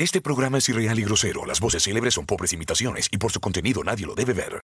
Este 0.00 0.20
programa 0.20 0.58
es 0.58 0.68
irreal 0.68 0.96
y 1.00 1.02
grosero. 1.02 1.44
Las 1.44 1.58
voces 1.58 1.82
célebres 1.82 2.14
son 2.14 2.24
pobres 2.24 2.52
imitaciones 2.52 3.08
y 3.10 3.18
por 3.18 3.32
su 3.32 3.40
contenido 3.40 3.82
nadie 3.82 4.06
lo 4.06 4.14
debe 4.14 4.32
ver. 4.32 4.60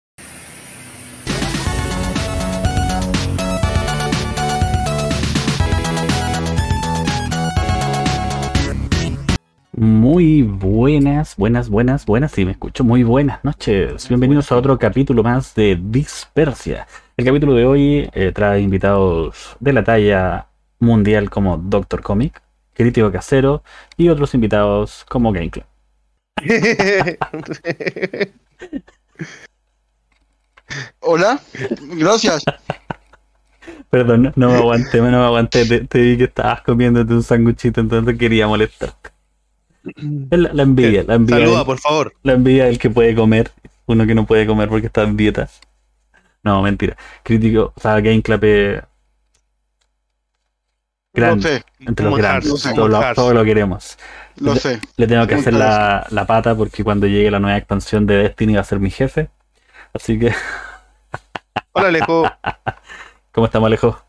Muy 9.73 10.43
buenas, 10.43 11.37
buenas, 11.37 11.71
buenas, 11.71 12.05
buenas, 12.05 12.33
sí, 12.33 12.45
me 12.45 12.51
escucho. 12.51 12.85
Muy 12.85 13.03
buenas 13.03 13.43
noches. 13.43 14.07
Bienvenidos 14.09 14.53
a 14.53 14.59
otro 14.59 14.79
capítulo 14.79 15.23
más 15.23 15.55
de 15.55 15.81
Dispersia. 15.83 16.87
El 17.17 17.25
capítulo 17.25 17.55
de 17.55 17.65
hoy 17.65 18.11
eh, 18.13 18.33
trae 18.35 18.61
invitados 18.61 19.57
de 19.61 19.73
la 19.73 19.83
talla 19.83 20.49
mundial 20.79 21.31
como 21.31 21.57
Doctor 21.57 22.03
Comic, 22.03 22.43
Crítico 22.75 23.11
Casero 23.13 23.63
y 23.97 24.09
otros 24.09 24.35
invitados 24.35 25.05
como 25.09 25.33
Game 25.33 25.51
Club. 25.51 25.65
Hola, 31.01 31.41
gracias. 31.97 32.43
Perdón, 33.91 34.23
no, 34.23 34.33
no 34.37 34.49
me 34.49 34.55
aguanté, 34.57 34.99
no 34.99 35.11
me 35.11 35.17
aguanté. 35.17 35.67
Te, 35.67 35.81
te 35.87 36.01
vi 36.01 36.17
que 36.17 36.25
estabas 36.25 36.63
comiéndote 36.63 37.13
un 37.13 37.23
sanguchito, 37.23 37.81
entonces 37.81 38.17
quería 38.19 38.47
molestarte. 38.47 39.11
Es 39.85 40.39
La, 40.39 40.53
la 40.53 40.63
envidia, 40.63 41.05
la 41.07 41.15
envidia. 41.15 41.41
Saluda, 41.41 41.59
del- 41.59 41.67
por 41.67 41.79
favor. 41.79 42.15
La 42.23 42.33
envidia 42.33 42.65
del 42.67 42.79
que 42.79 42.89
puede 42.89 43.15
comer, 43.15 43.51
uno 43.87 44.07
que 44.07 44.15
no 44.15 44.25
puede 44.27 44.47
comer 44.47 44.69
porque 44.69 44.87
está 44.87 45.03
en 45.03 45.17
dieta. 45.17 45.49
No, 46.43 46.63
mentira. 46.63 46.97
Crítico, 47.23 47.73
o 47.77 47.81
sea, 47.81 48.01
Game 48.01 48.23
Club 48.23 48.45
es 48.45 48.83
grande, 51.15 51.49
Lo 51.49 51.57
sé, 51.59 51.65
entre 51.81 52.07
los 52.07 52.19
grandes. 52.19 52.63
Todo 52.75 52.89
lo, 52.89 53.01
Hearts. 53.01 53.17
todo 53.17 53.35
lo 53.35 53.45
queremos. 53.45 53.99
lo 54.37 54.57
sé. 54.57 54.81
Le 54.97 55.07
tengo 55.07 55.27
que 55.27 55.35
hacer 55.35 55.53
la, 55.55 56.07
la 56.11 56.27
pata 56.27 56.55
porque 56.55 56.83
cuando 56.85 57.07
llegue 57.07 57.31
la 57.31 57.39
nueva 57.41 57.57
expansión 57.59 58.07
de 58.07 58.17
Destiny 58.17 58.55
va 58.55 58.61
a 58.63 58.65
ser 58.65 58.81
mi 58.81 58.91
jefe. 58.91 59.29
Así 59.95 60.19
que, 60.19 60.33
Hola, 61.73 61.89
Alejo. 61.89 62.31
¿cómo 63.33 63.47
estamos, 63.47 63.67
Alejo? 63.67 64.03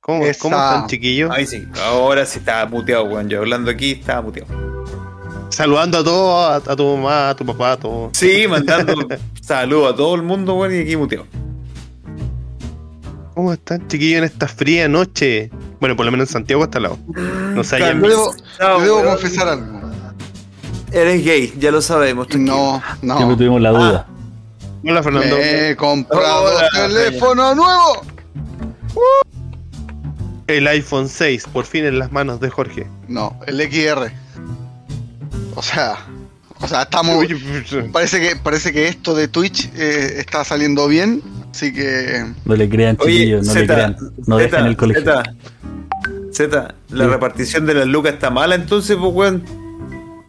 ¿Cómo, 0.00 0.24
Esa- 0.24 0.40
¿Cómo 0.42 0.56
están, 0.56 0.86
chiquillos? 0.88 1.30
Ahí 1.30 1.46
sí, 1.46 1.66
ahora 1.84 2.24
sí 2.24 2.38
estaba 2.38 2.66
muteado, 2.66 3.04
weón. 3.04 3.28
Yo 3.28 3.38
hablando 3.40 3.70
aquí 3.70 3.92
estaba 3.92 4.22
muteado. 4.22 4.48
Saludando 5.50 5.98
a 5.98 6.04
todos, 6.04 6.68
a, 6.68 6.72
a 6.72 6.76
tu 6.76 6.96
mamá, 6.96 7.30
a 7.30 7.36
tu 7.36 7.44
papá, 7.44 7.72
a 7.72 7.76
todos. 7.78 8.16
Sí, 8.16 8.46
mandando 8.48 8.94
saludos 9.42 9.92
a 9.92 9.96
todo 9.96 10.14
el 10.14 10.22
mundo, 10.22 10.54
weón, 10.54 10.74
y 10.74 10.78
aquí 10.80 10.96
muteado. 10.96 11.26
¿Cómo 13.38 13.52
están, 13.52 13.86
chiquillos, 13.86 14.18
en 14.18 14.24
esta 14.24 14.48
fría 14.48 14.88
noche? 14.88 15.48
Bueno, 15.78 15.94
por 15.94 16.04
lo 16.04 16.10
menos 16.10 16.26
en 16.28 16.32
Santiago 16.32 16.64
está 16.64 16.78
al 16.78 16.82
lado. 16.82 16.98
No 17.54 17.62
se 17.62 17.76
hayan 17.76 18.02
Yo 18.02 18.08
debo, 18.08 18.34
yo 18.58 18.80
debo 18.80 19.04
confesar 19.04 19.46
algo. 19.46 19.80
Eres 20.90 21.24
gay, 21.24 21.54
ya 21.56 21.70
lo 21.70 21.80
sabemos. 21.80 22.26
tranquilo. 22.26 22.82
No, 23.00 23.16
Siempre 23.16 23.26
no. 23.26 23.36
tuvimos 23.36 23.60
la 23.60 23.70
duda. 23.70 24.06
Hola, 24.84 25.02
Fernando. 25.04 25.36
Me 25.36 25.70
he 25.70 25.76
comprado 25.76 26.46
Hola, 26.46 26.68
teléfono 26.74 27.54
nuevo. 27.54 28.02
El 30.48 30.66
iPhone 30.66 31.08
6, 31.08 31.44
por 31.52 31.64
fin 31.64 31.84
en 31.84 32.00
las 32.00 32.10
manos 32.10 32.40
de 32.40 32.50
Jorge. 32.50 32.88
No, 33.06 33.38
el 33.46 33.60
XR. 33.60 34.10
O 35.54 35.62
sea, 35.62 35.96
o 36.60 36.66
sea, 36.66 36.82
estamos. 36.82 37.24
Parece 37.92 38.20
que, 38.20 38.34
parece 38.34 38.72
que 38.72 38.88
esto 38.88 39.14
de 39.14 39.28
Twitch 39.28 39.70
eh, 39.76 40.14
está 40.18 40.42
saliendo 40.42 40.88
bien, 40.88 41.22
así 41.58 41.72
que 41.72 42.24
No 42.44 42.54
le 42.54 42.68
crean, 42.68 42.96
chiquillos, 42.96 43.46
no 43.46 43.54
le 43.54 43.66
crean. 43.66 43.96
No 44.26 44.38
Zeta, 44.38 44.56
dejen 44.56 44.66
el 44.70 44.76
colegio. 44.76 45.02
Zeta, 45.02 45.22
Zeta, 46.32 46.74
la 46.90 47.04
Sí. 47.04 47.10
repartición 47.10 47.66
de 47.66 47.74
las 47.74 47.86
lucas 47.86 48.14
está 48.14 48.30
mala 48.30 48.54
entonces, 48.54 48.96
pues, 49.00 49.12
weón. 49.12 49.42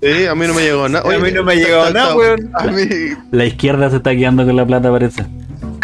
Sí, 0.02 0.26
a 0.26 0.34
mí 0.34 0.48
no 0.48 0.54
me 0.54 0.62
llegó 0.64 0.88
nada. 0.90 1.04
a 1.14 1.20
mí 1.20 1.32
no 1.32 1.44
me 1.44 1.52
ha 1.54 1.56
está- 1.56 1.68
llegado 1.68 1.88
está- 1.88 2.00
nada, 2.00 2.16
weón. 2.16 2.52
a 2.56 2.64
mí 2.68 2.82
La 3.32 3.46
izquierda 3.46 3.90
se 3.90 3.98
está 3.98 4.16
quedando 4.16 4.46
con 4.46 4.56
la 4.56 4.66
plata, 4.66 4.90
parece. 4.92 5.26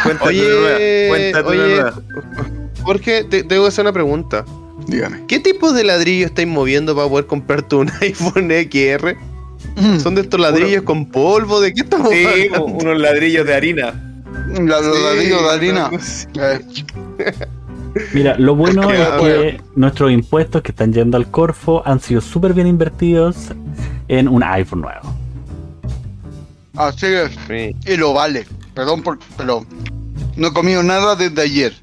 Cuéntate 0.01 0.29
Oye, 0.29 1.05
cuéntate 1.09 1.47
oye. 1.47 1.83
Jorge, 2.81 3.23
te 3.25 3.43
tengo 3.43 3.63
que 3.63 3.67
hacer 3.67 3.83
una 3.83 3.93
pregunta. 3.93 4.45
dígame. 4.87 5.23
¿Qué 5.27 5.39
tipo 5.39 5.73
de 5.73 5.83
ladrillo 5.83 6.25
estáis 6.27 6.47
moviendo 6.47 6.95
para 6.95 7.07
poder 7.09 7.25
comprarte 7.25 7.75
un 7.75 7.89
iPhone 8.01 8.49
XR? 8.51 9.15
¿Son 10.01 10.15
de 10.15 10.21
estos 10.21 10.39
ladrillos 10.39 10.83
con 10.83 11.07
polvo? 11.07 11.59
¿De 11.59 11.73
qué 11.73 11.81
estamos 11.81 12.09
Sí, 12.11 12.25
hablando? 12.25 12.65
unos 12.65 12.99
ladrillos 12.99 13.45
de 13.45 13.53
harina. 13.53 14.14
La, 14.59 14.79
Sí, 14.79 15.03
ladrillos 15.03 15.41
de 15.41 15.49
harina. 15.49 15.89
no 15.91 15.99
sé. 15.99 16.65
Mira, 18.13 18.35
lo 18.37 18.55
bueno 18.55 18.83
Es 18.91 19.21
que, 19.21 19.47
es 19.49 19.61
nuestros 19.75 20.11
impuestos 20.11 20.61
que 20.61 20.71
están 20.71 20.93
yendo 20.93 21.17
al 21.17 21.29
Corfo 21.31 21.81
han 21.85 21.99
sido 21.99 22.21
súper 22.21 22.53
bien 22.53 22.67
invertidos 22.67 23.51
en 24.07 24.27
un 24.27 24.43
iPhone 24.43 24.81
nuevo. 24.81 25.13
así 26.75 27.05
es. 27.07 27.31
Sí. 27.47 27.75
Y 27.91 27.97
lo 27.97 28.13
vale. 28.13 28.45
Perdón, 28.73 29.01
por, 29.03 29.17
pero 29.37 29.65
no 30.35 30.47
he 30.47 30.53
comido 30.53 30.83
nada 30.83 31.15
desde 31.15 31.41
ayer. 31.41 31.73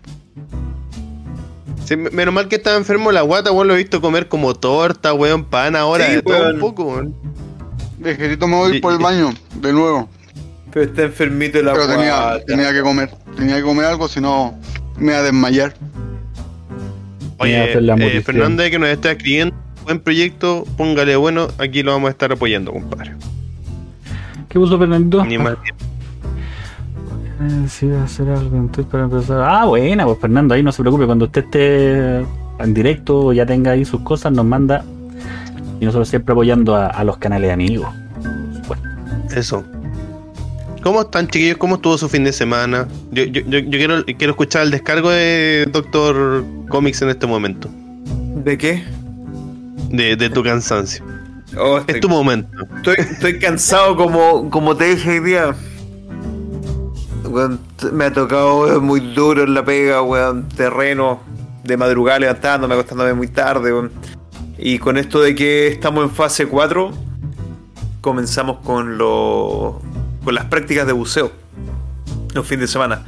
Sí, 1.85 1.97
menos 1.97 2.33
mal 2.33 2.49
que 2.49 2.57
estaba 2.57 2.77
enfermo 2.77 3.11
la 3.11 3.23
guata, 3.23 3.51
weón, 3.51 3.69
lo 3.69 3.75
he 3.75 3.79
visto 3.79 4.01
comer 4.01 4.29
como 4.29 4.55
torta, 4.55 5.13
weón, 5.15 5.45
pan 5.45 5.75
ahora, 5.75 6.07
Sí, 6.07 6.13
de 6.17 6.23
todo 6.23 6.51
un 6.55 6.61
poco, 6.61 6.85
weón. 6.85 7.15
Vejerito, 7.99 8.47
me 8.47 8.57
voy 8.57 8.73
Sí, 8.75 8.79
por 8.81 8.93
el 8.93 8.99
baño, 8.99 9.31
de 9.61 9.73
nuevo. 9.73 10.09
Pero 10.73 10.87
está 10.87 11.03
enfermito 11.03 11.59
de 11.59 11.65
la 11.65 11.73
Pero 11.73 11.87
tenía, 11.87 12.45
tenía 12.47 12.73
que 12.73 12.81
comer. 12.81 13.11
Tenía 13.37 13.57
que 13.57 13.63
comer 13.63 13.87
algo, 13.87 14.09
si 14.09 14.21
no 14.21 14.55
me 14.97 15.13
iba 15.13 15.19
a 15.19 15.23
desmayar. 15.23 15.75
Oye, 17.39 17.73
eh. 17.73 18.23
Fernanda, 18.23 18.71
que 18.71 18.79
nos 18.79 18.89
está 18.89 19.11
escribiendo, 19.11 19.55
buen 19.85 19.99
proyecto, 19.99 20.65
póngale 20.77 21.17
bueno, 21.17 21.49
aquí 21.59 21.83
lo 21.83 21.93
vamos 21.93 22.09
a 22.09 22.11
estar 22.13 22.31
apoyando, 22.33 22.73
compadre. 22.73 23.13
¿Qué 24.49 24.59
puso 24.59 24.79
Fernandito? 24.79 25.25
Ni 25.25 25.39
más. 25.39 25.57
Eh, 27.41 27.67
Sí, 27.67 27.87
voy 27.87 27.97
a 27.97 28.05
hacer 28.05 28.29
algo 28.29 28.57
en 28.57 28.69
para 28.69 29.05
empezar. 29.05 29.41
Ah, 29.41 29.65
buena, 29.65 30.05
pues 30.05 30.19
Fernando, 30.21 30.55
ahí 30.55 30.63
no 30.63 30.71
se 30.71 30.81
preocupe. 30.81 31.07
Cuando 31.07 31.25
usted 31.25 31.43
esté 31.43 32.19
en 32.19 32.73
directo 32.73 33.19
o 33.19 33.33
ya 33.33 33.45
tenga 33.45 33.73
ahí 33.73 33.85
sus 33.85 34.03
cosas, 34.03 34.33
nos 34.33 34.45
manda. 34.45 34.85
Y 35.81 35.85
nosotros 35.85 36.09
siempre 36.09 36.35
apoyando 36.35 36.77
a, 36.77 36.87
a 36.87 37.03
los 37.03 37.17
canales 37.17 37.51
amigos. 37.51 37.89
Por 38.23 38.55
supuesto. 38.55 38.89
Eso. 39.35 39.65
¿Cómo 40.83 41.03
están, 41.03 41.29
chiquillos? 41.29 41.57
¿Cómo 41.59 41.77
estuvo 41.77 41.97
su 41.97 42.09
fin 42.09 42.25
de 42.25 42.33
semana? 42.33 42.89
Yo, 43.13 43.25
yo, 43.25 43.43
yo, 43.47 43.59
yo 43.61 43.71
quiero, 43.71 44.05
quiero 44.05 44.33
escuchar 44.33 44.63
el 44.63 44.71
descargo 44.73 45.11
de 45.11 45.69
Doctor 45.71 46.45
Comics 46.69 47.03
en 47.03 47.11
este 47.11 47.27
momento. 47.27 47.69
¿De 48.45 48.59
qué? 48.59 48.83
De, 49.91 50.17
de 50.17 50.29
tu 50.31 50.43
cansancio. 50.43 51.05
Oh, 51.57 51.77
Es 51.79 51.85
estoy, 51.87 52.01
tu 52.01 52.09
momento. 52.09 52.49
estoy, 52.77 52.97
estoy 52.99 53.39
cansado 53.39 53.95
como, 53.95 54.51
como 54.51 54.77
te 54.77 54.95
dije 54.97 55.11
hoy 55.11 55.21
día. 55.21 55.55
Weón, 57.29 57.61
me 57.93 58.07
ha 58.07 58.13
tocado 58.13 58.63
weón, 58.63 58.85
muy 58.85 59.01
duro 59.15 59.45
en 59.45 59.55
la 59.55 59.65
pega, 59.65 60.03
weón. 60.03 60.49
Terreno 60.49 61.21
de 61.63 61.77
madrugada 61.77 62.19
levantándome, 62.19 62.75
acostándome 62.75 63.15
muy 63.15 63.29
tarde, 63.29 63.73
weón. 63.73 63.93
Y 64.59 64.79
con 64.79 64.97
esto 64.97 65.21
de 65.21 65.35
que 65.37 65.69
estamos 65.69 66.05
en 66.05 66.11
fase 66.11 66.47
4, 66.47 66.91
comenzamos 68.01 68.59
con 68.65 68.99
lo, 68.99 69.81
con 70.25 70.35
las 70.35 70.45
prácticas 70.47 70.87
de 70.87 70.93
buceo. 70.93 71.33
Los 72.35 72.47
fines 72.47 72.63
de 72.63 72.69
semana. 72.69 73.05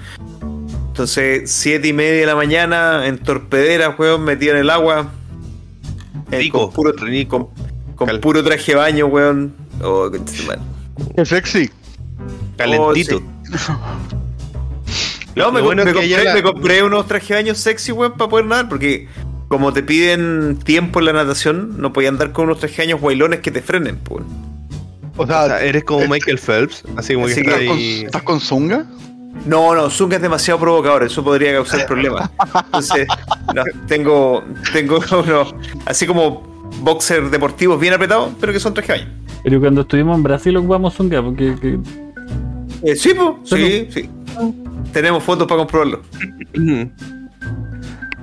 Entonces, 0.89 1.51
siete 1.51 1.89
y 1.89 1.93
media 1.93 2.21
de 2.21 2.27
la 2.27 2.37
mañana, 2.37 3.07
en 3.07 3.19
torpedera, 3.19 3.91
weón, 3.99 4.23
metido 4.25 4.53
en 4.55 4.61
el 4.61 4.71
agua. 4.71 5.11
Eh, 6.31 6.39
Rico, 6.39 6.67
con 6.67 6.73
puro, 6.73 6.93
rico. 6.93 7.53
con 7.97 8.21
puro 8.21 8.45
traje 8.45 8.73
de 8.73 8.79
baño, 8.79 9.07
weón. 9.07 9.55
Oh. 9.83 10.11
Qué 11.17 11.25
sexy. 11.25 11.71
Calentito. 12.57 13.17
Oh, 13.17 13.79
No, 15.37 15.51
me, 15.51 15.61
bueno 15.63 15.83
compré, 15.85 16.25
la- 16.25 16.35
me 16.35 16.43
compré 16.43 16.83
unos 16.85 17.07
trajes 17.09 17.31
de 17.31 17.35
baño 17.37 17.55
sexy, 17.57 17.91
weón, 17.91 18.13
para 18.13 18.31
poder 18.31 18.47
nadar, 18.47 18.69
porque 18.69 19.09
como 19.49 19.73
te 19.73 19.83
piden 19.83 20.59
tiempo 20.65 21.01
en 21.01 21.07
la 21.07 21.13
natación, 21.13 21.75
no 21.81 21.93
podían 21.93 22.15
andar 22.15 22.31
con 22.33 22.45
unos 22.47 22.61
trajes 22.61 22.77
de 22.79 22.85
baño 22.85 22.99
guaylones 22.99 23.41
que 23.41 23.51
te 23.51 23.61
frenen, 23.63 23.97
pues. 23.99 24.25
O 25.17 25.23
O 25.23 25.27
sea, 25.27 25.61
eres 25.63 25.85
como 25.85 26.07
Michael 26.09 26.39
Phelps, 26.39 26.83
así 26.97 27.15
como 27.15 27.27
Así 27.27 27.37
que 27.37 27.43
que- 27.43 27.51
está 27.51 27.61
¿estás 27.61 27.69
con, 27.69 27.77
ahí. 27.79 28.03
estás 28.05 28.23
con 28.23 28.41
zunga? 28.41 28.85
No, 29.47 29.75
no, 29.75 29.91
Zunga 29.91 30.17
es 30.17 30.23
demasiado 30.23 30.61
provocador, 30.61 31.03
eso 31.03 31.23
podría 31.25 31.53
causar 31.55 31.87
problemas. 31.89 32.31
Entonces, 32.67 33.07
no, 33.55 33.63
tengo, 33.89 34.45
tengo 34.73 35.01
unos, 35.25 35.55
así 35.87 36.07
como 36.07 36.43
boxer 36.81 37.31
deportivos 37.31 37.81
bien 37.81 37.95
apretados, 37.95 38.31
pero 38.41 38.53
que 38.53 38.61
son 38.61 38.75
trajes 38.75 38.97
de 39.01 39.05
baño. 39.05 39.19
Pero 39.43 39.61
cuando 39.61 39.81
estuvimos 39.83 40.17
en 40.17 40.23
Brasil 40.23 40.57
ocupamos 40.57 40.95
Zunga, 40.95 41.23
porque 41.23 41.55
que- 41.61 41.79
Eh, 42.83 42.97
sí, 42.97 43.11
sí, 43.45 43.89
sí. 43.91 44.11
Tenemos 44.93 45.23
fotos 45.25 45.47
para 45.49 45.59
comprobarlo. 45.59 46.03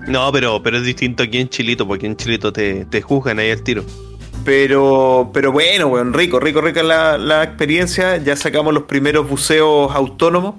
No, 0.07 0.31
pero, 0.31 0.61
pero 0.63 0.77
es 0.77 0.83
distinto 0.83 1.23
aquí 1.23 1.39
en 1.39 1.49
Chilito, 1.49 1.87
porque 1.87 2.05
en 2.07 2.15
Chilito 2.15 2.51
te, 2.51 2.85
te 2.85 3.01
juzgan 3.01 3.39
ahí 3.39 3.51
al 3.51 3.61
tiro. 3.63 3.83
Pero, 4.43 5.29
pero 5.33 5.51
bueno, 5.51 5.87
weón, 5.87 6.13
rico, 6.13 6.39
rico, 6.39 6.61
rica 6.61 6.81
la, 6.83 7.17
la 7.17 7.43
experiencia. 7.43 8.17
Ya 8.17 8.35
sacamos 8.35 8.73
los 8.73 8.83
primeros 8.83 9.29
buceos 9.29 9.93
autónomos. 9.93 10.55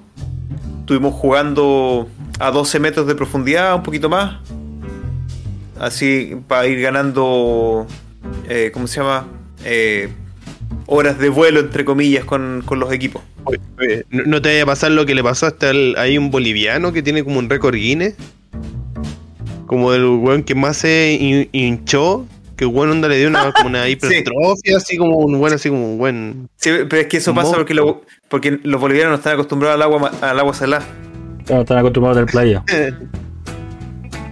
Estuvimos 0.79 1.13
jugando 1.13 2.07
a 2.39 2.51
12 2.51 2.79
metros 2.79 3.07
de 3.07 3.15
profundidad, 3.15 3.75
un 3.75 3.83
poquito 3.83 4.09
más. 4.09 4.37
Así 5.79 6.35
para 6.47 6.67
ir 6.67 6.79
ganando 6.81 7.85
eh, 8.47 8.71
¿cómo 8.73 8.87
se 8.87 8.99
llama? 9.01 9.27
Eh, 9.65 10.09
horas 10.85 11.19
de 11.19 11.29
vuelo, 11.29 11.59
entre 11.59 11.83
comillas, 11.83 12.23
con, 12.25 12.63
con 12.65 12.79
los 12.79 12.91
equipos. 12.91 13.21
¿no 14.09 14.41
te 14.41 14.49
vaya 14.49 14.63
a 14.63 14.65
pasar 14.65 14.91
lo 14.91 15.05
que 15.05 15.13
le 15.15 15.21
pasó 15.23 15.47
hasta 15.47 15.69
el, 15.71 15.95
hay 15.97 16.17
un 16.17 16.31
boliviano 16.31 16.93
que 16.93 17.03
tiene 17.03 17.23
como 17.25 17.39
un 17.39 17.49
récord 17.49 17.75
Guinness? 17.75 18.15
Como 19.65 19.91
del 19.91 20.05
weón 20.05 20.43
que 20.43 20.55
más 20.55 20.77
se 20.77 21.17
hin- 21.19 21.49
hinchó, 21.51 22.25
que 22.63 22.69
el 22.69 22.75
weón 22.75 22.91
onda 22.91 23.07
le 23.07 23.17
dio 23.17 23.27
una, 23.27 23.51
como 23.51 23.69
una 23.69 23.87
hipertrofia, 23.89 24.77
así 24.77 24.97
como 24.97 25.17
un 25.17 25.37
buen, 25.39 25.53
así 25.53 25.69
como 25.69 25.91
un 25.93 25.97
buen. 25.97 26.49
Sí, 26.57 26.71
pero 26.89 27.01
es 27.01 27.07
que 27.07 27.17
eso 27.17 27.33
pasa 27.33 27.53
porque, 27.53 27.73
lo- 27.73 28.01
porque 28.29 28.59
los 28.63 28.79
bolivianos 28.79 29.11
no 29.11 29.17
están 29.17 29.33
acostumbrados 29.33 29.75
al 29.75 29.81
agua, 29.81 30.11
al 30.21 30.39
agua 30.39 30.53
salada. 30.53 30.85
Claro, 31.45 31.61
están 31.61 31.77
acostumbrados 31.77 32.17
del 32.17 32.25
playa. 32.27 32.63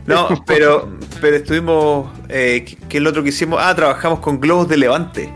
No, 0.07 0.29
pero, 0.47 0.89
pero 1.21 1.37
estuvimos. 1.37 2.09
Eh, 2.27 2.65
¿qué, 2.89 2.97
es 2.97 3.03
lo 3.03 3.11
otro 3.11 3.23
que 3.23 3.29
hicimos? 3.29 3.59
Ah, 3.61 3.73
trabajamos 3.75 4.19
con 4.19 4.39
globos 4.39 4.67
de 4.67 4.77
levante. 4.77 5.31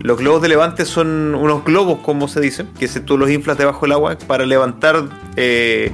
Los 0.00 0.18
globos 0.18 0.42
de 0.42 0.48
levante 0.48 0.84
son 0.84 1.34
unos 1.34 1.64
globos, 1.64 1.98
como 2.00 2.28
se 2.28 2.40
dice, 2.40 2.66
que 2.78 2.88
se, 2.88 3.00
tú 3.00 3.18
los 3.18 3.30
inflas 3.30 3.58
debajo 3.58 3.80
del 3.86 3.92
agua 3.92 4.16
para 4.26 4.46
levantar 4.46 5.08
eh, 5.36 5.90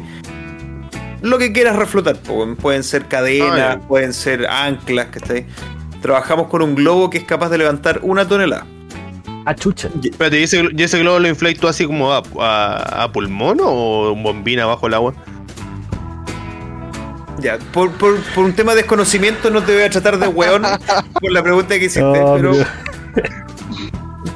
lo 1.23 1.39
que 1.39 1.53
quieras 1.53 1.77
reflotar. 1.77 2.17
Pueden 2.61 2.83
ser 2.85 3.07
cadenas, 3.07 3.79
pueden 3.87 4.13
ser 4.13 4.47
anclas, 4.47 5.07
¿cachai? 5.07 5.47
Trabajamos 6.01 6.49
con 6.49 6.63
un 6.63 6.75
globo 6.75 7.11
que 7.11 7.19
es 7.19 7.25
capaz 7.25 7.51
de 7.51 7.59
levantar 7.59 8.01
una 8.03 8.27
tonelada. 8.27 8.67
Ah, 9.47 9.55
chucha. 9.55 9.89
Espérate, 10.03 10.41
¿y 10.41 10.43
ese, 10.43 10.69
y 10.77 10.83
ese 10.83 10.99
globo 10.99 11.19
lo 11.19 11.29
infláis 11.29 11.59
tú 11.59 11.67
así 11.67 11.87
como 11.87 12.13
a, 12.13 12.23
a, 12.39 13.05
a 13.05 13.13
pulmón 13.13 13.59
o 13.63 14.13
un 14.13 14.23
bombín 14.23 14.61
abajo 14.61 14.87
el 14.87 14.95
agua? 14.95 15.15
Ya, 17.41 17.59
por, 17.73 17.91
por, 17.93 18.21
por 18.35 18.45
un 18.45 18.53
tema 18.53 18.73
de 18.73 18.83
desconocimiento 18.83 19.51
no 19.51 19.63
te 19.63 19.73
voy 19.73 19.83
a 19.85 19.91
tratar 19.91 20.19
de 20.19 20.29
weón 20.29 20.63
por 21.21 21.33
la 21.33 21.43
pregunta 21.43 21.79
que 21.79 21.87
hiciste, 21.87 22.03
No, 22.03 22.35
pero, 22.35 22.53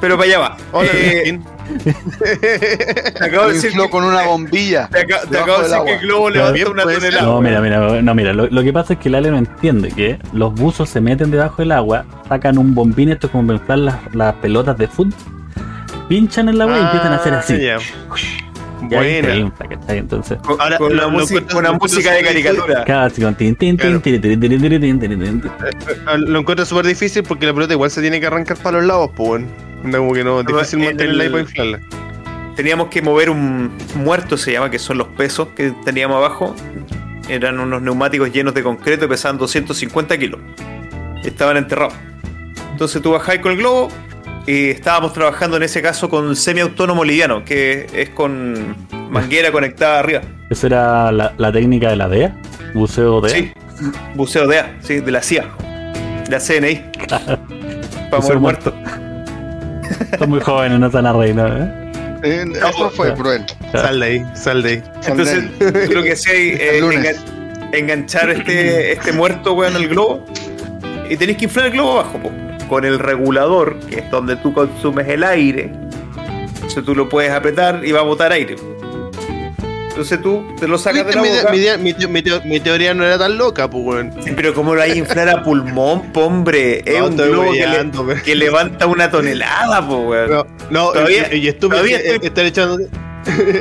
pero- 0.07 0.17
para 0.17 0.27
allá 0.29 0.39
va. 0.39 0.57
Hola, 0.71 0.89
Eh, 0.93 1.39
te 3.17 3.25
acabo 3.25 3.47
de 3.47 3.53
decir 3.53 3.71
que- 3.73 3.89
con 3.89 4.03
una 4.03 4.23
bombilla. 4.23 4.87
Te, 4.87 4.99
aca- 5.01 5.21
te 5.29 5.37
acabo 5.37 5.57
de 5.57 5.63
decir 5.63 5.69
que 5.69 5.75
agua. 5.75 5.91
el 5.91 5.99
globo 5.99 6.29
levanta 6.29 6.53
Bien, 6.53 6.67
una 6.67 6.83
tonelada. 6.83 7.21
No, 7.23 7.41
mira, 7.41 7.61
mira, 7.61 8.01
no, 8.01 8.15
mira, 8.15 8.33
lo, 8.33 8.47
lo 8.47 8.63
que 8.63 8.71
pasa 8.73 8.93
es 8.93 8.99
que 8.99 9.09
el 9.09 9.15
Ale 9.15 9.31
no 9.31 9.37
entiende 9.37 9.89
que 9.89 10.19
los 10.33 10.53
buzos 10.53 10.89
se 10.89 11.01
meten 11.01 11.31
debajo 11.31 11.57
del 11.61 11.71
agua, 11.71 12.05
sacan 12.29 12.57
un 12.57 12.75
bombín, 12.75 13.09
esto 13.09 13.27
es 13.27 13.31
como 13.31 13.51
inflar 13.53 13.79
las, 13.79 13.95
las 14.15 14.33
pelotas 14.35 14.77
de 14.77 14.87
fútbol, 14.87 15.13
pinchan 16.07 16.49
en 16.49 16.55
el 16.55 16.61
agua 16.61 16.77
y 16.77 16.81
empiezan 16.81 17.13
a 17.13 17.15
hacer 17.15 17.33
Ah, 17.33 17.39
así. 17.39 17.59
ya. 17.59 17.77
Buena. 18.89 19.35
infla, 19.35 19.67
¿cachai? 19.67 19.97
Entonces, 19.99 20.37
Con, 20.39 20.59
Ahora, 20.61 20.77
con 20.77 20.95
lo 20.95 21.09
música, 21.09 21.57
una 21.57 21.71
música 21.73 22.11
de 22.11 22.23
caricatura. 22.23 22.83
casi 22.85 23.21
con 23.21 23.35
tin, 23.35 23.55
tin, 23.55 23.77
tin, 23.77 24.01
tin, 24.01 24.21
Lo 26.17 26.39
encuentro 26.39 26.65
súper 26.65 26.85
difícil 26.85 27.23
porque 27.23 27.45
la 27.45 27.53
pelota 27.53 27.73
igual 27.73 27.91
se 27.91 28.01
tiene 28.01 28.19
que 28.19 28.27
arrancar 28.27 28.57
para 28.57 28.77
los 28.77 28.87
lados, 28.87 29.11
pues 29.15 29.43
como 29.81 30.13
que 30.13 30.23
no, 30.23 30.43
difícil 30.43 30.79
en 30.79 30.85
mantenerla 30.85 31.29
para 31.29 31.41
inflarla. 31.41 31.79
Teníamos 32.55 32.87
que 32.87 33.01
mover 33.01 33.29
un 33.29 33.71
muerto, 33.95 34.37
se 34.37 34.53
llama, 34.53 34.69
que 34.71 34.79
son 34.79 34.97
los 34.97 35.07
pesos 35.09 35.49
que 35.55 35.71
teníamos 35.83 36.17
abajo. 36.17 36.55
Eran 37.27 37.59
unos 37.59 37.81
neumáticos 37.81 38.31
llenos 38.31 38.53
de 38.53 38.63
concreto 38.63 39.05
y 39.05 39.07
pesaban 39.07 39.37
250 39.37 40.17
kilos. 40.17 40.39
Estaban 41.23 41.57
enterrados. 41.57 41.93
Entonces 42.71 43.01
tú 43.01 43.11
bajás 43.11 43.39
con 43.39 43.51
el 43.53 43.57
globo 43.57 43.89
y 44.47 44.69
estábamos 44.69 45.13
trabajando 45.13 45.57
en 45.57 45.63
ese 45.63 45.81
caso 45.81 46.09
con 46.09 46.35
semiautónomo 46.35 47.03
liviano, 47.03 47.43
que 47.43 47.87
es 47.93 48.09
con 48.09 48.75
manguera 49.09 49.51
conectada 49.51 49.99
arriba. 49.99 50.21
Esa 50.49 50.67
era 50.67 51.11
la, 51.11 51.33
la 51.37 51.51
técnica 51.51 51.89
de 51.89 51.95
la 51.95 52.07
DEA, 52.07 52.35
buceo 52.73 53.21
DEA. 53.21 53.31
Sí, 53.35 53.51
buceo 54.13 54.47
de 54.47 54.59
A, 54.59 54.77
sí, 54.81 54.99
de 54.99 55.11
la 55.11 55.21
CIA, 55.21 55.45
de 56.25 56.29
la 56.31 56.39
CNI. 56.39 56.81
Para 57.09 58.21
Buceo 58.21 58.21
mover 58.21 58.39
muerto. 58.39 58.73
Son 60.19 60.29
muy 60.29 60.39
jóvenes, 60.41 60.79
no 60.79 60.87
están 60.87 61.05
arreglados. 61.05 61.59
¿eh? 61.61 61.91
Eh, 62.23 62.45
Eso 62.69 62.89
fue 62.91 63.13
cruel. 63.13 63.45
Sal 63.71 63.99
de 63.99 64.05
ahí, 64.05 64.25
sal 64.35 64.63
de 64.63 64.69
ahí. 64.69 64.83
Entonces, 65.07 65.43
tú 65.87 65.93
lo 65.93 66.03
que 66.03 66.13
hacía 66.13 66.33
lunes. 66.79 67.23
enganchar 67.73 68.29
este, 68.29 68.93
este 68.93 69.11
muerto, 69.11 69.53
weón, 69.53 69.75
al 69.75 69.87
globo. 69.87 70.25
Y 71.09 71.17
tenés 71.17 71.37
que 71.37 71.45
inflar 71.45 71.67
el 71.67 71.73
globo 71.73 71.99
abajo, 71.99 72.19
po, 72.19 72.31
con 72.67 72.85
el 72.85 72.99
regulador, 72.99 73.77
que 73.89 73.99
es 73.99 74.11
donde 74.11 74.35
tú 74.37 74.53
consumes 74.53 75.07
el 75.07 75.23
aire. 75.23 75.71
Entonces 76.55 76.83
tú 76.83 76.95
lo 76.95 77.07
puedes 77.09 77.31
apretar 77.31 77.81
y 77.85 77.91
va 77.91 77.99
a 77.99 78.03
botar 78.03 78.31
aire. 78.31 78.55
Entonces 79.89 80.21
tú 80.21 80.45
te 80.59 80.67
lo 80.67 80.77
sacas 80.77 81.05
de 81.07 81.13
la 81.15 81.21
Mi, 81.21 81.29
boca. 81.93 82.41
mi 82.43 82.59
teoría 82.59 82.93
no 82.93 83.05
era 83.05 83.17
tan 83.17 83.37
loca, 83.37 83.69
pues 83.69 83.81
weón. 83.85 84.11
Sí, 84.21 84.31
pero 84.35 84.53
¿cómo 84.53 84.75
lo 84.75 84.81
hay 84.81 84.97
inflar 84.97 85.29
a 85.29 85.41
pulmón, 85.41 86.11
po, 86.11 86.25
hombre? 86.25 86.81
Es 86.85 87.01
un 87.01 87.15
globo 87.15 87.51
que, 87.53 88.35
le- 88.35 88.35
levanta 88.35 88.87
una 88.87 89.09
tonelada, 89.09 89.79
weón. 89.81 90.29
No, 90.29 90.45
no, 90.69 90.91
Todavía- 90.91 91.33
y, 91.33 91.37
y 91.37 91.47
estoy- 91.47 91.93
estar 92.21 92.45
echándote, 92.45 92.89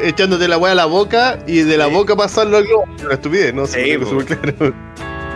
echándote 0.02 0.48
la 0.48 0.58
weá 0.58 0.72
a 0.72 0.74
la 0.74 0.86
boca 0.86 1.38
y 1.46 1.60
de 1.60 1.76
la 1.78 1.86
Sí. 1.86 1.92
boca 1.94 2.16
pasarlo 2.16 2.56
al 2.56 2.64
globo. 2.64 2.84
Una 3.04 3.14
estupidez, 3.14 3.54
no 3.54 3.66
sé, 3.68 3.84
Sí, 3.84 4.04
súper 4.04 4.24
claro. 4.38 4.74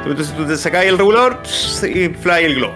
Entonces 0.04 0.34
tú 0.36 0.46
te 0.46 0.56
sacas 0.56 0.84
el 0.84 0.98
regulador 0.98 1.38
y 1.94 2.04
inflas 2.04 2.40
el 2.40 2.54
globo. 2.56 2.74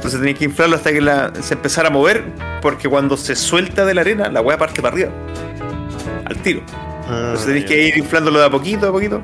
Entonces 0.00 0.18
tenés 0.18 0.38
que 0.38 0.46
inflarlo 0.46 0.76
hasta 0.76 0.92
que 0.92 1.00
la- 1.02 1.30
se 1.42 1.52
empezara 1.52 1.88
a 1.88 1.90
mover, 1.90 2.24
porque 2.62 2.88
cuando 2.88 3.18
se 3.18 3.36
suelta 3.36 3.84
de 3.84 3.92
la 3.92 4.00
arena, 4.00 4.30
la 4.30 4.40
weá 4.40 4.56
parte 4.56 4.80
para 4.80 4.94
arriba. 4.94 5.10
Al 6.24 6.36
tiro. 6.38 6.62
Entonces 7.06 7.46
tenés 7.46 7.64
que 7.66 7.88
ir 7.88 7.98
inflándolo 7.98 8.38
de 8.38 8.46
a 8.46 8.50
poquito, 8.50 8.88
a 8.88 8.92
poquito. 8.92 9.20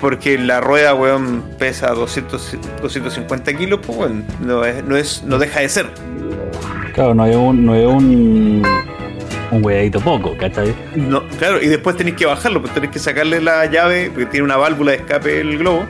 Porque 0.00 0.36
la 0.36 0.60
rueda, 0.60 0.94
weón, 0.94 1.44
pesa 1.60 1.90
200, 1.92 2.58
250 2.82 3.52
kilos, 3.54 3.78
pues, 3.86 3.96
weón, 3.96 4.24
no, 4.40 4.64
es, 4.64 4.82
no, 4.84 4.96
es, 4.96 5.22
no 5.22 5.38
deja 5.38 5.60
de 5.60 5.68
ser. 5.68 5.86
Claro, 6.92 7.14
no 7.14 7.24
es 7.26 7.36
un, 7.36 7.64
no 7.64 7.74
es 7.76 7.86
un, 7.86 8.62
un 9.52 9.64
hueadito 9.64 10.00
poco, 10.00 10.36
¿cachai? 10.36 10.74
No, 10.96 11.22
claro, 11.38 11.62
y 11.62 11.68
después 11.68 11.96
tenés 11.96 12.14
que 12.14 12.26
bajarlo, 12.26 12.60
pues 12.60 12.74
tenés 12.74 12.90
que 12.90 12.98
sacarle 12.98 13.40
la 13.40 13.64
llave, 13.66 14.10
porque 14.10 14.26
tiene 14.26 14.44
una 14.44 14.56
válvula 14.56 14.90
de 14.90 14.98
escape 14.98 15.40
el 15.40 15.58
globo, 15.58 15.84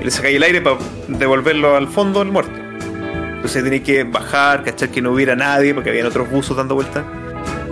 y 0.00 0.04
le 0.04 0.10
sacáis 0.12 0.36
el 0.36 0.42
aire 0.44 0.60
para 0.60 0.76
devolverlo 1.08 1.76
al 1.76 1.88
fondo 1.88 2.20
del 2.20 2.30
muerto. 2.30 2.61
Entonces 3.42 3.64
tenés 3.64 3.80
que 3.82 4.04
bajar, 4.04 4.62
cachar 4.62 4.88
que 4.90 5.02
no 5.02 5.10
hubiera 5.12 5.34
nadie, 5.34 5.74
porque 5.74 5.90
habían 5.90 6.06
otros 6.06 6.30
buzos 6.30 6.56
dando 6.56 6.76
vueltas, 6.76 7.04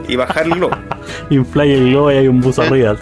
y 0.09 0.17
bajar 0.17 0.47
el 0.47 0.55
globo. 0.55 0.77
Inflay 1.31 1.73
el 1.73 1.91
globo 1.91 2.11
y 2.11 2.17
hay 2.17 2.29
un 2.29 2.41
buzo 2.41 2.63
arriba. 2.63 2.97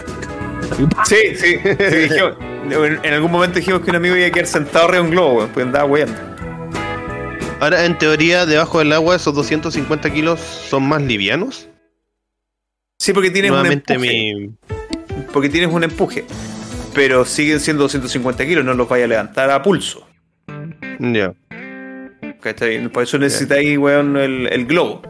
Sí, 1.05 1.15
sí, 1.35 1.57
sí, 1.63 1.95
dijimos- 1.95 2.35
en, 2.69 2.99
en 3.03 3.13
algún 3.13 3.31
momento 3.31 3.57
dijimos 3.57 3.81
que 3.81 3.89
un 3.89 3.95
amigo 3.95 4.15
iba 4.15 4.27
a 4.27 4.29
quedar 4.29 4.45
sentado 4.45 4.85
arriba 4.85 4.99
de 5.01 5.05
un 5.05 5.11
globo, 5.11 5.49
pues 5.51 5.65
andaba 5.65 5.85
weando. 5.85 6.13
Ahora, 7.59 7.83
en 7.85 7.97
teoría, 7.97 8.45
debajo 8.45 8.79
del 8.79 8.93
agua, 8.93 9.15
esos 9.15 9.33
250 9.33 10.13
kilos 10.13 10.39
son 10.39 10.87
más 10.87 11.01
livianos. 11.01 11.67
Sí, 12.99 13.11
porque 13.13 13.31
tienes 13.31 13.51
un 13.51 13.65
empuje. 13.65 13.97
mi. 13.97 14.51
Porque 15.33 15.49
tienes 15.49 15.71
un 15.73 15.83
empuje. 15.83 16.25
Pero 16.93 17.25
siguen 17.25 17.59
siendo 17.59 17.83
250 17.83 18.45
kilos, 18.45 18.63
no 18.63 18.73
los 18.75 18.87
vaya 18.87 19.05
a 19.05 19.07
levantar 19.07 19.49
a 19.49 19.61
pulso. 19.63 20.07
Ya. 20.99 21.33
¿Cachai? 22.41 22.87
Por 22.89 23.03
eso 23.03 23.17
necesitáis, 23.17 23.77
weón, 23.77 24.17
el, 24.17 24.47
el 24.51 24.65
globo. 24.65 25.01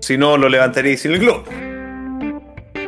Si 0.00 0.16
no, 0.18 0.36
lo 0.36 0.48
levantaréis 0.48 1.00
sin 1.00 1.12
el 1.12 1.18
globo. 1.20 1.44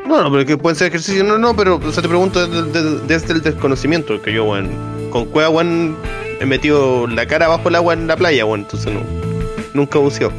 No, 0.06 0.22
no, 0.22 0.30
pero 0.30 0.44
que 0.46 0.56
pueden 0.56 0.76
ser 0.76 0.88
ejercicios. 0.88 1.26
No, 1.26 1.38
no, 1.38 1.56
pero 1.56 1.76
o 1.76 1.92
sea, 1.92 2.02
te 2.02 2.08
pregunto 2.08 2.46
desde, 2.46 2.70
desde- 2.70 3.06
desde 3.06 3.32
el 3.34 3.42
desconocimiento. 3.42 4.20
Que 4.22 4.32
yo, 4.32 4.44
weón, 4.44 4.68
con 5.10 5.26
cueva, 5.26 5.48
weón, 5.50 5.96
he 6.40 6.46
metido 6.46 7.06
la 7.06 7.26
cara 7.26 7.48
bajo 7.48 7.68
el 7.68 7.74
agua 7.74 7.94
en 7.94 8.06
la 8.06 8.16
playa, 8.16 8.44
weón. 8.44 8.60
Entonces 8.60 8.92
no. 8.92 9.00
Nunca 9.74 9.98
buceó. 9.98 10.30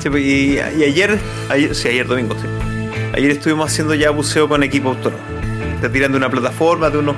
Sí, 0.00 0.10
pues, 0.10 0.22
y, 0.22 0.54
y 0.78 0.84
ayer, 0.84 1.18
ayer, 1.48 1.74
sí, 1.74 1.88
ayer 1.88 2.06
domingo, 2.06 2.34
sí. 2.34 2.46
Ayer 3.14 3.30
estuvimos 3.30 3.70
haciendo 3.72 3.94
ya 3.94 4.10
buceo 4.10 4.48
con 4.48 4.62
equipo 4.62 4.90
autónomo. 4.90 5.22
Te 5.80 5.88
tiran 5.88 6.12
de 6.12 6.18
una 6.18 6.30
plataforma 6.30 6.90
de 6.90 6.98
unos. 6.98 7.16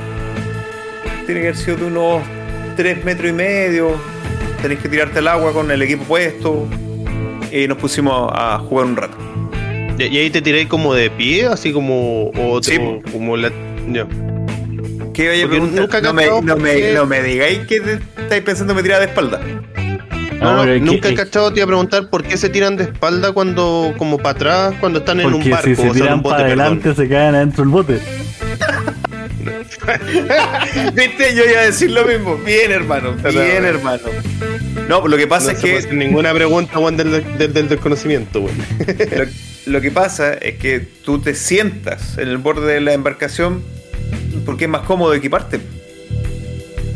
Tiene 1.27 1.41
que 1.41 1.49
haber 1.49 1.57
sido 1.57 1.77
de 1.79 1.85
unos 1.87 2.23
3 2.77 3.05
metros 3.05 3.31
y 3.31 3.33
medio. 3.33 3.97
Tenés 4.63 4.79
que 4.81 4.89
tirarte 4.89 5.19
al 5.21 5.29
agua 5.29 5.53
con 5.53 5.71
el 5.71 5.83
equipo 5.83 6.05
puesto. 6.05 6.67
Y 7.53 7.69
nos 7.69 7.79
pusimos 7.79 8.31
a 8.35 8.59
jugar 8.59 8.87
un 8.87 8.97
rato. 8.97 9.17
Y, 9.99 10.03
ahí 10.19 10.31
te 10.31 10.43
tiráis 10.43 10.67
como 10.67 10.93
de 10.95 11.11
pie, 11.11 11.47
así 11.47 11.73
como. 11.73 12.31
O, 12.31 12.61
Sí. 12.63 12.77
o 12.79 13.01
como 13.13 13.37
la. 13.37 13.51
Ya. 13.91 14.07
¿Qué 15.15 15.29
vaya 15.29 15.45
a 15.45 15.49
Porque 15.49 15.57
preguntar? 15.57 15.81
nunca 15.81 16.01
no, 16.03 16.13
me, 16.13 16.27
no, 16.43 16.57
me, 16.57 16.75
qué- 16.75 16.93
no 16.95 17.07
me 17.07 17.23
digáis 17.23 17.61
que 17.67 17.81
te 17.81 17.99
estáis 18.23 18.43
pensando 18.43 18.75
me 18.75 18.83
tirar 18.83 19.01
de 19.01 19.07
espalda. 19.07 19.41
No, 20.41 20.67
no, 20.67 20.79
nunca 20.81 21.09
he 21.09 21.15
cachado, 21.15 21.51
te 21.51 21.61
iba 21.61 21.65
a 21.65 21.69
preguntar 21.69 22.11
por 22.11 22.23
qué 22.23 22.37
se 22.37 22.51
tiran 22.51 22.77
de 22.77 22.85
espalda 22.85 23.33
cuando, 23.33 23.95
como 23.97 24.19
para 24.19 24.31
atrás, 24.33 24.75
cuando 24.81 24.99
están 24.99 25.21
en 25.21 25.27
un 25.29 25.33
Porque 25.35 25.49
barco. 25.51 25.67
si 25.67 25.73
o 25.73 25.77
se 25.77 25.91
tiran 25.99 26.15
un 26.15 26.23
bote, 26.23 26.35
para 26.37 26.49
perdón. 26.49 26.61
adelante 26.67 26.95
se 26.95 27.09
caen 27.09 27.35
adentro 27.35 27.65
del 27.65 27.73
bote. 27.73 27.99
¿Viste? 30.95 31.35
Yo 31.35 31.45
iba 31.45 31.61
a 31.61 31.65
decir 31.67 31.91
lo 31.91 32.05
mismo. 32.05 32.37
Bien, 32.39 32.71
hermano. 32.73 33.13
Bien, 33.15 33.65
hermano. 33.65 34.03
No, 34.89 35.07
lo 35.07 35.17
que 35.17 35.27
pasa 35.27 35.47
No 35.47 35.51
es 35.53 35.57
se 35.59 35.63
puede 35.63 35.73
que 35.75 35.79
hacer 35.87 35.95
ninguna 35.95 36.33
pregunta, 36.35 36.75
Juan, 36.79 36.97
del, 36.97 37.39
del, 37.39 37.53
del 37.53 37.69
desconocimiento, 37.69 38.41
lo, 38.47 39.73
lo 39.73 39.81
que 39.81 39.91
pasa 39.91 40.35
es 40.35 40.57
que 40.59 40.81
tú 40.81 41.21
te 41.21 41.35
sientas 41.35 42.19
en 42.19 42.29
el 42.29 42.39
borde 42.39 42.75
de 42.75 42.81
la 42.81 42.93
embarcación 42.93 43.63
porque 44.45 44.65
es 44.65 44.71
más 44.71 44.83
cómodo 44.83 45.13
equiparte. 45.15 45.61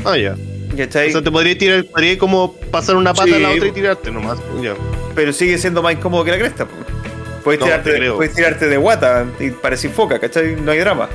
Ah, 0.05 0.17
ya. 0.17 0.35
O 0.73 0.91
sea, 0.93 1.23
te 1.23 1.31
podría 1.31 1.59
tirar, 1.59 1.85
podría 1.85 2.17
como 2.17 2.55
pasar 2.71 2.97
una 2.97 3.13
pata 3.13 3.27
Sí. 3.29 3.35
a 3.35 3.39
la 3.41 3.51
otra 3.51 3.67
y 3.69 3.73
tirarte 3.73 4.11
nomás. 4.11 4.39
Pero 5.15 5.33
sigue 5.33 5.59
siendo 5.59 5.83
más 5.83 5.95
incómodo 5.95 6.25
que 6.25 6.31
la 6.31 6.39
cresta. 6.39 6.67
Puedes, 7.43 7.59
No, 7.61 7.67
tirarte, 7.67 8.11
puedes 8.13 8.35
tirarte 8.35 8.69
de 8.69 8.77
guata 8.77 9.27
y 9.41 9.51
parecís 9.51 9.91
foca, 9.91 10.19
¿cachai? 10.21 10.57
No 10.61 10.71
hay 10.71 10.79
drama. 10.79 11.09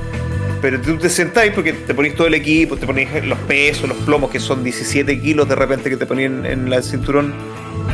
Pero 0.62 0.82
tú 0.82 0.98
te 0.98 1.10
sentáis 1.10 1.52
porque 1.54 1.74
te 1.74 1.94
ponís 1.94 2.16
todo 2.16 2.28
el 2.28 2.34
equipo, 2.34 2.76
te 2.78 2.86
ponís 2.86 3.08
los 3.24 3.38
pesos, 3.40 3.88
los 3.88 3.98
plomos, 4.00 4.32
que 4.32 4.40
son 4.40 4.64
17 4.64 5.20
kilos 5.22 5.48
de 5.48 5.56
repente 5.56 5.90
que 5.90 5.98
te 5.98 6.06
ponían 6.06 6.46
en 6.46 6.72
el 6.72 6.84
cinturón, 6.84 7.34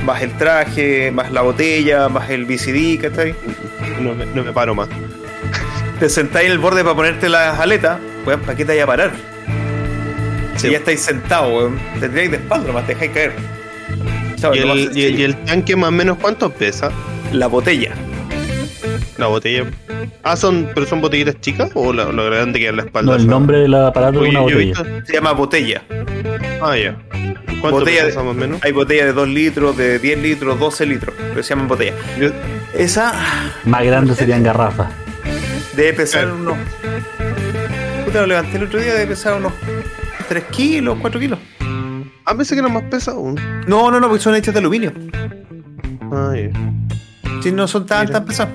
más 0.05 0.21
el 0.21 0.37
traje, 0.37 1.11
más 1.11 1.31
la 1.31 1.41
botella, 1.41 2.07
más 2.07 2.29
el 2.29 2.45
BCD, 2.45 2.99
¿cachai? 3.01 3.35
No, 4.01 4.13
me- 4.15 4.25
no 4.25 4.43
me 4.43 4.53
paro 4.53 4.73
más. 4.73 4.87
Te 5.99 6.09
sentáis 6.09 6.47
en 6.47 6.53
el 6.53 6.59
borde 6.59 6.83
para 6.83 6.95
ponerte 6.95 7.27
las 7.29 7.59
aletas, 7.59 7.99
weón, 8.25 8.39
¿para 8.41 8.55
qué 8.55 8.63
te 8.65 8.71
vaya 8.71 8.83
a 8.85 8.87
parar? 8.87 9.11
Si 10.55 10.67
Sí. 10.67 10.71
ya 10.71 10.77
estáis 10.77 11.01
sentados, 11.01 11.51
weón, 11.51 11.79
te 11.99 12.07
tiráis 12.09 12.31
de 12.31 12.37
espalda, 12.37 12.67
nomás 12.67 12.85
te 12.87 12.93
dejáis 12.93 13.11
caer. 13.11 13.33
¿Y 14.37 14.41
más 14.65 14.77
el, 14.77 14.97
y 14.97 15.23
el 15.23 15.35
tanque 15.43 15.75
más 15.75 15.89
o 15.89 15.91
menos 15.91 16.17
cuánto 16.19 16.51
pesa? 16.51 16.91
La 17.31 17.47
botella. 17.47 17.93
La 19.17 19.27
botella. 19.27 19.65
Ah, 20.23 20.35
son, 20.35 20.69
pero 20.73 20.85
son 20.85 21.01
botellitas 21.01 21.39
chicas 21.41 21.71
o 21.73 21.93
la, 21.93 22.05
lo 22.05 22.25
grande 22.25 22.59
que 22.59 22.67
es 22.69 22.73
la 22.75 22.83
espalda. 22.83 23.11
No, 23.13 23.17
el 23.17 23.27
nombre 23.27 23.59
del 23.59 23.73
aparato 23.75 24.15
es 24.23 24.29
Oye, 24.29 24.29
una 24.31 24.39
botella. 24.41 24.59
visto- 24.83 25.05
Se 25.05 25.13
llama 25.13 25.31
botella. 25.33 25.83
Ah, 26.61 26.77
ya. 26.77 26.97
¿Cuánto 27.61 27.79
Botella 27.81 28.05
pesa 28.05 28.19
de- 28.21 28.25
más 28.25 28.35
o 28.35 28.39
menos? 28.39 28.63
Hay 28.63 28.71
botellas 28.71 29.05
de 29.05 29.13
2 29.13 29.27
litros, 29.27 29.77
de 29.77 29.99
10 29.99 30.17
litros, 30.19 30.59
12 30.59 30.85
litros, 30.87 31.13
pero 31.17 31.43
se 31.43 31.49
llaman 31.49 31.67
botella. 31.67 31.93
Yo- 32.19 32.31
Esa 32.73 33.13
Más 33.65 33.83
grande 33.85 34.15
serían 34.15 34.41
garrafas. 34.43 34.91
debe 35.75 35.93
pesar 35.93 36.23
Claro. 36.23 36.37
unos. 36.37 36.57
Puta, 38.05 38.21
lo 38.21 38.27
levanté 38.27 38.57
el 38.57 38.63
otro 38.63 38.79
día, 38.79 38.93
debe 38.93 39.07
pesar 39.07 39.35
unos 39.37 39.53
3 40.27 40.43
kilos, 40.45 40.97
4 41.01 41.19
kilos. 41.19 41.37
Ah, 42.25 42.35
pensé 42.35 42.55
que 42.55 42.59
era 42.61 42.69
más 42.69 42.83
pesado. 42.83 43.17
aún. 43.17 43.39
No, 43.67 43.91
no, 43.91 43.99
no, 43.99 44.07
porque 44.07 44.23
son 44.23 44.35
hechas 44.35 44.53
de 44.53 44.59
aluminio. 44.59 44.91
Ah, 46.11 46.33
ya. 46.35 46.49
Si 47.41 47.51
no 47.51 47.67
son 47.67 47.85
tan, 47.85 48.07
tan 48.11 48.25
pesados. 48.25 48.53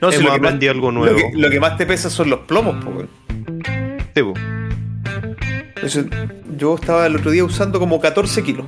No, 0.00 0.10
si 0.10 0.22
lo 0.22 0.32
que, 0.32 0.40
más, 0.40 0.52
algo 0.54 0.90
lo, 0.90 0.92
nuevo. 0.92 1.16
que, 1.16 1.30
lo 1.38 1.50
que 1.50 1.60
más 1.60 1.76
te 1.76 1.84
pesa 1.86 2.08
son 2.08 2.30
los 2.30 2.40
plomos, 2.40 2.82
po. 2.84 3.04
Sí, 4.14 4.22
po. 4.22 4.34
Yo 6.56 6.74
estaba 6.74 7.06
el 7.06 7.16
otro 7.16 7.30
día 7.30 7.44
usando 7.44 7.78
como 7.78 8.00
14 8.00 8.42
kilos. 8.42 8.66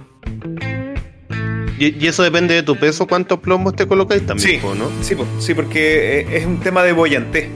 y, 1.79 2.05
y 2.05 2.07
eso 2.07 2.23
depende 2.23 2.55
de 2.55 2.63
tu 2.63 2.77
peso, 2.77 3.07
cuántos 3.07 3.39
plomos 3.41 3.75
te 3.77 3.87
colocáis 3.87 4.25
también, 4.27 4.49
Sí. 4.51 4.59
po, 4.59 4.75
¿no? 4.75 4.87
Sí, 5.03 5.15
po, 5.15 5.27
sí, 5.39 5.55
porque 5.55 6.21
eh, 6.21 6.27
es 6.39 6.47
un 6.47 6.61
tema 6.61 6.83
de 6.83 6.93
boyantez. 6.93 7.49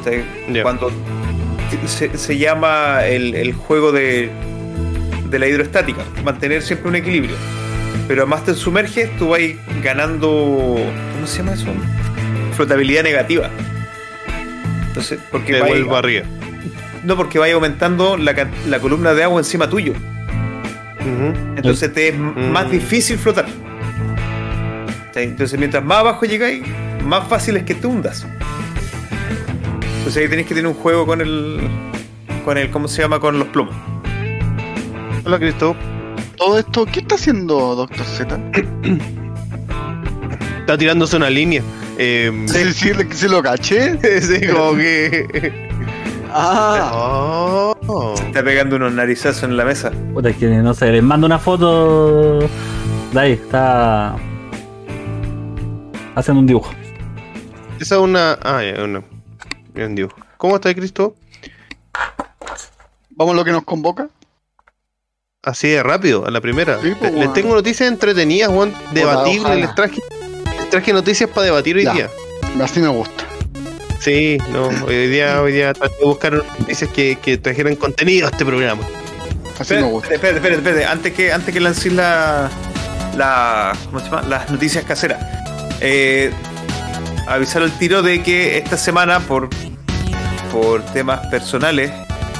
O 0.00 0.04
sea, 0.04 0.24
Ya. 0.52 0.62
Cuando 0.62 0.90
se, 1.86 2.16
se 2.16 2.38
llama 2.38 3.04
el, 3.06 3.34
el 3.34 3.52
juego 3.54 3.90
de, 3.92 4.30
de 5.30 5.38
la 5.38 5.48
hidroestática, 5.48 6.02
mantener 6.24 6.62
siempre 6.62 6.88
un 6.88 6.96
equilibrio. 6.96 7.36
Pero 8.08 8.22
además 8.22 8.44
te 8.44 8.54
sumerges, 8.54 9.14
tú 9.18 9.30
vas 9.30 9.40
ganando. 9.82 10.76
¿Cómo 11.14 11.26
se 11.26 11.38
llama 11.38 11.52
eso? 11.54 11.66
Flotabilidad 12.54 13.02
negativa. 13.02 13.50
Entonces, 14.88 15.18
porque 15.30 15.52
Te 15.54 15.60
vais- 15.62 15.68
vuelvo 15.68 15.96
arriba. 15.96 16.24
no, 17.04 17.16
porque 17.16 17.38
vaya 17.38 17.54
aumentando 17.54 18.16
la, 18.16 18.34
la 18.68 18.78
columna 18.78 19.12
de 19.14 19.24
agua 19.24 19.38
encima 19.40 19.68
tuyo. 19.68 19.92
Entonces 21.56 21.92
te 21.92 22.08
es 22.08 22.18
Mm. 22.18 22.50
más 22.50 22.70
difícil 22.70 23.16
flotar. 23.18 23.46
Entonces 25.14 25.58
mientras 25.58 25.82
más 25.84 25.98
abajo 25.98 26.26
llegáis, 26.26 26.62
más 27.04 27.26
fácil 27.28 27.56
es 27.56 27.62
que 27.62 27.74
te 27.74 27.86
hundas. 27.86 28.26
Entonces 29.98 30.22
ahí 30.22 30.28
tenéis 30.28 30.46
que 30.48 30.54
tener 30.54 30.68
un 30.68 30.74
juego 30.74 31.06
con 31.06 31.20
el. 31.20 31.60
con 32.44 32.58
el. 32.58 32.70
¿cómo 32.70 32.86
se 32.88 33.02
llama? 33.02 33.18
con 33.20 33.38
los 33.38 33.48
plomos. 33.48 33.74
Hola, 35.24 35.38
Cristo. 35.38 35.74
Todo 36.36 36.58
esto, 36.58 36.84
¿qué 36.86 37.00
está 37.00 37.14
haciendo 37.14 37.74
Doctor 37.74 38.04
Z? 38.04 38.38
Está 40.60 40.76
tirándose 40.76 41.16
una 41.16 41.30
línea. 41.30 41.62
Eh, 41.98 42.44
Sí, 42.46 42.72
sí, 42.72 42.90
sí 43.12 43.28
lo 43.28 43.42
caché. 43.42 43.98
sí, 44.20 44.46
como 44.48 44.76
que. 44.76 45.68
Ah, 46.32 47.72
Oh. 47.88 48.14
Está 48.26 48.42
pegando 48.42 48.76
unos 48.76 48.92
narizazos 48.92 49.44
en 49.44 49.56
la 49.56 49.64
mesa. 49.64 49.92
Puta, 50.12 50.28
es 50.30 50.36
que 50.36 50.48
no 50.48 50.74
sé, 50.74 50.90
les 50.90 51.02
mando 51.02 51.26
una 51.26 51.38
foto. 51.38 52.40
De 52.40 53.20
ahí, 53.20 53.32
está. 53.32 54.16
Haciendo 56.16 56.40
un 56.40 56.46
dibujo. 56.46 56.72
Esa 57.80 57.94
es 57.94 58.00
una. 58.00 58.32
Ah, 58.42 58.62
ya, 58.62 58.82
una. 58.82 59.02
Bien, 59.72 59.94
dibujo. 59.94 60.16
¿Cómo 60.36 60.56
está, 60.56 60.74
Cristo? 60.74 61.14
vamos 63.10 63.32
a 63.32 63.36
lo 63.36 63.44
que 63.44 63.52
nos 63.52 63.64
convoca. 63.64 64.08
Así 65.46 65.68
de 65.68 65.82
rápido, 65.82 66.26
a 66.26 66.30
la 66.32 66.40
primera. 66.40 66.78
Sí, 66.82 66.90
pues, 66.98 67.12
Les 67.12 67.18
bueno. 67.18 67.32
tengo 67.32 67.54
noticias 67.54 67.88
entretenidas, 67.88 68.50
Juan. 68.50 68.74
Debatibles. 68.92 69.56
Les 69.60 69.74
traje, 69.76 70.00
les 70.58 70.70
traje 70.70 70.92
noticias 70.92 71.30
para 71.30 71.44
debatir 71.44 71.76
hoy 71.76 71.84
Ya. 71.84 71.92
día. 71.94 72.10
Así 72.60 72.80
me 72.80 72.88
gusta. 72.88 73.24
Sí, 74.00 74.38
no, 74.50 74.68
hoy 74.86 75.06
día, 75.08 75.40
hoy 75.40 75.52
día 75.52 75.72
traté 75.72 75.96
de 75.98 76.04
buscar 76.04 76.32
noticias 76.58 76.90
que, 76.90 77.16
que 77.22 77.38
trajeran 77.38 77.76
contenido 77.76 78.26
a 78.26 78.30
este 78.30 78.44
programa. 78.44 78.82
Así 79.58 79.74
me 79.74 79.80
Espérate, 79.80 79.90
gusta. 79.92 80.14
espérate, 80.14 80.36
espérate, 80.38 80.58
espérate. 80.68 80.84
Antes 80.84 81.12
que, 81.14 81.32
antes 81.32 81.54
que 81.54 81.60
lancéis 81.60 81.94
la, 81.94 82.50
la. 83.16 83.72
¿Cómo 83.86 84.00
se 84.00 84.06
llama? 84.06 84.22
Las 84.28 84.50
noticias 84.50 84.84
caseras. 84.84 85.24
Eh, 85.80 86.30
avisar 87.28 87.62
al 87.62 87.70
tiro 87.78 88.02
de 88.02 88.20
que 88.22 88.58
esta 88.58 88.76
semana, 88.76 89.20
por, 89.20 89.48
por 90.52 90.82
temas 90.86 91.24
personales, 91.28 91.90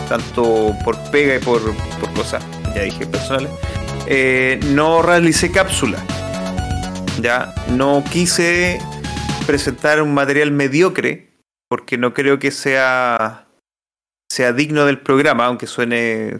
tanto 0.08 0.75
por 0.84 0.98
pega 1.10 1.36
y 1.36 1.38
por, 1.38 1.60
por 2.00 2.12
cosas, 2.12 2.42
ya 2.76 2.83
dije 2.83 3.06
personales, 3.06 3.50
eh, 4.06 4.61
no 4.66 5.02
realicé 5.02 5.50
cápsula. 5.50 5.99
Ya, 7.21 7.54
no 7.71 8.04
quise 8.11 8.78
presentar 9.47 10.02
un 10.02 10.12
material 10.12 10.50
mediocre, 10.50 11.30
porque 11.68 11.97
no 11.97 12.12
creo 12.12 12.38
que 12.38 12.50
sea, 12.50 13.47
sea 14.30 14.52
digno 14.52 14.85
del 14.85 14.99
programa, 14.99 15.47
aunque 15.47 15.66
suene 15.66 16.38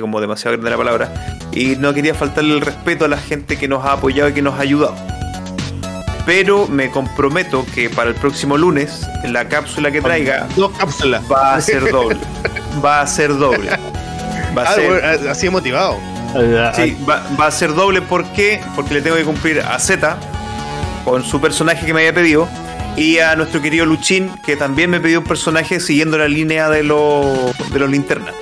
como 0.00 0.20
demasiado 0.20 0.56
grande 0.56 0.70
la 0.70 0.76
palabra. 0.76 1.38
Y 1.52 1.76
no 1.76 1.92
quería 1.92 2.14
faltarle 2.14 2.54
el 2.54 2.60
respeto 2.60 3.04
a 3.04 3.08
la 3.08 3.18
gente 3.18 3.58
que 3.58 3.68
nos 3.68 3.84
ha 3.84 3.92
apoyado 3.92 4.30
y 4.30 4.32
que 4.32 4.42
nos 4.42 4.54
ha 4.54 4.60
ayudado. 4.60 4.94
Pero 6.24 6.68
me 6.68 6.88
comprometo 6.90 7.66
que 7.74 7.90
para 7.90 8.10
el 8.10 8.14
próximo 8.14 8.56
lunes, 8.56 9.06
la 9.24 9.48
cápsula 9.48 9.90
que 9.90 10.00
traiga 10.00 10.46
Dos 10.54 10.70
cápsulas. 10.78 11.22
va 11.30 11.56
a 11.56 11.60
ser 11.60 11.90
doble. 11.90 12.18
Va 12.82 13.02
a 13.02 13.06
ser 13.06 13.36
doble. 13.36 13.68
Va 14.56 14.62
a 14.62 14.70
Ah, 14.70 14.74
ser, 14.74 14.86
bueno, 14.90 15.30
así 15.30 15.48
motivado. 15.50 15.96
sí, 16.74 16.96
va, 17.08 17.22
va 17.40 17.46
a 17.46 17.50
ser 17.50 17.74
doble 17.74 18.00
¿por 18.02 18.24
qué? 18.32 18.60
porque 18.74 18.94
le 18.94 19.02
tengo 19.02 19.16
que 19.16 19.24
cumplir 19.24 19.60
a 19.60 19.78
Z 19.78 20.16
con 21.04 21.22
su 21.24 21.40
personaje 21.40 21.84
que 21.86 21.92
me 21.92 22.00
había 22.00 22.14
pedido 22.14 22.48
y 22.96 23.18
a 23.18 23.34
nuestro 23.36 23.60
querido 23.62 23.84
Luchín 23.86 24.30
que 24.44 24.56
también 24.56 24.88
me 24.90 25.00
pidió 25.00 25.18
un 25.20 25.24
personaje 25.26 25.80
siguiendo 25.80 26.16
la 26.18 26.28
línea 26.28 26.68
de 26.70 26.82
los 26.82 27.26
de 27.72 27.78
los 27.78 27.90
linternas. 27.90 28.34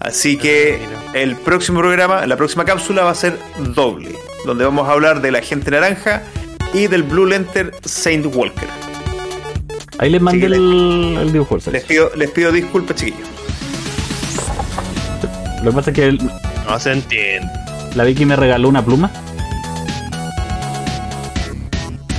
Así 0.00 0.36
que 0.36 0.80
el 1.14 1.36
próximo 1.36 1.80
programa, 1.80 2.26
la 2.26 2.36
próxima 2.36 2.64
cápsula 2.64 3.04
va 3.04 3.10
a 3.10 3.14
ser 3.14 3.38
doble, 3.74 4.10
donde 4.44 4.64
vamos 4.64 4.88
a 4.88 4.92
hablar 4.92 5.22
de 5.22 5.30
la 5.30 5.40
gente 5.40 5.70
naranja 5.70 6.22
y 6.74 6.88
del 6.88 7.04
Blue 7.04 7.24
Lantern 7.26 7.70
Saint 7.84 8.26
Walker. 8.34 8.68
Ahí 9.98 10.10
les 10.10 10.20
mandé 10.20 10.42
Sí, 10.42 10.48
le- 10.48 10.56
el, 10.56 11.18
el 11.22 11.32
dibujo. 11.32 11.56
Les 11.70 11.84
pido, 11.84 12.10
les 12.16 12.30
pido 12.30 12.52
disculpas, 12.52 12.96
chiquillos. 12.96 13.28
Lo 15.64 15.70
que 15.70 15.76
pasa 15.76 15.90
es 15.90 15.96
que 15.96 16.06
el- 16.08 16.18
No 16.68 16.78
se 16.78 16.92
entiende. 16.92 17.50
la 17.94 18.04
Vicky 18.04 18.24
me 18.26 18.36
regaló 18.36 18.68
una 18.68 18.84
pluma. 18.84 19.10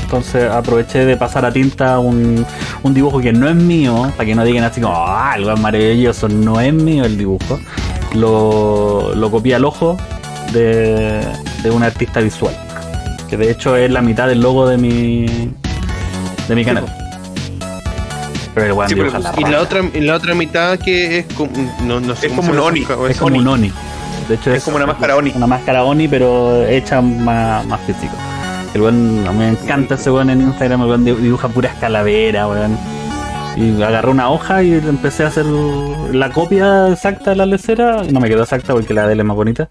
Entonces 0.03 0.49
aproveché 0.49 1.03
de 1.05 1.17
pasar 1.17 1.45
a 1.45 1.51
tinta 1.51 1.99
un, 1.99 2.45
un 2.83 2.93
dibujo 2.93 3.19
que 3.19 3.33
no 3.33 3.49
es 3.49 3.55
mío, 3.55 4.11
para 4.15 4.25
que 4.25 4.35
no 4.35 4.43
digan 4.45 4.63
así 4.63 4.79
como, 4.79 4.95
ah, 4.95 5.33
algo 5.33 5.51
es 5.51 5.59
maravilloso, 5.59 6.29
no 6.29 6.59
es 6.59 6.73
mío 6.73 7.03
el 7.05 7.17
dibujo. 7.17 7.59
Lo, 8.13 9.13
lo 9.15 9.29
copié 9.31 9.55
al 9.55 9.65
ojo 9.65 9.97
de, 10.53 11.21
de 11.63 11.69
un 11.71 11.83
artista 11.83 12.21
visual, 12.21 12.55
que 13.29 13.35
de 13.35 13.51
hecho 13.51 13.75
es 13.75 13.91
la 13.91 14.01
mitad 14.01 14.27
del 14.27 14.39
logo 14.41 14.67
de 14.69 14.77
mi, 14.77 15.25
de 16.47 16.55
mi 16.55 16.63
canal. 16.63 16.85
Pero 18.55 18.67
el 18.67 18.73
weón 18.73 18.89
Sí, 18.89 18.95
dibuja 18.95 19.19
la 19.19 19.33
Y 19.37 19.43
la 19.43 19.61
otra, 19.61 19.81
y 19.93 19.99
la 19.99 20.15
otra 20.15 20.33
mitad 20.33 20.79
que 20.79 21.19
es 21.19 21.25
como. 21.33 21.51
No, 21.83 21.99
no 21.99 22.15
sé 22.15 22.27
Es 22.27 22.33
como 22.33 22.51
un. 22.51 22.59
Oni. 22.59 22.87
Es 23.09 23.17
como 23.19 23.37
un 23.37 23.47
Oni. 23.47 23.71
De 24.29 24.35
hecho 24.35 24.51
Es 24.51 24.63
como 24.63 24.77
una 24.77 24.87
máscara 24.87 25.17
Oni. 25.17 25.31
Una 25.35 25.45
máscara 25.45 25.83
Oni, 25.83 26.07
pero 26.07 26.65
hecha 26.65 27.01
más, 27.01 27.65
más 27.67 27.81
físico. 27.81 28.13
El 28.73 28.81
weón, 28.81 29.25
a 29.27 29.31
mí 29.31 29.39
me 29.39 29.49
encanta 29.49 29.95
ese 29.95 30.09
weón 30.09 30.29
en 30.29 30.41
Instagram, 30.41 30.81
el 30.81 30.87
weón 30.87 31.05
dibuja 31.05 31.49
puras 31.49 31.75
calaveras, 31.79 32.47
weón. 32.47 32.77
Y 33.57 33.81
agarré 33.81 34.09
una 34.09 34.29
hoja 34.29 34.63
y 34.63 34.73
empecé 34.73 35.23
a 35.23 35.27
hacer 35.27 35.45
la 35.45 36.31
copia 36.31 36.89
exacta 36.89 37.29
de 37.31 37.35
la 37.37 37.45
lecera. 37.45 38.03
No 38.09 38.19
me 38.19 38.27
quedó 38.27 38.43
exacta 38.43 38.73
porque 38.73 38.93
la 38.93 39.05
de 39.07 39.13
él 39.13 39.19
es 39.19 39.25
más 39.25 39.35
bonita. 39.37 39.69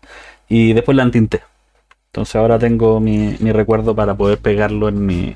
Y 0.49 0.73
después 0.73 0.97
la 0.97 1.03
entinté. 1.03 1.43
Entonces 2.07 2.37
ahora 2.37 2.59
tengo 2.59 3.01
mi, 3.01 3.37
mi 3.41 3.53
recuerdo 3.53 3.95
para 3.95 4.15
poder 4.15 4.39
pegarlo 4.39 4.89
en 4.89 5.05
mi... 5.05 5.35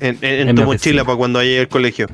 En, 0.00 0.16
en- 0.22 0.40
en 0.40 0.48
En 0.50 0.56
tu 0.56 0.62
mochila 0.62 0.74
oficina. 1.02 1.04
para 1.04 1.16
cuando 1.18 1.38
vaya 1.40 1.60
al 1.60 1.68
colegio. 1.68 2.06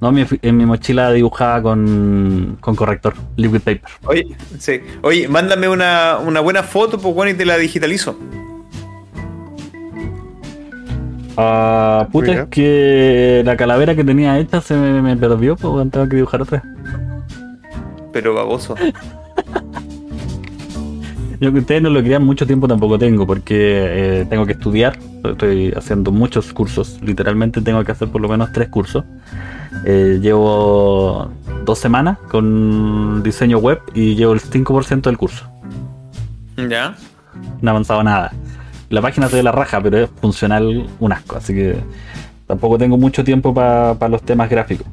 No, 0.00 0.12
mi- 0.12 0.26
en 0.42 0.56
mi 0.56 0.66
mochila 0.66 1.12
dibujada 1.12 1.62
con, 1.62 2.56
con 2.60 2.74
corrector, 2.76 3.14
liquid 3.36 3.60
paper. 3.60 3.82
Oye, 4.06 4.26
sí. 4.58 4.80
Oye, 5.02 5.28
mándame 5.28 5.68
una, 5.68 6.18
una 6.18 6.40
buena 6.40 6.62
foto, 6.62 6.98
pues 6.98 7.14
bueno, 7.14 7.30
y 7.30 7.34
te 7.34 7.44
la 7.44 7.56
digitalizo. 7.56 8.18
Ah, 11.36 12.06
puta, 12.12 12.32
es 12.32 12.44
que 12.48 13.42
la 13.44 13.56
calavera 13.56 13.94
que 13.96 14.04
tenía 14.04 14.38
hecha 14.38 14.60
se 14.60 14.74
me, 14.76 15.02
me 15.02 15.16
perdió, 15.16 15.56
pues 15.56 15.90
tengo 15.90 16.08
que 16.08 16.16
dibujar 16.16 16.42
otra. 16.42 16.62
Pero 18.12 18.34
baboso. 18.34 18.74
Yo 21.40 21.52
que 21.52 21.58
ustedes 21.60 21.82
no 21.82 21.90
lo 21.90 22.00
crean 22.00 22.24
mucho 22.24 22.46
tiempo 22.46 22.68
tampoco 22.68 22.98
tengo, 22.98 23.26
porque 23.26 24.20
eh, 24.20 24.26
tengo 24.28 24.46
que 24.46 24.52
estudiar, 24.52 24.98
estoy 25.24 25.72
haciendo 25.76 26.12
muchos 26.12 26.52
cursos, 26.52 26.98
literalmente 27.02 27.60
tengo 27.60 27.84
que 27.84 27.92
hacer 27.92 28.08
por 28.08 28.20
lo 28.20 28.28
menos 28.28 28.52
tres 28.52 28.68
cursos. 28.68 29.04
Eh, 29.84 30.18
llevo 30.22 31.30
dos 31.64 31.78
semanas 31.78 32.18
con 32.30 33.22
diseño 33.22 33.58
web 33.58 33.80
y 33.94 34.14
llevo 34.14 34.32
el 34.32 34.40
5% 34.40 35.02
del 35.02 35.18
curso. 35.18 35.50
¿Ya? 36.56 36.94
No 37.60 37.68
he 37.68 37.70
avanzado 37.70 38.02
nada. 38.02 38.32
La 38.90 39.02
página 39.02 39.28
se 39.28 39.36
ve 39.36 39.42
la 39.42 39.52
raja, 39.52 39.80
pero 39.80 39.98
es 39.98 40.10
funcional 40.20 40.86
un 41.00 41.12
asco, 41.12 41.36
así 41.36 41.52
que 41.52 41.76
tampoco 42.46 42.78
tengo 42.78 42.96
mucho 42.96 43.24
tiempo 43.24 43.52
para 43.52 44.08
los 44.08 44.22
temas 44.22 44.48
gráficos. 44.48 44.86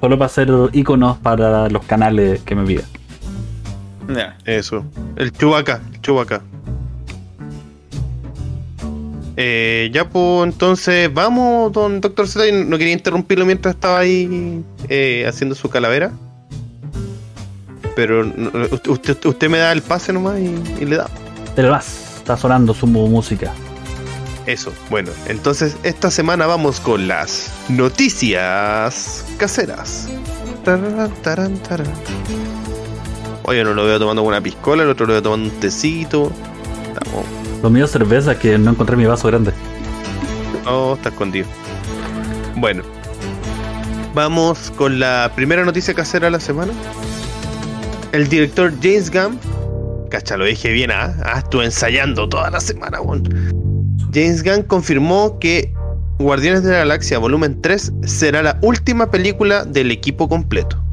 Solo 0.00 0.16
para 0.16 0.26
hacer 0.26 0.48
iconos 0.72 1.18
para 1.18 1.68
los 1.68 1.84
canales 1.84 2.40
que 2.42 2.54
me 2.54 2.64
piden. 2.64 2.97
Eso. 4.44 4.84
El 5.16 5.32
Chubaca, 5.32 5.80
el 5.92 6.00
Chubaca. 6.00 6.42
Eh, 9.36 9.90
ya, 9.92 10.08
pues 10.08 10.52
entonces 10.52 11.12
vamos, 11.12 11.72
don 11.72 12.00
Doctor 12.00 12.26
Z. 12.26 12.50
No 12.64 12.76
quería 12.78 12.92
interrumpirlo 12.92 13.46
mientras 13.46 13.74
estaba 13.74 14.00
ahí 14.00 14.64
eh, 14.88 15.24
haciendo 15.28 15.54
su 15.54 15.68
calavera. 15.68 16.10
Pero 17.94 18.26
usted, 18.88 19.24
usted, 19.24 19.48
me 19.48 19.58
da 19.58 19.72
el 19.72 19.82
pase 19.82 20.12
nomás 20.12 20.38
y, 20.38 20.54
y 20.80 20.84
le 20.84 20.96
da. 20.96 21.08
Pero 21.54 21.70
vas, 21.70 22.16
está 22.16 22.36
sonando 22.36 22.74
su 22.74 22.86
música. 22.86 23.52
Eso, 24.46 24.72
bueno, 24.88 25.10
entonces 25.26 25.76
esta 25.82 26.10
semana 26.10 26.46
vamos 26.46 26.80
con 26.80 27.06
las 27.06 27.52
noticias 27.68 29.26
caseras. 29.36 30.08
Tararán, 30.64 31.12
tarán, 31.22 31.58
tarán. 31.58 31.92
Oye, 33.48 33.64
no 33.64 33.72
lo 33.72 33.86
veo 33.86 33.98
tomando 33.98 34.22
una 34.24 34.42
piscola, 34.42 34.82
el 34.82 34.90
otro 34.90 35.06
lo 35.06 35.14
veo 35.14 35.22
tomando 35.22 35.48
un 35.48 35.58
tecito. 35.58 36.30
Estamos. 36.86 37.24
Lo 37.62 37.70
mío 37.70 37.86
es 37.86 37.90
cerveza 37.90 38.38
que 38.38 38.58
no 38.58 38.72
encontré 38.72 38.94
mi 38.94 39.06
vaso 39.06 39.26
grande. 39.28 39.52
Oh, 40.66 40.92
está 40.96 41.08
escondido. 41.08 41.46
Bueno, 42.56 42.82
vamos 44.12 44.70
con 44.76 45.00
la 45.00 45.32
primera 45.34 45.64
noticia 45.64 45.94
casera 45.94 46.26
de 46.26 46.32
la 46.32 46.40
semana. 46.40 46.74
El 48.12 48.28
director 48.28 48.70
James 48.82 49.10
Gunn, 49.10 49.40
cacha, 50.10 50.36
lo 50.36 50.44
dije 50.44 50.70
bien, 50.70 50.90
¿ah? 50.90 51.16
Ah, 51.24 51.38
estuve 51.38 51.64
ensayando 51.64 52.28
toda 52.28 52.50
la 52.50 52.60
semana, 52.60 53.00
weón. 53.00 53.22
James 54.12 54.44
Gunn 54.44 54.64
confirmó 54.64 55.38
que 55.38 55.72
Guardianes 56.18 56.64
de 56.64 56.72
la 56.72 56.78
Galaxia 56.80 57.18
Volumen 57.18 57.62
3 57.62 57.92
será 58.04 58.42
la 58.42 58.58
última 58.60 59.10
película 59.10 59.64
del 59.64 59.90
equipo 59.90 60.28
completo. 60.28 60.84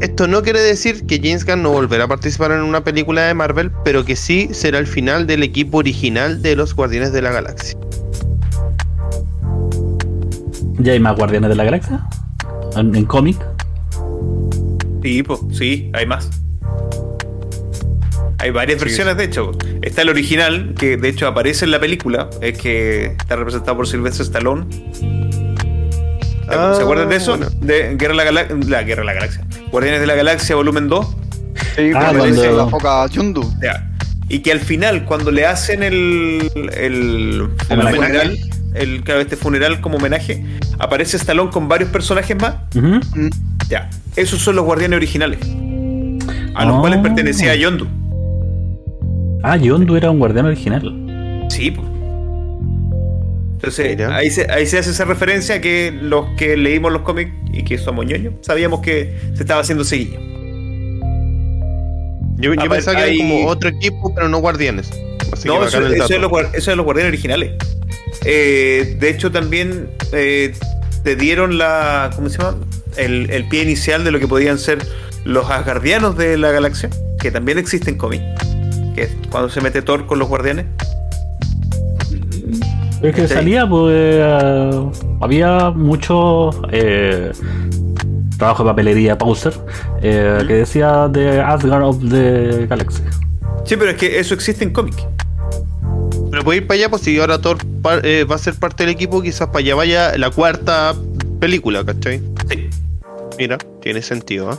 Esto 0.00 0.28
no 0.28 0.42
quiere 0.42 0.60
decir 0.60 1.06
que 1.06 1.16
James 1.16 1.46
Gunn 1.46 1.62
no 1.62 1.70
volverá 1.70 2.04
a 2.04 2.08
participar 2.08 2.52
en 2.52 2.60
una 2.60 2.84
película 2.84 3.22
de 3.22 3.32
Marvel, 3.32 3.70
pero 3.82 4.04
que 4.04 4.14
sí 4.14 4.48
será 4.52 4.78
el 4.78 4.86
final 4.86 5.26
del 5.26 5.42
equipo 5.42 5.78
original 5.78 6.42
de 6.42 6.54
los 6.54 6.74
Guardianes 6.74 7.12
de 7.12 7.22
la 7.22 7.32
Galaxia. 7.32 7.78
¿Ya 10.78 10.92
hay 10.92 11.00
más 11.00 11.16
Guardianes 11.16 11.48
de 11.48 11.56
la 11.56 11.64
Galaxia? 11.64 12.06
¿En, 12.76 12.94
en 12.94 13.06
cómic? 13.06 13.38
Sí, 15.02 15.22
pues, 15.22 15.40
sí, 15.52 15.90
hay 15.94 16.04
más. 16.04 16.28
Hay 18.38 18.50
varias 18.50 18.78
versiones, 18.78 19.16
de 19.16 19.24
hecho. 19.24 19.52
Está 19.80 20.02
el 20.02 20.10
original, 20.10 20.74
que 20.78 20.98
de 20.98 21.08
hecho 21.08 21.26
aparece 21.26 21.64
en 21.64 21.70
la 21.70 21.80
película, 21.80 22.28
es 22.42 22.58
que 22.58 23.06
está 23.06 23.36
representado 23.36 23.78
por 23.78 23.88
Sylvester 23.88 24.26
Stallone. 24.26 24.66
Ah, 26.48 26.74
¿Se 26.76 26.82
acuerdan 26.82 27.08
de 27.08 27.16
eso? 27.16 27.36
bueno. 27.36 27.50
De 27.60 27.96
Guerra 27.96 28.12
de 28.12 28.16
la, 28.16 28.24
Gala- 28.24 28.46
la 28.68 28.82
Guerra 28.82 29.00
de 29.02 29.06
la 29.06 29.12
Galaxia. 29.14 29.44
Guardianes 29.70 30.00
de 30.00 30.06
la 30.06 30.14
Galaxia, 30.14 30.54
volumen 30.56 30.88
2. 30.88 31.06
Sí, 31.06 31.12
Ah, 31.94 32.00
cuando 32.00 32.18
cuando- 32.18 32.24
dice 32.26 32.52
la 32.52 32.66
foca 32.68 33.06
Yundu. 33.08 33.42
Ya. 33.62 33.90
Y 34.28 34.40
que 34.40 34.52
al 34.52 34.60
final, 34.60 35.04
cuando 35.04 35.30
le 35.30 35.46
hacen 35.46 35.82
el, 35.82 36.50
el, 36.54 37.48
el 37.70 37.80
Homenaje. 37.80 37.96
funeral, 37.96 38.38
el, 38.74 39.02
claro, 39.04 39.20
este 39.20 39.36
funeral 39.36 39.80
como 39.80 39.96
homenaje, 39.98 40.44
aparece 40.78 41.16
Stallone 41.16 41.50
con 41.50 41.68
varios 41.68 41.90
personajes 41.90 42.36
más. 42.40 42.54
Ya. 43.68 43.88
Esos 44.16 44.40
son 44.40 44.56
los 44.56 44.64
guardianes 44.64 44.96
originales. 44.96 45.38
A 46.54 46.64
los 46.64 46.76
Oh. 46.76 46.80
cuales 46.80 47.00
pertenecía 47.00 47.54
Yondu. 47.54 47.86
Ah, 49.42 49.56
Yondu 49.56 49.96
era 49.96 50.10
un 50.10 50.18
guardián 50.18 50.46
original. 50.46 50.82
Sí, 51.48 51.70
po. 51.70 51.82
Entonces, 53.56 53.96
Mira. 53.96 54.14
ahí 54.14 54.30
se, 54.30 54.50
ahí 54.50 54.66
se 54.66 54.78
hace 54.78 54.90
esa 54.90 55.04
referencia 55.06 55.60
que 55.60 55.90
los 55.98 56.26
que 56.36 56.56
leímos 56.56 56.92
los 56.92 57.02
cómics 57.02 57.32
y 57.52 57.64
que 57.64 57.78
somos 57.78 58.04
ñoños, 58.06 58.34
sabíamos 58.42 58.80
que 58.80 59.14
se 59.34 59.42
estaba 59.42 59.62
haciendo 59.62 59.82
seguido. 59.84 60.20
Yo, 62.38 62.54
pensaba 62.68 62.98
que 62.98 63.02
hay- 63.04 63.16
era 63.20 63.28
como 63.28 63.46
otro 63.48 63.68
equipo, 63.70 64.14
pero 64.14 64.28
no 64.28 64.38
guardianes. 64.38 64.90
Así 65.32 65.48
no, 65.48 65.64
eso, 65.64 65.78
eso 65.86 66.14
es 66.14 66.20
los, 66.20 66.30
guar- 66.30 66.50
eso 66.54 66.70
es 66.70 66.76
los 66.76 66.84
guardianes 66.84 67.10
originales. 67.12 67.52
Eh, 68.24 68.96
de 69.00 69.08
hecho, 69.10 69.32
también 69.32 69.88
eh, 70.12 70.52
te 71.02 71.16
dieron 71.16 71.56
la. 71.58 72.10
¿Cómo 72.14 72.28
se 72.28 72.38
llama? 72.38 72.58
El, 72.96 73.30
el 73.30 73.48
pie 73.48 73.62
inicial 73.62 74.04
de 74.04 74.10
lo 74.10 74.18
que 74.20 74.28
podían 74.28 74.58
ser 74.58 74.78
los 75.24 75.50
Asgardianos 75.50 76.16
de 76.16 76.36
la 76.36 76.50
galaxia, 76.52 76.90
que 77.20 77.30
también 77.30 77.58
existen 77.58 77.96
cómics. 77.96 78.24
Que 78.94 79.04
es 79.04 79.10
cuando 79.30 79.48
se 79.48 79.60
mete 79.62 79.80
Thor 79.82 80.06
con 80.06 80.18
los 80.18 80.28
guardianes. 80.28 80.66
Es 83.02 83.14
que 83.14 83.28
Sí. 83.28 83.34
salía, 83.34 83.68
pues. 83.68 83.92
eh, 83.94 84.90
había 85.20 85.70
mucho 85.70 86.50
eh, 86.72 87.30
trabajo 88.38 88.62
de 88.64 88.70
papelería, 88.70 89.16
Pauser, 89.18 89.52
eh, 90.02 90.42
que 90.46 90.54
decía 90.54 91.08
The 91.12 91.40
Asgard 91.40 91.82
of 91.82 91.98
the 92.08 92.66
Galaxy. 92.68 93.02
Sí, 93.64 93.76
pero 93.76 93.90
es 93.90 93.96
que 93.96 94.18
eso 94.18 94.34
existe 94.34 94.64
en 94.64 94.72
cómics. 94.72 95.06
Pero 96.30 96.42
puede 96.44 96.58
ir 96.58 96.66
para 96.66 96.78
allá, 96.78 96.88
pues 96.90 97.02
si 97.02 97.18
ahora 97.18 97.40
Thor 97.40 97.58
eh, 98.02 98.24
va 98.24 98.34
a 98.34 98.38
ser 98.38 98.54
parte 98.54 98.84
del 98.84 98.92
equipo, 98.94 99.22
quizás 99.22 99.48
para 99.48 99.58
allá 99.60 99.74
vaya 99.74 100.18
la 100.18 100.30
cuarta 100.30 100.94
película, 101.40 101.84
¿cachai? 101.84 102.20
Sí. 102.50 102.68
Mira, 103.38 103.58
tiene 103.80 104.02
sentido, 104.02 104.50
¿ah? 104.50 104.58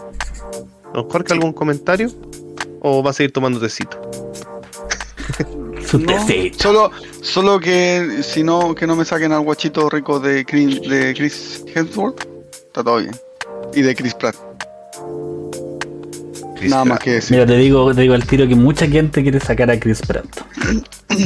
¿Don 0.94 1.10
Jorge 1.10 1.34
algún 1.34 1.54
comentario? 1.54 2.10
¿O 2.82 3.04
va 3.04 3.10
a 3.12 3.14
seguir 3.14 3.32
tomando 3.34 3.60
tecito? 3.60 3.98
No, 5.98 6.26
solo, 6.58 6.92
solo 7.22 7.60
que 7.60 8.22
si 8.24 8.44
no, 8.44 8.76
que 8.76 8.86
no 8.88 8.96
me 8.96 9.06
saquen 9.06 9.32
al 9.32 9.42
guachito 9.42 9.90
rico 9.90 10.20
de 10.20 10.46
Chris, 10.46 10.82
de 10.82 11.14
Chris 11.16 11.64
Hemsworth, 11.74 12.28
está 12.54 12.84
todo 12.84 12.98
bien. 12.98 13.16
Y 13.74 13.82
de 13.82 13.96
Chris 13.96 14.14
Pratt. 14.14 14.36
Nada 16.62 16.86
más 16.86 17.00
que 17.00 17.12
decir. 17.14 17.38
Mira, 17.38 17.46
te 17.46 17.56
digo, 17.58 17.94
te 17.94 18.02
digo 18.02 18.14
al 18.14 18.26
tiro 18.26 18.48
que 18.48 18.56
mucha 18.56 18.88
gente 18.88 19.22
quiere 19.22 19.40
sacar 19.40 19.70
a 19.70 19.80
Chris 19.80 20.02
Pratt. 20.02 20.26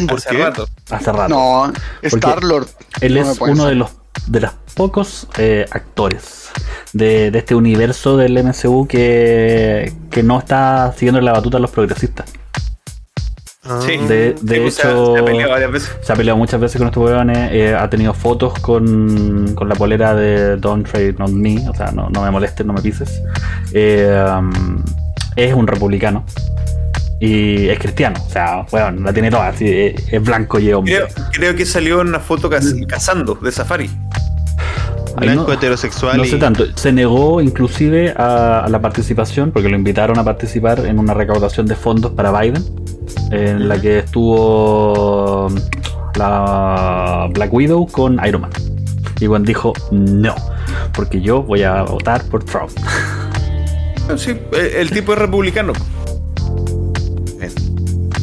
¿Por 0.07 0.17
Hace 0.17 0.29
qué? 0.29 0.37
rato. 0.37 0.67
Hace 0.89 1.11
rato. 1.11 1.29
No, 1.29 1.73
Star 2.01 2.43
Lord. 2.43 2.67
Él 2.99 3.17
es 3.17 3.39
uno 3.39 3.65
de 3.65 3.75
los 3.75 3.91
de 4.27 4.41
los 4.41 4.51
pocos 4.75 5.27
eh, 5.37 5.65
actores 5.71 6.49
de, 6.93 7.31
de 7.31 7.39
este 7.39 7.55
universo 7.55 8.17
del 8.17 8.43
MCU 8.43 8.85
que, 8.87 9.93
que 10.11 10.21
no 10.21 10.39
está 10.39 10.93
siguiendo 10.93 11.21
la 11.21 11.31
batuta 11.31 11.57
a 11.57 11.59
los 11.61 11.71
progresistas. 11.71 12.25
Sí. 13.85 13.97
De, 14.07 14.33
de 14.41 14.55
Sí, 14.55 14.59
pues, 14.61 14.73
se 14.75 14.87
ha- 14.87 14.91
hecho, 14.91 15.13
se 15.13 15.19
ha 15.21 15.25
peleado 15.25 15.51
varias 15.51 15.71
veces. 15.71 15.91
se 16.01 16.11
ha 16.11 16.15
peleado 16.15 16.37
muchas 16.37 16.59
veces 16.59 16.77
con 16.79 16.87
estos 16.87 17.03
huevones. 17.03 17.49
eh, 17.51 17.75
ha 17.75 17.87
tenido 17.89 18.13
fotos 18.13 18.53
con, 18.59 19.53
con 19.53 19.69
la 19.69 19.75
polera 19.75 20.15
de 20.15 20.57
Don't 20.57 20.89
Trade 20.89 21.13
Not 21.19 21.29
Me. 21.29 21.69
O 21.69 21.73
sea, 21.75 21.91
no, 21.91 22.09
no 22.09 22.23
me 22.23 22.31
molestes, 22.31 22.65
no 22.65 22.73
me 22.73 22.81
pises. 22.81 23.21
Eh, 23.71 24.25
um, 24.37 24.83
es 25.35 25.53
un 25.53 25.67
republicano. 25.67 26.25
Y 27.19 27.67
es 27.69 27.77
cristiano. 27.77 28.19
O 28.25 28.29
sea, 28.31 28.65
bueno, 28.71 28.99
la 29.01 29.13
tiene 29.13 29.29
toda. 29.29 29.49
así, 29.49 29.67
es, 29.69 30.11
es 30.11 30.23
blanco 30.23 30.57
y 30.59 30.69
es 30.69 30.75
hombre. 30.75 30.95
Creo, 30.95 31.07
creo 31.31 31.55
que 31.55 31.65
salió 31.67 32.01
en 32.01 32.07
una 32.07 32.19
foto 32.19 32.49
caz- 32.49 32.83
cazando 32.87 33.35
de 33.35 33.51
Safari. 33.51 33.91
Blanco 35.17 35.47
no- 35.47 35.53
heterosexual. 35.53 36.17
No 36.17 36.23
y- 36.25 36.29
sé 36.29 36.37
tanto. 36.37 36.65
Se 36.75 36.91
negó 36.91 37.41
inclusive 37.41 38.13
a, 38.17 38.61
a 38.65 38.69
la 38.69 38.79
participación, 38.81 39.51
porque 39.51 39.69
lo 39.69 39.75
invitaron 39.75 40.17
a 40.19 40.23
participar 40.23 40.85
en 40.85 40.99
una 40.99 41.13
recaudación 41.13 41.65
de 41.67 41.75
fondos 41.75 42.11
para 42.13 42.31
Biden, 42.39 42.63
en 43.31 43.67
la 43.67 43.79
que 43.79 43.99
estuvo 43.99 45.47
la 46.15 47.27
Black 47.33 47.53
Widow 47.53 47.87
con 47.87 48.19
Iron 48.25 48.41
Man. 48.41 48.51
Y 49.19 49.27
Juan 49.27 49.43
dijo, 49.43 49.73
no, 49.91 50.33
porque 50.93 51.21
yo 51.21 51.43
voy 51.43 51.63
a 51.63 51.83
votar 51.83 52.23
por 52.25 52.43
Trump. 52.43 52.71
Sí, 54.17 54.31
el, 54.53 54.65
el 54.65 54.89
tipo 54.91 55.13
es 55.13 55.19
republicano. 55.19 55.73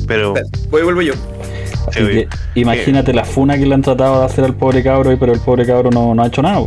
Pero. 0.06 0.34
Voy 0.70 0.82
vuelvo 0.82 1.02
yo. 1.02 1.12
Así 1.88 2.02
oye, 2.02 2.28
que 2.54 2.60
imagínate 2.60 3.12
la 3.12 3.24
funa 3.24 3.56
que 3.58 3.66
le 3.66 3.74
han 3.74 3.82
tratado 3.82 4.20
de 4.20 4.26
hacer 4.26 4.44
al 4.44 4.54
pobre 4.54 4.82
cabro, 4.82 5.12
y 5.12 5.16
pero 5.16 5.32
el 5.32 5.40
pobre 5.40 5.66
cabro 5.66 5.90
no, 5.90 6.14
no 6.14 6.22
ha 6.22 6.26
hecho 6.26 6.42
nada. 6.42 6.60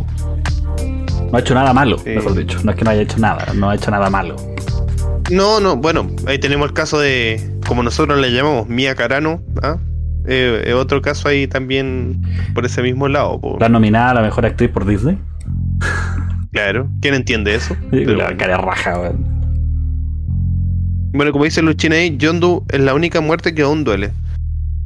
No 1.30 1.36
ha 1.36 1.40
hecho 1.40 1.54
nada 1.54 1.72
malo, 1.72 1.98
Sí. 1.98 2.10
mejor 2.10 2.34
dicho. 2.34 2.58
No 2.62 2.70
es 2.72 2.76
que 2.76 2.84
no 2.84 2.90
haya 2.90 3.02
hecho 3.02 3.18
nada, 3.18 3.46
no 3.54 3.70
ha 3.70 3.74
hecho 3.74 3.90
nada 3.90 4.10
malo. 4.10 4.36
No, 5.30 5.60
no, 5.60 5.76
bueno, 5.76 6.08
ahí 6.26 6.38
tenemos 6.38 6.68
el 6.68 6.74
caso 6.74 6.98
de, 6.98 7.40
como 7.66 7.82
nosotros 7.82 8.20
le 8.20 8.32
llamamos, 8.32 8.68
Mia 8.68 8.94
Carano, 8.94 9.40
¿ah? 9.62 9.76
Eh, 10.26 10.62
eh, 10.66 10.72
otro 10.74 11.00
caso 11.02 11.28
ahí 11.28 11.46
también 11.48 12.22
por 12.54 12.64
ese 12.66 12.82
mismo 12.82 13.08
lado. 13.08 13.40
La 13.58 13.68
nominada 13.68 14.10
a 14.10 14.14
la 14.14 14.20
mejor 14.22 14.46
actriz 14.46 14.70
por 14.70 14.84
Disney. 14.86 15.18
claro. 16.52 16.88
¿Quién 17.00 17.14
entiende 17.14 17.54
eso? 17.54 17.76
Pero 17.90 18.14
la 18.14 18.36
cara 18.36 18.56
raja, 18.58 18.98
weón. 19.00 19.24
Bueno, 21.14 21.32
como 21.32 21.44
dice 21.44 21.60
Luchina 21.62 21.96
ahí, 21.96 22.16
Yondu 22.16 22.64
es 22.70 22.80
la 22.80 22.94
única 22.94 23.20
muerte 23.20 23.54
que 23.54 23.62
aún 23.62 23.84
duele. 23.84 24.12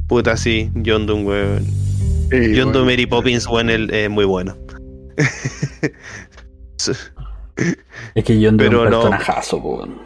Puta, 0.07 0.37
sí, 0.37 0.71
Yondu, 0.75 1.15
weón. 1.17 1.65
Sí, 2.31 2.55
Yondu 2.55 2.79
bueno. 2.79 2.85
Mary 2.85 3.05
Poppins, 3.05 3.47
weón, 3.47 3.69
es 3.69 4.09
muy 4.09 4.25
bueno. 4.25 4.55
Es 8.15 8.23
que 8.23 8.39
yo 8.39 8.55
Pero 8.55 8.83
un 8.83 8.89
no. 8.91 8.99
personajazo, 9.01 9.57
weón. 9.57 9.99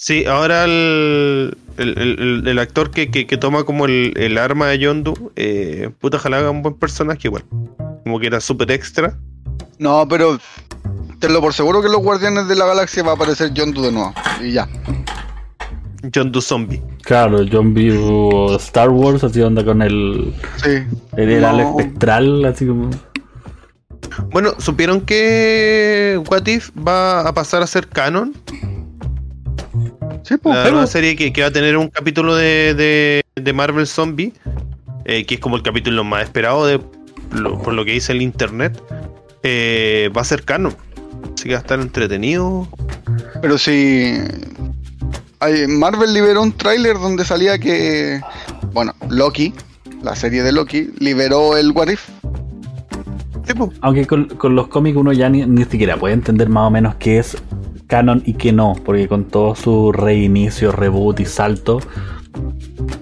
Sí, 0.00 0.26
ahora 0.26 0.64
el, 0.64 1.56
el, 1.76 1.98
el- 1.98 2.46
el 2.46 2.58
actor 2.58 2.90
que, 2.90 3.10
que, 3.10 3.26
que 3.26 3.36
toma 3.36 3.64
como 3.64 3.86
el, 3.86 4.12
el 4.16 4.38
arma 4.38 4.68
de 4.68 4.78
Yondu, 4.78 5.32
eh, 5.36 5.90
puta, 5.98 6.18
ojalá 6.18 6.38
haga 6.38 6.50
un 6.50 6.62
buen 6.62 6.74
personaje 6.74 7.26
igual. 7.28 7.44
Como 8.04 8.20
que 8.20 8.26
era 8.28 8.40
súper 8.40 8.70
extra. 8.70 9.18
No, 9.78 10.06
pero 10.08 10.38
tenlo 11.18 11.40
por 11.40 11.52
seguro 11.52 11.80
que 11.80 11.86
en 11.86 11.92
los 11.94 12.02
Guardianes 12.02 12.46
de 12.46 12.54
la 12.54 12.66
Galaxia 12.66 13.02
va 13.02 13.12
a 13.12 13.14
aparecer 13.14 13.52
John 13.56 13.72
Doe 13.72 13.86
de 13.86 13.92
nuevo. 13.92 14.14
Y 14.40 14.52
ya. 14.52 14.68
Yondu 16.12 16.40
Zombie. 16.40 16.82
Claro, 17.02 17.44
John 17.50 17.74
vio 17.74 18.54
Star 18.56 18.90
Wars, 18.90 19.24
así 19.24 19.40
onda 19.40 19.64
con 19.64 19.82
el. 19.82 20.32
Sí. 20.62 20.82
El 21.16 21.40
No. 21.40 21.60
espectral, 21.78 22.44
así 22.44 22.66
como. 22.66 22.90
Bueno, 24.30 24.52
¿supieron 24.58 25.00
que 25.02 26.20
What 26.30 26.46
If 26.46 26.70
va 26.76 27.20
a 27.28 27.32
pasar 27.34 27.62
a 27.62 27.66
ser 27.66 27.88
canon? 27.88 28.34
Sí, 30.22 30.36
pues. 30.36 30.56
La 30.56 30.62
pero- 30.64 30.86
serie 30.86 31.16
que, 31.16 31.32
que 31.32 31.42
va 31.42 31.48
a 31.48 31.52
tener 31.52 31.76
un 31.76 31.88
capítulo 31.88 32.34
de, 32.36 32.74
de, 32.74 33.22
de 33.40 33.52
Marvel 33.52 33.86
Zombie, 33.86 34.32
eh, 35.04 35.24
que 35.24 35.34
es 35.36 35.40
como 35.40 35.56
el 35.56 35.62
capítulo 35.62 36.04
más 36.04 36.24
esperado 36.24 36.66
de, 36.66 36.80
lo- 37.32 37.58
por 37.62 37.74
lo 37.74 37.84
que 37.84 37.92
dice 37.92 38.12
el 38.12 38.22
internet, 38.22 38.80
eh, 39.42 40.10
va 40.16 40.22
a 40.22 40.24
ser 40.24 40.44
canon. 40.44 40.74
Así 41.34 41.44
que 41.44 41.50
va 41.50 41.58
a 41.58 41.60
estar 41.60 41.80
entretenido. 41.80 42.68
Pero 43.40 43.56
si. 43.58 44.14
Marvel 45.68 46.12
liberó 46.12 46.42
un 46.42 46.52
tráiler 46.52 46.98
donde 46.98 47.24
salía 47.24 47.58
que. 47.58 48.20
Bueno, 48.72 48.94
Loki, 49.08 49.54
la 50.02 50.16
serie 50.16 50.42
de 50.42 50.52
Loki, 50.52 50.90
liberó 50.98 51.56
el 51.56 51.70
What 51.72 51.88
If. 51.88 52.08
Tipo, 53.46 53.72
Aunque 53.80 54.06
con, 54.06 54.26
con 54.26 54.54
los 54.54 54.68
cómics 54.68 54.96
uno 54.96 55.12
ya 55.12 55.30
ni, 55.30 55.46
ni 55.46 55.64
siquiera 55.64 55.96
puede 55.96 56.14
entender 56.14 56.48
más 56.48 56.66
o 56.66 56.70
menos 56.70 56.96
qué 56.96 57.18
es 57.18 57.36
canon 57.86 58.22
y 58.26 58.34
qué 58.34 58.52
no, 58.52 58.74
porque 58.84 59.08
con 59.08 59.24
todo 59.24 59.54
su 59.54 59.92
reinicio, 59.92 60.70
reboot 60.72 61.20
y 61.20 61.24
salto, 61.24 61.80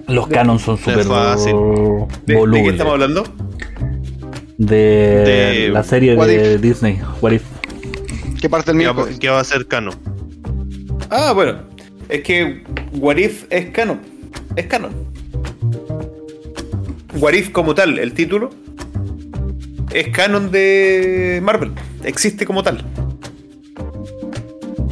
los 0.07 0.27
canons 0.27 0.61
son 0.61 0.77
súper 0.77 1.03
fácil. 1.03 1.55
¿De, 2.25 2.33
qué 2.33 2.35
volubles. 2.35 2.71
estamos 2.71 2.93
hablando? 2.93 3.23
De, 4.57 4.77
De 4.77 5.69
la 5.71 5.83
serie 5.83 6.15
What 6.15 6.27
de 6.27 6.57
Disney, 6.57 6.99
What 7.21 7.31
If. 7.31 7.43
Que 8.39 8.49
parte 8.49 8.71
el 8.71 8.77
que 8.77 8.87
va, 8.87 9.05
que 9.19 9.29
va 9.29 9.39
a 9.39 9.43
ser 9.43 9.67
canon. 9.67 9.93
Ah, 11.09 11.33
bueno. 11.33 11.59
Es 12.09 12.23
que 12.23 12.63
What 12.93 13.17
If 13.17 13.45
es 13.49 13.69
canon. 13.71 13.99
Es 14.55 14.65
canon. 14.67 14.91
What 17.15 17.33
If 17.33 17.49
como 17.51 17.73
tal, 17.75 17.97
el 17.99 18.13
título, 18.13 18.51
es 19.91 20.09
canon 20.09 20.51
de 20.51 21.39
Marvel. 21.43 21.71
Existe 22.03 22.45
como 22.45 22.63
tal. 22.63 22.83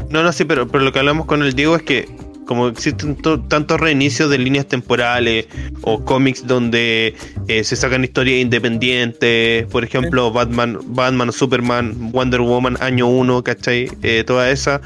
No, 0.10 0.24
no, 0.24 0.32
sí, 0.32 0.46
pero, 0.46 0.68
pero 0.68 0.84
lo 0.84 0.92
que 0.92 1.00
hablamos 1.00 1.26
con 1.26 1.44
el 1.44 1.54
Diego 1.54 1.76
es 1.76 1.84
que 1.84 2.08
como 2.46 2.68
existen 2.68 3.16
to- 3.16 3.42
tantos 3.42 3.80
reinicios 3.80 4.30
de 4.30 4.38
líneas 4.38 4.68
temporales 4.68 5.48
o 5.82 6.06
cómics 6.06 6.46
donde 6.46 7.16
eh, 7.48 7.64
se 7.64 7.76
sacan 7.76 8.04
historias 8.04 8.40
independientes, 8.40 9.66
por 9.66 9.84
ejemplo, 9.84 10.32
Batman, 10.32 10.78
Batman, 10.86 11.32
Superman, 11.32 12.12
Wonder 12.12 12.42
Woman, 12.42 12.78
año 12.82 13.08
1, 13.08 13.44
¿cachai? 13.44 13.90
Eh, 14.04 14.24
toda 14.26 14.52
esa, 14.52 14.80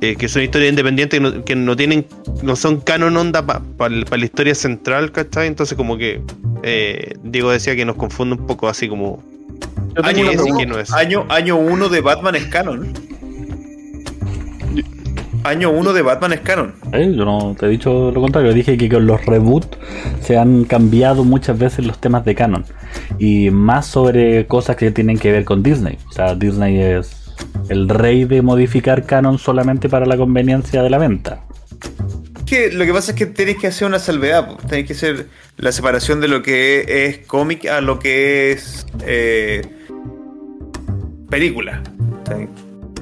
eh, 0.00 0.16
que 0.16 0.28
son 0.28 0.42
historias 0.42 0.70
independientes 0.70 1.18
que 1.18 1.22
no, 1.22 1.44
que 1.44 1.56
no 1.56 1.76
tienen, 1.76 2.06
no 2.42 2.56
son 2.56 2.80
canon 2.80 3.16
onda 3.16 3.44
para 3.44 3.90
la 3.90 4.24
historia 4.24 4.54
central, 4.54 5.10
¿cachai? 5.12 5.46
Entonces 5.46 5.76
como 5.76 5.98
que 5.98 6.22
eh, 6.62 7.14
Diego 7.24 7.50
decía 7.50 7.74
que 7.74 7.84
nos 7.84 7.96
confunde 7.96 8.36
un 8.36 8.46
poco 8.46 8.68
así 8.68 8.88
como... 8.88 9.22
Año 10.02 10.30
es 10.30 10.40
y 10.46 10.66
no 10.66 10.78
es. 10.78 10.92
Año, 10.92 11.26
año 11.28 11.56
1 11.56 11.88
de 11.88 12.00
Batman 12.00 12.36
es 12.36 12.44
canon. 12.46 12.92
Año 15.44 15.70
1 15.70 15.92
de 15.92 16.02
Batman 16.02 16.32
es 16.32 16.40
canon. 16.40 16.74
Eh, 16.92 17.12
Yo 17.16 17.24
no 17.24 17.56
te 17.58 17.66
he 17.66 17.68
dicho 17.68 18.10
lo 18.12 18.20
contrario, 18.20 18.52
dije 18.52 18.76
que 18.76 18.88
con 18.88 19.06
los 19.06 19.24
reboot 19.24 19.76
se 20.20 20.36
han 20.36 20.64
cambiado 20.64 21.24
muchas 21.24 21.58
veces 21.58 21.86
los 21.86 21.98
temas 21.98 22.24
de 22.24 22.34
canon 22.34 22.64
y 23.18 23.50
más 23.50 23.86
sobre 23.86 24.46
cosas 24.46 24.76
que 24.76 24.90
tienen 24.90 25.18
que 25.18 25.32
ver 25.32 25.44
con 25.44 25.62
Disney. 25.62 25.98
O 26.08 26.12
sea, 26.12 26.34
Disney 26.34 26.78
es 26.80 27.17
el 27.68 27.88
rey 27.88 28.24
de 28.24 28.42
modificar 28.42 29.04
canon 29.04 29.38
solamente 29.38 29.88
para 29.88 30.06
la 30.06 30.16
conveniencia 30.16 30.82
de 30.82 30.90
la 30.90 30.98
venta. 30.98 31.44
Que 32.46 32.72
lo 32.72 32.86
que 32.86 32.92
pasa 32.92 33.12
es 33.12 33.18
que 33.18 33.26
tenéis 33.26 33.58
que 33.58 33.66
hacer 33.66 33.86
una 33.86 33.98
salvedad. 33.98 34.56
Tenéis 34.68 34.86
que 34.86 34.92
hacer 34.94 35.28
la 35.58 35.70
separación 35.70 36.20
de 36.20 36.28
lo 36.28 36.42
que 36.42 37.06
es 37.06 37.26
cómic 37.26 37.66
a 37.66 37.80
lo 37.80 37.98
que 37.98 38.52
es 38.52 38.86
eh, 39.04 39.62
película. 41.28 41.82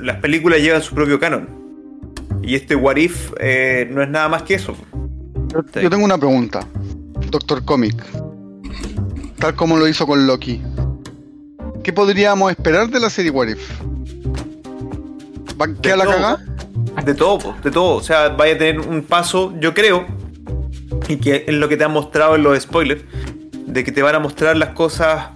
Las 0.01 0.17
películas 0.17 0.61
llevan 0.61 0.83
su 0.83 0.95
propio 0.95 1.21
canon. 1.21 1.49
Y 2.43 2.57
este 2.57 2.75
What 2.75 2.97
If 2.97 3.33
eh, 3.39 3.89
no 3.91 4.03
es 4.03 4.09
nada 4.09 4.29
más 4.29 4.43
que 4.43 4.55
eso. 4.55 4.77
Yo, 5.49 5.81
yo 5.81 5.91
tengo 5.91 6.05
una 6.05 6.19
pregunta. 6.19 6.67
Doctor 7.31 7.65
Comic. 7.65 8.05
Tal 9.39 9.55
como 9.55 9.77
lo 9.77 9.87
hizo 9.87 10.07
con 10.07 10.27
Loki. 10.27 10.61
¿Qué 11.87 11.93
podríamos 11.93 12.51
esperar 12.51 12.91
de 12.91 12.99
la 12.99 13.09
serie 13.09 13.31
What 13.31 13.47
If? 13.47 13.81
¿Va 15.57 15.67
a 15.67 15.75
quedar 15.81 15.99
la 15.99 16.05
cagada? 16.05 16.45
De 17.05 17.15
todo, 17.15 17.55
de 17.63 17.71
todo. 17.71 17.95
O 17.95 18.03
sea, 18.03 18.31
vaya 18.31 18.55
a 18.55 18.59
tener 18.59 18.81
un 18.81 19.05
paso, 19.05 19.55
yo 19.61 19.73
creo, 19.73 20.05
y 21.07 21.19
que 21.19 21.45
es 21.47 21.55
lo 21.55 21.69
que 21.69 21.77
te 21.77 21.85
han 21.85 21.93
mostrado 21.93 22.35
en 22.35 22.43
los 22.43 22.61
spoilers, 22.61 23.05
de 23.69 23.85
que 23.85 23.93
te 23.93 24.03
van 24.03 24.17
a 24.17 24.19
mostrar 24.19 24.57
las 24.57 24.71
cosas 24.71 25.29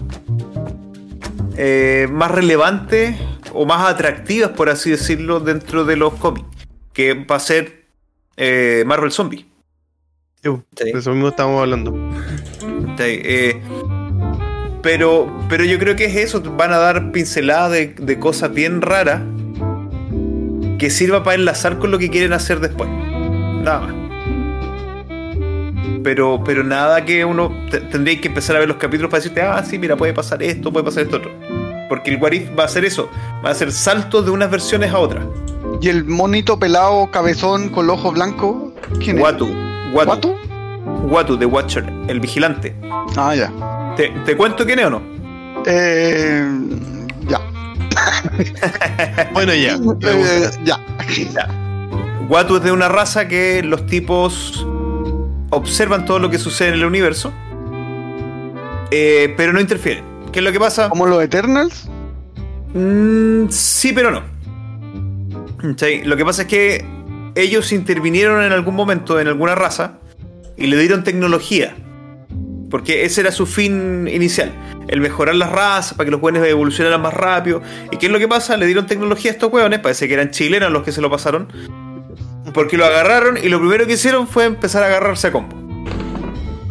eh, 1.57 2.09
más 2.11 2.33
relevantes 2.33 3.17
o 3.55 3.65
más 3.65 3.89
atractivas, 3.89 4.51
por 4.51 4.71
así 4.71 4.91
decirlo, 4.91 5.39
dentro 5.39 5.85
de 5.85 5.95
los 5.95 6.15
cómics. 6.15 6.49
Que 6.93 7.15
va 7.15 7.37
a 7.37 7.39
ser 7.39 7.87
eh, 8.37 8.83
Marvel 8.89 9.13
Zombie. 9.13 9.49
De 10.43 10.91
eso 10.95 11.13
mismo 11.13 11.29
estamos 11.29 11.61
hablando. 11.61 11.93
Sí, 12.99 13.05
eh, 13.07 13.63
pero, 14.83 15.31
pero 15.49 15.65
yo 15.65 15.79
creo 15.79 15.97
que 15.97 16.07
es 16.07 16.17
eso. 16.17 16.41
Van 16.57 16.73
a 16.73 16.79
dar 16.79 17.13
pinceladas 17.13 17.73
de, 17.73 17.89
de 17.99 18.19
cosas 18.19 18.53
bien 18.53 18.83
raras 18.83 19.23
que 20.79 20.91
sirva 20.91 21.23
para 21.23 21.35
enlazar 21.37 21.79
con 21.79 21.91
lo 21.91 21.99
que 21.99 22.09
quieren 22.11 22.33
hacer 22.33 22.61
después. 22.61 22.89
Nada 22.89 23.81
más. 23.81 23.95
Pero, 26.03 26.43
pero 26.45 26.65
nada 26.65 27.05
que 27.05 27.25
uno 27.27 27.53
te- 27.71 27.81
tendría 27.81 28.19
que 28.21 28.29
empezar 28.29 28.57
a 28.57 28.61
ver 28.61 28.69
los 28.69 28.79
capítulos 28.79 29.11
para 29.11 29.23
decirte, 29.23 29.43
ah, 29.43 29.63
sí, 29.63 29.79
mira, 29.79 29.97
puede 29.97 30.15
pasar 30.15 30.43
esto, 30.43 30.73
puede 30.73 30.85
pasar 30.85 31.03
esto 31.03 31.19
otro. 31.19 31.31
Porque 31.91 32.11
el 32.11 32.23
What 32.23 32.33
If 32.33 32.59
va 32.59 32.63
a 32.63 32.67
hacer 32.67 32.85
eso, 32.87 33.11
va 33.45 33.51
a 33.51 33.53
hacer 33.53 33.71
saltos 33.73 34.25
de 34.25 34.31
unas 34.31 34.51
versiones 34.51 34.93
a 34.93 34.99
otras. 34.99 35.25
¿Y 35.83 35.89
el 35.89 36.05
monito 36.05 36.59
pelado, 36.59 37.11
cabezón, 37.11 37.69
con 37.69 37.87
los 37.87 37.99
ojos 37.99 38.15
blancos? 38.15 38.73
¿Quién 39.03 39.19
es? 39.19 39.25
Watu, 39.25 39.49
Watu, 39.93 40.35
¿Watu? 41.03 41.39
The 41.39 41.47
Watcher, 41.47 41.85
el 42.09 42.21
vigilante. 42.21 42.75
Ah, 43.17 43.35
ya. 43.35 43.53
¿Te, 43.97 44.11
te 44.25 44.37
cuento 44.37 44.65
quién 44.65 44.79
es 44.79 44.87
o 44.87 44.91
no? 44.91 45.03
Eh, 45.67 46.47
ya. 47.29 47.41
Bueno, 49.33 49.55
ya. 49.55 49.77
Eh, 50.03 50.51
ya. 50.65 50.79
Watu 52.29 52.57
es 52.57 52.63
de 52.63 52.71
una 52.73 52.89
raza 52.89 53.27
que 53.27 53.63
los 53.63 53.87
tipos 53.87 54.65
observan 55.51 56.05
todo 56.05 56.21
lo 56.21 56.31
que 56.31 56.39
sucede 56.39 56.69
en 56.69 56.75
el 56.75 56.85
universo, 56.85 57.33
eh, 58.93 59.35
pero 59.37 59.53
no 59.53 59.61
interfieren. 59.61 60.05
¿Qué 60.31 60.39
es 60.39 60.45
lo 60.45 60.53
que 60.53 60.61
pasa? 60.61 60.89
¿Como 60.89 61.07
los 61.07 61.23
Eternals? 61.23 61.89
Mm, 62.75 63.49
sí, 63.49 63.93
pero 63.93 64.13
no. 64.13 64.23
Sí, 65.77 66.03
Lo 66.05 66.17
que 66.17 66.25
pasa 66.25 66.43
es 66.43 66.49
que 66.49 66.85
ellos 67.35 67.73
intervinieron 67.73 68.45
en 68.45 68.53
algún 68.53 68.75
momento 68.77 69.21
en 69.21 69.27
alguna 69.27 69.55
raza 69.55 69.99
y 70.61 70.67
le 70.67 70.77
dieron 70.77 71.03
tecnología. 71.03 71.75
Porque 72.71 73.05
ese 73.05 73.23
era 73.23 73.33
su 73.33 73.47
fin 73.47 74.07
inicial. 74.07 74.53
El 74.87 75.01
mejorar 75.01 75.35
las 75.35 75.51
razas 75.51 75.95
para 75.95 76.05
que 76.05 76.11
los 76.13 76.21
buenos 76.21 76.47
evolucionaran 76.47 77.03
más 77.03 77.13
rápido. 77.13 77.63
¿Y 77.91 77.97
qué 77.97 78.07
es 78.07 78.13
lo 78.13 78.21
que 78.21 78.29
pasa? 78.29 78.57
Le 78.57 78.67
dieron 78.67 78.87
tecnología 78.87 79.33
a 79.33 79.35
estos 79.35 79.53
hueones. 79.53 79.81
Parece 79.81 80.07
que 80.07 80.15
eran 80.15 80.31
chilenos 80.31 80.71
los 80.71 80.85
que 80.85 80.93
se 80.93 81.01
lo 81.01 81.11
pasaron. 81.11 81.49
Porque 82.55 82.77
lo 82.77 82.85
agarraron 82.85 83.39
y 83.43 83.49
lo 83.49 83.59
primero 83.59 83.87
que 83.87 83.95
hicieron 83.95 84.29
fue 84.29 84.45
empezar 84.45 84.85
a 84.85 84.87
agarrarse 84.87 85.29
a 85.29 85.33
combo. 85.33 85.57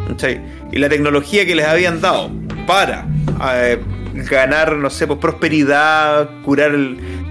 ¿Cachai? 0.07 0.41
Y 0.71 0.77
la 0.77 0.87
tecnología 0.87 1.45
que 1.45 1.55
les 1.55 1.65
habían 1.65 1.99
dado 1.99 2.31
para 2.65 3.05
eh, 3.55 3.79
ganar, 4.13 4.77
no 4.77 4.89
sé, 4.89 5.07
pues 5.07 5.19
prosperidad, 5.19 6.29
curar 6.43 6.71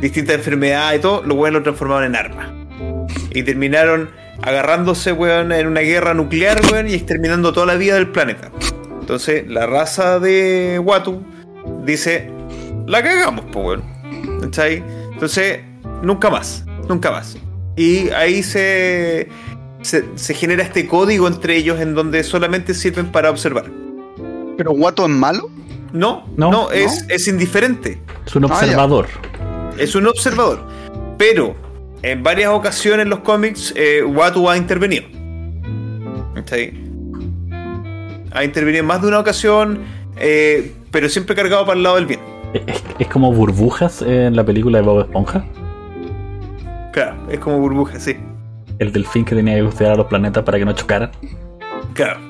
distintas 0.01 0.37
enfermedades 0.37 0.99
y 0.99 1.03
todo, 1.03 1.23
los 1.23 1.37
weones 1.37 1.61
lo 1.61 1.63
transformaron 1.63 2.05
en 2.05 2.17
armas. 2.17 2.51
Y 3.31 3.43
terminaron 3.43 4.11
agarrándose, 4.43 5.13
weón, 5.13 5.53
en 5.53 5.67
una 5.67 5.81
guerra 5.81 6.15
nuclear, 6.15 6.61
weón, 6.73 6.89
y 6.89 6.95
exterminando 6.95 7.53
toda 7.53 7.67
la 7.67 7.75
vida 7.77 7.95
del 7.95 8.09
planeta. 8.09 8.51
Entonces, 9.01 9.49
la 9.49 9.67
raza 9.67 10.19
de 10.19 10.81
Watu 10.85 11.23
dice, 11.85 12.31
la 12.87 13.03
cagamos, 13.03 13.45
pues, 13.53 13.65
weón. 13.67 13.83
¿Cachai? 14.41 14.83
Entonces, 15.13 15.61
nunca 16.03 16.31
más, 16.31 16.65
nunca 16.89 17.11
más. 17.11 17.37
Y 17.77 18.11
ahí 18.11 18.43
se, 18.43 19.29
se, 19.83 20.05
se 20.17 20.35
genera 20.35 20.63
este 20.63 20.87
código 20.87 21.29
entre 21.29 21.57
ellos 21.57 21.81
en 21.81 21.95
donde 21.95 22.23
solamente 22.25 22.75
sirven 22.75 23.07
para 23.13 23.31
observar. 23.31 23.67
¿Pero 24.57 24.73
Guato 24.73 25.05
es 25.05 25.11
malo? 25.11 25.51
No, 25.93 26.27
No, 26.37 26.51
no, 26.51 26.71
es, 26.71 27.05
es 27.09 27.29
indiferente. 27.29 28.01
Es 28.27 28.35
un 28.37 28.45
Ah, 28.45 28.49
observador. 28.49 29.07
Es 29.79 29.95
un 29.95 30.07
observador. 30.07 30.67
Pero 31.17 31.55
en 32.03 32.23
varias 32.23 32.51
ocasiones 32.51 33.05
en 33.05 33.11
los 33.11 33.21
cómics, 33.21 33.73
eh, 33.77 34.03
Watu 34.03 34.49
ha 34.49 34.57
intervenido. 34.57 35.05
¿Cachai? 36.35 36.73
Ha 38.33 38.45
intervenido 38.45 38.81
en 38.81 38.87
más 38.87 39.03
de 39.03 39.09
una 39.09 39.19
ocasión, 39.19 39.81
eh, 40.17 40.73
pero 40.91 41.09
siempre 41.09 41.35
cargado 41.35 41.65
para 41.67 41.77
el 41.77 41.83
lado 41.83 41.97
del 41.97 42.07
bien. 42.07 42.21
Es, 42.55 42.85
es 42.99 43.09
como 43.09 43.33
burbujas 43.33 44.03
en 44.03 44.37
la 44.37 44.45
película 44.45 44.79
de 44.79 44.85
Bob 44.85 45.01
Esponja. 45.01 45.45
Claro, 46.93 47.17
es 47.31 47.39
como 47.39 47.59
burbuja, 47.59 47.99
sí. 47.99 48.17
El 48.79 48.93
delfín 48.93 49.25
que 49.25 49.35
tenía 49.35 49.57
que 49.57 49.65
cuidar 49.65 49.93
a 49.93 49.97
los 49.97 50.07
planetas 50.07 50.45
para 50.45 50.59
que 50.59 50.65
no 50.65 50.73
chocaran. 50.73 51.11
Claro, 51.95 52.21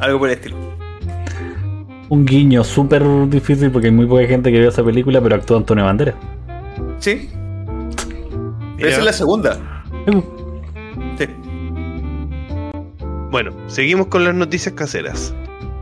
algo 0.00 0.18
por 0.18 0.28
el 0.28 0.34
estilo. 0.34 0.56
Un 2.08 2.24
guiño 2.24 2.64
súper 2.64 3.02
difícil 3.28 3.70
porque 3.70 3.88
hay 3.88 3.92
muy 3.92 4.06
poca 4.06 4.26
gente 4.26 4.50
que 4.50 4.58
vio 4.58 4.68
esa 4.68 4.84
película, 4.84 5.20
pero 5.20 5.36
actúa 5.36 5.58
Antonio 5.58 5.84
Banderas. 5.84 6.14
Sí, 6.98 7.30
pero 8.78 8.90
esa 8.90 8.98
es 9.00 9.04
la 9.04 9.12
segunda. 9.12 9.84
Sí. 11.18 11.26
Bueno, 13.30 13.52
seguimos 13.66 14.06
con 14.06 14.24
las 14.24 14.34
noticias 14.34 14.74
caseras. 14.74 15.34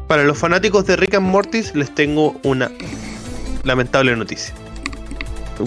Para 0.09 0.24
los 0.24 0.38
fanáticos 0.38 0.87
de 0.87 0.96
Rick 0.96 1.14
and 1.14 1.26
Mortis 1.26 1.74
les 1.74 1.94
tengo 1.94 2.35
una 2.42 2.70
lamentable 3.64 4.16
noticia. 4.16 4.54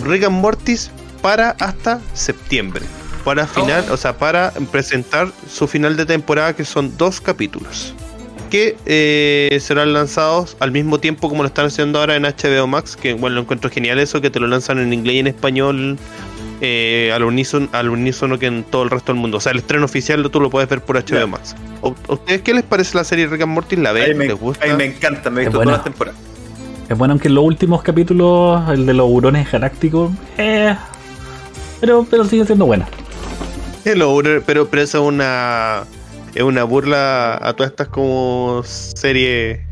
Rick 0.05 0.23
and 0.23 0.41
Mortis 0.41 0.91
para 1.21 1.51
hasta 1.51 2.01
septiembre. 2.13 2.85
Para 3.23 3.45
final, 3.45 3.85
o 3.91 3.97
sea, 3.97 4.17
para 4.17 4.51
presentar 4.71 5.31
su 5.49 5.67
final 5.67 5.97
de 5.97 6.05
temporada 6.05 6.55
que 6.55 6.65
son 6.65 6.97
dos 6.97 7.21
capítulos. 7.21 7.93
Que 8.49 8.75
eh, 8.85 9.59
serán 9.61 9.93
lanzados 9.93 10.57
al 10.59 10.71
mismo 10.71 10.99
tiempo 10.99 11.29
como 11.29 11.43
lo 11.43 11.47
están 11.47 11.67
haciendo 11.67 11.99
ahora 11.99 12.15
en 12.15 12.23
HBO 12.23 12.65
Max. 12.65 12.95
Que 12.95 13.13
bueno, 13.13 13.35
lo 13.35 13.41
encuentro 13.41 13.69
genial 13.69 13.99
eso, 13.99 14.21
que 14.21 14.29
te 14.29 14.39
lo 14.39 14.47
lanzan 14.47 14.79
en 14.79 14.93
inglés 14.93 15.15
y 15.15 15.19
en 15.19 15.27
español 15.27 15.99
eh, 16.61 17.11
al, 17.13 17.23
unísono, 17.23 17.69
al 17.71 17.89
unísono 17.89 18.37
que 18.37 18.47
en 18.47 18.63
todo 18.63 18.83
el 18.83 18.89
resto 18.89 19.13
del 19.13 19.21
mundo. 19.21 19.37
O 19.37 19.41
sea, 19.41 19.51
el 19.51 19.59
estreno 19.59 19.85
oficial 19.85 20.29
tú 20.29 20.41
lo 20.41 20.49
puedes 20.49 20.69
ver 20.69 20.81
por 20.81 20.97
HBO. 20.97 21.27
Max. 21.27 21.55
¿A 21.83 21.87
a 21.87 22.13
ustedes 22.13 22.41
qué 22.41 22.53
les 22.53 22.63
parece 22.63 22.97
la 22.97 23.03
serie 23.03 23.27
Rick 23.27 23.41
and 23.41 23.53
Morty? 23.53 23.75
¿La 23.75 23.91
ven? 23.91 24.17
me, 24.17 24.27
¿Les 24.27 24.39
gusta? 24.39 24.65
a 24.65 24.69
mí 24.69 24.73
me 24.75 24.85
encanta, 24.85 25.29
me 25.29 25.41
he 25.41 25.45
visto 25.45 25.57
buena. 25.57 25.71
todas 25.71 25.77
las 25.77 25.83
temporadas. 25.83 26.19
Es 26.89 26.97
bueno 26.97 27.13
aunque 27.13 27.27
en 27.27 27.35
los 27.35 27.43
últimos 27.43 27.83
capítulos, 27.83 28.67
el 28.69 28.85
de 28.85 28.95
los 28.95 29.07
hurones 29.09 29.51
galácticos, 29.51 30.11
eh, 30.39 30.75
pero, 31.79 32.05
pero 32.09 32.25
sigue 32.25 32.45
siendo 32.45 32.65
buena. 32.65 32.87
Pero, 33.83 34.67
pero 34.67 34.81
eso 34.81 35.01
es 35.01 35.07
una. 35.07 35.83
Es 36.35 36.43
una 36.43 36.63
burla 36.63 37.39
a 37.41 37.53
todas 37.53 37.71
estas 37.71 37.87
como 37.87 38.61
serie. 38.63 39.65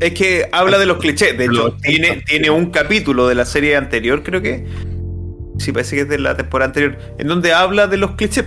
Es 0.00 0.14
que 0.14 0.48
habla 0.52 0.78
de 0.78 0.86
los 0.86 0.98
clichés. 0.98 1.36
De 1.36 1.46
hecho, 1.46 1.76
tiene, 1.82 2.22
tiene 2.26 2.50
un 2.50 2.70
capítulo 2.70 3.26
de 3.26 3.34
la 3.34 3.44
serie 3.44 3.76
anterior, 3.76 4.22
creo 4.22 4.40
que. 4.40 4.66
Sí, 5.58 5.72
parece 5.72 5.96
que 5.96 6.02
es 6.02 6.08
de 6.08 6.18
la 6.18 6.36
temporada 6.36 6.68
anterior. 6.68 6.98
En 7.18 7.28
donde 7.28 7.52
habla 7.52 7.86
de 7.86 7.96
los 7.96 8.12
clichés. 8.12 8.46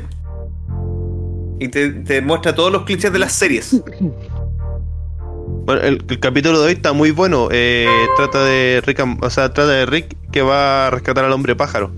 Y 1.60 1.68
te, 1.68 1.90
te 1.92 2.22
muestra 2.22 2.56
todos 2.56 2.72
los 2.72 2.84
clichés 2.84 3.14
de 3.14 3.20
las 3.20 3.34
series. 3.34 3.84
Bueno, 5.66 5.82
el, 5.82 6.04
el 6.10 6.20
capítulo 6.20 6.60
de 6.60 6.68
hoy 6.68 6.74
está 6.74 6.94
muy 6.94 7.12
bueno. 7.12 7.50
eh, 7.52 7.88
trata 8.18 8.44
de 8.44 8.82
Rick, 8.86 9.06
o 9.22 9.30
sea, 9.30 9.54
trata 9.54 9.70
de 9.70 9.86
Rick 9.86 10.18
que 10.32 10.42
va 10.42 10.88
a 10.88 10.90
rescatar 10.90 11.24
al 11.26 11.34
hombre 11.34 11.56
pájaro. 11.56 11.92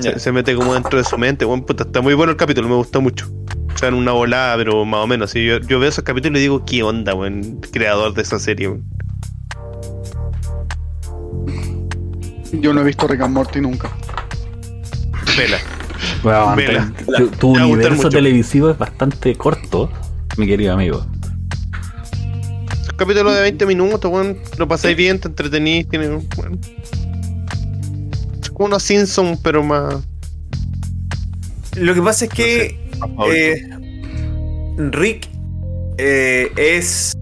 Se, 0.00 0.18
se 0.18 0.32
mete 0.32 0.54
como 0.54 0.74
dentro 0.74 0.98
de 0.98 1.04
su 1.04 1.16
mente. 1.16 1.44
Bueno, 1.44 1.64
puta, 1.64 1.84
está 1.84 2.00
muy 2.00 2.14
bueno 2.14 2.32
el 2.32 2.36
capítulo, 2.36 2.68
me 2.68 2.74
gustó 2.74 3.00
mucho. 3.00 3.30
O 3.74 3.78
sea, 3.78 3.88
en 3.88 3.94
una 3.94 4.12
volada, 4.12 4.56
pero 4.56 4.84
más 4.84 5.04
o 5.04 5.06
menos. 5.06 5.32
yo, 5.34 5.58
yo 5.60 5.78
veo 5.78 5.88
esos 5.88 6.02
capítulos 6.02 6.38
y 6.38 6.42
digo, 6.42 6.64
¿qué 6.64 6.82
onda, 6.82 7.12
buen 7.14 7.60
creador 7.60 8.12
de 8.14 8.22
esa 8.22 8.38
serie? 8.38 8.76
Yo 12.60 12.72
no 12.72 12.80
he 12.80 12.84
visto 12.84 13.06
Rick 13.06 13.20
and 13.20 13.34
Morty 13.34 13.60
nunca. 13.60 13.90
Vela. 15.36 15.58
Vela. 16.56 16.92
tu, 17.16 17.28
tu 17.28 17.48
universo 17.50 18.08
televisivo 18.08 18.70
es 18.70 18.78
bastante 18.78 19.34
corto, 19.34 19.90
mi 20.36 20.46
querido 20.46 20.72
amigo. 20.72 21.06
Un 22.90 22.96
capítulo 22.96 23.32
de 23.32 23.42
20 23.42 23.66
minutos, 23.66 24.10
weón. 24.10 24.38
Lo 24.56 24.66
pasáis 24.66 24.96
bien, 24.96 25.20
te 25.20 25.28
entretenís, 25.28 25.88
tiene. 25.88 26.08
Bueno. 26.36 26.58
Es 28.40 28.50
como 28.50 28.66
unos 28.66 28.82
Simpsons, 28.82 29.38
pero 29.42 29.62
más. 29.62 29.96
Lo 31.76 31.94
que 31.94 32.00
pasa 32.00 32.24
es 32.24 32.30
que 32.30 32.80
eh, 33.30 33.62
Rick 34.78 35.28
eh, 35.98 36.50
es. 36.56 37.12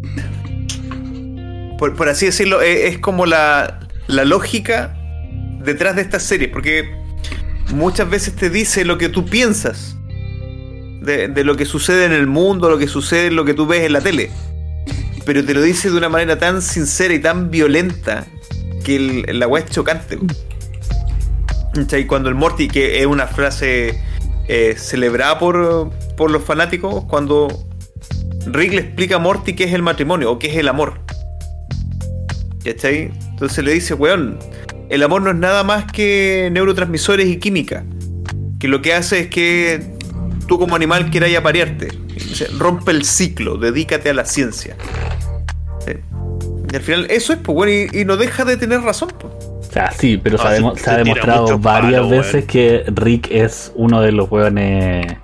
Por, 1.78 1.96
por 1.96 2.08
así 2.08 2.26
decirlo, 2.26 2.62
eh, 2.62 2.86
es 2.86 2.98
como 2.98 3.26
la, 3.26 3.80
la 4.06 4.24
lógica 4.24 4.96
detrás 5.64 5.96
de 5.96 6.02
estas 6.02 6.22
series. 6.22 6.50
Porque 6.50 6.94
muchas 7.72 8.08
veces 8.08 8.34
te 8.36 8.50
dice 8.50 8.84
lo 8.84 8.98
que 8.98 9.08
tú 9.08 9.24
piensas 9.24 9.96
de, 11.00 11.28
lo 11.44 11.56
que 11.56 11.66
sucede 11.66 12.06
en 12.06 12.12
el 12.12 12.26
mundo, 12.26 12.70
lo 12.70 12.78
que 12.78 12.88
sucede 12.88 13.30
lo 13.30 13.44
que 13.44 13.54
tú 13.54 13.66
ves 13.66 13.82
en 13.84 13.92
la 13.92 14.00
tele. 14.00 14.30
Pero 15.26 15.44
te 15.44 15.54
lo 15.54 15.62
dice 15.62 15.90
de 15.90 15.96
una 15.96 16.08
manera 16.08 16.38
tan 16.38 16.62
sincera 16.62 17.12
y 17.14 17.18
tan 17.18 17.50
violenta 17.50 18.26
que 18.84 18.96
el- 18.96 19.38
la 19.38 19.46
weá 19.46 19.64
es 19.64 19.70
chocante. 19.70 20.18
¿Cachai? 21.74 22.06
Cuando 22.06 22.28
el 22.28 22.34
Morty, 22.34 22.68
que 22.68 23.00
es 23.00 23.06
una 23.06 23.26
frase 23.26 24.00
eh, 24.46 24.74
celebrada 24.78 25.38
por, 25.38 25.90
por 26.16 26.30
los 26.30 26.44
fanáticos, 26.44 27.04
cuando 27.06 27.48
Rick 28.46 28.72
le 28.72 28.80
explica 28.82 29.16
a 29.16 29.18
Morty 29.18 29.54
qué 29.54 29.64
es 29.64 29.72
el 29.72 29.82
matrimonio 29.82 30.30
o 30.30 30.38
qué 30.38 30.48
es 30.50 30.56
el 30.56 30.68
amor. 30.68 31.00
¿Cachai? 32.64 33.10
Entonces 33.30 33.64
le 33.64 33.72
dice, 33.72 33.94
weón, 33.94 34.38
el 34.88 35.02
amor 35.02 35.22
no 35.22 35.30
es 35.30 35.36
nada 35.36 35.62
más 35.64 35.84
que 35.90 36.48
neurotransmisores 36.52 37.26
y 37.28 37.38
química. 37.38 37.84
Que 38.58 38.68
lo 38.68 38.80
que 38.82 38.94
hace 38.94 39.20
es 39.20 39.26
que 39.28 39.82
tú 40.46 40.58
como 40.58 40.76
animal 40.76 41.10
quieras 41.10 41.34
aparearte. 41.36 41.88
Rompe 42.58 42.92
el 42.92 43.04
ciclo, 43.04 43.56
dedícate 43.58 44.10
a 44.10 44.14
la 44.14 44.24
ciencia. 44.24 44.76
Sí. 45.84 45.92
Y 46.72 46.76
al 46.76 46.82
final 46.82 47.06
eso 47.10 47.32
es, 47.32 47.38
pues, 47.40 47.54
bueno, 47.54 47.72
y, 47.72 48.00
y 48.00 48.04
no 48.04 48.16
deja 48.16 48.44
de 48.44 48.56
tener 48.56 48.80
razón. 48.80 49.10
Pues. 49.18 49.32
O 49.34 49.62
sea, 49.72 49.90
sí, 49.90 50.16
pero 50.22 50.38
se, 50.38 50.44
Ah, 50.46 50.50
ha 50.50 50.50
se- 50.52 50.56
demo- 50.62 50.74
se 50.76 50.80
se 50.84 50.90
ha 50.90 50.92
tira 50.94 51.04
demostrado 51.04 51.58
varias 51.58 52.00
palo, 52.02 52.08
veces 52.10 52.34
weón. 52.34 52.46
que 52.46 52.84
Rick 52.94 53.28
es 53.30 53.72
uno 53.74 54.00
de 54.00 54.12
los 54.12 54.30
weones 54.30 55.16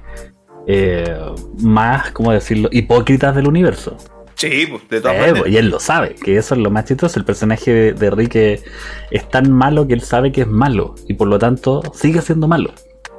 eh, 0.66 1.16
más, 1.58 2.10
¿cómo 2.12 2.32
decirlo?, 2.32 2.68
hipócritas 2.72 3.34
del 3.34 3.46
universo. 3.48 3.96
Sí, 4.40 4.66
pues, 4.70 4.88
de 4.88 5.00
todas 5.02 5.16
Eh, 5.16 5.20
maneras. 5.20 5.42
y 5.48 5.56
él 5.58 5.68
lo 5.68 5.78
sabe, 5.80 6.14
que 6.14 6.36
eso 6.38 6.54
es 6.54 6.60
lo 6.60 6.70
más 6.70 6.86
chistoso. 6.86 7.18
El 7.18 7.26
personaje 7.26 7.70
de, 7.72 7.92
de 7.92 8.10
Rick 8.10 8.36
es, 8.36 8.64
es 9.10 9.28
tan 9.28 9.52
malo 9.52 9.86
que 9.86 9.92
él 9.94 10.00
sabe 10.00 10.32
que 10.32 10.40
es 10.42 10.46
malo 10.46 10.94
y 11.08 11.14
por 11.14 11.28
lo 11.28 11.38
tanto 11.38 11.82
sigue 11.94 12.22
siendo 12.22 12.48
malo. 12.48 12.72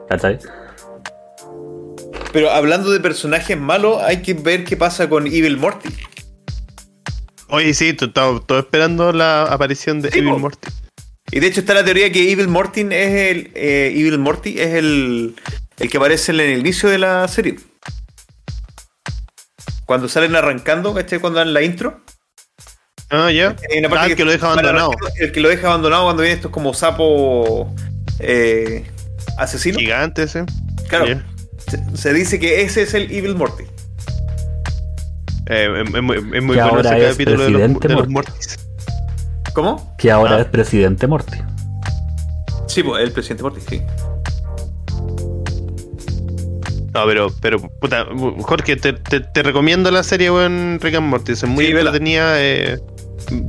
¿Cachai? 0.09 0.39
Pero 2.33 2.49
hablando 2.49 2.91
de 2.91 2.99
personajes 2.99 3.59
malos, 3.59 4.01
hay 4.01 4.21
que 4.21 4.33
ver 4.33 4.63
qué 4.63 4.77
pasa 4.77 5.09
con 5.09 5.27
Evil 5.27 5.57
Morty. 5.57 5.89
Oye, 7.49 7.73
sí, 7.73 7.93
todo 7.93 8.41
esperando 8.59 9.11
la 9.11 9.43
aparición 9.43 10.01
de 10.01 10.09
Sí, 10.11 10.19
Evil 10.19 10.31
po. 10.31 10.39
Morty. 10.39 10.69
Y 11.33 11.39
de 11.39 11.47
hecho 11.47 11.59
está 11.59 11.73
la 11.73 11.83
teoría 11.85 12.11
que 12.11 12.31
Evil 12.31 12.47
Morty 12.47 12.81
es 12.81 12.89
el 12.91 13.51
eh, 13.53 13.93
Evil 13.95 14.17
Morty 14.17 14.59
es 14.59 14.73
el, 14.75 15.35
el 15.77 15.89
que 15.89 15.97
aparece 15.97 16.31
en 16.31 16.39
el 16.39 16.59
inicio 16.59 16.89
de 16.89 16.97
la 16.97 17.27
serie. 17.27 17.55
Cuando 19.91 20.07
salen 20.07 20.33
arrancando, 20.37 20.93
¿cachai? 20.93 21.19
Cuando 21.19 21.39
dan 21.39 21.53
la 21.53 21.61
intro. 21.63 21.99
Ah, 23.09 23.29
ya. 23.29 23.57
Ah, 23.91 24.05
el 24.05 24.15
que 24.15 24.23
lo 24.23 24.31
deja 24.31 24.49
abandonado. 24.53 24.91
El 25.19 25.33
que 25.33 25.41
lo 25.41 25.49
deja 25.49 25.67
abandonado 25.67 26.05
cuando 26.05 26.21
viene 26.21 26.35
estos 26.37 26.49
como 26.49 26.73
sapo 26.73 27.75
eh, 28.19 28.89
asesino. 29.37 29.79
Gigante 29.79 30.23
ese. 30.23 30.45
Claro. 30.87 31.21
Se, 31.67 31.97
se 31.97 32.13
dice 32.13 32.39
que 32.39 32.61
ese 32.61 32.83
es 32.83 32.93
el 32.93 33.11
Evil 33.11 33.35
Morty. 33.35 33.65
Eh, 35.47 35.83
es, 35.85 35.93
es 35.93 36.01
muy, 36.01 36.15
es 36.15 36.23
muy 36.23 36.55
Que 36.55 36.61
bueno 36.63 36.63
ahora 36.77 36.97
ese 36.97 37.07
es 37.07 37.11
capítulo 37.11 37.43
de 37.43 37.49
los, 37.49 37.59
presidente 37.59 37.87
de 37.89 37.93
los 37.95 38.07
Morty. 38.07 38.31
Mortis. 38.31 38.59
¿Cómo? 39.53 39.93
Que 39.97 40.09
ahora 40.09 40.37
Ah. 40.37 40.39
es 40.39 40.45
presidente 40.45 41.05
Morty. 41.05 41.37
Sí, 42.67 42.81
pues 42.81 43.03
el 43.03 43.11
presidente 43.11 43.43
Morty, 43.43 43.59
sí. 43.67 43.81
No, 46.93 47.05
pero, 47.05 47.31
pero, 47.41 47.59
puta, 47.79 48.05
Jorge, 48.41 48.75
te, 48.75 48.93
te, 48.93 49.21
te 49.21 49.43
recomiendo 49.43 49.89
la 49.91 50.03
serie, 50.03 50.29
weón, 50.29 50.77
Rick 50.81 50.95
and 50.95 51.07
Morty. 51.07 51.31
Es 51.33 51.43
muy 51.45 51.67
Sí, 51.67 51.73
vela. 51.73 51.89
entretenida. 51.91 52.33
Eh, 52.41 52.79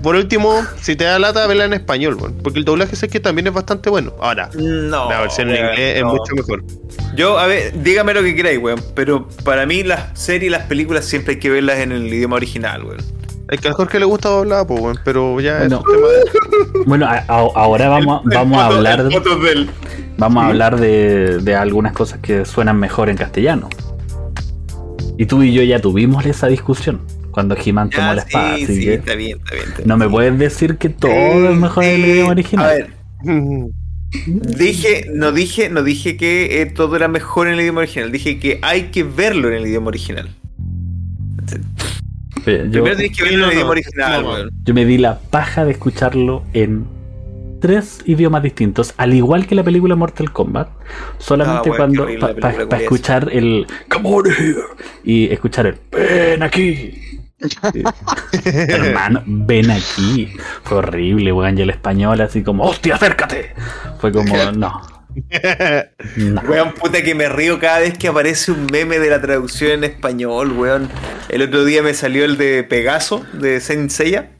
por 0.02 0.14
último, 0.14 0.62
si 0.80 0.94
te 0.96 1.04
da 1.04 1.18
lata, 1.18 1.46
verla 1.48 1.64
en 1.64 1.72
español, 1.72 2.14
weón. 2.14 2.34
Porque 2.42 2.60
el 2.60 2.64
doblaje 2.64 2.94
sé 2.94 3.08
que 3.08 3.18
también 3.20 3.48
es 3.48 3.52
bastante 3.52 3.90
bueno. 3.90 4.12
Ahora, 4.20 4.48
No. 4.54 5.08
la 5.10 5.22
versión 5.22 5.50
en 5.50 5.56
inglés 5.56 5.96
es 5.98 6.04
mucho 6.04 6.34
mejor. 6.36 6.62
Yo, 7.16 7.38
a 7.38 7.46
ver, 7.46 7.82
dígame 7.82 8.14
lo 8.14 8.22
que 8.22 8.36
queráis, 8.36 8.58
weón. 8.60 8.80
Pero 8.94 9.28
para 9.44 9.66
mí 9.66 9.82
las 9.82 10.16
series 10.18 10.44
y 10.44 10.50
las 10.50 10.62
películas 10.66 11.04
siempre 11.04 11.34
hay 11.34 11.40
que 11.40 11.50
verlas 11.50 11.78
en 11.78 11.90
el 11.90 12.06
idioma 12.14 12.36
original, 12.36 12.84
weón. 12.84 12.98
Es 13.50 13.60
que 13.60 13.68
a 13.68 13.72
Jorge 13.72 13.98
le 13.98 14.04
gusta 14.06 14.28
doblar, 14.28 14.66
pues, 14.66 14.80
weón. 14.80 14.98
Pero 15.04 15.40
ya 15.40 15.58
Bueno. 15.58 15.80
es 15.80 15.86
un 15.86 15.92
tema 15.94 16.08
de. 16.08 16.84
Bueno, 16.86 17.06
a- 17.06 17.24
a- 17.26 17.50
ahora 17.54 17.88
vamos, 17.88 18.22
El- 18.24 18.32
el 18.32 18.38
vamos 18.38 18.58
a 18.62 18.66
hablar 18.66 19.00
el 19.00 19.12
foto 19.12 19.36
del- 19.40 19.68
vamos 20.22 20.44
a 20.44 20.46
hablar 20.46 20.78
de, 20.78 21.38
de 21.38 21.56
algunas 21.56 21.92
cosas 21.92 22.20
que 22.20 22.44
suenan 22.44 22.78
mejor 22.78 23.08
en 23.10 23.16
castellano. 23.16 23.68
Y 25.18 25.26
tú 25.26 25.42
y 25.42 25.52
yo 25.52 25.64
ya 25.64 25.80
tuvimos 25.80 26.24
esa 26.26 26.46
discusión 26.46 27.00
cuando 27.32 27.56
He-Man 27.56 27.90
tomó 27.90 28.14
la 28.14 28.22
espada, 28.22 28.56
sí, 28.56 28.64
así 28.64 28.76
sí, 28.76 28.84
que 28.84 28.94
está 28.94 29.14
bien, 29.16 29.38
está 29.38 29.54
bien. 29.54 29.64
está 29.66 29.76
bien. 29.78 29.88
no 29.88 29.96
me 29.96 30.08
puedes 30.08 30.38
decir 30.38 30.76
que 30.76 30.90
todo 30.90 31.50
es 31.50 31.56
mejor 31.56 31.84
en 31.84 32.02
el 32.02 32.10
idioma 32.10 32.30
original. 32.30 32.64
A 32.64 32.68
ver, 32.68 32.90
dije, 34.56 35.06
no 35.12 35.32
dije, 35.32 35.70
no 35.70 35.82
dije 35.82 36.16
que 36.16 36.62
eh, 36.62 36.66
todo 36.66 36.94
era 36.94 37.08
mejor 37.08 37.48
en 37.48 37.54
el 37.54 37.62
idioma 37.62 37.80
original, 37.80 38.12
dije 38.12 38.38
que 38.38 38.60
hay 38.62 38.90
que 38.92 39.02
verlo 39.02 39.48
en 39.48 39.54
el 39.54 39.66
idioma 39.66 39.88
original. 39.88 40.30
Yo, 42.46 42.70
Primero 42.70 42.96
tienes 42.96 43.16
que 43.16 43.24
verlo 43.24 43.38
no, 43.38 43.44
en 43.44 43.50
el 43.50 43.56
idioma 43.56 43.70
original, 43.72 44.22
no, 44.22 44.50
yo 44.62 44.74
me 44.74 44.84
di 44.84 44.98
la 44.98 45.18
paja 45.18 45.64
de 45.64 45.72
escucharlo 45.72 46.44
en 46.52 46.86
tres 47.62 48.00
idiomas 48.04 48.42
distintos, 48.42 48.92
al 48.98 49.14
igual 49.14 49.46
que 49.46 49.54
la 49.54 49.62
película 49.62 49.94
Mortal 49.94 50.32
Kombat, 50.32 50.68
solamente 51.18 51.70
Ah, 51.70 51.74
cuando 51.76 52.06
para 52.40 52.82
escuchar 52.82 53.28
el 53.32 53.66
Come 53.88 54.08
on 54.08 54.26
here 54.26 54.60
y 55.04 55.32
escuchar 55.32 55.66
el 55.66 55.78
Ven 55.92 56.42
aquí. 56.42 57.20
Sí. 57.72 57.82
Hermano, 58.44 59.22
ven 59.26 59.70
aquí. 59.70 60.32
Fue 60.64 60.78
horrible, 60.78 61.32
weón. 61.32 61.56
Y 61.58 61.62
el 61.62 61.70
español 61.70 62.20
así 62.20 62.42
como, 62.42 62.64
hostia, 62.64 62.96
acércate. 62.96 63.54
Fue 63.98 64.12
como, 64.12 64.36
no. 64.52 64.82
no. 66.16 66.40
Weón, 66.48 66.72
puta 66.74 67.02
que 67.02 67.14
me 67.14 67.28
río 67.28 67.58
cada 67.58 67.80
vez 67.80 67.96
que 67.96 68.08
aparece 68.08 68.52
un 68.52 68.66
meme 68.66 68.98
de 68.98 69.10
la 69.10 69.20
traducción 69.20 69.72
en 69.72 69.84
español, 69.84 70.52
weón. 70.52 70.88
El 71.28 71.42
otro 71.42 71.64
día 71.64 71.82
me 71.82 71.94
salió 71.94 72.24
el 72.24 72.36
de 72.36 72.64
Pegaso, 72.64 73.24
de 73.32 73.60
Saint 73.60 73.90
Seiya, 73.90 74.30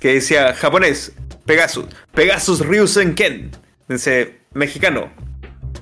que 0.00 0.14
decía 0.14 0.54
japonés, 0.54 1.12
Pegasus, 1.48 1.86
Pegasus 2.14 2.60
Ryusen 2.64 3.14
Ken. 3.14 3.50
Dice, 3.88 4.38
mexicano, 4.54 5.08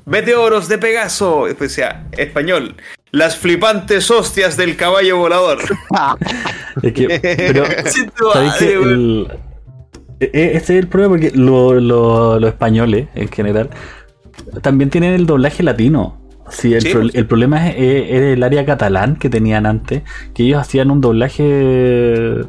meteoros 0.07 0.69
de 0.69 0.79
Pegaso. 0.79 1.47
Después 1.47 1.71
decía, 1.71 2.07
español, 2.13 2.77
las 3.11 3.37
flipantes 3.37 4.11
hostias 4.11 4.57
del 4.57 4.77
caballo 4.77 5.19
volador. 5.19 5.59
Es 6.83 6.93
que, 6.93 7.19
pero, 7.21 7.65
Sí, 7.87 8.07
tu 8.17 8.31
¿sabéis 8.33 8.53
madre, 8.53 8.67
que 8.69 8.79
weón. 8.79 8.93
el- 8.93 9.27
e- 10.21 10.31
e- 10.33 10.57
ese 10.57 10.77
es 10.77 10.83
el 10.83 10.89
problema 10.89 11.15
porque 11.15 11.31
lo- 11.35 11.75
lo- 11.81 12.39
los 12.39 12.49
españoles 12.51 13.09
en 13.15 13.29
general 13.29 13.71
también 14.63 14.91
tienen 14.91 15.15
el 15.15 15.27
doblaje 15.27 15.63
latino. 15.63 16.21
Sí, 16.51 16.75
el, 16.75 16.83
Sí, 16.83 16.91
pro- 16.91 17.01
pues. 17.01 17.15
el 17.15 17.27
problema 17.27 17.69
es, 17.71 17.75
es- 17.77 18.11
es 18.11 18.23
el 18.37 18.43
área 18.43 18.65
catalán 18.67 19.17
que 19.17 19.29
tenían 19.31 19.65
antes, 19.67 20.03
que 20.35 20.43
ellos 20.45 20.61
hacían 20.61 20.91
un 20.91 21.01
doblaje 21.01 22.45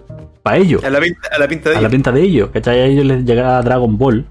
para 0.50 0.58
ellos. 0.58 0.84
A 0.84 0.90
la 0.90 1.00
pinta, 1.00 1.20
a 1.36 1.40
la 1.40 1.48
pinta 1.48 1.70
de 1.70 1.76
a 1.76 1.80
la 1.80 1.88
ellos. 1.88 1.92
pinta 1.92 2.12
de 2.12 2.22
ellos, 2.22 2.50
¿cachai? 2.54 2.80
A 2.80 2.86
ellos 2.86 3.06
les 3.06 3.24
llegaba 3.26 3.62
Dragon 3.62 3.98
Ball 3.98 4.26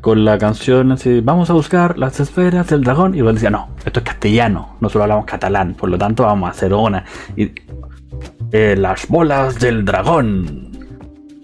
con 0.00 0.24
la 0.24 0.38
canción 0.38 0.92
así, 0.92 1.20
vamos 1.20 1.50
a 1.50 1.52
buscar 1.52 1.98
las 1.98 2.18
esferas 2.20 2.68
del 2.68 2.82
dragón, 2.82 3.14
y 3.14 3.18
igual 3.18 3.34
decía, 3.34 3.50
no, 3.50 3.68
esto 3.84 4.00
es 4.00 4.04
castellano, 4.06 4.76
nosotros 4.80 5.02
hablamos 5.02 5.24
catalán, 5.26 5.74
por 5.74 5.88
lo 5.88 5.98
tanto 5.98 6.24
vamos 6.24 6.48
a 6.48 6.50
hacer 6.52 6.72
una. 6.74 7.04
Y, 7.36 7.50
eh, 8.52 8.76
las 8.78 9.08
bolas 9.08 9.58
del 9.58 9.84
dragón. 9.84 10.70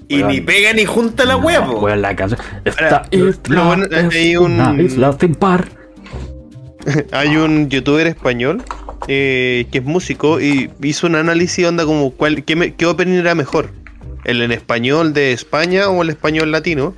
Y 0.09 0.23
ni 0.23 0.41
pega 0.41 0.73
ni 0.73 0.85
junta 0.87 1.25
la 1.27 1.35
po. 1.39 1.81
weón, 1.81 2.01
la 2.03 2.17
canción. 2.17 2.41
Esta 2.65 2.97
Ahora, 2.99 3.07
isla 3.11 3.63
bueno, 3.65 3.85
es 3.91 4.15
hay 4.15 4.37
un- 4.37 4.81
isla 4.81 5.15
sin 5.21 5.35
par. 5.35 5.67
Hay 7.13 7.37
un 7.37 7.69
youtuber 7.69 8.07
español 8.07 8.63
eh, 9.09 9.67
que 9.71 9.79
es 9.79 9.85
músico 9.85 10.41
y 10.41 10.71
hizo 10.83 11.07
un 11.07 11.17
análisis 11.17 11.67
onda 11.67 11.85
como 11.85 12.13
cuál, 12.13 12.45
qué, 12.45 12.73
qué 12.75 12.87
opening 12.87 13.19
era 13.19 13.35
mejor. 13.35 13.71
¿El 14.29 14.43
en 14.43 14.53
español 14.53 15.15
de 15.15 15.33
España 15.33 15.89
o 15.89 16.03
el 16.03 16.11
español 16.11 16.53
latino? 16.53 16.95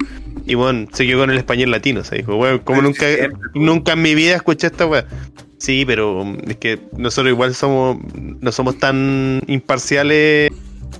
Y 0.47 0.57
bueno, 0.57 0.89
se 0.93 1.07
quedó 1.07 1.21
con 1.21 1.31
el 1.31 1.39
español 1.39 1.71
latino. 1.71 2.03
Se 2.03 2.17
dijo, 2.17 2.35
bueno, 2.35 2.65
como 2.65 2.83
nunca, 2.83 3.07
nunca 3.55 3.93
en 3.93 4.03
mi 4.03 4.17
vida 4.17 4.35
escuché 4.35 4.67
esta 4.67 4.85
weá. 4.87 5.07
Sí, 5.59 5.85
pero 5.87 6.27
es 6.49 6.57
que 6.57 6.81
nosotros 6.97 7.31
igual 7.33 7.55
somos 7.55 7.99
no 8.15 8.51
somos 8.51 8.79
tan 8.79 9.43
imparciales 9.47 10.51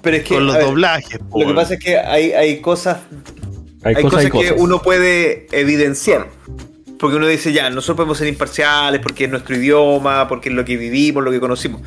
Pero 0.03 0.17
es 0.19 0.23
que, 0.23 0.35
con 0.35 0.47
los 0.47 0.55
ver, 0.55 0.67
doblajes. 0.67 1.19
po, 1.19 1.41
lo 1.41 1.49
que 1.49 1.55
pasa 1.55 1.75
es 1.75 1.81
que 1.81 1.99
hay, 1.99 2.31
hay 2.33 2.61
cosas 2.61 2.99
Hay, 3.83 3.97
hay 3.97 4.03
cosas, 4.05 4.11
cosas, 4.11 4.27
y 4.27 4.31
cosas. 4.31 4.53
que 4.53 4.61
uno 4.61 4.83
puede 4.83 5.49
evidenciar. 5.51 6.29
Porque 7.01 7.17
uno 7.17 7.27
dice, 7.27 7.53
ya, 7.53 7.71
nosotros 7.71 7.97
podemos 7.97 8.19
ser 8.19 8.29
imparciales 8.29 9.01
porque 9.01 9.25
es 9.25 9.31
nuestro 9.31 9.57
idioma, 9.57 10.29
porque 10.29 10.51
es 10.51 10.55
lo 10.55 10.65
que 10.65 10.77
vivimos, 10.77 11.25
lo 11.25 11.33
que 11.33 11.41
conocimos. 11.41 11.81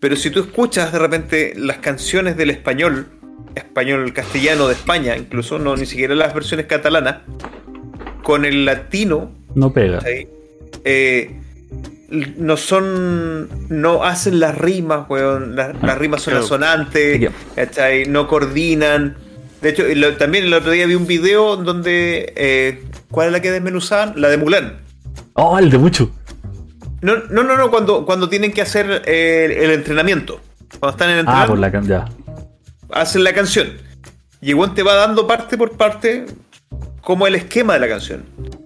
Pero 0.00 0.16
si 0.16 0.30
tú 0.30 0.40
escuchas 0.40 0.92
de 0.92 0.98
repente 0.98 1.52
las 1.56 1.78
canciones 1.78 2.36
del 2.38 2.48
español, 2.50 3.08
español 3.54 4.12
castellano 4.12 4.66
de 4.68 4.74
España, 4.74 5.16
incluso, 5.16 5.58
no 5.58 5.76
ni 5.76 5.86
siquiera 5.86 6.14
las 6.14 6.34
versiones 6.34 6.66
catalanas, 6.66 7.18
con 8.22 8.44
el 8.44 8.64
latino, 8.64 9.30
No 9.54 9.72
pega. 9.72 10.00
Eh, 10.84 11.40
no 12.36 12.56
son. 12.56 13.48
No 13.68 14.04
hacen 14.04 14.38
las 14.38 14.56
rimas, 14.56 15.08
weón. 15.08 15.56
Las, 15.56 15.80
las 15.82 15.98
rimas 15.98 16.22
son 16.22 16.34
asonantes. 16.36 17.30
¿cachai? 17.54 18.04
No 18.06 18.28
coordinan. 18.28 19.16
De 19.62 19.70
hecho, 19.70 19.82
lo- 19.94 20.16
también 20.16 20.44
el 20.44 20.54
otro 20.54 20.70
día 20.70 20.86
vi 20.86 20.94
un 20.94 21.06
video 21.06 21.56
donde. 21.56 22.32
eh, 22.36 22.84
¿Cuál 23.10 23.28
es 23.28 23.32
la 23.32 23.40
que 23.40 23.50
desmenuzaban? 23.50 24.12
La 24.16 24.28
de 24.28 24.36
Mulan. 24.38 24.78
Oh, 25.34 25.58
el 25.58 25.70
de 25.70 25.78
mucho. 25.78 26.10
No, 27.02 27.16
no, 27.30 27.42
no, 27.44 27.56
no, 27.56 27.70
cuando, 27.70 28.04
cuando 28.06 28.28
tienen 28.28 28.52
que 28.52 28.62
hacer 28.62 29.02
eh, 29.06 29.58
el 29.62 29.70
entrenamiento. 29.70 30.40
Cuando 30.78 30.96
están 30.96 31.10
en 31.10 31.18
el 31.18 31.24
Ah, 31.28 31.44
entrenamiento, 31.46 31.82
por 31.82 31.88
la 31.90 32.04
ya. 32.06 32.25
Hacen 32.90 33.24
la 33.24 33.32
canción. 33.32 33.72
Y 34.40 34.52
el 34.52 34.74
te 34.74 34.82
va 34.82 34.94
dando 34.94 35.26
parte 35.26 35.56
por 35.56 35.76
parte 35.76 36.26
como 37.00 37.26
el 37.26 37.34
esquema 37.34 37.74
de 37.74 37.80
la 37.80 37.88
canción. 37.88 38.24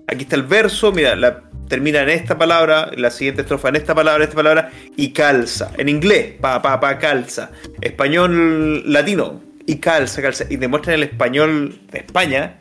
Aquí 0.09 0.22
está 0.22 0.37
el 0.37 0.42
verso, 0.42 0.92
mira, 0.92 1.14
la, 1.14 1.42
termina 1.68 2.02
en 2.02 2.09
esta 2.09 2.37
palabra, 2.37 2.90
la 2.96 3.11
siguiente 3.11 3.42
estrofa 3.42 3.68
en 3.68 3.76
esta 3.76 3.94
palabra, 3.94 4.24
esta 4.24 4.37
palabra, 4.37 4.70
y 4.96 5.12
calza. 5.12 5.70
En 5.78 5.88
inglés, 5.88 6.35
pa, 6.40 6.61
pa, 6.61 6.80
pa, 6.80 6.98
calza. 6.98 7.50
Español 7.80 8.83
latino, 8.92 9.40
y 9.66 9.76
calza, 9.76 10.20
calza. 10.20 10.44
Y 10.50 10.56
demuestran 10.56 10.96
el 10.96 11.04
español 11.04 11.78
de 11.92 12.00
España, 12.00 12.61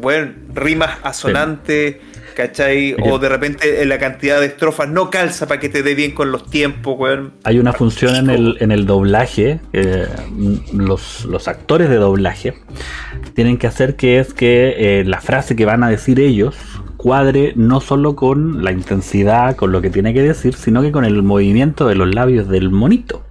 bueno, 0.00 0.32
rimas 0.52 0.98
asonantes, 1.02 1.96
¿cachai? 2.34 2.96
O 3.02 3.18
de 3.18 3.28
repente 3.28 3.82
en 3.82 3.88
la 3.88 3.98
cantidad 3.98 4.40
de 4.40 4.46
estrofas 4.46 4.88
no 4.88 5.10
calza 5.10 5.46
para 5.46 5.60
que 5.60 5.68
te 5.68 5.82
dé 5.82 5.94
bien 5.94 6.12
con 6.12 6.32
los 6.32 6.50
tiempos, 6.50 6.96
weón. 6.98 7.34
Hay 7.44 7.58
una 7.58 7.72
función 7.72 8.16
en 8.16 8.30
el, 8.30 8.56
en 8.60 8.72
el 8.72 8.86
doblaje, 8.86 9.60
eh, 9.72 10.06
los, 10.72 11.24
los 11.24 11.48
actores 11.48 11.88
de 11.88 11.96
doblaje 11.96 12.54
tienen 13.34 13.58
que 13.58 13.66
hacer 13.66 13.96
que 13.96 14.18
es 14.18 14.32
que 14.32 15.00
eh, 15.00 15.04
la 15.04 15.20
frase 15.20 15.56
que 15.56 15.64
van 15.64 15.82
a 15.82 15.88
decir 15.88 16.20
ellos 16.20 16.56
cuadre 16.96 17.52
no 17.56 17.80
solo 17.80 18.16
con 18.16 18.64
la 18.64 18.72
intensidad, 18.72 19.56
con 19.56 19.72
lo 19.72 19.82
que 19.82 19.90
tiene 19.90 20.14
que 20.14 20.22
decir, 20.22 20.54
sino 20.54 20.80
que 20.80 20.90
con 20.90 21.04
el 21.04 21.22
movimiento 21.22 21.86
de 21.86 21.96
los 21.96 22.14
labios 22.14 22.48
del 22.48 22.70
monito. 22.70 23.22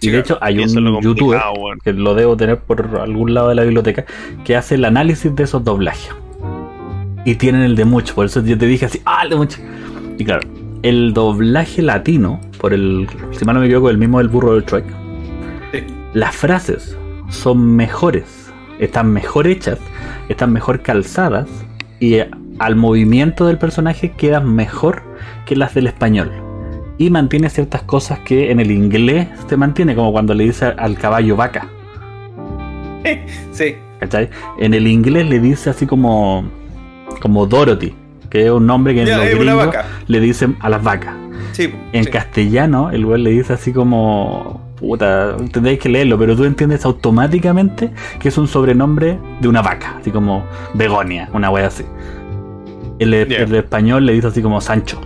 Y 0.00 0.06
Sí, 0.06 0.10
de 0.10 0.18
hecho 0.18 0.38
hay 0.40 0.58
un 0.58 1.00
youtuber, 1.00 1.40
que 1.84 1.92
lo 1.92 2.14
debo 2.14 2.36
tener 2.36 2.58
por 2.58 2.98
algún 3.00 3.34
lado 3.34 3.48
de 3.48 3.54
la 3.54 3.62
biblioteca, 3.62 4.04
que 4.44 4.56
hace 4.56 4.76
el 4.76 4.84
análisis 4.84 5.34
de 5.34 5.44
esos 5.44 5.64
doblajes. 5.64 6.10
Y 7.24 7.34
tienen 7.34 7.62
el 7.62 7.76
de 7.76 7.84
mucho, 7.84 8.14
por 8.14 8.26
eso 8.26 8.42
yo 8.42 8.56
te 8.56 8.66
dije 8.66 8.86
así, 8.86 9.00
ah, 9.04 9.20
el 9.24 9.30
de 9.30 9.36
mucho. 9.36 9.58
Y 10.18 10.24
claro, 10.24 10.48
el 10.82 11.12
doblaje 11.12 11.82
latino, 11.82 12.40
por 12.58 12.72
el, 12.72 13.06
si 13.32 13.44
mal 13.44 13.54
no 13.54 13.60
me 13.60 13.66
equivoco, 13.66 13.90
el 13.90 13.98
mismo 13.98 14.18
del 14.18 14.28
burro 14.28 14.54
del 14.54 14.64
Trek, 14.64 14.84
Sí. 15.72 15.84
las 16.14 16.34
frases 16.34 16.96
son 17.28 17.76
mejores, 17.76 18.50
están 18.78 19.12
mejor 19.12 19.46
hechas, 19.46 19.78
están 20.28 20.52
mejor 20.52 20.80
calzadas 20.80 21.48
y 22.00 22.16
al 22.58 22.76
movimiento 22.76 23.46
del 23.46 23.58
personaje 23.58 24.12
quedan 24.12 24.54
mejor 24.54 25.02
que 25.46 25.54
las 25.56 25.74
del 25.74 25.86
español. 25.86 26.30
Y 27.00 27.08
mantiene 27.08 27.48
ciertas 27.48 27.80
cosas 27.84 28.18
que 28.18 28.50
en 28.50 28.60
el 28.60 28.70
inglés 28.70 29.26
se 29.48 29.56
mantiene, 29.56 29.94
como 29.94 30.12
cuando 30.12 30.34
le 30.34 30.44
dice 30.44 30.66
al 30.66 30.98
caballo 30.98 31.34
vaca. 31.34 31.66
Sí. 33.52 33.76
¿cachai? 34.00 34.28
En 34.58 34.74
el 34.74 34.86
inglés 34.86 35.26
le 35.26 35.40
dice 35.40 35.70
así 35.70 35.86
como, 35.86 36.44
como 37.22 37.46
Dorothy, 37.46 37.94
que 38.28 38.44
es 38.44 38.50
un 38.50 38.66
nombre 38.66 38.92
que 38.92 39.00
en 39.00 39.06
Ya, 39.06 39.16
los 39.16 39.30
gringos 39.30 39.74
le 40.08 40.20
dicen 40.20 40.58
a 40.60 40.68
las 40.68 40.82
vacas. 40.82 41.14
Sí. 41.52 41.72
En 41.94 42.04
sí. 42.04 42.10
castellano, 42.10 42.90
el 42.90 43.06
güey 43.06 43.22
le 43.22 43.30
dice 43.30 43.54
así 43.54 43.72
como. 43.72 44.68
Puta, 44.78 45.38
tendréis 45.52 45.78
que 45.78 45.88
leerlo, 45.88 46.18
pero 46.18 46.36
tú 46.36 46.44
entiendes 46.44 46.84
automáticamente 46.84 47.90
que 48.18 48.28
es 48.28 48.36
un 48.36 48.46
sobrenombre 48.46 49.18
de 49.40 49.48
una 49.48 49.62
vaca, 49.62 49.96
así 50.00 50.10
como 50.10 50.44
Begonia, 50.74 51.30
una 51.32 51.48
wea 51.48 51.66
así. 51.66 51.84
El, 52.98 53.14
el 53.14 53.54
español 53.54 54.04
le 54.04 54.12
dice 54.12 54.26
así 54.26 54.42
como 54.42 54.60
Sancho. 54.60 55.00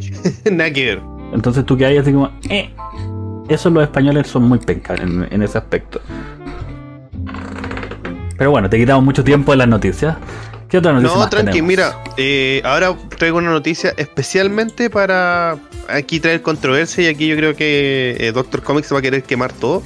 Nada 0.50 0.72
que 0.72 0.86
ver. 0.86 1.02
Entonces 1.32 1.64
tú 1.64 1.76
que 1.76 1.86
hay 1.86 1.96
así 1.98 2.12
como. 2.12 2.30
Eh. 2.48 2.70
Eso 3.48 3.70
los 3.70 3.82
españoles 3.82 4.28
son 4.28 4.44
muy 4.44 4.58
pencas 4.58 5.00
en, 5.00 5.26
en 5.30 5.42
ese 5.42 5.58
aspecto. 5.58 6.00
Pero 8.38 8.50
bueno, 8.50 8.68
te 8.68 8.78
quitamos 8.78 9.04
mucho 9.04 9.22
tiempo 9.22 9.52
en 9.52 9.58
las 9.60 9.68
noticias. 9.68 10.16
¿Qué 10.72 10.78
otra 10.78 10.94
noticia? 10.94 11.16
No, 11.16 11.28
tranqui, 11.28 11.60
mira, 11.60 12.02
eh, 12.16 12.62
ahora 12.64 12.96
traigo 13.18 13.36
una 13.36 13.50
noticia 13.50 13.92
especialmente 13.98 14.88
para 14.88 15.58
aquí 15.86 16.18
traer 16.18 16.40
controversia 16.40 17.04
y 17.04 17.06
aquí 17.08 17.26
yo 17.26 17.36
creo 17.36 17.54
que 17.54 18.16
eh, 18.18 18.32
Doctor 18.32 18.62
Comics 18.62 18.90
va 18.90 19.00
a 19.00 19.02
querer 19.02 19.22
quemar 19.22 19.52
todo. 19.52 19.82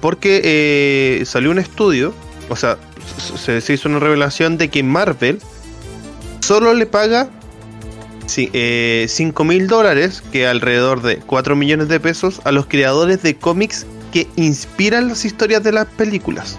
Porque 0.00 0.40
eh, 0.42 1.24
salió 1.26 1.50
un 1.50 1.58
estudio, 1.58 2.14
o 2.48 2.56
sea, 2.56 2.78
se, 3.36 3.60
se, 3.60 3.72
hizo 3.74 3.90
una 3.90 3.98
revelación 3.98 4.56
de 4.56 4.70
que 4.70 4.82
Marvel 4.82 5.38
solo 6.40 6.72
le 6.72 6.86
paga 6.86 7.28
sí, 8.30 8.50
5 9.08 9.44
mil 9.44 9.66
dólares, 9.66 10.22
que 10.32 10.46
alrededor 10.46 11.02
de 11.02 11.16
4 11.18 11.56
millones 11.56 11.88
de 11.88 12.00
pesos, 12.00 12.40
a 12.44 12.52
los 12.52 12.66
creadores 12.66 13.22
de 13.22 13.36
cómics 13.36 13.86
que 14.12 14.26
inspiran 14.36 15.08
las 15.08 15.24
historias 15.24 15.62
de 15.62 15.72
las 15.72 15.86
películas. 15.86 16.58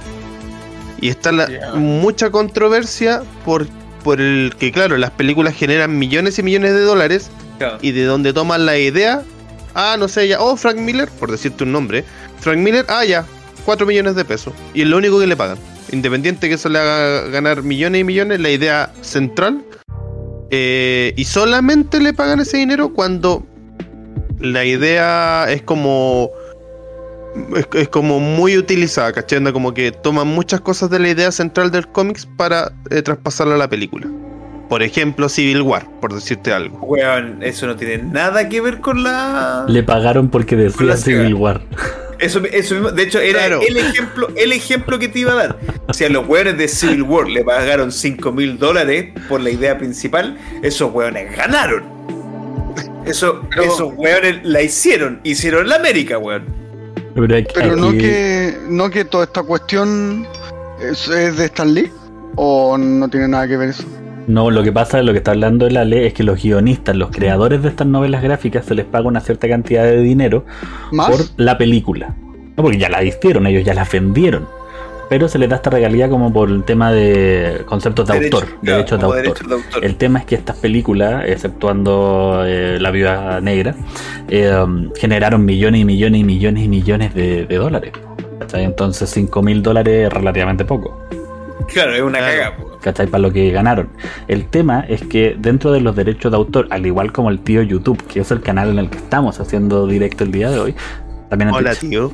Y 1.00 1.10
está 1.10 1.32
la, 1.32 1.48
mucha 1.76 2.30
controversia 2.30 3.24
por, 3.44 3.68
por 4.04 4.22
el 4.22 4.54
que, 4.60 4.72
claro, 4.72 4.98
las 4.98 5.12
películas 5.12 5.56
generan 5.56 5.98
millones 5.98 6.38
y 6.38 6.44
millones 6.44 6.74
de 6.74 6.82
dólares 6.82 7.32
y 7.82 7.92
de 7.92 8.06
donde 8.06 8.34
toman 8.34 8.66
la 8.66 8.78
idea, 8.78 9.24
ah, 9.74 9.96
no 9.98 10.08
sé, 10.08 10.28
ya, 10.28 10.40
oh, 10.40 10.56
Frank 10.58 10.78
Miller, 10.78 11.10
por 11.20 11.32
decirte 11.32 11.64
un 11.64 11.72
nombre, 11.72 12.04
Frank 12.40 12.58
Miller, 12.58 12.86
ah, 12.88 13.06
ya, 13.06 13.26
4 13.66 13.86
millones 13.86 14.16
de 14.16 14.26
pesos. 14.26 14.54
Y 14.74 14.82
es 14.82 14.88
lo 14.88 14.98
único 14.98 15.20
que 15.20 15.28
le 15.28 15.36
pagan. 15.36 15.58
Independiente 15.92 16.48
que 16.48 16.56
eso 16.56 16.70
le 16.70 16.80
haga 16.80 17.28
ganar 17.28 17.64
millones 17.64 18.02
y 18.02 18.04
millones, 18.04 18.40
la 18.40 18.50
idea 18.50 18.94
central. 19.02 19.64
Eh, 20.52 21.14
y 21.16 21.24
solamente 21.24 22.00
le 22.02 22.14
pagan 22.14 22.42
ese 22.42 22.58
dinero 22.58 22.94
cuando 22.94 23.46
la 24.40 24.66
idea 24.66 25.46
es 25.50 25.62
como 25.62 26.30
es, 27.74 27.88
como 27.88 28.20
muy 28.20 28.58
utilizada, 28.58 29.14
¿cachai? 29.14 29.42
Como 29.54 29.74
que 29.74 29.92
toman 29.92 30.28
muchas 30.28 30.62
cosas 30.62 30.90
de 30.90 31.00
la 31.00 31.10
idea 31.10 31.32
central 31.32 31.72
del 31.72 31.88
cómics 31.88 32.26
para 32.26 32.74
eh, 32.90 33.02
traspasarla 33.02 33.56
a 33.56 33.58
la 33.58 33.70
película. 33.70 34.08
Por 34.68 34.84
ejemplo, 34.84 35.28
Civil 35.28 35.62
War, 35.62 35.88
por 36.00 36.14
decirte 36.14 36.54
algo. 36.54 36.80
Weón, 36.80 37.44
eso 37.44 37.68
no 37.68 37.76
tiene 37.76 38.04
nada 38.04 38.48
que 38.48 38.62
ver 38.62 38.80
con 38.80 39.04
la. 39.04 39.66
Le 39.68 39.84
pagaron 39.84 40.30
porque 40.30 40.56
decía 40.56 40.98
Civil 40.98 41.34
War. 41.34 41.62
Eso, 42.22 42.40
eso 42.52 42.76
mismo, 42.76 42.92
de 42.92 43.04
hecho, 43.04 43.20
era 43.20 43.48
el 43.48 43.78
ejemplo, 43.78 44.30
el 44.36 44.54
ejemplo 44.54 45.00
que 45.00 45.08
te 45.08 45.20
iba 45.20 45.32
a 45.34 45.36
dar. 45.36 45.60
Si 45.92 46.06
a 46.06 46.10
los 46.10 46.28
weones 46.28 46.56
de 46.56 46.68
Civil 46.68 47.02
War 47.02 47.28
le 47.28 47.44
pagaron 47.44 47.92
5 47.92 48.32
mil 48.32 48.60
dólares 48.60 49.10
por 49.28 49.42
la 49.42 49.50
idea 49.50 49.78
principal, 49.78 50.38
esos 50.62 50.94
weones 50.94 51.36
ganaron. 51.36 51.84
Eso, 53.06 53.42
esos 53.58 53.94
weones 53.96 54.40
la 54.44 54.62
hicieron, 54.62 55.20
hicieron 55.24 55.68
la 55.68 55.78
América, 55.78 56.20
weón. 56.20 56.46
Pero, 57.16 57.76
no 57.76 57.92
que 57.92 58.56
no 58.70 58.90
que 58.90 59.04
toda 59.04 59.26
esta 59.26 59.44
cuestión 59.44 60.28
es, 60.80 61.08
de 61.10 61.46
Stan 61.46 61.74
Lee 61.74 61.92
o 62.36 62.78
no 62.78 63.10
tiene 63.10 63.28
nada 63.28 63.48
que 63.48 63.58
ver 63.58 63.70
eso. 63.70 63.84
No, 64.28 64.52
lo 64.52 64.64
que 64.64 64.72
pasa, 64.72 65.02
lo 65.02 65.12
que 65.12 65.18
está 65.18 65.32
hablando 65.32 65.66
de 65.66 65.72
la 65.72 65.86
ley 65.86 66.06
es 66.06 66.14
que 66.14 66.24
los 66.24 66.42
guionistas, 66.42 66.96
los 66.96 67.10
creadores 67.12 67.64
de 67.64 67.70
estas 67.70 67.88
novelas 67.88 68.22
gráficas, 68.24 68.66
se 68.66 68.76
les 68.76 68.86
paga 68.86 69.08
una 69.08 69.20
cierta 69.20 69.48
cantidad 69.48 69.84
de 69.84 70.02
dinero 70.02 70.46
por 70.92 71.20
la 71.38 71.58
película. 71.58 72.16
No, 72.56 72.64
porque 72.64 72.78
ya 72.78 72.90
la 72.90 73.04
hicieron, 73.04 73.48
ellos 73.48 73.64
ya 73.64 73.74
la 73.74 73.88
vendieron 73.92 74.48
pero 75.12 75.28
se 75.28 75.38
le 75.38 75.50
da 75.50 75.58
esta 75.58 75.70
regalía 75.70 76.08
como 76.08 76.32
por 76.32 76.50
el 76.50 76.64
tema 76.64 76.94
de 76.94 77.64
conceptos 77.66 78.08
de 78.08 78.14
autor, 78.14 78.48
derechos 78.62 78.98
de 78.98 79.06
autor. 79.06 79.36
El 79.82 79.98
tema 79.98 80.20
es 80.20 80.26
que 80.26 80.36
estas 80.36 80.56
películas, 80.56 81.26
exceptuando 81.28 82.46
eh, 82.46 82.78
La 82.80 82.92
Viuda 82.92 83.42
Negra, 83.42 83.76
eh, 84.30 84.66
generaron 84.96 85.44
millones 85.44 85.82
y 85.82 85.84
millones 85.84 86.22
y 86.22 86.24
millones 86.24 86.64
y 86.64 86.70
millones 86.70 87.14
de, 87.14 87.46
dólares. 87.46 87.92
Entonces 88.54 89.10
5 89.10 89.42
mil 89.42 89.62
dólares 89.62 90.08
es 90.08 90.14
relativamente 90.14 90.64
poco. 90.64 90.98
Claro, 91.68 91.94
es 91.94 92.02
una 92.02 92.20
caga. 92.20 92.58
¿Cachai? 92.82 93.08
Para 93.08 93.22
lo 93.22 93.32
que 93.32 93.52
ganaron. 93.52 93.90
El 94.28 94.46
tema 94.46 94.82
es 94.88 95.04
que 95.04 95.36
dentro 95.38 95.72
de 95.72 95.82
los 95.82 95.96
derechos 95.96 96.32
de 96.32 96.38
autor, 96.38 96.68
al 96.72 96.86
igual 96.86 97.12
como 97.12 97.30
el 97.30 97.40
tío 97.40 97.62
YouTube, 97.62 98.04
que 98.08 98.22
es 98.22 98.32
el 98.32 98.42
canal 98.42 98.70
en 98.70 98.80
el 98.80 98.90
que 98.90 98.98
estamos 98.98 99.40
haciendo 99.40 99.88
directo 99.88 100.24
el 100.24 100.32
día 100.32 100.50
de 100.50 100.60
hoy, 100.60 100.76
también 101.30 101.52
Hola, 101.52 101.76
tío. 101.76 102.12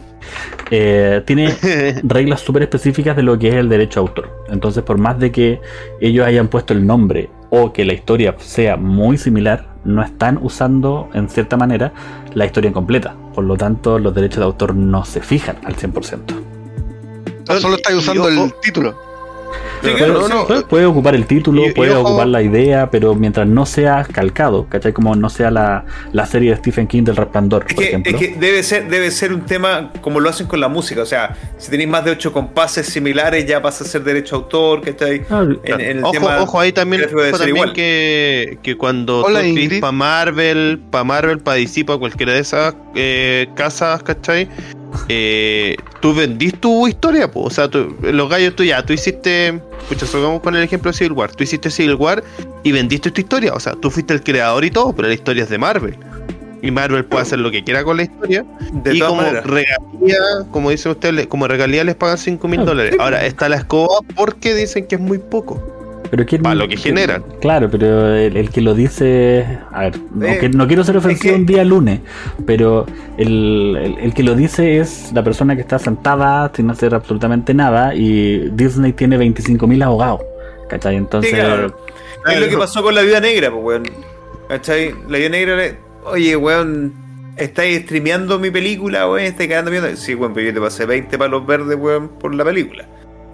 Eh, 0.70 1.24
tiene 1.26 1.56
reglas 2.04 2.42
súper 2.42 2.64
específicas 2.64 3.16
de 3.16 3.24
lo 3.24 3.40
que 3.40 3.50
es 3.50 3.56
el 3.56 3.70
derecho 3.70 4.00
a 4.00 4.02
autor. 4.02 4.46
Entonces, 4.50 4.84
por 4.84 4.98
más 4.98 5.18
de 5.20 5.32
que 5.32 5.62
ellos 6.02 6.26
hayan 6.26 6.50
puesto 6.50 6.74
el 6.74 6.86
nombre 6.86 7.30
o 7.50 7.74
que 7.74 7.86
la 7.86 7.94
historia 7.94 8.36
sea 8.38 8.76
muy 8.76 9.18
similar, 9.18 9.70
no 9.86 10.04
están 10.04 10.38
usando 10.42 11.10
en 11.14 11.30
cierta 11.30 11.56
manera 11.56 11.94
la 12.34 12.46
historia 12.46 12.72
completa. 12.74 13.16
Por 13.34 13.46
lo 13.46 13.56
tanto, 13.56 13.98
los 13.98 14.14
derechos 14.14 14.40
de 14.40 14.46
autor 14.46 14.76
no 14.76 15.06
se 15.06 15.22
fijan 15.22 15.58
al 15.64 15.76
100%. 15.76 16.20
Solo 17.60 17.76
estáis 17.78 17.98
usando 17.98 18.28
el 18.28 18.54
título 18.62 19.07
puede, 20.70 20.86
ocupar 20.86 21.16
el 21.16 21.26
título, 21.26 21.64
puede 21.76 21.96
ocupar 21.96 22.28
la 22.28 22.42
idea, 22.42 22.90
pero 22.90 23.16
mientras 23.16 23.48
no 23.48 23.66
sea 23.66 24.04
calcado, 24.04 24.68
¿cachai? 24.70 24.94
Como 24.94 25.16
no 25.16 25.30
sea 25.30 25.52
la, 25.52 25.86
serie 26.26 26.52
de 26.52 26.58
Stephen 26.58 26.88
King 26.88 27.04
del 27.04 27.16
Resplandor, 27.16 27.66
es 27.70 27.76
que, 27.76 28.02
Es 28.04 28.16
que 28.16 28.36
debe 28.40 28.64
ser, 28.64 28.90
debe 28.90 29.12
ser 29.12 29.34
un 29.34 29.42
tema 29.42 29.92
como 30.02 30.20
lo 30.20 30.30
hacen 30.30 30.48
con 30.48 30.60
la 30.60 30.68
música, 30.68 31.02
o 31.02 31.06
sea, 31.06 31.36
si 31.58 31.72
tenéis 31.72 31.90
más 31.90 32.04
de 32.04 32.12
ocho 32.12 32.34
compases 32.34 32.88
similares 32.88 33.46
ya 33.46 33.62
pasa 33.62 33.84
a 33.84 33.88
ser 33.88 34.04
derecho 34.04 34.36
autor, 34.36 34.82
¿cachai? 34.82 35.22
Ah, 35.30 35.46
en, 35.64 35.82
el 35.82 36.04
ojo, 36.04 36.12
tema 36.12 36.42
ojo, 36.42 36.60
ahí 36.60 36.72
también, 36.72 37.04
también 37.10 37.74
que, 37.74 38.58
que 38.62 38.76
cuando 38.78 39.24
Hola, 39.24 39.42
para 39.80 39.92
Marvel, 39.92 40.82
para 40.92 41.04
Marvel, 41.04 41.40
para 41.40 41.58
DC, 41.58 41.86
para 41.86 42.00
cualquiera 42.00 42.34
de 42.34 42.40
esas 42.40 42.76
eh, 42.96 43.48
casas, 43.56 44.04
¿cachai? 44.04 44.50
Eh, 45.10 45.76
tú 46.02 46.14
vendís 46.14 46.60
tu 46.60 46.88
historia, 46.88 47.30
o 47.34 47.50
sea, 47.50 47.70
los 48.02 48.30
gallos 48.30 48.56
tú 48.56 48.64
ya, 48.64 48.86
tú 48.86 48.94
hiciste, 48.94 49.60
pucha, 49.88 50.06
vamos 50.14 50.42
con 50.42 50.56
el 50.56 50.64
ejemplo 50.64 50.92
de 50.92 50.98
Civil 50.98 51.14
War, 51.14 51.32
tú 51.32 51.44
hiciste 51.44 51.72
Civil 51.72 51.96
War 51.96 52.24
y 52.64 52.72
vendiste 52.72 53.12
tu 53.12 53.22
historia, 53.22 53.54
o 53.54 53.60
sea, 53.60 53.74
tú 53.74 53.90
fuiste 53.90 54.14
el 54.14 54.22
creador 54.22 54.66
y 54.66 54.72
todo, 54.72 54.94
pero 54.94 55.08
la 55.08 55.14
historia 55.14 55.44
es 55.44 55.50
de 55.50 55.58
Marvel. 55.58 55.98
Y 56.62 56.72
Marvel 56.72 57.06
puede 57.06 57.22
hacer 57.22 57.40
lo 57.40 57.52
que 57.52 57.64
quiera 57.64 57.84
con 57.84 57.98
la 57.98 58.04
historia. 58.04 58.44
y 58.92 59.00
como 59.00 59.22
regalía, 59.22 60.18
como 60.52 60.72
dice 60.72 60.90
usted, 60.90 61.28
como 61.28 61.48
regalía 61.48 61.84
les 61.84 61.96
pagan 61.96 62.18
5 62.18 62.48
mil 62.48 62.62
ah, 62.62 62.66
dólares. 62.66 62.96
Ahora 63.00 63.26
está 63.26 63.48
la 63.48 63.58
escoba 63.58 64.00
porque 64.16 64.56
dicen 64.56 64.88
que 64.88 64.96
es 64.96 65.02
muy 65.02 65.20
poco. 65.20 65.77
Pero 66.10 66.26
para 66.42 66.56
lo 66.56 66.68
que 66.68 66.78
generan. 66.78 67.24
Claro, 67.42 67.70
pero 67.70 68.16
el, 68.16 68.50
que 68.50 68.62
lo 68.62 68.74
dice. 68.74 69.46
A 69.72 69.82
ver, 69.82 69.96
eh, 70.24 70.50
no 70.54 70.68
quiero 70.68 70.84
ser 70.84 70.98
ofensivo 70.98 71.36
un 71.36 71.46
día 71.46 71.64
lunes, 71.64 72.02
pero 72.46 72.86
el, 73.18 74.12
que 74.16 74.24
lo 74.24 74.36
dice 74.36 74.80
es 74.80 75.12
la 75.14 75.24
persona 75.24 75.56
que 75.56 75.62
está 75.62 75.80
sentada 75.80 76.52
sin 76.56 76.70
hacer 76.70 76.96
absolutamente 76.96 77.54
nada 77.54 77.94
y 77.94 78.50
Disney 78.50 78.94
tiene 78.94 79.18
25.000 79.18 79.84
abogados. 79.84 80.22
¿Cachai? 80.70 80.96
Entonces. 80.96 81.34
Es 81.34 82.40
lo 82.40 82.50
que 82.50 82.58
pasó 82.58 82.84
con 82.84 82.94
la 82.94 83.02
vida 83.02 83.20
negra, 83.20 83.52
pues, 83.52 83.64
weón. 83.64 83.84
¿Cachai? 84.50 84.94
La 85.08 85.18
vida 85.18 85.30
negra. 85.30 85.78
Oye, 86.06 86.36
weón. 86.36 87.06
¿Estáis 87.38 87.82
streameando 87.84 88.40
mi 88.40 88.50
película, 88.50 89.08
weón? 89.08 89.26
¿Estáis 89.26 89.50
quedando 89.50 89.70
viendo? 89.70 89.96
Sí, 89.96 90.16
weón, 90.16 90.34
pero 90.34 90.48
yo 90.48 90.54
te 90.54 90.60
pasé 90.60 90.86
20 90.86 91.18
palos 91.18 91.46
verdes, 91.46 91.78
weón, 91.78 92.10
por 92.10 92.34
la 92.34 92.44
película 92.44 92.88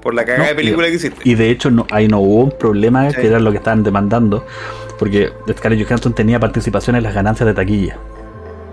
por 0.03 0.13
la 0.13 0.25
cagada 0.25 0.49
de 0.49 0.55
película 0.55 0.87
que 0.87 0.95
hiciste. 0.95 1.21
Y 1.23 1.35
de 1.35 1.49
hecho, 1.49 1.71
no, 1.71 1.87
ahí 1.89 2.09
no 2.09 2.19
hubo 2.19 2.43
un 2.43 2.51
problema 2.51 3.09
que 3.11 3.25
era 3.25 3.39
lo 3.39 3.51
que 3.51 3.57
estaban 3.57 3.83
demandando, 3.83 4.45
porque 4.99 5.31
Scarlett 5.49 5.87
Johansson 5.87 6.13
tenía 6.13 6.39
participación 6.39 6.97
en 6.97 7.03
las 7.03 7.15
ganancias 7.15 7.47
de 7.47 7.53
taquilla. 7.53 7.97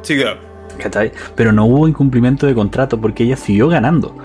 Sí, 0.03 0.17
claro. 0.17 0.41
¿Cachai? 0.79 1.13
Pero 1.37 1.53
no 1.53 1.67
hubo 1.67 1.87
incumplimiento 1.87 2.47
de 2.47 2.55
contrato 2.55 3.01
porque 3.01 3.23
ella 3.23 3.37
siguió 3.37 3.69
ganando 3.69 4.17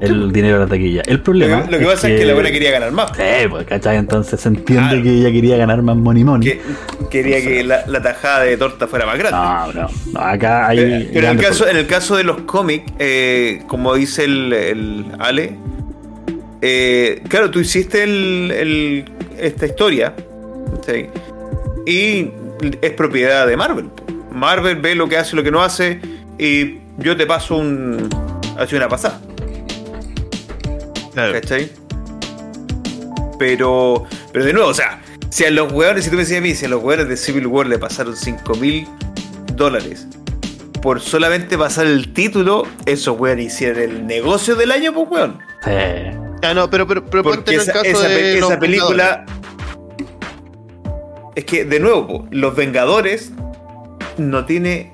el 0.00 0.32
dinero 0.32 0.58
de 0.58 0.64
la 0.64 0.68
taquilla. 0.68 1.02
El 1.06 1.20
problema. 1.20 1.66
Lo, 1.70 1.78
que, 1.78 1.84
pasa 1.86 2.10
es 2.10 2.18
que 2.18 2.26
la 2.26 2.34
buena 2.34 2.50
quería 2.50 2.70
ganar 2.70 2.92
más. 2.92 3.12
Sí, 3.16 3.48
pues, 3.48 3.64
¿cachai? 3.64 3.96
Entonces 3.96 4.40
se 4.40 4.48
entiende 4.48 5.02
que 5.02 5.10
ella 5.10 5.32
quería 5.32 5.56
ganar 5.56 5.80
más 5.80 5.96
money 5.96 6.24
money. 6.24 6.60
quería 7.10 7.40
que 7.40 7.64
la, 7.64 8.02
tajada 8.02 8.42
de 8.42 8.56
torta 8.58 8.86
fuera 8.86 9.06
más 9.06 9.18
grande. 9.18 9.80
No, 9.80 9.88
no. 10.12 10.20
acá 10.20 10.68
hay. 10.68 11.08
Pero, 11.12 11.28
en, 11.28 11.38
el 11.38 11.44
caso, 11.44 11.66
en 11.66 11.76
el 11.76 11.86
caso 11.86 12.16
de 12.16 12.24
los 12.24 12.42
cómics, 12.42 12.92
eh, 12.98 13.62
como 13.66 13.94
dice 13.94 14.24
el, 14.24 14.52
el 14.52 15.06
Ale, 15.18 15.56
eh, 16.66 17.22
claro, 17.28 17.50
tú 17.50 17.60
hiciste 17.60 19.04
esta 19.38 19.66
historia 19.66 20.14
y 21.84 22.30
es 22.80 22.90
propiedad 22.92 23.46
de 23.46 23.54
Marvel. 23.54 23.90
Marvel 24.32 24.76
ve 24.76 24.94
lo 24.94 25.06
que 25.06 25.18
hace 25.18 25.34
y 25.34 25.36
lo 25.36 25.42
que 25.42 25.50
no 25.50 25.62
hace 25.62 26.00
y 26.38 26.78
yo 26.96 27.18
te 27.18 27.26
paso 27.26 27.56
un. 27.56 28.08
Hace 28.56 28.76
una 28.76 28.88
pasada. 28.88 29.20
¿Cachai? 31.14 31.70
Pero, 33.38 34.06
pero 34.32 34.44
de 34.46 34.52
nuevo, 34.54 34.70
o 34.70 34.74
sea, 34.74 35.02
si 35.28 35.44
a 35.44 35.50
los 35.50 35.70
jugadores, 35.70 36.04
si 36.04 36.10
tú 36.10 36.16
me 36.16 36.22
decías 36.22 36.38
a 36.38 36.42
mí, 36.42 36.54
si 36.54 36.64
a 36.64 36.68
los 36.68 36.80
jugadores 36.80 37.10
de 37.10 37.18
Civil 37.18 37.46
War 37.46 37.66
le 37.66 37.78
pasaron 37.78 38.16
5 38.16 38.54
mil 38.54 38.86
dólares 39.52 40.06
por 40.80 41.02
solamente 41.02 41.58
pasar 41.58 41.84
el 41.86 42.14
título, 42.14 42.66
esos 42.86 43.20
weón 43.20 43.40
hicieron 43.40 43.82
el 43.82 44.06
negocio 44.06 44.54
del 44.54 44.72
año, 44.72 44.94
pues 44.94 45.08
weón. 45.10 45.38
Sí. 45.62 46.23
Ah, 46.44 46.52
no, 46.54 46.68
pero, 46.68 46.86
pero, 46.86 47.04
pero 47.04 47.22
Porque 47.22 47.56
esa, 47.56 47.72
el 47.72 47.84
caso 47.84 48.02
de 48.02 48.38
esa 48.38 48.58
película. 48.58 49.24
Es 51.34 51.44
que, 51.44 51.64
de 51.64 51.80
nuevo, 51.80 52.28
Los 52.30 52.54
Vengadores 52.54 53.32
no 54.18 54.44
tiene. 54.44 54.92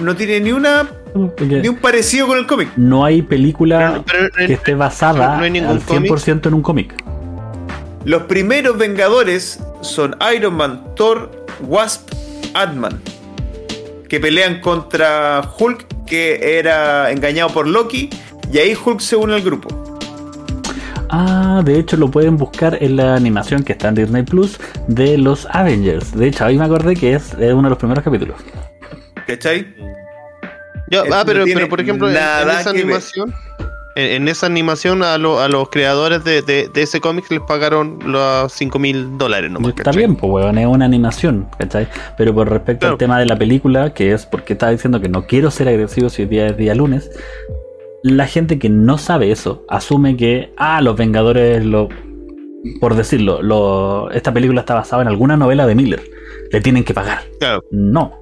No 0.00 0.16
tiene 0.16 0.40
ni 0.40 0.52
una 0.52 0.90
Ni 1.38 1.68
un 1.68 1.76
parecido 1.76 2.26
con 2.26 2.38
el 2.38 2.46
cómic. 2.46 2.70
no 2.76 3.04
hay 3.04 3.22
película 3.22 4.02
Pero- 4.06 4.28
pero- 4.34 4.46
que 4.48 4.54
esté 4.54 4.74
basada 4.74 5.36
no 5.38 5.44
al 5.68 5.80
100% 5.80 6.48
en 6.48 6.54
un 6.54 6.62
cómic. 6.62 6.94
Los 8.04 8.22
primeros 8.24 8.76
Vengadores 8.78 9.60
son 9.80 10.16
Iron 10.34 10.54
Man, 10.54 10.82
Thor, 10.96 11.30
Wasp, 11.60 12.10
Ant-Man. 12.54 13.00
Que 14.08 14.18
pelean 14.18 14.60
contra 14.60 15.40
Hulk, 15.56 16.04
que 16.04 16.58
era 16.58 17.12
engañado 17.12 17.50
por 17.50 17.68
Loki. 17.68 18.10
Y 18.52 18.58
ahí 18.58 18.76
Hulk 18.84 19.00
se 19.00 19.14
une 19.16 19.34
al 19.34 19.42
grupo. 19.42 19.81
Ah, 21.14 21.60
de 21.64 21.78
hecho 21.78 21.96
lo 21.98 22.10
pueden 22.10 22.36
buscar 22.38 22.78
en 22.80 22.96
la 22.96 23.14
animación 23.14 23.62
que 23.62 23.72
está 23.72 23.88
en 23.88 23.96
Disney 23.96 24.22
Plus 24.22 24.58
de 24.88 25.18
los 25.18 25.46
Avengers. 25.50 26.16
De 26.16 26.28
hecho, 26.28 26.46
ahí 26.46 26.56
me 26.56 26.64
acordé 26.64 26.96
que 26.96 27.12
es 27.14 27.34
uno 27.38 27.62
de 27.64 27.68
los 27.68 27.78
primeros 27.78 28.02
capítulos. 28.02 28.36
¿Cachai? 29.26 29.66
Yo- 30.90 31.04
ah, 31.12 31.22
pero, 31.26 31.44
por 31.68 31.80
ejemplo, 31.80 32.08
en, 32.08 32.16
esa 32.16 32.70
animación, 32.70 33.34
en, 33.94 34.06
en 34.22 34.28
esa 34.28 34.46
animación 34.46 35.02
a, 35.02 35.16
lo- 35.18 35.40
a 35.40 35.48
los 35.48 35.68
creadores 35.68 36.24
de, 36.24 36.40
de- 36.42 36.68
de 36.72 36.82
ese 36.82 37.00
cómic 37.00 37.30
les 37.30 37.40
pagaron 37.40 37.98
los 38.06 38.50
5 38.52 38.78
mil 38.78 39.18
dólares 39.18 39.50
nomás. 39.50 39.70
Está 39.70 39.84
¿cachai? 39.84 39.98
bien, 39.98 40.16
pues 40.16 40.32
weón, 40.32 40.56
es 40.58 40.66
una 40.66 40.86
animación, 40.86 41.46
¿cachai? 41.58 41.88
Pero 42.16 42.34
por 42.34 42.48
respecto 42.50 42.80
Claro. 42.80 42.94
al 42.94 42.98
tema 42.98 43.18
de 43.18 43.26
la 43.26 43.36
película, 43.36 43.92
que 43.94 44.12
es 44.12 44.24
porque 44.26 44.54
estaba 44.54 44.72
diciendo 44.72 45.00
que 45.00 45.08
no 45.10 45.26
quiero 45.26 45.50
ser 45.50 45.68
agresivo 45.68 46.08
si 46.08 46.22
hoy 46.22 46.28
día 46.28 46.46
es 46.48 46.56
día 46.56 46.74
lunes, 46.74 47.10
la 48.02 48.26
gente 48.26 48.58
que 48.58 48.68
no 48.68 48.98
sabe 48.98 49.30
eso 49.30 49.64
asume 49.68 50.16
que, 50.16 50.52
ah, 50.56 50.80
los 50.80 50.96
Vengadores, 50.96 51.64
lo, 51.64 51.88
por 52.80 52.94
decirlo, 52.94 53.42
lo, 53.42 54.10
esta 54.10 54.32
película 54.32 54.60
está 54.60 54.74
basada 54.74 55.02
en 55.02 55.08
alguna 55.08 55.36
novela 55.36 55.66
de 55.66 55.74
Miller, 55.74 56.02
le 56.50 56.60
tienen 56.60 56.84
que 56.84 56.94
pagar. 56.94 57.20
Claro. 57.38 57.62
No. 57.70 58.18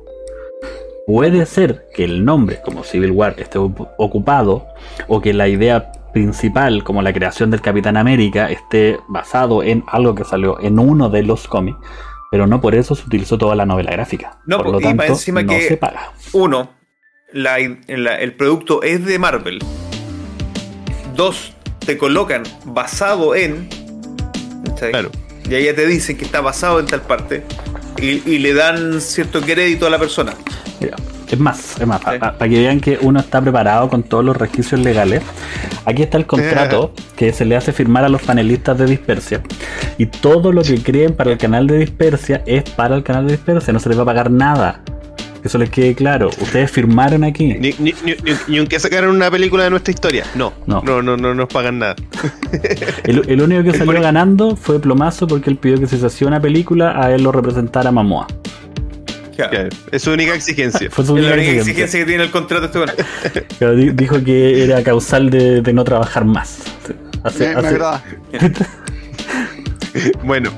Puede 1.07 1.45
ser 1.47 1.87
que 1.95 2.05
el 2.05 2.25
nombre, 2.25 2.61
como 2.65 2.85
Civil 2.85 3.11
War, 3.11 3.35
esté 3.39 3.59
ocupado, 3.59 4.67
o 5.09 5.21
que 5.21 5.33
la 5.33 5.49
idea 5.49 5.91
principal, 6.13 6.85
como 6.85 7.03
la 7.03 7.13
creación 7.13 7.51
del 7.51 7.61
Capitán 7.61 7.97
América, 7.97 8.51
esté 8.51 8.99
basado 9.09 9.63
en 9.63 9.83
algo 9.89 10.15
que 10.15 10.25
salió 10.25 10.61
en 10.61 10.79
uno 10.79 11.09
de 11.09 11.23
los 11.23 11.49
cómics, 11.49 11.79
pero 12.31 12.47
no 12.47 12.61
por 12.61 12.75
eso 12.77 12.95
se 12.95 13.05
utilizó 13.07 13.39
toda 13.39 13.57
la 13.57 13.67
novela 13.67 13.91
gráfica. 13.91 14.39
No, 14.47 14.59
por 14.59 14.67
po, 14.67 14.73
lo 14.73 14.81
y 14.81 14.83
tanto, 14.85 15.03
encima 15.05 15.43
no 15.43 15.53
que- 15.53 15.63
se 15.63 15.77
paga. 15.77 16.13
Uno, 16.33 16.69
la- 17.33 17.59
la- 17.89 18.17
el 18.17 18.33
producto 18.35 18.83
es 18.83 19.05
de 19.05 19.19
Marvel. 19.19 19.59
Dos, 21.17 21.53
te 21.85 21.97
colocan 21.99 22.43
basado 22.65 23.35
en. 23.35 23.69
¿cachai? 24.67 24.91
Claro. 24.93 25.11
Y 25.49 25.55
ahí 25.55 25.65
ya 25.65 25.75
te 25.75 25.87
dicen 25.87 26.17
que 26.17 26.25
está 26.25 26.41
basado 26.41 26.81
en 26.81 26.87
tal 26.87 27.03
parte. 27.03 27.43
Y, 28.01 28.23
y 28.31 28.39
le 28.39 28.55
dan 28.55 29.01
cierto 29.01 29.41
crédito 29.41 29.87
a 29.87 29.91
la 29.91 29.99
persona. 29.99 30.33
Mira, 30.81 30.97
es 31.29 31.39
más, 31.39 31.79
es 31.81 31.87
más, 31.87 32.01
Sí. 32.01 32.19
para 32.19 32.39
que 32.39 32.49
vean 32.59 32.81
que 32.81 32.99
uno 33.03 33.21
está 33.21 33.41
preparado 33.43 33.89
con 33.89 34.03
todos 34.03 34.25
los 34.25 34.37
requisitos 34.37 34.81
legales. 34.81 35.23
Aquí 35.85 36.03
está 36.03 36.17
el 36.17 36.27
contrato 36.27 36.95
que 37.17 37.33
se 37.33 37.45
le 37.45 37.57
hace 37.57 37.73
firmar 37.73 38.05
a 38.05 38.09
los 38.09 38.23
panelistas 38.23 38.79
de 38.79 38.87
Dispersia. 38.87 39.43
Y 39.99 40.07
todo 40.07 40.53
lo 40.53 40.63
que 40.63 40.83
creen 40.83 41.15
para 41.15 41.33
el 41.33 41.39
canal 41.39 41.67
de 41.67 41.79
Dispersia 41.79 42.43
es 42.47 42.63
para 42.71 42.95
el 42.97 43.03
canal 43.03 43.27
de 43.27 43.33
Dispersia, 43.33 43.73
no 43.73 43.81
se 43.81 43.89
les 43.91 43.99
va 43.99 44.03
a 44.03 44.07
pagar 44.07 44.31
nada. 44.31 44.83
Que 45.43 45.49
eso 45.49 45.57
les 45.59 45.71
quede 45.71 45.95
claro. 45.95 46.29
Ustedes 46.41 46.71
firmaron 46.71 47.25
aquí. 47.25 47.55
Ni, 47.55 47.71
ni, 47.79 47.95
ni, 48.05 48.13
ni- 48.13 48.17
ni 48.49 48.59
aunque 48.59 48.79
sacaran 48.79 49.11
una 49.11 49.31
película 49.31 49.65
de 49.65 49.71
nuestra 49.71 49.93
historia. 49.93 50.25
No, 50.35 50.53
No. 50.67 50.83
no, 50.85 51.01
no, 51.03 51.17
no, 51.17 51.35
nos 51.35 51.49
pagan 51.49 51.79
nada. 51.79 51.97
El, 53.05 53.23
el 53.29 53.41
único 53.41 53.63
que 53.63 53.73
salió 53.73 53.87
por- 53.95 54.03
ganando 54.03 54.55
fue 54.57 54.79
Plomazo 54.81 55.27
porque 55.27 55.49
él 55.51 55.57
pidió 55.57 55.79
que 55.81 55.87
si 55.87 55.97
se 55.99 56.07
hacía 56.07 56.29
una 56.29 56.41
película 56.41 57.03
a 57.03 57.11
él 57.15 57.23
lo 57.23 57.33
representara 57.33 57.91
Mamoa. 57.91 58.27
Claro. 59.35 59.51
Claro, 59.53 59.69
Es 59.91 60.03
su 60.03 60.11
única 60.13 60.35
exigencia. 60.35 60.91
Fue 60.91 61.05
su 61.07 61.17
Es 61.17 61.23
la 61.25 61.29
única 61.33 61.35
única 61.49 61.61
exigencia. 61.61 61.85
exigencia 61.85 62.01
que 62.01 62.07
tiene 62.07 62.25
el 62.25 62.31
contrato 62.31 62.85
este 63.25 63.75
di- 63.77 63.91
dijo 63.91 64.23
que 64.23 64.65
era 64.65 64.83
causal 64.83 65.31
de, 65.31 65.63
de 65.63 65.73
no 65.73 65.83
trabajar 65.85 66.27
más. 66.27 66.59
Hace- 67.25 67.49
Me, 67.49 67.55
me 67.55 67.59
hace- 67.61 67.69
agrada. 67.69 68.05
Bueno, 70.23 70.51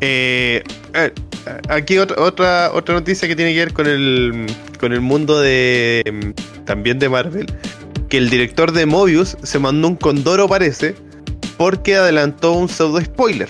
eh, 0.00 0.62
eh, 0.94 1.12
aquí 1.68 1.98
otra, 1.98 2.22
otra 2.22 2.70
otra 2.72 2.94
noticia 2.94 3.28
que 3.28 3.36
tiene 3.36 3.52
que 3.52 3.60
ver 3.60 3.72
con 3.72 3.86
el 3.86 4.46
con 4.78 4.92
el 4.92 5.00
mundo 5.00 5.40
de 5.40 6.02
mm, 6.10 6.64
también 6.64 6.98
de 6.98 7.08
Marvel, 7.08 7.46
que 8.08 8.18
el 8.18 8.30
director 8.30 8.72
de 8.72 8.86
Mobius 8.86 9.36
se 9.42 9.58
mandó 9.58 9.88
un 9.88 9.96
condoro 9.96 10.48
parece 10.48 10.94
porque 11.56 11.96
adelantó 11.96 12.52
un 12.52 12.68
pseudo 12.68 13.00
spoiler. 13.00 13.48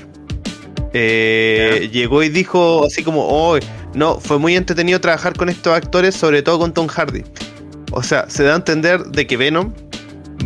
Eh, 0.94 1.90
llegó 1.92 2.22
y 2.22 2.30
dijo 2.30 2.86
así 2.86 3.04
como, 3.04 3.26
oh, 3.28 3.58
no, 3.94 4.18
fue 4.18 4.38
muy 4.38 4.56
entretenido 4.56 5.00
trabajar 5.00 5.34
con 5.34 5.48
estos 5.48 5.74
actores, 5.74 6.14
sobre 6.14 6.42
todo 6.42 6.58
con 6.58 6.72
Tom 6.72 6.86
Hardy. 6.86 7.24
O 7.92 8.02
sea, 8.02 8.28
se 8.28 8.42
da 8.42 8.54
a 8.54 8.56
entender 8.56 9.04
de 9.04 9.26
que 9.26 9.36
Venom 9.36 9.72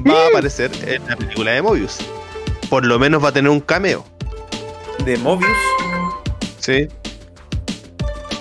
va 0.08 0.24
a 0.24 0.28
aparecer 0.28 0.70
en 0.86 1.06
la 1.06 1.16
película 1.16 1.52
de 1.52 1.62
Mobius. 1.62 1.98
Por 2.68 2.84
lo 2.84 2.98
menos 2.98 3.22
va 3.22 3.28
a 3.28 3.32
tener 3.32 3.50
un 3.50 3.60
cameo. 3.60 4.04
De 5.04 5.16
Mobius. 5.18 5.56
Sí. 6.62 6.88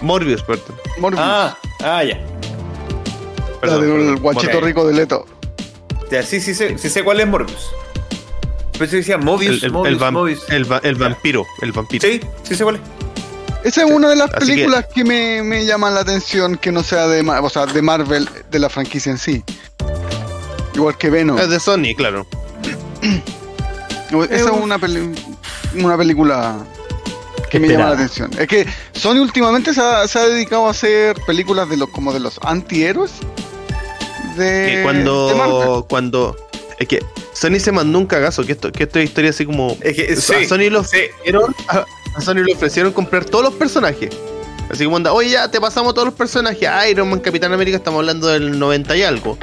Morbius, 0.01 0.41
perdón. 0.43 0.75
Morbius. 0.99 1.21
Ah, 1.23 1.57
ah, 1.83 2.03
ya. 2.03 2.17
la 2.17 3.59
Perdón, 3.59 3.81
del 3.81 3.91
perdón. 3.91 4.15
guachito 4.21 4.61
rico 4.61 4.87
de 4.87 4.93
Leto. 4.93 5.25
Ya, 6.11 6.23
sí, 6.23 6.39
sí 6.41 6.53
sé, 6.53 6.77
sí 6.77 6.89
sé 6.89 7.03
cuál 7.03 7.19
es 7.19 7.27
Morbius. 7.27 7.69
Pero 8.77 8.91
decía 8.91 9.17
Mobius, 9.17 9.57
El, 9.57 9.65
el- 9.65 9.71
Mobius, 9.71 9.93
el 9.93 9.99
vam- 9.99 10.11
Mobius. 10.11 10.49
el 10.49 10.71
va- 10.71 10.79
el 10.83 10.95
vampiro. 10.95 11.45
El 11.61 11.71
vampiro. 11.71 12.07
Sí, 12.07 12.19
sí 12.43 12.55
sé 12.55 12.63
cuál 12.63 12.75
es. 12.77 12.81
Esa 13.63 13.83
es 13.83 13.91
una 13.91 14.09
de 14.09 14.15
las 14.15 14.33
Así 14.33 14.47
películas 14.53 14.87
que, 14.93 15.03
me, 15.03 15.43
me 15.43 15.65
llaman 15.65 15.93
la 15.93 15.99
atención 16.01 16.57
que 16.57 16.71
no 16.71 16.81
sea 16.81 17.07
de, 17.07 17.21
o 17.29 17.49
sea, 17.49 17.67
de 17.67 17.81
Marvel, 17.83 18.27
de 18.49 18.59
la 18.59 18.69
franquicia 18.69 19.11
en 19.11 19.19
sí. 19.19 19.43
Igual 20.73 20.97
que 20.97 21.09
Venom. 21.11 21.37
Es 21.37 21.49
de 21.49 21.59
Sony, 21.59 21.93
claro. 21.95 22.25
Esa 24.29 24.35
es 24.35 24.51
una, 24.51 24.79
peli- 24.79 25.13
una 25.75 25.95
película 25.97 26.57
que 27.51 27.59
me 27.59 27.67
llama 27.67 27.89
la 27.89 27.95
atención. 27.95 28.31
Es 28.39 28.47
que 28.47 28.65
Sony 28.93 29.19
últimamente 29.19 29.73
se 29.73 29.81
ha, 29.81 30.07
se 30.07 30.17
ha 30.17 30.25
dedicado 30.27 30.67
a 30.67 30.71
hacer 30.71 31.17
películas 31.27 31.69
de 31.69 31.77
los 31.77 31.89
como 31.89 32.13
de 32.13 32.21
los 32.21 32.39
antihéroes. 32.43 33.11
De, 34.37 34.37
Que 34.37 34.77
de 34.77 34.83
Marvel. 34.85 35.03
cuando, 35.03 35.85
cuando. 35.89 36.37
Es 36.79 36.87
que 36.87 37.03
Sony 37.33 37.59
se 37.59 37.71
mandó 37.73 37.99
un 37.99 38.07
cagazo. 38.07 38.45
Que 38.45 38.53
esto, 38.53 38.71
que 38.71 38.83
esto 38.83 38.99
es 38.99 39.05
historia 39.05 39.31
así 39.31 39.45
como. 39.45 39.77
Es 39.81 39.95
que, 39.95 40.13
a 40.13 40.47
Sony 40.47 40.69
lo 40.69 40.83
sí. 40.85 40.97
ofrecieron. 40.97 41.55
A, 41.67 41.85
a 42.15 42.21
Sony 42.21 42.35
le 42.45 42.53
ofrecieron 42.53 42.93
comprar 42.93 43.25
todos 43.25 43.43
los 43.43 43.53
personajes. 43.55 44.09
Así 44.69 44.85
como 44.85 44.95
anda, 44.95 45.11
oye, 45.11 45.31
ya 45.31 45.51
te 45.51 45.59
pasamos 45.59 45.93
todos 45.93 46.05
los 46.05 46.15
personajes. 46.15 46.69
Iron 46.89 47.09
Man, 47.09 47.19
Capitán 47.19 47.51
América, 47.51 47.75
estamos 47.75 47.99
hablando 47.99 48.27
del 48.27 48.57
90 48.57 48.95
y 48.95 49.03
algo. 49.03 49.37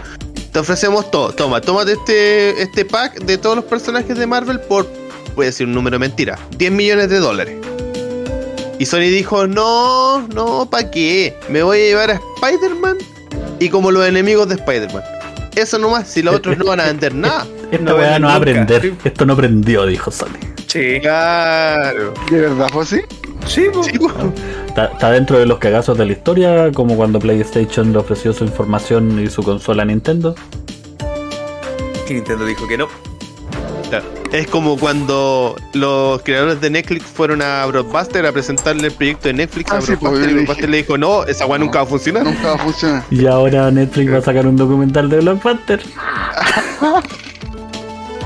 Te 0.51 0.59
ofrecemos 0.61 1.11
todo. 1.11 1.33
Toma, 1.33 1.61
tómate 1.61 1.93
este, 1.93 2.63
este 2.63 2.87
pack 2.87 3.21
de 3.21 3.37
todos 3.37 3.57
los 3.57 3.67
personajes 3.67 4.17
de 4.17 4.27
Marvel 4.27 4.59
por, 4.61 4.89
voy 5.37 5.45
a 5.45 5.49
decir 5.49 5.67
un 5.67 5.75
número 5.75 5.99
mentira, 5.99 6.39
10 6.57 6.73
millones 6.73 7.11
de 7.11 7.19
dólares. 7.19 7.59
Y 8.79 8.87
Sony 8.87 9.01
dijo, 9.11 9.47
no, 9.47 10.26
no, 10.29 10.68
¿para 10.70 10.91
qué? 10.91 11.37
Me 11.49 11.62
voy 11.62 11.79
a 11.79 11.85
llevar 11.85 12.11
a 12.12 12.20
Spider-Man 12.37 12.97
y 13.59 13.68
como 13.68 13.91
los 13.91 14.07
enemigos 14.07 14.49
de 14.49 14.55
Spider-Man. 14.55 15.03
Eso 15.57 15.79
nomás, 15.79 16.09
si 16.09 16.22
los 16.22 16.37
otros 16.37 16.57
no 16.59 16.66
van 16.66 16.81
a 16.81 16.85
vender 16.85 17.14
nada. 17.14 17.47
Esta 17.72 17.85
No 17.85 17.97
weá 17.97 18.03
venden 18.05 18.22
no 18.22 18.29
va 18.29 18.35
a 18.35 18.37
aprender. 18.37 18.95
Esto 19.05 19.26
no 19.26 19.37
prendió, 19.37 19.85
dijo 19.87 20.11
Sony. 20.11 20.39
Sí. 20.68 21.01
Claro. 21.01 22.14
¿De 22.31 22.41
verdad 22.41 22.68
fue 22.72 22.83
así? 22.83 23.01
Sí, 23.47 23.66
po. 23.72 23.83
Está, 24.66 24.87
está 24.87 25.11
dentro 25.11 25.39
de 25.39 25.47
los 25.47 25.59
cagazos 25.59 25.97
de 25.99 26.07
la 26.07 26.12
historia, 26.12 26.70
como 26.72 26.97
cuando 26.97 27.18
PlayStation 27.18 27.93
le 27.93 27.99
ofreció 27.99 28.33
su 28.33 28.45
información 28.45 29.18
y 29.20 29.29
su 29.29 29.43
consola 29.43 29.83
a 29.83 29.87
Nintendo. 29.87 30.35
Y 32.09 32.14
Nintendo 32.14 32.45
dijo 32.45 32.68
que 32.68 32.79
no. 32.79 32.89
Claro. 33.89 34.05
Es 34.33 34.47
como 34.47 34.76
cuando 34.79 35.57
los 35.72 36.20
creadores 36.22 36.61
de 36.61 36.68
Netflix 36.68 37.05
fueron 37.07 37.41
a 37.41 37.64
Broadbuster 37.66 38.26
a 38.26 38.33
presentarle 38.33 38.89
el 38.89 38.93
proyecto 38.93 39.29
de 39.29 39.35
Netflix 39.35 39.70
Ah, 39.72 39.79
a 39.79 39.81
sí, 39.81 39.97
pues, 39.97 40.18
y 40.26 40.35
dije. 40.35 40.66
le 40.68 40.76
dijo, 40.79 40.99
no, 40.99 41.24
esa 41.24 41.47
weá 41.47 41.59
No. 41.59 41.64
nunca 41.64 41.79
va 41.79 41.85
a 41.85 41.89
funcionar. 41.89 42.24
Nunca 42.24 42.49
va 42.49 42.55
a 42.55 42.59
funcionar. 42.59 43.05
Y 43.11 43.26
ahora 43.26 43.70
Netflix 43.70 44.12
va 44.12 44.18
a 44.18 44.22
sacar 44.22 44.47
un 44.47 44.57
documental 44.57 45.09
de 45.09 45.18
Blockbuster. 45.20 45.81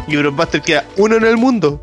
Y 0.09 0.17
Broadbuster 0.17 0.61
queda 0.61 0.85
uno 0.97 1.17
en 1.17 1.25
el 1.25 1.37
mundo. 1.37 1.81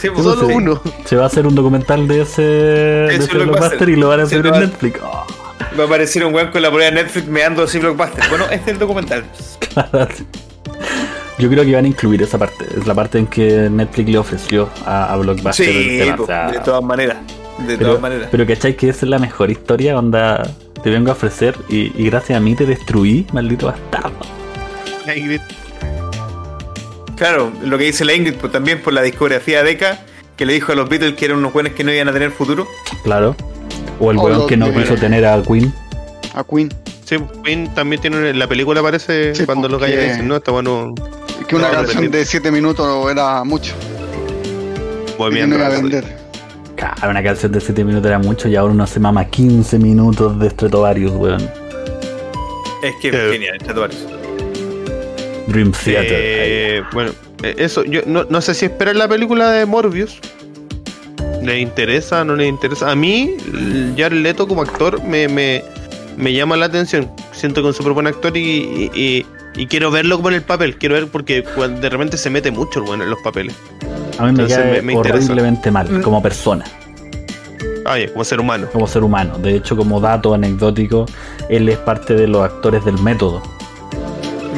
Sí, 0.00 0.10
po. 0.10 0.22
Solo 0.22 0.46
Sí. 0.48 0.52
uno. 0.54 0.82
Se 1.04 1.16
va 1.16 1.22
a 1.24 1.26
hacer 1.26 1.46
un 1.46 1.54
documental 1.54 2.06
de 2.08 2.22
ese, 2.22 2.42
de 2.42 3.06
Ese 3.14 3.18
Blockbuster. 3.28 3.46
Blockbuster 3.46 3.88
y 3.88 3.96
lo 3.96 4.08
van 4.08 4.20
a 4.20 4.22
hacer 4.24 4.44
en 4.46 4.52
va- 4.52 4.60
Netflix. 4.60 5.00
Oh, 5.02 5.24
Va 5.78 5.84
a 5.84 5.86
aparecer 5.86 6.24
un 6.26 6.34
weón 6.34 6.50
con 6.50 6.60
la 6.60 6.68
prueba 6.70 6.86
de 6.90 6.92
Netflix 7.02 7.28
meando 7.28 7.62
así 7.62 7.78
Blockbuster. 7.78 8.28
Bueno, 8.28 8.44
este 8.46 8.56
es 8.56 8.68
el 8.74 8.78
documental. 8.80 9.24
Yo 11.38 11.48
creo 11.48 11.64
que 11.64 11.74
van 11.74 11.84
a 11.84 11.88
incluir 11.88 12.22
esa 12.22 12.38
parte. 12.38 12.66
Es 12.76 12.86
la 12.86 12.94
parte 12.94 13.18
en 13.18 13.26
que 13.26 13.68
Netflix 13.70 14.10
le 14.10 14.18
ofreció 14.18 14.68
a, 14.86 15.12
a 15.12 15.16
Blockbuster 15.16 15.68
el 15.68 15.74
Sí, 15.84 15.98
tema. 15.98 16.16
po, 16.16 16.22
O 16.24 16.26
sea, 16.26 16.50
de 16.50 16.58
todas 16.60 16.82
maneras. 16.84 17.16
De 17.66 17.76
pero, 17.76 17.88
todas 17.90 18.02
maneras. 18.02 18.28
pero 18.30 18.46
¿cachai 18.46 18.76
que 18.76 18.88
esa 18.88 19.06
es 19.06 19.10
la 19.10 19.18
mejor 19.18 19.50
historia? 19.50 19.98
Onda, 19.98 20.42
te 20.82 20.90
vengo 20.90 21.10
a 21.10 21.12
ofrecer 21.12 21.56
y, 21.68 21.92
y 22.00 22.06
gracias 22.10 22.36
a 22.36 22.40
mí 22.40 22.54
te 22.54 22.66
destruí, 22.66 23.26
maldito 23.32 23.66
bastardo. 23.66 24.16
Claro, 27.16 27.52
lo 27.64 27.78
que 27.78 27.84
dice 27.84 28.04
la 28.04 28.14
Ingrid, 28.14 28.34
pues 28.34 28.52
también 28.52 28.80
por 28.80 28.92
la 28.92 29.02
discografía 29.02 29.62
de 29.62 29.70
Deca, 29.70 30.00
que 30.36 30.44
le 30.46 30.54
dijo 30.54 30.72
a 30.72 30.74
los 30.74 30.88
Beatles 30.88 31.14
que 31.14 31.26
eran 31.26 31.38
unos 31.38 31.52
buenos 31.52 31.72
que 31.72 31.84
no 31.84 31.92
iban 31.92 32.08
a 32.08 32.12
tener 32.12 32.30
futuro. 32.30 32.66
Claro. 33.04 33.36
O 34.00 34.10
el 34.10 34.18
weón 34.18 34.46
que 34.48 34.56
no 34.56 34.72
quiso 34.72 34.96
tener 34.96 35.24
a 35.24 35.40
Queen. 35.42 35.72
A 36.34 36.42
Queen. 36.42 36.68
Sí, 37.04 37.16
Queen 37.44 37.72
también 37.74 38.00
tiene. 38.00 38.32
La 38.34 38.46
película 38.48 38.80
aparece 38.80 39.34
Sí, 39.34 39.44
cuando 39.44 39.68
los 39.68 39.80
gallos 39.80 40.02
dicen, 40.02 40.26
no, 40.26 40.36
está 40.36 40.50
bueno. 40.50 40.94
Es 41.40 41.46
que 41.46 41.56
una 41.56 41.68
No, 41.68 41.74
canción 41.74 42.10
de 42.10 42.24
7 42.24 42.50
minutos 42.50 43.10
era 43.10 43.44
mucho. 43.44 43.74
Y 43.82 45.06
que 45.12 45.18
Movimiento. 45.18 45.48
no 45.48 45.54
iba 45.56 45.66
a 45.66 45.70
vender. 45.70 46.04
Claro, 46.76 47.10
una 47.10 47.22
canción 47.22 47.52
de 47.52 47.60
7 47.60 47.84
minutos 47.84 48.06
era 48.08 48.18
mucho 48.18 48.48
y 48.48 48.56
ahora 48.56 48.72
uno 48.72 48.86
se 48.86 48.98
mama 49.00 49.24
15 49.24 49.78
minutos 49.78 50.38
de 50.38 50.50
Stratovarius, 50.50 51.12
weón. 51.12 51.42
Es 52.82 52.94
que 53.00 53.08
es 53.08 53.32
genial, 53.32 53.56
Stratovarius. 53.60 54.00
Dream 55.48 55.72
Theater. 55.72 56.08
Eh, 56.12 56.82
bueno, 56.92 57.12
eh, 57.42 57.54
eso, 57.58 57.84
yo 57.84 58.00
no, 58.06 58.24
no 58.24 58.40
sé 58.40 58.54
si 58.54 58.64
esperar 58.66 58.96
la 58.96 59.06
película 59.08 59.50
de 59.50 59.66
Morbius. 59.66 60.18
¿Le 61.42 61.58
interesa 61.58 62.24
no 62.24 62.36
le 62.36 62.46
interesa? 62.46 62.90
A 62.90 62.94
mí, 62.94 63.34
Jared 63.96 64.18
Leto 64.22 64.46
como 64.46 64.62
actor 64.62 65.02
me, 65.02 65.26
me, 65.28 65.62
me 66.16 66.32
llama 66.32 66.56
la 66.56 66.66
atención. 66.66 67.10
Siento 67.32 67.62
que 67.62 67.68
es 67.68 67.74
un 67.74 67.78
súper 67.78 67.92
buen 67.94 68.06
actor 68.06 68.36
y, 68.36 68.40
y, 68.40 68.90
y- 68.94 69.26
y 69.56 69.66
quiero 69.66 69.90
verlo 69.90 70.16
como 70.16 70.28
en 70.30 70.34
el 70.36 70.42
papel. 70.42 70.76
Quiero 70.76 70.94
ver 70.94 71.06
porque 71.08 71.42
de 71.42 71.88
repente 71.90 72.16
se 72.16 72.30
mete 72.30 72.50
mucho 72.50 72.80
el 72.80 72.86
bueno 72.86 73.04
en 73.04 73.10
los 73.10 73.18
papeles. 73.22 73.54
A 74.18 74.22
mí 74.24 74.32
me 74.32 74.42
entonces 74.42 74.58
cae 74.58 74.72
me- 74.72 74.82
me 74.82 74.92
interesa. 74.94 75.24
horriblemente 75.26 75.70
mal 75.70 75.90
Mm. 75.90 76.02
como 76.02 76.22
persona, 76.22 76.64
Ah, 77.84 77.96
como 78.12 78.24
ser 78.24 78.40
humano. 78.40 78.66
como 78.72 78.86
ser 78.86 79.02
humano. 79.04 79.38
De 79.38 79.56
hecho, 79.56 79.76
como 79.76 80.00
dato 80.00 80.34
anecdótico, 80.34 81.06
él 81.48 81.68
es 81.68 81.78
parte 81.78 82.14
de 82.14 82.26
los 82.28 82.42
actores 82.44 82.84
del 82.84 82.98
método. 82.98 83.42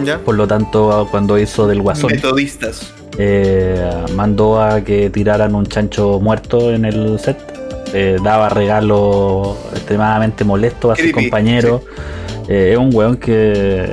¿Ya? 0.04 0.18
Por 0.18 0.34
lo 0.34 0.46
tanto, 0.46 1.06
cuando 1.10 1.38
hizo 1.38 1.66
del 1.66 1.80
Guasón, 1.80 2.10
Metodistas. 2.12 2.92
eh, 3.16 3.90
mandó 4.16 4.60
a 4.60 4.80
que 4.82 5.08
tiraran 5.08 5.54
un 5.54 5.66
chancho 5.66 6.18
muerto 6.20 6.72
en 6.72 6.84
el 6.84 7.18
set. 7.20 7.38
eh, 7.96 8.16
daba 8.24 8.48
regalos 8.48 9.56
extremadamente 9.72 10.42
molestos 10.42 10.98
a 10.98 11.00
sus 11.00 11.12
compañeros. 11.12 11.82
Eh, 12.48 12.70
es 12.72 12.76
un 12.78 12.90
weón 12.92 13.16
que, 13.18 13.88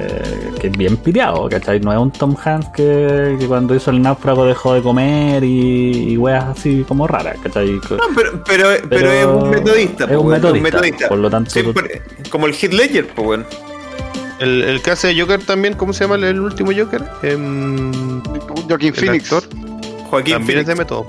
que 0.61 0.67
es 0.67 0.77
bien 0.77 0.95
piriado, 0.97 1.49
¿cachai? 1.49 1.79
No 1.79 1.91
es 1.91 1.97
un 1.97 2.11
Tom 2.11 2.35
Hanks 2.41 2.67
que, 2.75 3.35
que 3.39 3.47
cuando 3.47 3.73
hizo 3.73 3.89
el 3.89 3.99
náufrago 3.99 4.45
dejó 4.45 4.75
de 4.75 4.81
comer 4.83 5.43
y, 5.43 6.11
y 6.13 6.17
weas 6.17 6.43
así 6.45 6.85
como 6.87 7.07
raras, 7.07 7.35
¿cachai? 7.41 7.71
No, 7.71 7.81
pero, 8.15 8.43
pero, 8.45 8.67
pero, 8.87 9.11
es 9.11 9.25
un 9.25 9.49
metodista. 9.49 10.05
es 10.05 10.15
un 10.17 10.27
metodista, 10.29 11.09
por 11.09 11.17
lo 11.17 11.29
tanto- 11.31 11.49
Siempre- 11.49 12.03
como 12.29 12.45
el 12.45 12.53
Hit 12.53 12.73
Ledger, 12.73 13.07
pues, 13.07 13.27
weón. 13.27 13.45
El, 14.39 14.61
el 14.63 14.81
que 14.83 14.91
hace 14.91 15.19
Joker 15.19 15.39
también, 15.43 15.73
¿cómo 15.73 15.93
se 15.93 16.03
llama 16.03 16.15
el, 16.15 16.23
el 16.25 16.39
último 16.39 16.71
Joker? 16.75 17.03
Em, 17.23 18.21
Joaquin 18.67 18.87
el 18.89 18.93
Phoenix. 18.95 19.29
Joaquín 20.09 20.33
también 20.33 20.59
es 20.59 20.65
Phoenix. 20.65 20.67
de 20.67 20.75
método. 20.75 21.05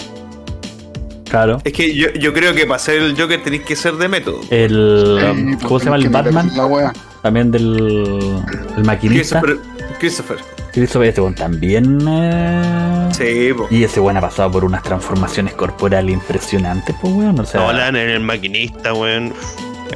Claro. 1.33 1.63
Es 1.65 1.73
que 1.73 1.95
yo, 1.95 2.11
yo 2.13 2.35
creo 2.35 2.55
que 2.55 2.67
para 2.67 2.79
ser 2.79 3.01
el 3.01 3.19
Joker 3.19 3.43
tenéis 3.43 3.63
que 3.63 3.75
ser 3.75 3.95
de 3.95 4.07
método. 4.07 4.43
El, 4.51 5.19
Sí, 5.59 5.67
¿Cómo 5.67 5.79
se 5.79 5.87
llama 5.87 5.97
el 5.97 6.11
Batman? 6.11 6.51
La 6.55 6.67
wea. 6.67 6.93
También 7.23 7.51
del 7.51 8.43
el 8.77 8.85
maquinista. 8.85 9.41
Christopher. 9.41 9.97
Christopher. 9.99 10.37
Christopher 10.73 11.09
este 11.09 11.21
weón 11.23 11.35
también. 11.35 12.01
eh, 12.07 13.09
Sí, 13.13 13.55
po. 13.55 13.67
Y 13.71 13.83
ese 13.83 13.99
weón 14.01 14.19
ha 14.19 14.21
pasado 14.21 14.51
por 14.51 14.63
unas 14.67 14.83
transformaciones 14.83 15.55
corporales 15.55 16.13
impresionantes, 16.13 16.95
pues 17.01 17.15
weón. 17.15 17.41
O 17.41 17.47
sea, 17.47 17.63
Nolan 17.63 17.97
en 17.97 18.11
el 18.11 18.21
maquinista, 18.21 18.93
weón. 18.93 19.33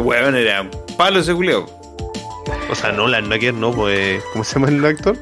Weón, 0.00 0.36
era 0.36 0.66
palo 0.96 1.18
ese 1.18 1.34
culeo. 1.34 1.66
O 2.70 2.74
sea, 2.74 2.92
Nolan, 2.92 3.28
no 3.28 3.38
que 3.38 3.52
no, 3.52 3.72
pues. 3.72 4.22
¿Cómo 4.32 4.42
se 4.42 4.54
llama 4.54 4.68
el 4.68 4.82
actor? 4.86 5.18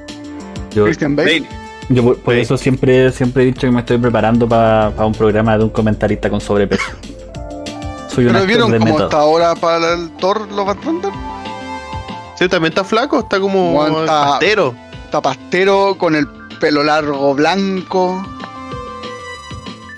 yo, 0.70 0.84
Christian 0.84 1.16
Bale. 1.16 1.40
Bale. 1.40 1.63
Yo 1.88 2.02
por, 2.02 2.18
por 2.18 2.34
eso 2.34 2.56
siempre, 2.56 3.10
siempre 3.12 3.42
he 3.42 3.46
dicho 3.46 3.62
que 3.62 3.70
me 3.70 3.80
estoy 3.80 3.98
preparando 3.98 4.48
para 4.48 4.90
un 5.04 5.12
programa 5.12 5.58
de 5.58 5.64
un 5.64 5.70
comentarista 5.70 6.30
con 6.30 6.40
sobrepeso. 6.40 6.84
Soy 8.14 8.26
Pero 8.26 8.46
vieron 8.46 8.70
de 8.70 8.78
cómo 8.78 8.92
método. 8.92 9.08
está 9.08 9.18
ahora 9.18 9.54
para 9.56 9.94
el 9.94 10.10
Thor 10.18 10.48
and 10.48 10.80
Thunder. 10.80 11.12
Sí, 12.36 12.48
también 12.48 12.72
está 12.72 12.84
flaco, 12.84 13.20
está 13.20 13.40
como 13.40 13.82
Aguanta. 13.82 14.24
pastero. 14.24 14.74
Está 15.04 15.20
pastero 15.20 15.96
con 15.98 16.14
el 16.14 16.26
pelo 16.60 16.82
largo 16.84 17.34
blanco. 17.34 18.24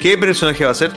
¿Qué 0.00 0.16
personaje 0.16 0.64
va 0.64 0.70
a 0.70 0.74
ser? 0.74 0.92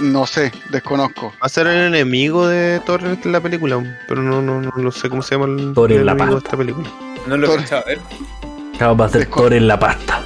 No 0.00 0.26
sé, 0.26 0.52
desconozco. 0.70 1.32
Va 1.42 1.46
a 1.46 1.48
ser 1.48 1.66
el 1.66 1.94
enemigo 1.94 2.46
de 2.46 2.80
Thor 2.86 3.02
en 3.04 3.32
la 3.32 3.40
película, 3.40 3.82
pero 4.06 4.22
no, 4.22 4.40
no, 4.40 4.60
no, 4.60 4.70
lo 4.76 4.92
sé 4.92 5.08
cómo 5.08 5.22
se 5.22 5.34
llama 5.34 5.46
el, 5.46 5.74
Thor 5.74 5.90
en 5.92 6.00
el 6.00 6.06
la 6.06 6.12
enemigo 6.12 6.36
de 6.36 6.44
esta 6.44 6.56
película. 6.56 6.88
No 7.26 7.36
lo 7.36 7.46
he 7.46 7.56
escuchado, 7.56 7.84
¿eh? 7.88 7.98
Claro, 7.98 8.37
ser 8.78 9.28
Desco- 9.28 9.34
Thor 9.36 9.52
en 9.54 9.66
la 9.68 9.78
pasta. 9.78 10.22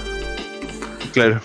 Claro. 1.13 1.41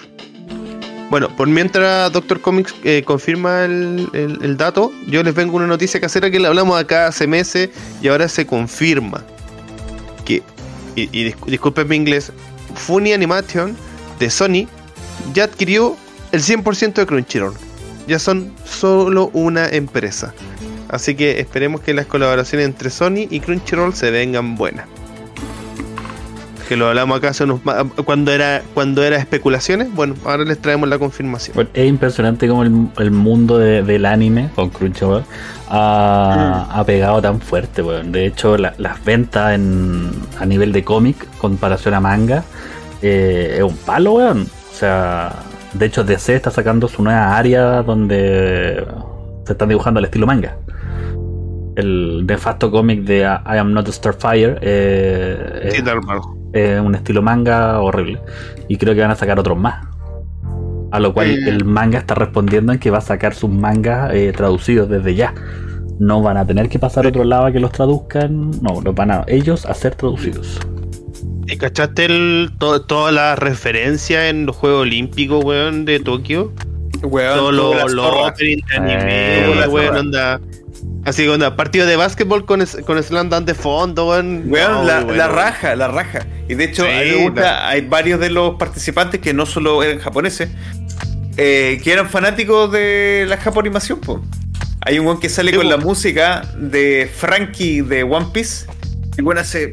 Bueno, 1.09 1.29
por 1.37 1.47
mientras 1.47 2.11
Doctor 2.11 2.41
Comics 2.41 2.75
eh, 2.83 3.03
confirma 3.05 3.63
el, 3.63 4.09
el- 4.13 4.39
el 4.43 4.57
dato, 4.57 4.91
yo 5.07 5.23
les 5.23 5.33
vengo 5.33 5.55
una 5.55 5.67
noticia 5.67 6.01
casera 6.01 6.29
que 6.29 6.39
le 6.39 6.47
hablamos 6.47 6.77
acá 6.79 7.07
hace 7.07 7.27
meses 7.27 7.69
y 8.01 8.09
ahora 8.09 8.27
se 8.27 8.45
confirma. 8.45 9.23
Que, 10.25 10.43
y, 10.95 11.03
y 11.03 11.29
dis- 11.31 11.45
disculpen 11.45 11.87
mi 11.87 11.95
inglés, 11.95 12.31
Funny 12.75 13.13
Animation 13.13 13.75
de 14.19 14.29
Sony 14.29 14.67
ya 15.33 15.45
adquirió 15.45 15.95
el 16.33 16.41
100% 16.41 16.93
de 16.95 17.05
Crunchyroll. 17.05 17.53
Ya 18.07 18.19
son 18.19 18.53
solo 18.65 19.29
una 19.33 19.67
empresa. 19.69 20.33
Así 20.89 21.15
que 21.15 21.39
esperemos 21.39 21.81
que 21.81 21.93
las 21.93 22.05
colaboraciones 22.05 22.65
entre 22.67 22.89
Sony 22.89 23.27
y 23.29 23.39
Crunchyroll 23.39 23.93
se 23.93 24.11
vengan 24.11 24.55
buenas. 24.55 24.87
Que 26.68 26.76
lo 26.76 26.88
hablamos 26.89 27.18
acá 27.18 27.30
hace 27.30 27.45
unos 27.45 27.61
cuando 28.03 28.32
era 28.34 28.61
cuando 28.74 29.01
era 29.03 29.15
especulaciones. 29.18 29.93
Bueno, 29.93 30.15
ahora 30.26 30.43
les 30.43 30.59
traemos 30.59 30.89
la 30.89 30.99
confirmación. 30.99 31.55
Bueno, 31.55 31.70
es 31.74 31.88
impresionante 31.88 32.47
como 32.47 32.63
el, 32.63 32.88
el 32.97 33.11
mundo 33.11 33.57
de- 33.57 33.84
del 33.84 34.05
anime 34.05 34.49
con 34.53 34.70
Crunchyroll 34.70 35.24
ha, 35.70 36.68
ha 36.70 36.84
pegado 36.84 37.22
tan 37.22 37.39
fuerte, 37.39 37.82
weón. 37.82 38.11
De 38.11 38.26
hecho, 38.26 38.57
la- 38.57 38.74
las 38.78 39.03
ventas 39.05 39.53
en, 39.55 40.11
a 40.39 40.45
nivel 40.45 40.74
de 40.74 40.84
cómic, 40.84 41.15
comparación 41.38 41.93
a 41.93 42.01
manga, 42.01 42.43
eh, 43.01 43.55
es 43.57 43.63
un 43.63 43.78
palo, 43.78 44.13
weón. 44.13 44.41
O 44.41 44.76
sea, 44.76 45.32
de 45.74 45.86
hecho, 45.86 46.03
DC 46.03 46.36
está 46.36 46.51
sacando 46.51 46.88
su 46.89 47.01
nueva 47.01 47.38
área 47.38 47.82
donde 47.84 48.86
se 49.45 49.53
están 49.53 49.70
dibujando 49.70 49.99
al 49.99 50.05
estilo 50.05 50.28
manga. 50.28 50.57
El 51.76 52.26
nefasto 52.26 52.72
cómic 52.72 53.03
de 53.03 53.20
I 53.22 53.57
Am 53.57 53.72
Not 53.72 53.88
a 53.88 53.91
Starfire 53.91 54.57
eh, 54.61 55.70
Sí, 55.76 55.82
un 56.83 56.95
estilo 56.95 57.21
manga 57.21 57.79
horrible. 57.79 58.19
Y 58.67 58.77
creo 58.77 58.93
que 58.95 59.01
van 59.01 59.11
a 59.11 59.15
sacar 59.15 59.39
otros 59.39 59.57
más. 59.57 59.85
A 60.91 60.99
lo 60.99 61.13
cual 61.13 61.27
Eh. 61.31 61.49
el 61.49 61.65
manga 61.65 61.99
está 61.99 62.15
respondiendo 62.15 62.71
en 62.73 62.79
que 62.79 62.91
va 62.91 62.99
a 62.99 63.01
sacar 63.01 63.33
sus 63.33 63.49
mangas 63.49 64.13
eh, 64.13 64.31
traducidos 64.35 64.87
desde 64.89 65.15
ya. 65.15 65.33
No 65.99 66.21
van 66.21 66.37
a 66.37 66.45
tener 66.45 66.69
que 66.69 66.79
pasar 66.79 67.05
a 67.05 67.09
otro 67.09 67.23
lado 67.23 67.45
a 67.47 67.51
que 67.51 67.59
los 67.59 67.71
traduzcan. 67.71 68.51
No, 68.61 68.81
los 68.83 68.93
van 68.95 69.11
a 69.11 69.23
ellos 69.27 69.65
a 69.65 69.73
ser 69.73 69.95
traducidos. 69.95 70.59
¿Y 71.47 71.57
cachaste 71.57 72.05
el, 72.05 72.51
to- 72.59 72.81
toda 72.81 73.11
la 73.11 73.35
referencia 73.35 74.29
en 74.29 74.45
los 74.45 74.55
Juegos 74.55 74.81
Olímpicos, 74.81 75.43
weón, 75.43 75.85
de 75.85 75.99
Tokio? 75.99 76.51
Weón, 77.03 77.55
los 77.55 77.71
de 78.37 78.53
Eh, 78.53 78.61
anime, 78.75 79.67
weón, 79.69 79.95
onda. 79.97 80.39
Así 81.07 81.23
que 81.23 81.29
onda, 81.29 81.55
partido 81.55 81.85
de 81.85 81.95
básquetbol 81.95 82.45
con, 82.45 82.61
es- 82.61 82.77
con 82.85 83.01
Slam 83.01 83.29
Dunk 83.29 83.45
de 83.45 83.53
fondo, 83.55 84.09
weón. 84.09 84.43
Weón, 84.47 84.71
No, 84.73 84.83
la, 84.83 84.95
muy 84.97 85.03
bueno. 85.05 85.17
la 85.19 85.27
raja, 85.29 85.73
la 85.77 85.87
raja. 85.87 86.25
Y 86.49 86.55
de 86.55 86.65
hecho, 86.65 86.83
Sí, 86.83 87.29
me 87.33 87.41
la- 87.41 87.69
hay 87.69 87.81
varios 87.81 88.19
de 88.19 88.29
los 88.29 88.55
participantes 88.55 89.21
que 89.21 89.33
no 89.33 89.45
solo 89.45 89.81
eran 89.83 89.99
japoneses, 89.99 90.49
eh, 91.37 91.79
que 91.81 91.93
eran 91.93 92.09
fanáticos 92.09 92.69
de 92.73 93.25
la 93.27 93.37
japonimación, 93.37 94.01
po. 94.01 94.21
Hay 94.81 94.99
un 94.99 95.05
weón 95.07 95.19
que 95.21 95.29
sale 95.29 95.51
Sí, 95.51 95.57
con 95.57 95.65
po. 95.65 95.69
la 95.71 95.77
música 95.77 96.41
de 96.57 97.09
Frankie 97.15 97.81
de 97.81 98.03
One 98.03 98.27
Piece. 98.33 98.65
El 99.17 99.23
weón 99.23 99.37
hace. 99.37 99.71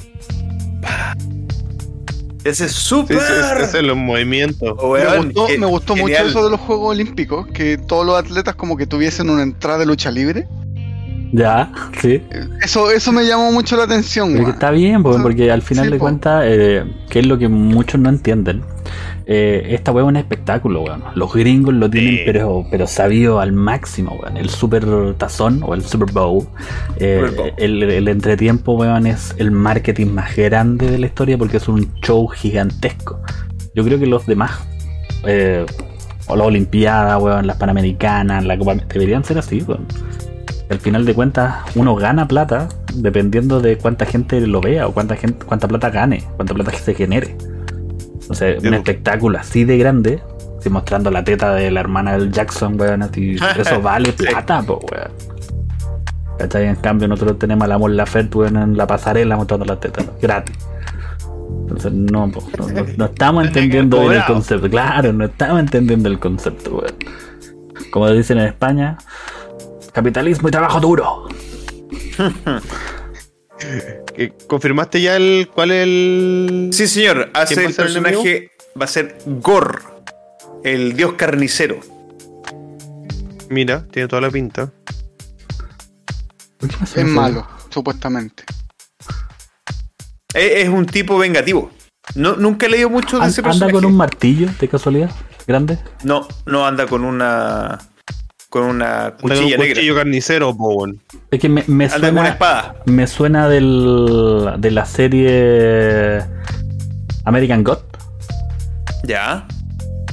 Ese 2.44 2.68
Sí, 2.68 2.74
súper. 2.74 3.18
sí, 3.18 3.32
ese 3.62 3.78
es 3.78 3.84
los 3.84 3.96
movimientos. 3.96 4.76
Me 4.76 4.82
Weón, 4.88 5.32
gustó, 5.32 5.48
me 5.58 5.66
gustó 5.66 5.96
mucho 5.96 6.14
eso 6.14 6.44
de 6.44 6.50
los 6.50 6.60
Juegos 6.60 6.90
Olímpicos, 6.90 7.46
que 7.48 7.78
todos 7.78 8.04
los 8.04 8.16
atletas 8.18 8.54
como 8.54 8.76
que 8.76 8.86
tuviesen 8.86 9.30
una 9.30 9.42
entrada 9.42 9.78
de 9.78 9.86
lucha 9.86 10.10
libre. 10.10 10.46
Ya, 11.36 11.72
sí. 12.00 12.22
Eso, 12.62 12.90
eso 12.92 13.10
me 13.10 13.26
llamó 13.26 13.50
mucho 13.50 13.76
la 13.76 13.84
atención, 13.84 14.28
Pero 14.28 14.38
que 14.38 14.44
weón. 14.44 14.54
está 14.54 14.70
bien, 14.70 15.02
po, 15.02 15.16
porque 15.20 15.50
al 15.50 15.62
final 15.62 15.86
Sí, 15.86 15.90
de 15.92 15.98
cuentas, 15.98 16.44
eh, 16.46 16.84
que 17.10 17.18
es 17.20 17.26
lo 17.26 17.36
que 17.38 17.48
muchos 17.48 18.00
no 18.00 18.08
entienden. 18.08 18.62
eh, 19.26 19.68
esta 19.74 19.90
weón 19.90 20.08
es 20.08 20.10
un 20.10 20.16
espectáculo, 20.18 20.82
weón. 20.82 21.02
Los 21.16 21.32
gringos 21.34 21.74
lo 21.74 21.90
tienen, 21.90 22.18
Sí. 22.18 22.22
pero, 22.26 22.64
pero 22.70 22.86
sabido 22.86 23.40
al 23.40 23.50
máximo, 23.52 24.12
weón. 24.22 24.36
El 24.36 24.48
Super 24.48 24.84
Tazón 25.18 25.60
o 25.64 25.74
el 25.74 25.82
Super 25.82 26.12
Bowl. 26.12 26.46
eh, 26.98 27.20
Super 27.26 27.36
Bowl. 27.36 27.52
El, 27.56 27.82
el 27.82 28.06
entretiempo, 28.08 28.74
weón, 28.74 29.06
es 29.08 29.34
el 29.38 29.50
marketing 29.50 30.08
más 30.08 30.36
grande 30.36 30.88
de 30.90 30.98
la 30.98 31.06
historia 31.06 31.36
porque 31.36 31.56
es 31.56 31.66
un 31.68 31.92
show 32.02 32.28
gigantesco. 32.28 33.18
Yo 33.74 33.82
creo 33.82 33.98
que 33.98 34.06
los 34.06 34.24
demás, 34.26 34.52
eh, 35.26 35.66
o 36.28 36.36
las 36.36 36.46
Olimpiadas, 36.46 37.20
weón, 37.20 37.46
las 37.48 37.56
Panamericanas, 37.56 38.44
la 38.44 38.56
Copa, 38.56 38.74
deberían 38.76 39.24
ser 39.24 39.38
así, 39.38 39.62
weón. 39.66 39.84
Al 40.70 40.78
final 40.78 41.04
de 41.04 41.14
cuentas, 41.14 41.56
uno 41.74 41.94
gana 41.94 42.26
plata 42.26 42.68
dependiendo 42.94 43.60
de 43.60 43.76
cuánta 43.76 44.06
gente 44.06 44.40
lo 44.46 44.60
vea 44.60 44.86
o 44.86 44.92
cuánta 44.92 45.14
gente, 45.16 45.44
cuánta 45.44 45.68
plata 45.68 45.90
gane, 45.90 46.24
cuánta 46.36 46.54
plata 46.54 46.72
se 46.72 46.94
genere. 46.94 47.36
O 48.30 48.34
sea, 48.34 48.56
un 48.56 48.62
po. 48.70 48.74
espectáculo 48.74 49.38
así 49.38 49.64
de 49.64 49.76
grande, 49.76 50.22
así 50.58 50.70
mostrando 50.70 51.10
la 51.10 51.22
teta 51.22 51.54
de 51.54 51.70
la 51.70 51.80
hermana 51.80 52.12
del 52.16 52.32
Jackson, 52.32 52.80
weón, 52.80 53.02
así, 53.02 53.36
eso 53.58 53.82
vale 53.82 54.12
plata, 54.12 54.62
po, 54.62 54.80
weón. 54.90 55.10
¿Cachai? 56.38 56.66
En 56.66 56.76
cambio, 56.76 57.06
nosotros 57.08 57.38
tenemos 57.38 57.64
a 57.64 57.68
la 57.68 57.78
Mon 57.78 57.94
Laferte 57.96 58.38
weón, 58.38 58.56
en 58.56 58.76
la 58.76 58.86
pasarela 58.86 59.36
mostrando 59.36 59.66
las 59.66 59.80
tetas, 59.80 60.06
gratis. 60.20 60.56
Entonces, 61.60 61.92
no, 61.92 62.30
po, 62.30 62.42
no, 62.58 62.68
no- 62.68 62.86
no 62.96 63.04
estamos 63.04 63.46
entendiendo 63.48 64.00
bien 64.00 64.12
el 64.14 64.24
concepto. 64.24 64.70
Claro, 64.70 65.12
no 65.12 65.26
estamos 65.26 65.60
entendiendo 65.60 66.08
el 66.08 66.18
concepto, 66.18 66.76
weón. 66.78 66.94
Como 67.90 68.10
dicen 68.10 68.38
en 68.38 68.46
España, 68.46 68.96
capitalismo 69.94 70.48
y 70.48 70.50
trabajo 70.50 70.80
duro. 70.80 71.28
¿Confirmaste 74.46 75.00
ya 75.00 75.16
el 75.16 75.48
cuál 75.52 75.70
es 75.70 75.82
el. 75.84 76.70
Sí, 76.72 76.86
señor. 76.86 77.30
Hace 77.34 77.54
¿Quién 77.54 77.66
va 77.66 77.68
a 77.68 77.70
el 77.70 77.76
personaje. 77.76 78.50
Va 78.80 78.84
a 78.84 78.88
ser 78.88 79.16
Gor, 79.26 79.82
el 80.64 80.94
dios 80.94 81.14
carnicero. 81.14 81.78
Mira, 83.48 83.86
tiene 83.90 84.08
toda 84.08 84.20
la 84.22 84.30
pinta. 84.30 84.72
¿Por 86.58 86.68
qué 86.68 86.76
me 86.80 86.84
Es 87.02 87.06
malo, 87.06 87.46
supuestamente. 87.70 88.44
Es, 90.34 90.64
es 90.64 90.68
un 90.68 90.86
tipo 90.86 91.16
vengativo. 91.18 91.70
No, 92.16 92.36
nunca 92.36 92.66
he 92.66 92.68
leído 92.68 92.90
mucho 92.90 93.16
de 93.18 93.24
An- 93.24 93.28
ese 93.30 93.40
¿Anda 93.40 93.50
personaje. 93.50 93.72
con 93.72 93.84
un 93.86 93.96
martillo 93.96 94.48
de 94.60 94.68
casualidad? 94.68 95.10
¿Grande? 95.46 95.78
No, 96.02 96.26
no 96.46 96.66
anda 96.66 96.86
con 96.86 97.04
una. 97.04 97.78
Con 98.54 98.66
una 98.66 99.14
cuchilla 99.20 99.42
un 99.56 99.62
negra. 99.62 99.66
cuchillo 99.74 99.94
carnicero, 99.96 100.56
po, 100.56 100.68
weón. 100.74 101.00
Es 101.32 101.40
que 101.40 101.48
me, 101.48 101.64
me 101.66 101.88
con 101.88 101.98
una 101.98 102.08
suena, 102.12 102.28
espada. 102.28 102.76
me 102.86 103.06
suena 103.08 103.48
del, 103.48 104.48
de 104.58 104.70
la 104.70 104.86
serie 104.86 106.20
American 107.24 107.64
God. 107.64 107.78
Ya. 109.02 109.44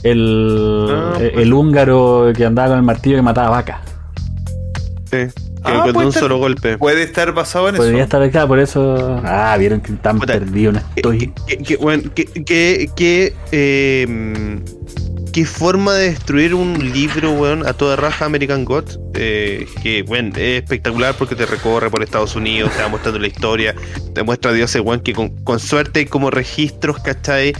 El, 0.02 0.88
Ah, 0.90 1.14
el- 1.20 1.32
pues. 1.34 1.44
el 1.46 1.54
húngaro 1.54 2.34
que 2.36 2.44
andaba 2.46 2.70
con 2.70 2.78
el 2.78 2.84
martillo 2.84 3.18
que 3.18 3.22
mataba 3.22 3.50
vacas. 3.50 3.78
Sí. 5.06 5.18
Que 5.18 5.32
Ah, 5.64 5.82
con 5.84 5.94
puede 5.94 6.08
un 6.08 6.14
estar- 6.14 6.22
solo 6.24 6.38
golpe. 6.40 6.80
Puede 6.80 7.04
estar 7.04 7.32
basado 7.34 7.70
en 7.70 7.76
Podría 7.76 7.98
eso. 7.98 8.04
estar 8.06 8.24
acá, 8.24 8.48
por 8.48 8.58
eso. 8.58 9.22
Ah, 9.24 9.56
vieron 9.60 9.82
que 9.82 9.94
tan 9.94 10.18
Puta, 10.18 10.34
perdido 10.34 10.72
no 10.72 10.80
estoy. 10.96 11.32
¿Qué, 11.48 11.58
qué- 11.60 11.78
bueno, 11.78 12.10
qué- 12.16 12.26
qué- 12.26 12.90
qué, 12.96 13.36
eh, 13.52 14.60
qué 15.32 15.46
forma 15.46 15.96
de 15.96 16.10
destruir 16.10 16.54
un 16.54 16.92
libro, 16.92 17.32
weón, 17.34 17.66
a 17.66 17.74
toda 17.74 17.96
raja 17.96 18.26
American 18.26 18.66
Gods? 18.66 19.00
Eh, 19.16 19.68
que, 19.82 20.04
bueno, 20.04 20.30
es 20.36 20.62
espectacular 20.62 21.16
porque 21.18 21.36
te 21.36 21.46
recorre 21.46 21.90
por 21.90 22.04
Estados 22.04 22.36
Unidos, 22.36 22.72
te 22.76 22.82
va 22.82 22.90
mostrando 22.90 23.20
la 23.20 23.28
historia, 23.28 23.76
te 24.14 24.24
muestra 24.24 24.52
a 24.52 24.54
Dios, 24.54 24.76
weón, 24.76 25.02
que 25.02 25.14
con, 25.14 25.60
suerte 25.60 26.00
hay 26.00 26.06
como 26.06 26.32
registros, 26.32 27.00
¿cachai? 27.00 27.54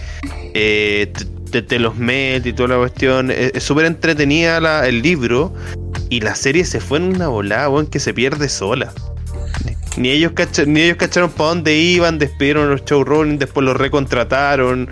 Eh, 0.54 1.12
te, 1.52 1.80
los 1.80 1.96
mete 1.98 2.50
y 2.50 2.54
toda 2.54 2.70
la 2.70 2.78
cuestión. 2.78 3.32
Es 3.32 3.64
súper 3.64 3.86
entretenida 3.86 4.88
el 4.88 5.02
libro 5.02 5.54
y 6.10 6.22
la 6.22 6.36
serie 6.36 6.66
se 6.66 6.80
fue 6.80 6.98
en 7.00 7.16
una 7.16 7.28
volada, 7.28 7.70
weón, 7.70 7.88
que 7.88 8.00
se 8.00 8.14
pierde 8.14 8.50
sola. 8.50 8.94
Ni 9.98 10.10
ellos, 10.10 10.32
cacha- 10.32 10.66
ni 10.66 10.80
ellos 10.82 10.96
cacharon 10.98 11.30
para 11.32 11.50
dónde 11.50 11.76
iban, 11.78 12.18
despidieron 12.18 12.68
a 12.68 12.72
los 12.72 12.86
showrunners, 12.86 13.40
después 13.40 13.66
los 13.66 13.76
recontrataron. 13.76 14.88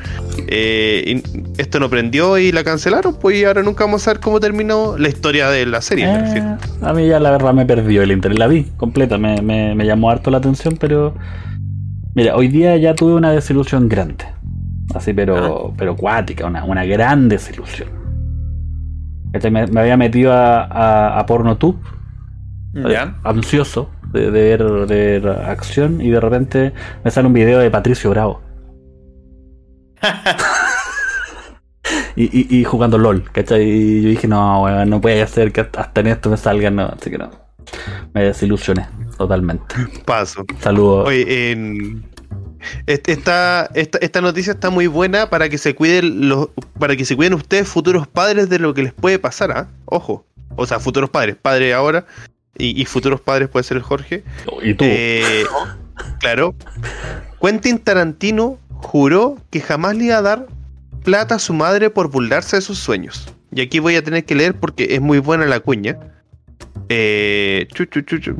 eh, 0.48 1.04
y 1.06 1.62
esto 1.62 1.80
no 1.80 1.90
prendió 1.90 2.38
y 2.38 2.52
la 2.52 2.64
cancelaron, 2.64 3.16
pues 3.20 3.38
y 3.38 3.46
ahora 3.46 3.62
nunca 3.64 3.86
vamos 3.86 4.06
a 4.08 4.12
ver 4.14 4.20
cómo 4.20 4.40
terminó 4.40 4.98
la 4.98 5.08
historia 5.08 5.50
de 5.50 5.66
la 5.66 5.82
serie. 5.82 6.06
Eh, 6.06 6.56
a 6.82 6.94
mí 6.94 7.08
ya 7.08 7.20
la 7.20 7.32
verdad 7.32 7.54
me 7.54 7.66
perdió 7.66 8.02
el 8.04 8.12
interés. 8.12 8.38
La 8.38 8.48
vi 8.48 8.64
completa, 8.78 9.18
me, 9.18 9.42
me- 9.42 9.74
me 9.76 9.86
llamó 9.86 10.10
harto 10.10 10.32
la 10.32 10.38
atención, 10.40 10.76
pero. 10.80 11.16
Mira, 12.16 12.36
hoy 12.36 12.48
día 12.50 12.76
ya 12.78 12.94
tuve 12.96 13.14
una 13.14 13.32
desilusión 13.32 13.88
grande. 13.88 14.26
Así, 14.96 15.14
pero, 15.14 15.74
pero 15.78 15.96
cuática, 15.96 16.46
una, 16.48 16.66
una 16.66 16.84
gran 16.84 17.30
desilusión. 17.30 17.88
¿Cachai? 19.32 19.52
Me, 19.52 19.68
me 19.68 19.80
había 19.82 19.96
metido 19.96 20.34
a, 20.34 20.64
a, 20.64 21.20
a 21.20 21.26
PornoTube, 21.28 21.78
Ya. 22.74 23.16
ansioso 23.24 23.92
de, 24.12 24.32
de 24.32 24.58
ver, 24.58 24.64
de 24.88 25.20
ver 25.20 25.28
acción, 25.30 26.02
y 26.02 26.10
de 26.10 26.20
repente 26.20 26.74
me 27.04 27.12
sale 27.12 27.28
un 27.28 27.34
video 27.34 27.60
de 27.60 27.70
Patricio 27.72 28.10
Bravo. 28.10 28.42
y, 32.16 32.24
y, 32.56 32.60
y 32.60 32.64
jugando 32.64 32.98
LOL, 32.98 33.30
¿cachai? 33.32 33.64
Y 33.64 34.02
yo 34.04 34.10
dije, 34.10 34.28
no, 34.28 34.64
weón, 34.64 34.90
no 34.90 35.02
puede 35.02 35.26
ser 35.28 35.52
que 35.52 35.62
hasta 35.62 36.02
en 36.02 36.08
esto 36.08 36.30
me 36.30 36.38
salgan, 36.38 36.76
no, 36.76 36.86
así 36.86 37.10
que 37.10 37.18
no. 37.18 37.30
Me 38.14 38.24
desilusioné 38.24 38.88
totalmente. 39.18 39.76
Paso. 40.06 40.46
Saludos. 40.60 41.08
Oye, 41.08 41.52
en- 41.52 42.04
est- 42.88 43.08
esta, 43.10 43.70
esta, 43.74 43.98
esta 44.00 44.22
noticia 44.22 44.54
está 44.54 44.70
muy 44.70 44.88
buena 44.88 45.30
para 45.30 45.50
que 45.50 45.58
se 45.58 45.76
cuiden 45.76 46.30
los, 46.30 46.50
para 46.80 46.96
que 46.96 47.06
se 47.06 47.16
cuiden 47.16 47.34
ustedes 47.36 47.68
futuros 47.68 48.08
padres 48.08 48.50
de 48.50 48.60
lo 48.60 48.74
que 48.74 48.84
les 48.84 48.94
puede 48.94 49.20
pasar, 49.20 49.52
¿ah? 49.52 49.68
Ojo. 49.86 50.26
O 50.56 50.66
sea, 50.66 50.80
futuros 50.80 51.10
padres, 51.10 51.36
padre 51.42 51.74
ahora 51.74 52.06
y, 52.58 52.82
y 52.82 52.86
futuros 52.86 53.22
padres 53.22 53.50
puede 53.50 53.64
ser 53.64 53.78
el 53.78 53.84
Jorge. 53.84 54.24
y 54.62 54.74
tú. 54.74 54.86
Eh, 54.88 55.44
claro. 56.20 56.56
Quentin 57.42 57.80
Tarantino 57.80 58.58
juró 58.70 59.38
que 59.50 59.62
jamás 59.62 59.96
le 59.96 60.06
iba 60.06 60.18
a 60.18 60.22
dar 60.22 60.48
plata 61.04 61.36
a 61.36 61.40
su 61.40 61.54
madre 61.54 61.90
por 61.90 62.10
burlarse 62.10 62.58
de 62.58 62.62
sus 62.62 62.78
sueños. 62.80 63.34
Y 63.52 63.62
aquí 63.62 63.80
voy 63.80 63.96
a 63.96 64.04
tener 64.04 64.26
que 64.26 64.36
leer 64.36 64.56
porque 64.56 64.88
es 64.92 65.02
muy 65.02 65.20
buena 65.20 65.46
la 65.46 65.60
cuña. 65.60 65.98
Eh, 66.90 67.68
chu, 67.74 67.86
chu, 67.86 68.02
chu, 68.02 68.20
chu. 68.20 68.36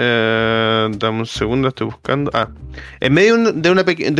Eh, 0.00 0.88
dame 0.96 1.18
un 1.20 1.26
segundo, 1.26 1.68
estoy 1.68 1.86
buscando. 1.88 2.30
Ah, 2.32 2.48
en 3.00 3.12
medio 3.12 3.36
de 3.52 3.70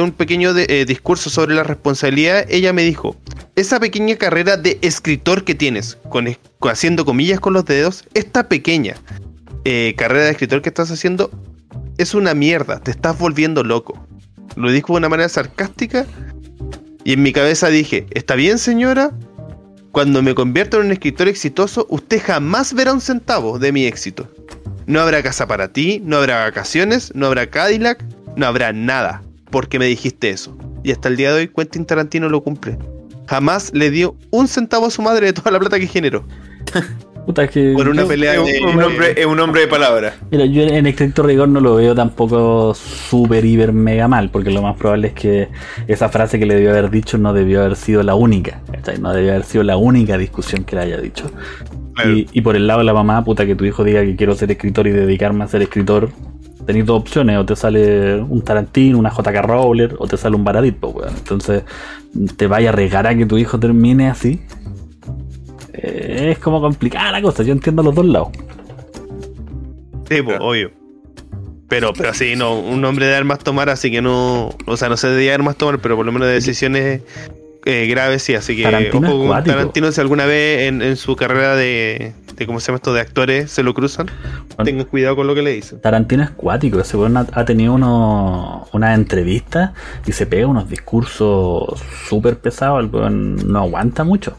un- 0.03 0.11
pequeño 0.13 0.51
eh, 0.57 0.85
discurso 0.85 1.31
sobre 1.31 1.55
la 1.55 1.63
responsabilidad, 1.63 2.45
ella 2.49 2.73
me 2.73 2.83
dijo: 2.83 3.17
Esa 3.55 3.79
pequeña 3.79 4.17
carrera 4.17 4.57
de 4.57 4.79
escritor 4.83 5.45
que 5.45 5.55
tienes, 5.55 5.97
con, 6.09 6.27
haciendo 6.63 7.05
comillas 7.05 7.39
con 7.39 7.53
los 7.53 7.65
dedos, 7.65 8.05
esta 8.15 8.49
pequeña 8.49 8.97
eh, 9.65 9.95
carrera 9.97 10.25
de 10.25 10.33
escritor 10.33 10.63
que 10.63 10.69
estás 10.69 10.91
haciendo 10.91 11.31
es 11.97 12.13
una 12.15 12.35
mierda, 12.35 12.81
te 12.81 12.91
estás 12.91 13.17
volviendo 13.17 13.63
loco. 13.63 14.05
Lo 14.57 14.73
dijo 14.73 14.93
de 14.95 14.99
una 14.99 15.09
manera 15.09 15.29
sarcástica 15.29 16.07
y 17.05 17.13
en 17.13 17.23
mi 17.23 17.33
cabeza 17.33 17.69
dije, 17.69 18.07
está 18.11 18.35
bien 18.35 18.59
señora, 18.59 19.13
cuando 19.93 20.23
me 20.23 20.35
convierto 20.35 20.79
en 20.81 20.87
un 20.87 20.93
escritor 20.93 21.29
exitoso, 21.29 21.87
usted 21.89 22.21
jamás 22.21 22.75
verá 22.75 22.93
un 22.93 23.01
centavo 23.01 23.59
de 23.61 23.71
mi 23.73 23.85
éxito. 23.87 24.29
No 24.89 25.01
habrá 25.01 25.23
casa 25.23 25.47
para 25.47 25.69
ti, 25.69 26.01
no 26.03 26.17
habrá 26.17 26.45
vacaciones, 26.45 27.13
no 27.15 27.27
habrá 27.27 27.47
Cadillac, 27.49 28.03
no 28.37 28.47
habrá 28.47 28.73
nada, 28.73 29.23
porque 29.51 29.79
me 29.79 29.85
dijiste 29.85 30.31
eso. 30.31 30.57
Y 30.83 30.93
hasta 30.93 31.09
el 31.09 31.17
día 31.17 31.31
de 31.33 31.41
hoy 31.41 31.49
Quentin 31.49 31.85
Tarantino 31.85 32.29
lo 32.31 32.43
cumple. 32.43 32.79
Jamás 33.27 33.71
le 33.75 33.91
dio 33.91 34.17
un 34.31 34.49
centavo 34.49 34.87
a 34.87 34.91
su 34.91 35.03
madre 35.03 35.27
de 35.27 35.33
toda 35.35 35.51
la 35.51 35.61
plata 35.61 35.79
que 35.79 35.87
generó. 35.87 36.25
Puta, 37.27 37.45
es 37.45 37.51
que. 37.51 37.75
Por 37.77 37.87
una 37.91 38.01
yo- 38.05 38.09
pelea 38.09 38.33
de... 38.33 38.39
un, 38.39 38.77
un 38.79 38.83
hombre, 38.83 39.13
es 39.21 39.27
un 39.27 39.39
hombre 39.39 39.61
de 39.61 39.67
palabra. 39.67 40.17
Mira, 40.31 40.47
yo 40.47 40.63
en 40.63 40.87
estricto 40.87 41.23
rigor 41.23 41.51
no 41.51 41.61
lo 41.61 41.75
veo 41.75 41.95
tampoco 41.95 42.73
súper, 42.75 43.45
hiper, 43.45 43.75
mega 43.75 44.09
mal, 44.09 44.31
porque 44.31 44.49
lo 44.51 44.63
más 44.63 44.79
probable 44.79 45.09
es 45.09 45.13
que 45.13 45.49
esa 45.87 46.09
frase 46.09 46.39
que 46.39 46.47
le 46.47 46.55
debió 46.55 46.71
haber 46.71 46.89
dicho 46.91 47.19
no 47.19 47.35
debió 47.35 47.61
haber 47.61 47.77
sido 47.77 48.03
la 48.03 48.15
única. 48.15 48.63
No 48.99 49.13
debió 49.13 49.33
haber 49.33 49.45
sido 49.45 49.63
la 49.65 49.77
única 49.77 50.17
discusión 50.17 50.65
que 50.65 50.77
le 50.77 50.83
haya 50.83 50.97
dicho. 50.97 51.31
Claro. 51.99 52.17
Y, 52.17 52.29
y 52.33 52.41
por 52.43 52.55
el 52.55 52.67
lado 52.67 52.79
de 52.79 52.85
la 52.85 52.95
mamá, 52.95 53.25
puta, 53.25 53.45
que 53.45 53.57
tu 53.57 53.65
hijo 53.65 53.83
diga 53.83 54.03
que 54.05 54.15
quiero 54.15 54.35
ser 54.35 54.51
escritor 54.51 54.87
y 54.87 54.93
dedicarme 54.93 55.43
a 55.45 55.49
ser 55.49 55.63
escritor, 55.63 56.11
tenéis 56.65 56.87
dos 56.87 57.01
opciones, 57.01 57.39
o 57.39 57.45
te 57.45 57.57
sale 57.57 58.21
un 58.21 58.43
Tarantino, 58.43 58.99
una 58.99 59.11
JK 59.11 59.43
Rowler, 59.43 59.97
o 59.99 60.07
te 60.07 60.17
sale 60.17 60.37
un 60.37 60.45
Baradit, 60.45 60.77
pues, 60.77 60.95
weón. 60.95 61.15
Entonces, 61.17 61.65
te 62.37 62.47
vaya 62.47 62.69
a 62.69 62.73
arriesgar 62.73 63.07
a 63.07 63.17
que 63.17 63.27
tu 63.27 63.39
hijo 63.39 63.59
termine 63.59 64.09
así. 64.09 64.41
Eh, 65.73 66.31
es 66.33 66.39
como 66.39 66.61
complicada 66.61 67.11
la 67.11 67.23
cosa, 67.23 67.43
yo 67.43 67.53
entiendo 67.53 67.83
los 67.83 67.95
dos 67.95 68.07
lados. 68.07 68.29
Sí, 70.09 70.23
po, 70.23 70.33
obvio. 70.41 70.71
Pero, 71.69 71.93
pero 71.93 72.15
sí, 72.15 72.35
no, 72.37 72.59
un 72.59 72.85
hombre 72.85 73.07
de 73.07 73.15
armas 73.15 73.41
tomar, 73.41 73.69
así 73.69 73.91
que 73.91 74.01
no. 74.01 74.51
O 74.67 74.77
sea, 74.77 74.89
no 74.89 74.97
sé 74.97 75.09
de 75.09 75.33
armas 75.33 75.57
tomar, 75.57 75.81
pero 75.81 75.97
por 75.97 76.07
lo 76.07 76.13
menos 76.13 76.29
de 76.29 76.35
decisiones 76.35 77.03
eh, 77.65 77.87
graves 77.87 78.23
sí. 78.23 78.35
Así 78.35 78.57
que 78.57 78.63
Tarantino 78.63 79.09
ojo 79.09 79.29
con. 79.29 79.45
Tarantino, 79.45 79.93
si 79.93 80.01
alguna 80.01 80.27
vez 80.27 80.69
en, 80.69 80.83
en 80.83 80.97
su 80.97 81.17
carrera 81.17 81.57
de, 81.57 82.15
de. 82.37 82.47
¿Cómo 82.47 82.61
se 82.61 82.69
llama 82.69 82.77
esto? 82.77 82.93
De 82.95 83.01
actores 83.01 83.51
se 83.51 83.63
lo 83.63 83.75
cruzan. 83.75 84.11
Tengan 84.65 84.87
cuidado 84.87 85.17
con 85.17 85.27
lo 85.27 85.35
que 85.35 85.43
le 85.43 85.53
dicen. 85.53 85.81
Tarantino 85.81 86.25
es 86.25 86.31
cuático, 86.31 86.81
ese 86.81 86.97
weón 86.97 87.17
ha, 87.17 87.27
ha 87.33 87.45
tenido 87.45 87.75
uno, 87.75 88.67
una 88.73 88.95
entrevista 88.95 89.73
y 90.07 90.13
se 90.13 90.27
pega 90.27 90.47
unos 90.47 90.69
discursos 90.69 91.81
súper 92.09 92.39
pesados, 92.39 92.83
el 92.83 92.91
weón 92.91 93.37
no 93.53 93.61
aguanta 93.61 94.03
mucho, 94.03 94.37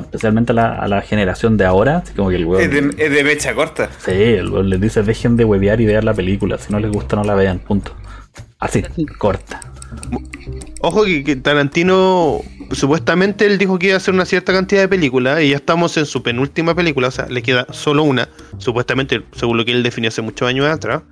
especialmente 0.00 0.52
a 0.52 0.54
la, 0.54 0.74
a 0.74 0.88
la 0.88 1.00
generación 1.02 1.56
de 1.56 1.64
ahora, 1.64 1.98
así 1.98 2.12
como 2.14 2.28
que 2.28 2.36
el 2.36 2.42
Es 2.42 2.48
weón... 2.48 2.70
de, 2.70 3.04
es 3.04 3.10
de 3.10 3.24
mecha 3.24 3.54
corta. 3.54 3.88
Sí, 3.98 4.12
el 4.12 4.50
weón 4.50 4.68
les 4.68 4.80
dice 4.80 5.02
dejen 5.02 5.36
de 5.36 5.44
huevear 5.44 5.80
y 5.80 5.86
vean 5.86 6.04
la 6.04 6.14
película, 6.14 6.58
si 6.58 6.72
no 6.72 6.80
les 6.80 6.90
gusta 6.90 7.16
no 7.16 7.24
la 7.24 7.34
vean, 7.34 7.58
punto. 7.60 7.92
Así, 8.58 8.82
corta. 9.18 9.60
Ojo 10.80 11.04
que, 11.04 11.24
que 11.24 11.36
Tarantino. 11.36 12.40
Supuestamente 12.72 13.46
él 13.46 13.58
dijo 13.58 13.78
que 13.78 13.86
iba 13.86 13.94
a 13.94 13.98
hacer 13.98 14.12
una 14.12 14.24
cierta 14.24 14.52
cantidad 14.52 14.80
de 14.80 14.88
películas 14.88 15.40
y 15.42 15.50
ya 15.50 15.56
estamos 15.56 15.96
en 15.96 16.06
su 16.06 16.22
penúltima 16.22 16.74
película, 16.74 17.08
o 17.08 17.10
sea, 17.12 17.26
le 17.26 17.42
queda 17.42 17.66
solo 17.70 18.02
una, 18.02 18.28
supuestamente, 18.58 19.22
según 19.36 19.56
lo 19.56 19.64
que 19.64 19.70
él 19.70 19.84
definió 19.84 20.08
hace 20.08 20.22
muchos 20.22 20.48
años 20.48 20.66
atrás. 20.66 21.02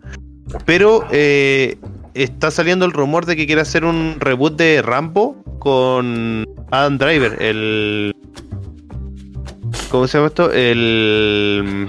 Pero 0.67 1.07
eh, 1.11 1.79
está 2.15 2.51
saliendo 2.51 2.85
el 2.85 2.93
rumor 2.93 3.27
de 3.27 3.37
que 3.37 3.47
quiere 3.47 3.61
hacer 3.61 3.85
un 3.85 4.17
reboot 4.19 4.57
de 4.57 4.83
Rambo 4.83 5.43
con 5.59 6.45
Adam 6.71 6.99
Driver, 6.99 7.43
el. 7.43 8.13
¿Cómo 9.91 10.07
se 10.07 10.19
llama 10.19 10.29
esto? 10.29 10.53
El. 10.53 11.89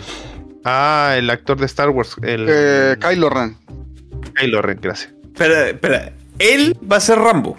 Ah, 0.64 1.16
el 1.18 1.30
actor 1.30 1.60
de 1.60 1.66
Star 1.66 1.90
Wars. 1.90 2.16
El... 2.24 2.46
Eh, 2.50 2.96
Kylo 3.00 3.30
Ren. 3.30 3.58
Kylo 4.36 4.62
Ren, 4.62 4.80
gracias. 4.82 5.14
Espera, 5.26 5.70
espera. 5.70 6.14
Él 6.40 6.78
va 6.92 6.98
a 6.98 7.00
ser 7.00 7.18
Rambo. 7.20 7.56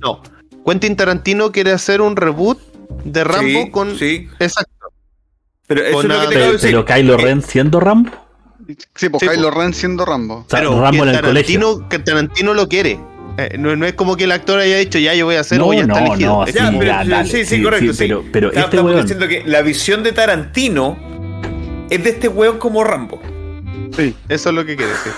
No. 0.00 0.22
Quentin 0.66 0.96
Tarantino 0.96 1.50
quiere 1.52 1.72
hacer 1.72 2.00
un 2.00 2.16
reboot 2.16 2.58
de 3.04 3.24
Rambo 3.24 3.62
Sí, 3.64 3.70
con. 3.70 3.98
sí. 3.98 4.28
Exacto. 4.38 4.70
Pero 5.66 5.82
eso 5.84 5.92
Con 5.94 6.10
es 6.10 6.16
lo 6.16 6.20
que 6.22 6.26
te 6.28 6.34
Pero, 6.40 6.52
decir. 6.52 6.70
pero 6.70 6.84
Kylo 6.84 7.14
Eh, 7.14 7.16
Ren 7.18 7.42
siendo 7.42 7.80
Rambo. 7.80 8.10
Sí, 8.94 9.08
pues 9.08 9.20
Sí, 9.22 9.28
Kylo 9.28 9.50
po. 9.50 9.60
Ren 9.60 9.72
siendo 9.74 10.04
Rambo. 10.04 10.46
Pero 10.48 10.80
Rambo 10.80 11.02
en 11.04 11.08
el 11.10 11.20
colegio. 11.20 11.60
Tarantino, 11.60 11.88
que 11.88 11.98
Tarantino 12.00 12.54
lo 12.54 12.68
quiere. 12.68 12.98
Eh, 13.38 13.56
no, 13.58 13.74
no 13.76 13.86
es 13.86 13.94
como 13.94 14.16
que 14.16 14.24
el 14.24 14.32
actor 14.32 14.58
haya 14.58 14.76
dicho 14.78 14.98
ya 14.98 15.14
yo 15.14 15.24
voy 15.26 15.36
a 15.36 15.40
hacer 15.40 15.58
No, 15.58 15.66
o 15.68 15.72
ya 15.72 15.80
está 15.82 16.00
no, 16.00 16.06
elegido. 16.06 16.32
no, 16.32 16.46
Ya, 16.46 16.52
Sí, 16.52 16.76
pero- 16.78 16.84
ya, 16.90 17.04
dale, 17.04 17.24
sí, 17.24 17.38
sí, 17.44 17.56
sí, 17.56 17.62
correcto. 17.62 17.92
sí, 17.92 17.92
sí. 17.92 17.98
pero- 18.04 18.24
pero 18.32 18.48
Está- 18.48 18.60
este 18.62 18.76
estamos 18.76 18.92
weón- 18.92 19.02
diciendo 19.02 19.28
que 19.28 19.42
la 19.46 19.62
visión 19.62 20.02
de 20.02 20.12
Tarantino 20.12 20.98
es 21.88 22.04
de 22.04 22.10
este 22.10 22.28
weón 22.28 22.58
como 22.58 22.82
Rambo. 22.84 23.20
Sí. 23.96 24.14
Eso 24.28 24.48
es 24.50 24.54
lo 24.54 24.64
que 24.66 24.76
quiere 24.76 24.92
decir. 24.92 25.12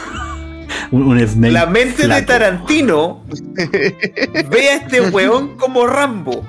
Un, 0.91 1.03
un 1.03 1.27
Snake 1.27 1.53
La 1.53 1.67
mente 1.67 2.07
de. 2.07 2.23
Tarantino 2.23 3.23
ve 4.51 4.69
a 4.71 4.77
este 4.77 5.01
weón 5.01 5.57
como 5.57 5.87
Rambo. 5.87 6.45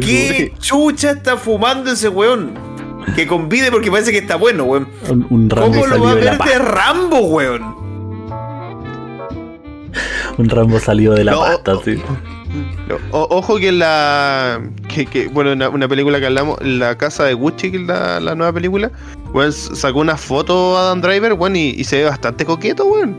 ¿Qué 0.00 0.52
chucha 0.58 1.12
está 1.12 1.36
fumando 1.36 1.92
ese 1.92 2.08
weón? 2.08 2.54
Que 3.14 3.26
convide 3.26 3.70
porque 3.70 3.90
parece 3.90 4.12
que 4.12 4.18
está 4.18 4.36
bueno, 4.36 4.64
weón. 4.64 4.88
Un, 5.08 5.26
un 5.30 5.50
Rambo 5.50 5.72
¿Cómo 5.72 5.86
lo 5.86 6.02
va 6.02 6.10
a 6.12 6.14
ver 6.14 6.38
de 6.38 6.58
Rambo, 6.58 7.18
weón? 7.20 7.62
Un 10.38 10.48
Rambo 10.48 10.78
salido 10.80 11.14
de 11.14 11.24
la 11.24 11.32
No, 11.32 11.40
pasta, 11.40 11.72
sí. 11.84 12.00
O- 13.12 13.26
ojo 13.30 13.56
que 13.58 13.72
la. 13.72 14.60
Que, 14.88 15.06
que, 15.06 15.28
bueno, 15.28 15.52
una, 15.52 15.68
una 15.68 15.88
película 15.88 16.18
que 16.20 16.26
hablamos, 16.26 16.58
La 16.62 16.96
Casa 16.98 17.24
de 17.24 17.34
Gucci, 17.34 17.70
que 17.70 17.76
es 17.78 17.82
la, 17.86 18.20
la 18.20 18.34
nueva 18.34 18.52
película. 18.52 18.90
Bueno, 19.32 19.52
sacó 19.52 20.00
una 20.00 20.16
foto 20.16 20.76
a 20.76 20.82
Adam 20.82 21.00
Driver, 21.00 21.34
bueno, 21.34 21.56
y, 21.56 21.70
y 21.76 21.84
se 21.84 21.98
ve 21.98 22.04
bastante 22.04 22.44
coqueto, 22.44 22.84
weón. 22.86 23.16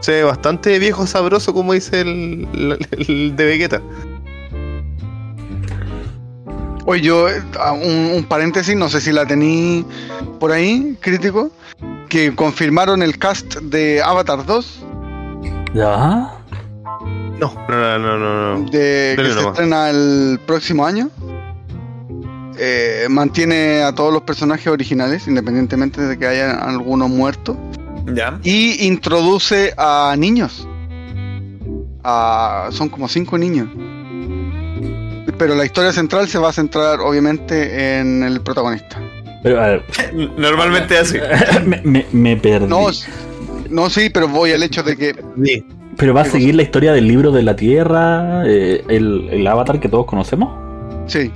Se 0.00 0.12
ve 0.12 0.22
bastante 0.24 0.78
viejo 0.78 1.06
sabroso, 1.06 1.54
como 1.54 1.72
dice 1.72 2.02
el, 2.02 2.46
el- 2.54 2.88
el 3.08 3.36
de 3.36 3.44
Vegeta. 3.44 3.80
Oye, 6.88 7.00
yo, 7.02 7.28
eh, 7.28 7.42
ah, 7.58 7.72
un, 7.72 8.12
un 8.14 8.24
paréntesis, 8.24 8.76
no 8.76 8.88
sé 8.88 9.00
si 9.00 9.10
la 9.10 9.26
tení 9.26 9.84
por 10.38 10.52
ahí, 10.52 10.96
crítico, 11.00 11.50
que 12.08 12.32
confirmaron 12.34 13.02
el 13.02 13.18
cast 13.18 13.56
de 13.56 14.00
Avatar 14.02 14.46
2, 14.46 14.84
¿Ya? 15.74 16.30
No, 17.40 17.52
no, 17.68 17.98
no, 17.98 18.18
no, 18.18 18.58
no. 18.58 18.70
de, 18.70 19.14
que 19.16 19.30
se 19.32 19.40
estrena 19.40 19.90
el 19.90 20.40
próximo 20.46 20.86
año. 20.86 21.10
Eh, 22.58 23.06
mantiene 23.10 23.82
a 23.82 23.94
todos 23.94 24.12
los 24.12 24.22
personajes 24.22 24.66
originales, 24.68 25.28
independientemente 25.28 26.00
de 26.00 26.18
que 26.18 26.26
haya 26.26 26.52
algunos 26.54 27.10
muertos. 27.10 27.56
Ya. 28.14 28.38
Y 28.42 28.86
introduce 28.86 29.74
a 29.76 30.14
niños. 30.16 30.66
A- 32.02 32.68
son 32.72 32.88
como 32.88 33.08
cinco 33.08 33.36
niños. 33.36 33.68
Pero 35.38 35.54
la 35.54 35.66
historia 35.66 35.92
central 35.92 36.28
se 36.28 36.38
va 36.38 36.48
a 36.48 36.52
centrar 36.52 37.00
obviamente 37.00 37.98
en 37.98 38.22
el 38.22 38.40
protagonista. 38.40 38.98
Pero, 39.42 39.60
a 39.62 39.66
ver, 39.66 39.84
Normalmente 40.38 40.96
así. 40.96 41.18
me, 41.66 41.82
me, 41.84 42.06
me 42.12 42.36
perdí. 42.38 42.66
No, 42.66 42.86
no 43.68 43.90
sí, 43.90 44.08
pero 44.08 44.28
voy 44.28 44.52
al 44.52 44.62
hecho 44.62 44.82
de 44.82 44.96
que 44.96 45.14
Sí. 45.44 45.66
Pero 45.96 46.12
va 46.14 46.22
a 46.22 46.24
seguir 46.26 46.54
la 46.54 46.62
historia 46.62 46.92
del 46.92 47.08
libro 47.08 47.32
de 47.32 47.42
la 47.42 47.56
Tierra, 47.56 48.42
eh, 48.46 48.84
el, 48.88 49.28
el 49.30 49.46
avatar 49.46 49.80
que 49.80 49.88
todos 49.88 50.06
conocemos. 50.06 50.50
sí, 51.06 51.30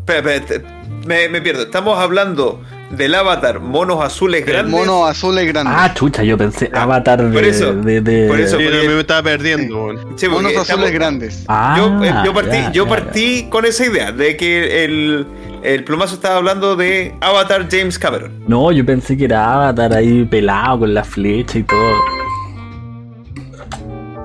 Espera, 0.00 0.34
espera, 0.34 0.62
te- 0.62 1.06
me, 1.06 1.28
me 1.28 1.40
pierdo. 1.42 1.62
Estamos 1.64 1.98
hablando 1.98 2.60
del 2.90 3.14
avatar 3.14 3.60
monos 3.60 4.02
azules 4.02 4.44
grandes. 4.46 4.72
mono 4.72 5.04
azul 5.06 5.36
es 5.38 5.46
grande. 5.46 5.70
Ah, 5.76 5.92
chucha, 5.94 6.22
yo 6.24 6.38
pensé 6.38 6.70
Ah, 6.72 6.84
avatar 6.84 7.22
de. 7.22 7.30
por 7.30 7.44
eso, 7.44 7.74
de, 7.74 8.00
de- 8.00 8.26
por 8.26 8.40
eso. 8.40 8.56
Porque- 8.56 8.88
me 8.88 8.98
estaba 9.00 9.22
perdiendo. 9.22 9.90
Sí, 10.16 10.26
Monos 10.28 10.50
estamos- 10.52 10.70
azules 10.70 10.92
grandes. 10.92 11.44
Ah, 11.46 11.74
yo, 11.76 12.04
eh, 12.04 12.14
yo 12.24 12.32
partí, 12.32 12.56
ya, 12.56 12.72
yo 12.72 12.84
ya, 12.84 12.88
partí 12.90 13.46
con 13.50 13.66
esa 13.66 13.84
idea 13.84 14.10
de 14.12 14.36
que 14.38 14.84
el, 14.86 15.26
el 15.62 15.84
plumazo 15.84 16.14
estaba 16.14 16.36
hablando 16.36 16.74
de 16.74 17.14
Avatar 17.20 17.68
James 17.70 17.98
Cameron. 17.98 18.32
No, 18.48 18.72
yo 18.72 18.84
pensé 18.86 19.14
que 19.16 19.26
era 19.26 19.52
avatar 19.54 19.92
ahí 19.92 20.24
pelado 20.24 20.80
con 20.80 20.94
la 20.94 21.04
flecha 21.04 21.58
y 21.58 21.64
todo. 21.64 21.92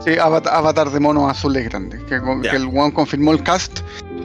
Sí, 0.06 0.18
avatar, 0.20 0.54
avatar 0.56 0.90
de 0.92 1.00
monos 1.00 1.30
azules 1.30 1.64
grandes. 1.70 2.02
Que, 2.04 2.20
con- 2.20 2.42
Ya. 2.44 2.52
que 2.52 2.58
el 2.58 2.66
one 2.68 2.92
confirmó 2.94 3.32
el 3.32 3.42
cast 3.44 3.80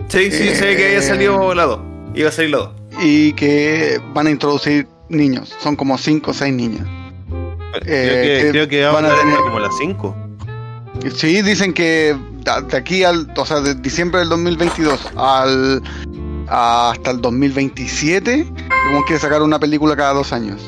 Sí, 0.09 0.31
sí, 0.31 0.55
sé 0.55 0.76
que 0.76 0.87
había 0.87 0.99
Eh. 0.99 1.03
salido 1.03 1.55
la 1.55 1.64
2. 1.64 1.81
Iba 2.14 2.29
a 2.31 2.33
salir 2.33 2.51
la 2.51 2.59
2. 2.59 2.70
y 3.01 3.33
que 3.35 4.01
van 4.14 4.26
a 4.26 4.31
introducir 4.31 4.89
niños. 5.09 5.55
Son 5.61 5.76
como 5.76 5.97
cinco 5.99 6.33
o 6.33 6.35
seis 6.35 6.53
niños. 6.53 6.81
Creo 7.29 7.83
Eh, 7.85 8.39
que, 8.41 8.45
que 8.47 8.51
creo 8.51 8.68
que 8.68 8.85
van 8.87 9.05
a 9.05 9.14
tener- 9.14 9.37
como 9.39 9.61
las 9.61 9.76
5. 9.79 10.16
Sí, 11.14 11.43
dicen 11.43 11.72
que 11.74 12.16
de 12.70 12.76
aquí 12.76 13.05
al, 13.05 13.31
o 13.37 13.47
sea, 13.47 13.61
de 13.61 13.74
diciembre 13.76 14.20
del 14.20 14.31
2022 14.31 14.99
al 15.16 15.83
hasta 16.49 17.11
el 17.12 17.20
2027, 17.20 18.47
como 18.89 19.05
quiere 19.05 19.20
sacar 19.20 19.43
una 19.43 19.59
película 19.61 19.95
cada 19.95 20.14
dos 20.14 20.33
años. 20.33 20.61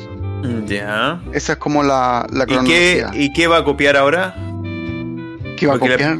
Ya. 0.67 1.19
Esa 1.33 1.53
es 1.53 1.57
como 1.59 1.83
la, 1.83 2.25
la 2.31 2.43
¿Y 2.43 2.47
qué, 2.47 2.53
cronología. 2.53 3.11
¿Y 3.13 3.33
qué 3.33 3.47
va 3.47 3.57
a 3.57 3.63
copiar 3.65 3.97
ahora? 3.97 4.35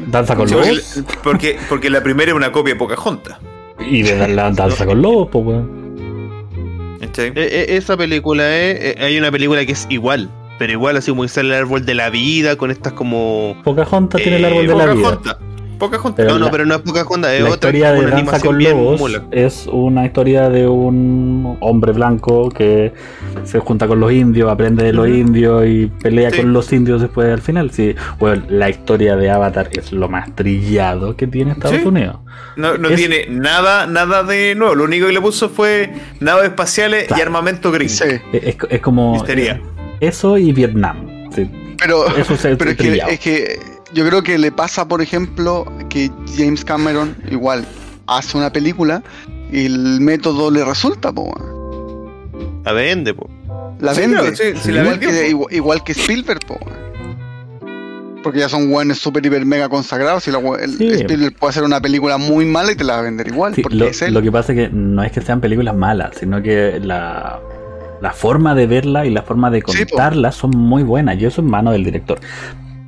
Danza 0.07 0.35
con 0.35 0.49
lobos. 0.49 1.01
porque, 1.05 1.19
porque, 1.23 1.59
porque 1.69 1.89
la 1.89 2.01
primera 2.03 2.31
es 2.31 2.37
una 2.37 2.51
copia 2.51 2.73
de 2.73 2.79
Pocahontas. 2.79 3.37
Y 3.79 4.03
de 4.03 4.27
la 4.27 4.51
danza 4.51 4.85
con 4.85 5.01
lobos, 5.01 5.29
pues. 5.31 5.63
Eh, 7.17 7.33
eh, 7.35 7.65
esa 7.69 7.97
película 7.97 8.43
es. 8.43 8.79
eh, 8.79 8.95
hay 8.99 9.17
una 9.17 9.31
película 9.31 9.65
que 9.65 9.73
es 9.73 9.85
igual. 9.89 10.29
Pero 10.59 10.73
igual, 10.73 10.95
así 10.95 11.09
como 11.09 11.23
dice 11.23 11.41
el 11.41 11.51
árbol 11.51 11.85
de 11.85 11.95
la 11.95 12.09
vida, 12.09 12.55
con 12.55 12.69
estas 12.71 12.93
como. 12.93 13.57
Pocahontas 13.63 14.21
tiene 14.21 14.37
el 14.37 14.45
árbol 14.45 14.67
de 14.67 14.75
la 14.75 14.93
vida. 14.93 15.39
Pocahontas. 15.81 16.25
No, 16.27 16.39
no, 16.39 16.49
pero 16.49 16.65
no 16.65 16.75
es 16.75 16.81
Pocahontas, 16.81 17.31
es 17.33 17.41
La 17.41 17.49
otra. 17.49 17.55
historia 17.69 17.91
de 17.91 17.99
una 17.99 18.09
Danza 18.11 18.39
con 18.39 18.57
bien 18.57 18.71
Lobos 18.71 18.99
mula. 19.01 19.23
es 19.31 19.67
una 19.71 20.05
historia 20.05 20.49
de 20.49 20.67
un 20.67 21.57
hombre 21.59 21.91
blanco 21.91 22.49
que 22.49 22.93
se 23.43 23.59
junta 23.59 23.87
con 23.87 23.99
los 23.99 24.11
indios, 24.13 24.49
aprende 24.49 24.83
de 24.85 24.93
los 24.93 25.07
indios 25.09 25.65
y 25.67 25.87
pelea 25.87 26.31
Sí. 26.31 26.37
con 26.41 26.53
los 26.53 26.71
indios 26.71 27.01
después 27.01 27.27
al 27.33 27.41
final. 27.41 27.71
Sí, 27.71 27.95
bueno, 28.19 28.43
la 28.49 28.69
historia 28.69 29.15
de 29.17 29.29
Avatar 29.29 29.69
es 29.73 29.91
lo 29.91 30.07
más 30.07 30.33
trillado 30.35 31.15
que 31.17 31.27
tiene 31.27 31.51
Estados 31.51 31.77
Sí. 31.81 31.85
Unidos. 31.87 32.17
No, 32.55 32.77
no 32.77 32.89
Es- 32.89 32.95
tiene 32.95 33.25
nada, 33.29 33.87
nada 33.87 34.23
de 34.23 34.55
nuevo. 34.55 34.75
Lo 34.75 34.83
único 34.85 35.07
que 35.07 35.13
le 35.13 35.21
puso 35.21 35.49
fue 35.49 35.91
naves 36.19 36.45
espaciales 36.45 37.07
y 37.17 37.19
armamento 37.21 37.71
gringo. 37.71 37.91
Sí, 37.93 38.05
Es, 38.33 38.55
es 38.69 38.79
como 38.81 39.13
Misteria. 39.13 39.61
eso 39.99 40.37
y 40.37 40.51
Vietnam. 40.53 41.29
sí. 41.35 41.49
pero, 41.79 42.05
Eso 42.15 42.37
se 42.37 42.55
pero 42.57 42.69
es, 42.71 42.77
que, 42.77 42.83
trillado. 42.83 43.09
es 43.11 43.19
que 43.19 43.59
yo 43.93 44.05
creo 44.07 44.21
que 44.23 44.37
le 44.37 44.51
pasa, 44.51 44.87
por 44.87 45.01
ejemplo, 45.01 45.65
que 45.89 46.09
James 46.37 46.63
Cameron 46.65 47.15
igual 47.29 47.65
hace 48.07 48.37
una 48.37 48.51
película 48.51 49.03
y 49.51 49.65
el 49.65 49.99
método 50.01 50.49
le 50.51 50.63
resulta, 50.63 51.11
po. 51.11 51.33
La 52.65 52.71
vende, 52.73 53.13
po. 53.13 53.29
la 53.79 53.93
Sí, 53.95 54.01
vende. 54.01 54.17
claro, 54.17 54.35
sí, 54.35 54.43
sí, 54.61 54.71
la 54.71 54.81
igual, 54.81 54.99
vendió, 54.99 55.09
que, 55.21 55.29
igual, 55.29 55.53
igual 55.53 55.83
que 55.83 55.91
Spielberg, 55.93 56.39
po, 56.47 56.57
porque 58.23 58.37
ya 58.39 58.49
son 58.49 58.71
weones 58.71 58.99
super 58.99 59.25
hiper 59.25 59.43
mega 59.45 59.67
consagrados 59.67 60.27
y 60.27 60.31
la 60.31 60.37
we- 60.37 60.63
el- 60.63 60.77
Sí. 60.77 60.87
Spielberg 60.91 61.35
puede 61.37 61.49
hacer 61.49 61.63
una 61.63 61.81
película 61.81 62.17
muy 62.19 62.45
mala 62.45 62.71
y 62.71 62.75
te 62.75 62.83
la 62.83 62.93
va 62.93 62.99
a 62.99 63.03
vender 63.03 63.27
igual, 63.27 63.55
Sí, 63.55 63.63
porque 63.63 63.77
lo, 63.77 63.85
es 63.87 64.01
él. 64.03 64.13
lo 64.13 64.21
que 64.21 64.31
pasa 64.31 64.53
es 64.53 64.59
que 64.59 64.69
no 64.75 65.03
es 65.03 65.11
que 65.11 65.21
sean 65.21 65.41
películas 65.41 65.75
malas, 65.75 66.11
sino 66.19 66.41
que 66.43 66.79
la, 66.79 67.39
la 67.99 68.11
forma 68.11 68.53
de 68.53 68.67
verla 68.67 69.05
y 69.07 69.09
la 69.09 69.23
forma 69.23 69.49
de 69.49 69.63
contarla 69.63 70.31
son 70.31 70.51
muy 70.51 70.83
buenas 70.83 71.19
y 71.19 71.25
eso 71.25 71.41
es 71.41 71.47
mano 71.47 71.71
del 71.71 71.83
director. 71.83 72.19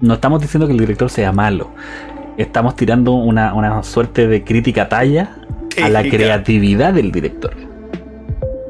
No 0.03 0.15
estamos 0.15 0.41
diciendo 0.41 0.67
que 0.67 0.73
el 0.73 0.79
director 0.79 1.09
sea 1.09 1.31
malo, 1.31 1.69
estamos 2.37 2.75
tirando 2.75 3.13
una, 3.13 3.53
una 3.53 3.81
suerte 3.83 4.27
de 4.27 4.43
crítica 4.43 4.89
talla 4.89 5.29
a 5.81 5.87
la 5.87 6.03
creatividad 6.03 6.93
del 6.93 7.09
director. 7.09 7.53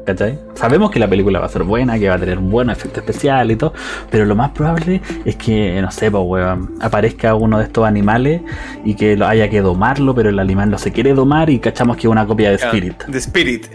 ¿Cachai? 0.06 0.38
Sabemos 0.54 0.92
que 0.92 1.00
la 1.00 1.08
película 1.08 1.40
va 1.40 1.46
a 1.46 1.48
ser 1.48 1.64
buena, 1.64 1.98
que 1.98 2.08
va 2.08 2.14
a 2.14 2.18
tener 2.20 2.38
buenos 2.38 2.78
efectos 2.78 3.02
especiales 3.02 3.56
y 3.56 3.58
todo, 3.58 3.72
pero 4.10 4.26
lo 4.26 4.36
más 4.36 4.50
probable 4.52 5.00
es 5.24 5.34
que, 5.34 5.80
no 5.82 5.90
sé, 5.90 6.08
pues, 6.08 6.22
weón, 6.24 6.74
aparezca 6.80 7.34
uno 7.34 7.58
de 7.58 7.64
estos 7.64 7.84
animales 7.84 8.40
y 8.84 8.94
que 8.94 9.16
lo 9.16 9.26
haya 9.26 9.50
que 9.50 9.60
domarlo, 9.60 10.14
pero 10.14 10.28
el 10.28 10.38
animal 10.38 10.70
no 10.70 10.78
se 10.78 10.92
quiere 10.92 11.14
domar 11.14 11.50
y 11.50 11.58
cachamos 11.58 11.96
que 11.96 12.02
es 12.06 12.10
una 12.12 12.24
copia 12.28 12.50
de 12.50 12.56
Ah, 12.62 12.66
Spirit. 12.66 13.02
The 13.10 13.18
Spirit. 13.18 13.66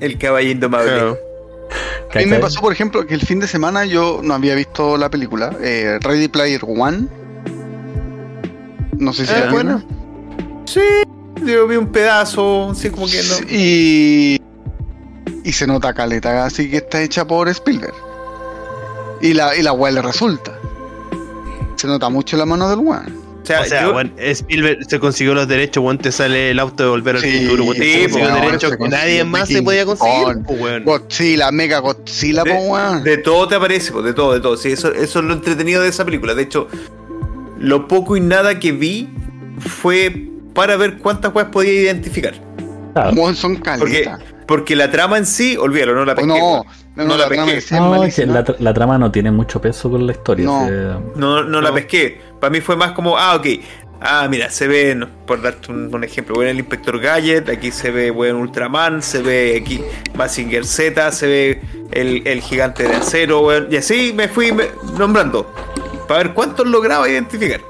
El 0.00 0.16
caballo 0.16 0.48
indomable. 0.50 0.90
Claro. 0.90 1.18
A 2.14 2.18
mí 2.18 2.26
me 2.26 2.38
pasó, 2.38 2.60
por 2.60 2.72
ejemplo, 2.72 3.06
que 3.06 3.14
el 3.14 3.20
fin 3.22 3.40
de 3.40 3.46
semana 3.48 3.84
yo 3.84 4.20
no 4.22 4.34
había 4.34 4.54
visto 4.54 4.96
la 4.96 5.10
película, 5.10 5.56
eh, 5.60 5.98
Ready 6.02 6.28
Player 6.28 6.60
One. 6.66 7.06
No 8.98 9.12
sé 9.12 9.26
si 9.26 9.32
Ah, 9.32 9.36
vieron. 9.48 9.52
bueno. 9.52 9.82
Sí, 10.66 10.80
yo 11.44 11.66
vi 11.66 11.76
un 11.76 11.88
pedazo, 11.90 12.70
así 12.70 12.90
como 12.90 13.06
que 13.06 13.22
no. 13.22 13.48
Y, 13.50 14.40
y 15.44 15.52
se 15.52 15.66
nota 15.66 15.92
caleta, 15.94 16.44
así 16.44 16.70
que 16.70 16.78
está 16.78 17.00
hecha 17.02 17.26
por 17.26 17.48
Spielberg. 17.48 17.94
Y 19.20 19.34
la, 19.34 19.56
y 19.56 19.62
la 19.62 19.72
le 19.90 20.02
resulta. 20.02 20.52
Se 21.76 21.86
nota 21.86 22.08
mucho 22.10 22.36
la 22.36 22.44
mano 22.46 22.68
del 22.68 22.80
weón. 22.80 23.21
Sea, 23.58 23.60
O 23.60 23.64
sea, 23.64 23.82
yo- 23.82 24.22
Spielberg 24.32 24.84
se 24.88 24.98
consiguió 25.00 25.34
los 25.34 25.46
derechos, 25.48 25.82
weón, 25.84 25.98
te 25.98 26.10
sale 26.12 26.50
el 26.50 26.58
auto 26.58 26.82
de 26.84 26.88
volver 26.90 27.16
al 27.16 27.22
Sí, 27.22 27.40
futuro, 27.44 27.64
weón, 27.64 27.76
sí, 27.76 27.80
te 27.82 28.02
consiguió 28.08 28.34
derechos 28.34 28.70
se 28.70 28.78
que 28.78 28.88
nadie 28.88 29.24
más 29.24 29.48
King 29.48 29.54
se 29.56 29.62
podía 29.62 29.84
conseguir, 29.86 30.36
weón. 30.48 30.84
Godzilla, 30.84 31.50
Mega 31.52 31.78
Godzilla, 31.80 32.42
de, 33.04 33.18
todo 33.18 33.48
te 33.48 33.54
aparece, 33.54 33.92
de 34.02 34.12
todo, 34.14 34.34
de 34.34 34.40
todo. 34.40 34.56
Sí, 34.56 34.70
eso, 34.72 34.92
eso 34.92 35.18
es 35.20 35.24
lo 35.24 35.32
entretenido 35.34 35.82
de 35.82 35.88
esa 35.88 36.04
película. 36.04 36.34
De 36.34 36.42
hecho, 36.42 36.68
lo 37.58 37.86
poco 37.88 38.16
y 38.16 38.20
nada 38.20 38.58
que 38.58 38.72
vi 38.72 39.08
fue 39.58 40.28
para 40.54 40.76
ver 40.76 40.98
cuántas 40.98 41.34
weas 41.34 41.48
podía 41.48 41.72
identificar. 41.72 42.34
Claro. 42.94 43.12
Porque, 44.46 44.76
la 44.76 44.90
trama 44.90 45.16
en 45.18 45.24
sí, 45.26 45.56
olvídalo, 45.56 45.94
no 45.94 46.04
la 46.04 46.12
Oh, 46.12 46.16
pesqué. 46.16 46.28
no. 46.28 46.64
No, 46.96 47.04
no 47.04 47.08
no, 47.10 47.16
la 47.16 47.28
pesqué. 47.28 47.44
No, 47.46 47.52
es 47.52 47.66
que 47.66 47.80
malísima. 48.26 48.32
la, 48.34 48.44
tra- 48.44 48.56
la 48.58 48.74
trama 48.74 48.98
no 48.98 49.10
tiene 49.10 49.30
mucho 49.30 49.60
peso 49.60 49.90
con 49.90 50.06
la 50.06 50.12
historia. 50.12 50.44
No. 50.46 50.66
se- 50.66 51.18
No, 51.18 51.42
no 51.44 51.60
la 51.60 51.68
No. 51.70 51.74
pesqué. 51.74 52.20
Para 52.40 52.50
mí 52.50 52.60
fue 52.60 52.76
más 52.76 52.92
como, 52.92 53.16
ah, 53.18 53.34
ok. 53.36 53.46
Ah, 54.04 54.26
mira, 54.28 54.50
se 54.50 54.66
ve, 54.66 55.06
por 55.26 55.40
darte 55.42 55.70
un, 55.70 55.94
un 55.94 56.02
ejemplo, 56.02 56.34
bueno, 56.34 56.50
el 56.50 56.58
Inspector 56.58 56.98
Gadget, 56.98 57.48
aquí 57.48 57.70
se 57.70 57.92
ve 57.92 58.10
bueno, 58.10 58.40
Ultraman, 58.40 59.00
se 59.00 59.22
ve 59.22 59.56
aquí 59.62 59.80
Mazinger 60.14 60.64
Z, 60.66 61.12
se 61.12 61.26
ve 61.28 61.62
el, 61.92 62.26
el 62.26 62.40
gigante 62.40 62.82
de 62.82 62.96
acero, 62.96 63.42
weón, 63.42 63.68
y 63.70 63.76
así 63.76 64.12
me 64.12 64.26
fui 64.26 64.50
me- 64.50 64.70
nombrando, 64.98 65.54
para 66.08 66.24
ver 66.24 66.34
cuántos 66.34 66.66
lograba 66.66 67.08
identificar. 67.08 67.60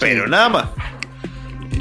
Pero 0.00 0.26
nada 0.26 0.48
más. 0.48 0.64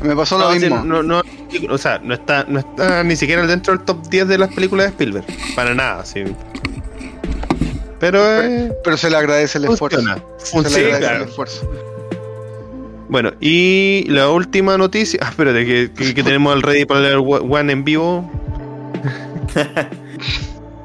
Me 0.04 0.14
pasó 0.18 0.38
No, 0.38 0.48
lo 0.48 0.54
sí, 0.54 0.60
mismo. 0.60 0.84
no, 0.84 1.02
no, 1.02 1.22
o 1.70 1.78
sea, 1.78 2.00
no 2.04 2.14
está, 2.14 2.46
no 2.48 2.60
está 2.60 3.04
ni 3.04 3.16
siquiera 3.16 3.46
dentro 3.48 3.76
del 3.76 3.84
top 3.86 4.08
10 4.10 4.28
de 4.28 4.38
las 4.38 4.54
películas 4.54 4.86
de 4.86 4.90
Spielberg. 4.92 5.26
Para 5.56 5.74
nada, 5.74 6.06
sí. 6.06 6.24
Pero 8.00 8.20
eh, 8.42 8.72
Pero 8.84 8.98
se 8.98 9.10
le 9.10 9.18
agradece 9.18 9.58
el 9.58 9.66
esfuerzo. 9.66 9.98
funciona. 10.38 10.70
Se 10.70 10.80
le 10.80 10.86
agradece 10.86 11.00
claro. 11.00 11.24
el 11.24 11.30
esfuerzo. 11.30 11.72
Bueno, 13.08 13.32
y 13.40 14.06
la 14.10 14.30
última 14.30 14.78
noticia. 14.78 15.20
Ah, 15.24 15.30
espérate, 15.30 15.66
que, 15.66 15.92
que, 15.92 16.14
que 16.14 16.24
tenemos 16.24 16.54
al 16.54 16.62
Ready 16.62 16.86
Player 16.86 17.18
One 17.18 17.72
en 17.72 17.84
vivo. 17.84 18.30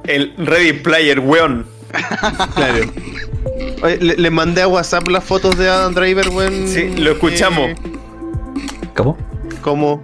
El 0.04 0.34
Ready 0.38 0.72
Player, 0.74 1.20
weón. 1.20 1.66
Claro. 2.54 2.84
Oye, 3.82 3.98
le, 3.98 4.16
le 4.16 4.30
mandé 4.30 4.62
a 4.62 4.68
WhatsApp 4.68 5.06
las 5.08 5.22
fotos 5.24 5.56
de 5.56 5.68
Adam 5.68 5.94
Driver, 5.94 6.28
weón. 6.30 6.66
Sí, 6.68 6.88
lo 6.96 7.12
escuchamos. 7.12 7.70
Eh, 7.70 7.74
¿Cómo? 8.96 9.16
¿Cómo? 9.62 10.02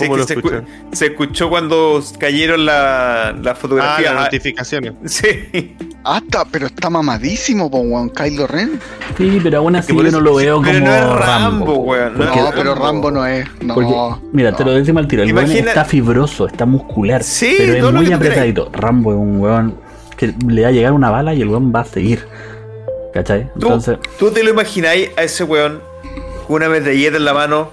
Sí, 0.00 0.04
¿Cómo 0.06 0.14
que 0.16 0.20
lo 0.22 0.26
se, 0.26 0.34
escuchan? 0.34 0.64
escu- 0.66 0.94
se 0.94 1.06
escuchó 1.06 1.48
cuando 1.50 2.02
cayeron 2.18 2.66
la- 2.66 3.32
las 3.40 3.52
Ah, 3.52 3.54
fotografías. 3.54 4.12
las 4.12 4.20
Ah, 4.22 4.24
notificaciones. 4.24 4.92
sí. 5.06 5.76
Hasta, 6.04 6.44
pero 6.46 6.66
está 6.66 6.88
mamadísimo, 6.90 7.70
po, 7.70 7.78
weón. 7.80 8.08
Kylo 8.10 8.46
Ren. 8.46 8.80
Sí, 9.18 9.38
pero 9.42 9.58
aún 9.58 9.76
así 9.76 9.94
yo 9.94 10.02
no 10.10 10.20
lo 10.20 10.34
veo 10.36 10.56
como 10.56 10.66
Pero 10.70 10.80
no 10.80 10.94
es 10.94 11.04
Rambo, 11.26 11.74
weón. 11.76 12.18
No, 12.18 12.50
pero 12.54 12.74
Rambo 12.74 13.10
no 13.10 13.26
es. 13.26 13.46
No. 13.62 13.74
Porque, 13.74 14.26
mira, 14.32 14.52
te 14.56 14.64
lo 14.64 14.72
decimos 14.72 15.02
al 15.02 15.08
tiro, 15.08 15.22
el 15.22 15.32
weón 15.34 15.46
Imagina- 15.46 15.68
está 15.68 15.84
fibroso, 15.84 16.46
está 16.46 16.64
muscular, 16.66 17.22
Sí, 17.22 17.54
pero 17.58 17.88
es 17.88 17.94
muy 17.94 18.12
apretadito. 18.12 18.70
Rambo 18.72 19.12
es 19.12 19.18
un 19.18 19.40
weón 19.40 19.74
que 20.16 20.34
le 20.48 20.62
va 20.62 20.68
a 20.68 20.72
llegar 20.72 20.92
una 20.92 21.10
bala 21.10 21.34
y 21.34 21.42
el 21.42 21.48
weón 21.48 21.72
va 21.74 21.80
a 21.80 21.84
seguir. 21.84 22.26
¿Cachai? 23.12 23.46
¿Tú, 23.58 23.66
Entonces, 23.66 23.98
tú 24.18 24.30
te 24.30 24.42
lo 24.44 24.50
imagináis 24.50 25.10
a 25.16 25.22
ese 25.24 25.42
weón 25.44 25.80
con 26.46 26.56
una 26.56 26.68
metralleta 26.68 27.16
en 27.16 27.24
la 27.24 27.34
mano. 27.34 27.70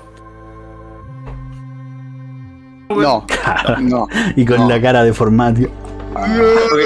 No, 2.90 3.26
no. 3.80 4.08
y 4.36 4.46
con 4.46 4.58
no. 4.60 4.70
la 4.70 4.82
cara 4.82 5.04
deformada, 5.04 5.54
tío. 5.54 5.70
Porque, 6.14 6.86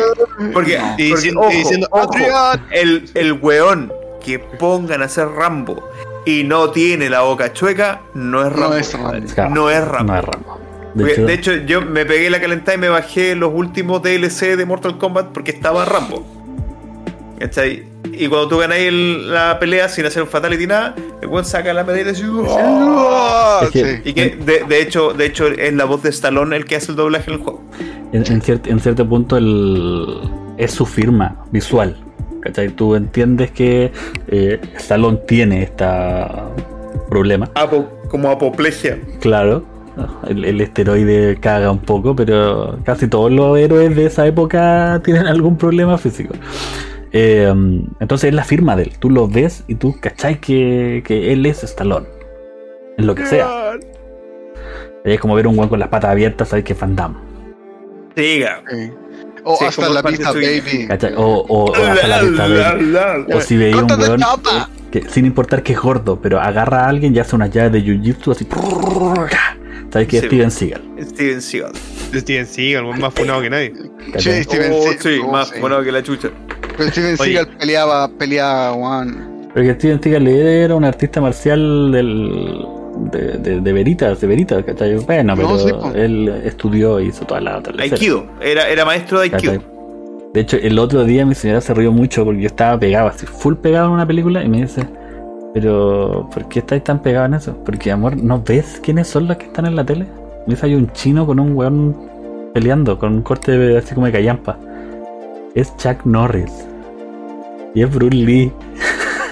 porque, 0.54 0.78
No. 0.80 0.96
Y 0.98 1.12
porque, 1.12 1.32
ojo, 1.36 1.52
y 1.52 1.56
diciendo, 1.58 1.88
ojo, 1.92 2.12
"Adrián". 2.14 2.66
el, 2.72 3.10
el 3.14 3.34
weón 3.34 3.92
que 4.24 4.40
pongan 4.40 5.02
a 5.02 5.06
hacer 5.06 5.28
Rambo 5.30 5.82
y 6.26 6.44
no 6.44 6.70
tiene 6.72 7.10
la 7.10 7.22
boca 7.22 7.54
chueca, 7.54 8.02
no 8.14 8.46
es 8.46 8.52
No 8.52 8.58
Rambo. 8.58 8.76
es 8.76 8.94
No 9.52 9.70
es 9.70 9.88
Rambo. 9.88 10.14
No 10.14 10.20
es 10.20 10.26
Rambo. 10.26 10.60
De 10.94 11.34
hecho, 11.34 11.54
yo 11.54 11.82
me 11.82 12.06
pegué 12.06 12.30
la 12.30 12.42
calentada 12.42 12.76
y 12.76 12.78
me 12.80 12.90
bajé 12.90 13.34
los 13.36 13.52
últimos 13.54 14.02
DLC 14.04 14.58
de 14.58 14.66
Mortal 14.66 14.98
Kombat 14.98 15.28
porque 15.28 15.52
estaba 15.52 15.86
Rambo. 15.86 16.26
¿Cachai? 17.42 17.84
Y 18.14 18.28
cuando 18.28 18.48
tú 18.50 18.58
ganáis 18.60 18.88
el- 18.88 19.34
la 19.34 19.58
pelea 19.60 19.90
sin 19.90 20.06
hacer 20.06 20.22
un 20.22 20.30
fatality 20.30 20.68
nada, 20.68 20.94
el 21.22 21.28
weón 21.28 21.44
saca 21.44 21.74
la 21.74 21.84
medalla 21.84 22.10
y 22.10 22.14
dice, 22.14 22.26
"Oh". 22.30 23.62
Sí. 23.74 23.82
Y 24.06 24.14
que 24.14 24.36
de, 24.36 24.64
de 24.70 24.82
hecho, 24.82 25.14
de 25.14 25.26
hecho 25.26 25.48
es 25.48 25.74
la 25.74 25.86
voz 25.86 26.04
de 26.04 26.10
Stallone 26.10 26.56
el 26.56 26.66
que 26.66 26.76
hace 26.76 26.92
el 26.92 26.98
doblaje 26.98 27.32
en 27.32 27.38
el 27.38 27.44
juego. 27.44 27.64
en, 28.14 28.24
en 28.32 28.42
ciert- 28.42 28.68
en 28.70 28.80
cierto 28.80 29.08
punto 29.10 29.38
el, 29.38 30.20
es 30.58 30.72
su 30.72 30.86
firma 30.86 31.38
visual. 31.52 31.98
¿Cachai? 32.42 32.70
Tú 32.70 32.94
entiendes 32.96 33.50
que 33.52 33.92
eh, 34.28 34.60
Stallone 34.78 35.18
tiene 35.28 35.64
este 35.64 35.86
problema. 37.10 37.50
Apo- 37.56 37.90
como 38.10 38.30
apoplejia. 38.30 39.00
Claro, 39.20 39.64
el, 40.28 40.46
el 40.46 40.62
esteroide 40.62 41.38
caga 41.40 41.72
un 41.72 41.80
poco, 41.80 42.16
pero 42.16 42.78
casi 42.84 43.08
todos 43.08 43.32
los 43.32 43.58
héroes 43.58 43.96
de 43.96 44.06
esa 44.08 44.26
época 44.28 45.02
tienen 45.04 45.28
algún 45.28 45.58
problema 45.58 45.98
físico. 45.98 46.34
Eh, 47.14 47.52
entonces 48.00 48.30
es 48.30 48.34
la 48.34 48.44
firma 48.44 48.76
de 48.76 48.84
él. 48.84 48.94
Tú 49.00 49.10
lo 49.10 49.28
ves 49.28 49.64
y 49.68 49.76
tú 49.76 50.00
cachai 50.00 50.40
que, 50.40 51.04
que 51.06 51.34
él 51.34 51.46
es 51.46 51.64
Stallone. 51.64 52.08
En 52.98 53.08
lo 53.08 53.16
que 53.16 53.26
sea. 53.26 53.74
Es 55.04 55.20
como 55.20 55.36
ver 55.36 55.48
un 55.48 55.56
guan 55.56 55.68
con 55.70 55.80
las 55.80 55.90
patas 55.90 56.12
abiertas, 56.12 56.50
sabes 56.50 56.64
que 56.64 56.74
es 56.74 56.80
Van 56.80 56.96
Damme. 56.96 57.16
Siga. 58.16 58.62
Sí. 58.70 58.92
O 59.44 59.58
Sí, 59.58 59.66
hasta 59.66 59.90
la 59.90 60.04
pista, 60.04 60.32
baby. 60.32 60.88
O, 61.18 61.24
o, 61.48 61.72
o 61.72 61.76
hasta 61.76 62.08
la 62.08 62.22
vista 62.22 62.48
de- 62.48 63.34
O 63.34 63.42
si 63.42 63.58
veía 63.58 63.76
un 63.78 63.88
¡Córtate 63.88 64.10
weón 64.10 64.22
que 64.92 65.02
sin 65.10 65.26
importar 65.26 65.64
que 65.64 65.72
es 65.74 65.80
gordo, 65.80 66.22
pero 66.22 66.40
agarra 66.40 66.86
a 66.86 66.90
alguien 66.90 67.16
y 67.16 67.20
hace 67.20 67.36
una 67.36 67.48
llave 67.48 67.70
de 67.72 67.80
jiu-jitsu 67.84 68.32
así. 68.34 68.46
¿Sabes 69.92 70.08
que 70.08 70.18
es 70.18 70.22
Sí. 70.24 70.28
Steven 70.28 70.52
Seagal? 70.52 70.82
Steven 71.02 71.42
Seagal. 71.42 71.72
Steven 72.14 72.46
Seagal, 72.46 73.00
más 73.00 73.14
funado 73.14 73.42
que 73.42 73.50
nadie. 73.50 73.74
¿cachai? 74.14 74.34
Sí, 74.38 74.44
Steven 74.44 74.72
Oh, 74.74 74.82
Seagal. 74.84 75.00
sí, 75.02 75.20
Oh, 75.26 75.32
más 75.32 75.60
bueno 75.60 75.82
que 75.82 75.92
la 75.92 76.04
chucha. 76.04 76.30
Pero 76.86 76.92
Steven. 76.92 77.18
Seagal 77.18 77.48
peleaba, 77.58 78.08
peleaba, 78.10 78.74
weón. 78.74 79.48
Porque 79.54 79.74
Steven 79.74 80.02
Seagal 80.02 80.28
era 80.28 80.76
un 80.76 80.84
artista 80.86 81.20
marcial 81.22 81.92
del, 81.92 82.66
de, 83.12 83.20
de, 83.38 83.60
de 83.62 83.74
veritas, 83.74 84.22
de 84.22 84.28
veritas, 84.28 84.64
¿cachai? 84.64 84.96
Bueno, 84.98 85.36
No, 85.36 85.42
pero 85.42 85.58
sí, 85.60 85.72
él 85.96 86.30
estudió 86.46 87.00
y 87.00 87.08
hizo 87.08 87.26
toda 87.26 87.42
la 87.42 87.58
otra 87.58 87.74
Aikido. 87.82 88.26
Era, 88.42 88.70
era 88.70 88.86
maestro 88.86 89.20
de 89.20 89.26
Aikido. 89.26 89.54
¿cachai? 89.54 89.72
De 90.34 90.40
hecho, 90.40 90.56
el 90.56 90.80
otro 90.80 91.04
día 91.04 91.26
mi 91.26 91.36
señora 91.36 91.60
se 91.60 91.74
rió 91.74 91.92
mucho 91.92 92.24
porque 92.24 92.40
yo 92.42 92.48
estaba 92.48 92.80
pegado, 92.80 93.10
así, 93.10 93.26
full 93.26 93.56
pegado 93.56 93.88
en 93.88 93.92
una 93.94 94.08
película 94.08 94.42
y 94.42 94.48
me 94.48 94.62
dice, 94.62 94.88
pero 95.54 96.30
¿por 96.34 96.48
qué 96.48 96.60
estáis 96.60 96.84
tan 96.86 97.02
pegados 97.02 97.28
en 97.28 97.34
eso? 97.34 97.58
Porque, 97.66 97.92
amor, 97.92 98.16
¿no 98.16 98.42
ves 98.42 98.80
quiénes 98.82 99.10
son 99.10 99.28
los 99.28 99.36
que 99.36 99.48
están 99.48 99.66
en 99.66 99.76
la 99.76 99.84
tele? 99.86 100.06
Me 100.48 100.54
dice, 100.56 100.68
hay 100.68 100.76
un 100.76 100.90
chino 100.94 101.26
con 101.26 101.38
un 101.40 101.54
weón 101.58 101.98
peleando, 102.54 102.98
con 102.98 103.14
un 103.16 103.22
corte 103.22 103.52
de- 103.58 103.78
así 103.78 103.94
como 103.94 104.06
de 104.06 104.14
callampa. 104.14 104.58
Es 105.54 105.76
Chuck 105.76 106.06
Norris. 106.06 106.66
Y 107.74 107.84
es 107.84 107.94
Bruce 107.94 108.16
Lee. 108.16 108.52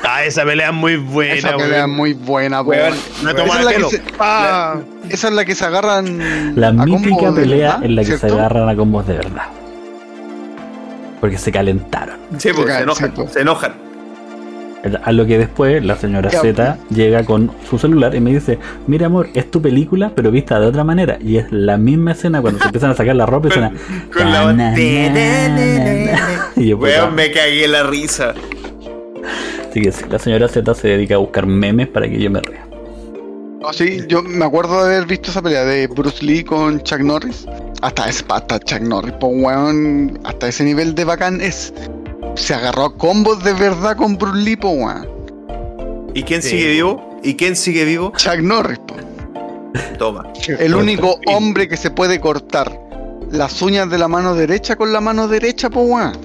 Ah, 0.03 0.23
esa 0.23 0.43
pelea 0.43 0.69
es 0.69 0.73
muy 0.73 0.95
buena, 0.97 1.33
Esa 1.35 1.51
pelea 1.51 1.65
es 1.65 1.71
weón. 1.85 1.91
muy 1.91 2.13
buena, 2.13 2.61
Weón, 2.61 2.93
Esa 2.93 3.59
es 3.59 3.65
la 3.65 3.73
que 3.73 3.83
se- 3.85 4.01
¡Ah! 4.19 4.75
Esa 5.09 5.27
es 5.27 5.33
la 5.33 5.45
que 5.45 5.55
se 5.55 5.65
agarran. 5.65 6.55
La 6.59 6.69
a 6.69 6.71
mítica 6.73 7.31
pelea 7.33 7.79
en 7.81 7.95
la 7.95 8.03
que 8.03 8.17
se 8.17 8.27
agarran 8.27 8.67
a 8.69 8.75
combos 8.75 9.05
de 9.07 9.13
verdad. 9.15 9.43
Porque 11.19 11.37
se 11.37 11.51
calentaron. 11.51 12.17
Sí, 12.37 12.49
porque 12.55 12.71
se 12.73 12.81
enojan. 12.81 13.13
se 13.29 13.41
enojan. 13.41 13.73
A 15.03 15.11
lo 15.11 15.25
que 15.25 15.37
después 15.37 15.83
la 15.83 15.97
señora 15.97 16.29
Ya, 16.29 16.39
Z 16.39 16.77
llega 16.89 17.25
con 17.25 17.51
su 17.69 17.77
celular 17.77 18.15
y 18.15 18.21
me 18.21 18.31
dice, 18.31 18.57
mira 18.87 19.07
amor, 19.07 19.27
es 19.33 19.51
tu 19.51 19.61
película, 19.61 20.13
pero 20.15 20.31
vista 20.31 20.57
de 20.57 20.67
otra 20.67 20.85
manera. 20.85 21.17
Y 21.21 21.35
es 21.35 21.51
la 21.51 21.77
misma 21.77 22.13
escena 22.13 22.41
cuando 22.41 22.59
se 22.59 22.65
empiezan 22.67 22.91
a 22.91 22.95
sacar 22.95 23.15
la 23.17 23.25
ropa 23.25 23.49
y 23.49 23.51
suena... 23.53 23.73
Con 24.13 24.31
la 24.31 24.41
"Ta, 24.45 24.53
na, 24.53 24.71
na, 24.71 26.11
na". 26.11 26.51
Y 26.55 26.67
yo, 26.67 26.77
Weón, 26.77 27.13
me 27.13 27.29
cagué 27.31 27.67
la 27.67 27.83
risa. 27.83 28.33
Así 29.69 29.81
que 29.81 29.91
sí, 29.91 30.05
la 30.09 30.17
señora 30.17 30.47
Z 30.47 30.73
se 30.73 30.87
dedica 30.87 31.15
a 31.15 31.17
buscar 31.19 31.45
memes 31.45 31.89
para 31.89 32.07
que 32.07 32.17
yo 32.17 32.31
me 32.31 32.39
ría. 32.39 32.65
No, 33.61 33.73
sí, 33.73 34.01
yo 34.07 34.23
me 34.23 34.45
acuerdo 34.45 34.85
de 34.85 34.95
haber 34.95 35.07
visto 35.07 35.29
esa 35.31 35.41
pelea 35.41 35.65
de 35.65 35.87
Bruce 35.87 36.23
Lee 36.25 36.43
con 36.45 36.81
Chuck 36.81 37.01
Norris. 37.01 37.45
Hasta, 37.81 38.07
ese, 38.07 38.23
hasta 38.29 38.57
Chuck 38.59 38.79
Norris, 38.81 39.13
pues, 39.19 39.33
weón. 39.35 40.17
Hasta 40.23 40.47
ese 40.47 40.63
nivel 40.63 40.95
de 40.95 41.03
bacán 41.03 41.41
es. 41.41 41.73
Se 42.35 42.53
agarró 42.53 42.85
a 42.85 42.95
combos 42.97 43.43
de 43.43 43.53
verdad 43.53 43.95
con 43.97 44.17
Bruce 44.17 44.37
Lee, 44.39 44.55
pues, 44.55 44.73
weón. 44.75 45.07
¿Y 46.13 46.23
quién 46.23 46.41
Sí. 46.41 46.49
sigue 46.51 46.69
vivo? 46.71 47.19
¿Y 47.23 47.35
quién 47.35 47.55
sigue 47.55 47.83
vivo? 47.85 48.13
Chuck 48.15 48.39
Norris, 48.39 48.79
pues. 48.87 49.03
Toma. 49.97 50.23
El 50.59 50.73
único 50.75 51.19
hombre 51.27 51.67
que 51.67 51.77
se 51.77 51.91
puede 51.91 52.19
cortar 52.19 52.79
las 53.31 53.61
uñas 53.61 53.89
de 53.89 53.97
la 53.99 54.07
mano 54.07 54.33
derecha 54.33 54.75
con 54.75 54.91
la 54.91 55.01
mano 55.01 55.27
derecha, 55.27 55.69
pues, 55.69 55.85
weón. 55.87 56.17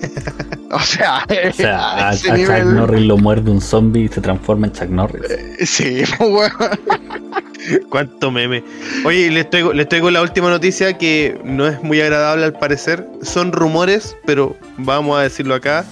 O 0.70 0.80
sea, 0.80 1.24
O 1.48 1.52
sea, 1.54 1.78
a, 1.78 1.92
a 1.98 2.08
a 2.10 2.12
ese 2.12 2.28
Chuck. 2.28 2.64
Norris 2.66 3.00
lo 3.06 3.16
muerde 3.16 3.50
un 3.50 3.60
zombie 3.62 4.02
y 4.04 4.08
se 4.08 4.20
transforma 4.20 4.66
en 4.66 4.72
Chuck 4.74 4.90
Norris. 4.90 5.22
Sí, 5.64 6.02
pues, 6.18 6.30
weón. 6.30 6.52
Cuánto 7.88 8.30
meme. 8.30 8.62
Oye, 9.04 9.30
les 9.30 9.48
traigo, 9.50 9.72
les 9.72 9.88
traigo 9.88 10.10
la 10.10 10.22
última 10.22 10.50
noticia 10.50 10.96
que 10.98 11.40
no 11.44 11.66
es 11.66 11.82
muy 11.82 12.00
agradable 12.00 12.44
al 12.44 12.52
parecer. 12.52 13.06
Son 13.22 13.52
rumores, 13.52 14.16
pero 14.26 14.56
vamos 14.76 15.18
a 15.18 15.22
decirlo 15.22 15.54
acá. 15.54 15.84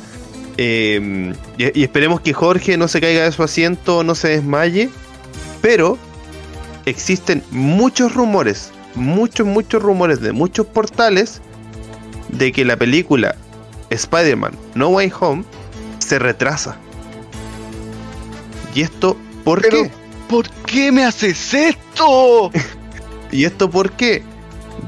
Eh, 0.59 1.35
y, 1.59 1.81
y 1.81 1.83
esperemos 1.83 2.21
que 2.21 2.33
Jorge 2.33 2.77
no 2.77 2.89
se 2.89 3.01
caiga 3.01 3.25
de 3.25 3.33
su 3.33 3.43
asiento, 3.43 4.05
no 4.05 4.15
se 4.15 4.29
desmaye. 4.29 4.91
Pero 5.61 5.99
existen 6.87 7.43
muchos 7.51 8.15
rumores, 8.15 8.71
muchos, 8.95 9.47
muchos 9.47 9.83
rumores 9.83 10.21
de 10.21 10.33
muchos 10.33 10.67
portales 10.67 11.41
de 12.29 12.53
que 12.53 12.65
la 12.65 12.77
película 12.77 13.37
Spider-Man 13.91 14.53
No 14.75 14.89
Way 14.89 15.13
Home 15.21 15.45
se 15.99 16.19
retrasa. 16.19 16.77
¿Y 18.75 18.83
esto 18.83 19.17
por 19.45 19.63
Pero, 19.63 19.85
qué? 19.85 19.91
¿Por 20.29 20.49
qué 20.67 20.93
me 20.93 21.05
haces 21.05 21.55
esto? 21.55 22.51
¿Y 23.33 23.45
esto 23.45 23.71
por 23.71 23.93
qué? 23.93 24.23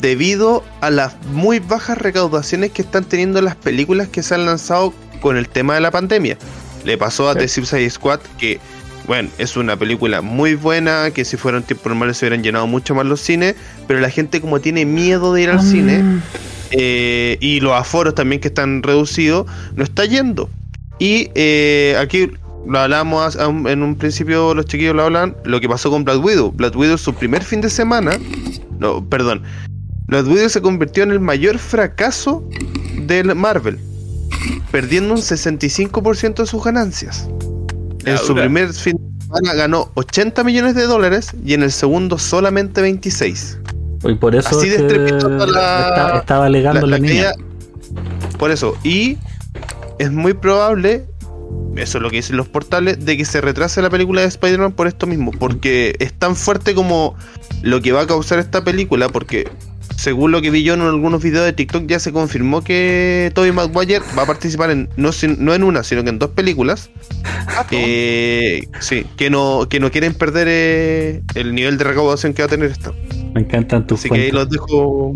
Debido 0.01 0.65
a 0.81 0.91
las 0.91 1.17
muy 1.33 1.59
bajas 1.59 1.99
recaudaciones 1.99 2.71
que 2.73 2.83
están 2.83 3.05
teniendo 3.05 3.41
las 3.41 3.57
películas 3.57 4.09
que 4.09 4.23
se 4.23 4.35
han 4.35 4.47
lanzado 4.47 4.93
con 5.21 5.37
el 5.37 5.49
tema 5.49 5.75
de 5.75 5.81
la 5.81 5.91
pandemia. 5.91 6.39
Le 6.85 6.97
pasó 6.97 7.29
a 7.29 7.33
Sí. 7.33 7.41
The 7.41 7.49
Suicide 7.49 7.91
Squad 7.91 8.21
que, 8.39 8.61
bueno, 9.07 9.29
es 9.39 9.57
una 9.57 9.77
película 9.77 10.21
muy 10.21 10.55
buena, 10.55 11.11
que 11.11 11.25
si 11.25 11.37
fuera 11.37 11.59
un 11.59 11.65
tiempo 11.65 11.89
normal 11.89 12.15
se 12.15 12.27
hubieran 12.27 12.43
llenado 12.45 12.67
mucho 12.67 12.95
más 12.95 13.07
los 13.07 13.21
cines, 13.21 13.55
pero 13.87 13.99
la 14.01 14.11
gente 14.11 14.41
como 14.41 14.61
tiene 14.61 14.85
miedo 14.85 15.33
de 15.35 15.43
ir 15.43 15.51
al 15.51 15.63
cine 15.63 16.03
Mm, 16.03 16.23
eh, 16.71 17.39
y 17.41 17.61
los 17.61 17.73
aforos 17.73 18.15
también 18.15 18.41
que 18.41 18.49
están 18.49 18.83
reducidos, 18.83 19.47
no 19.75 19.83
está 19.83 20.05
yendo. 20.05 20.51
Y 20.99 21.31
eh, 21.35 21.97
aquí 21.99 22.31
lo 22.69 22.79
hablamos 22.81 23.37
en 23.37 23.83
un 23.83 23.97
principio, 23.97 24.55
los 24.55 24.67
chiquillos 24.67 24.95
lo 24.95 25.05
hablan, 25.05 25.35
lo 25.45 25.61
que 25.61 25.69
pasó 25.69 25.91
con 25.91 26.05
Black 26.05 26.23
Widow. 26.23 26.53
Black 26.53 26.77
Widow, 26.77 26.99
su 26.99 27.15
primer 27.15 27.43
fin 27.43 27.61
de 27.61 27.71
semana, 27.71 28.13
no, 28.79 29.05
perdón, 29.09 29.43
Black 30.07 30.27
Widow 30.27 30.49
se 30.49 30.61
convirtió 30.61 31.03
en 31.03 31.11
el 31.11 31.21
mayor 31.21 31.59
fracaso 31.59 32.45
del 33.07 33.35
Marvel, 33.35 33.79
perdiendo 34.71 35.15
un 35.15 35.21
65% 35.21 36.35
de 36.43 36.47
sus 36.47 36.63
ganancias. 36.63 37.29
En 38.05 38.15
La 38.15 38.19
su 38.19 38.35
primer 38.35 38.73
fin 38.73 38.97
de 38.97 39.25
semana 39.25 39.55
ganó 39.55 39.91
80 39.95 40.45
millones 40.45 40.75
de 40.75 40.85
dólares 40.87 41.33
y 41.45 41.55
en 41.55 41.63
el 41.63 41.73
segundo 41.73 42.19
solamente 42.19 42.81
26. 42.81 43.59
Y 44.05 44.15
por 44.15 44.35
eso 44.37 44.57
Así 44.59 44.69
de 44.69 44.77
es 44.77 44.83
que 44.83 45.11
la- 45.21 45.89
está- 45.89 46.19
estaba 46.19 46.47
alegando 46.47 46.87
la, 46.87 46.99
niña. 46.99 47.33
caída- 47.33 48.39
Por 48.39 48.51
eso, 48.53 48.77
y 48.85 49.19
es 49.99 50.13
muy 50.13 50.33
probable, 50.35 51.05
eso 51.77 51.99
es 51.99 52.03
lo 52.03 52.11
que 52.11 52.17
dicen 52.17 52.37
los 52.37 52.49
portales, 52.49 53.05
de 53.05 53.17
que 53.17 53.25
se 53.25 53.41
retrase 53.41 53.81
la 53.83 53.91
película 53.91 54.23
de 54.23 54.29
Spider-Man 54.29 54.73
por 54.73 54.87
esto 54.87 55.07
mismo, 55.07 55.31
porque 55.33 55.95
es 55.99 56.13
tan 56.13 56.37
fuerte 56.37 56.75
como 56.75 57.15
lo 57.63 57.81
que 57.81 57.93
va 57.93 58.03
a 58.03 58.07
causar 58.07 58.39
esta 58.39 58.65
película, 58.65 59.09
porque 59.09 59.49
según 59.97 60.31
lo 60.31 60.41
que 60.41 60.51
vi 60.51 60.63
yo 60.63 60.75
en 60.75 60.83
algunos 60.83 61.23
videos 61.23 61.45
de 61.45 61.53
TikTok 61.53 61.87
ya 61.87 61.99
se 61.99 62.13
confirmó 62.13 62.63
que 62.63 63.33
Tobey 63.35 63.51
Maguire 63.51 64.03
va 64.17 64.23
a 64.23 64.27
participar 64.27 64.71
en 64.71 64.89
no, 64.97 65.11
en 65.21 65.65
una, 65.65 65.83
sino 65.83 66.05
que 66.05 66.11
en 66.11 66.19
dos 66.19 66.31
películas. 66.31 66.91
Eh, 67.73 68.69
sí, 68.79 69.05
que 69.17 69.29
no, 69.29 69.67
que 69.69 69.81
no 69.81 69.91
quieren 69.91 70.15
perder 70.15 70.47
eh, 70.49 71.23
el 71.35 71.55
nivel 71.55 71.79
de 71.79 71.85
recaudación 71.85 72.33
que 72.33 72.43
va 72.43 72.47
a 72.47 72.51
tener 72.51 72.71
esta. 72.71 72.93
Me 73.35 73.41
encantan 73.41 73.87
tus 73.87 74.01
Así 74.01 74.09
que 74.09 74.21
ahí 74.21 74.31
los 74.31 74.49
dejo, 74.49 75.15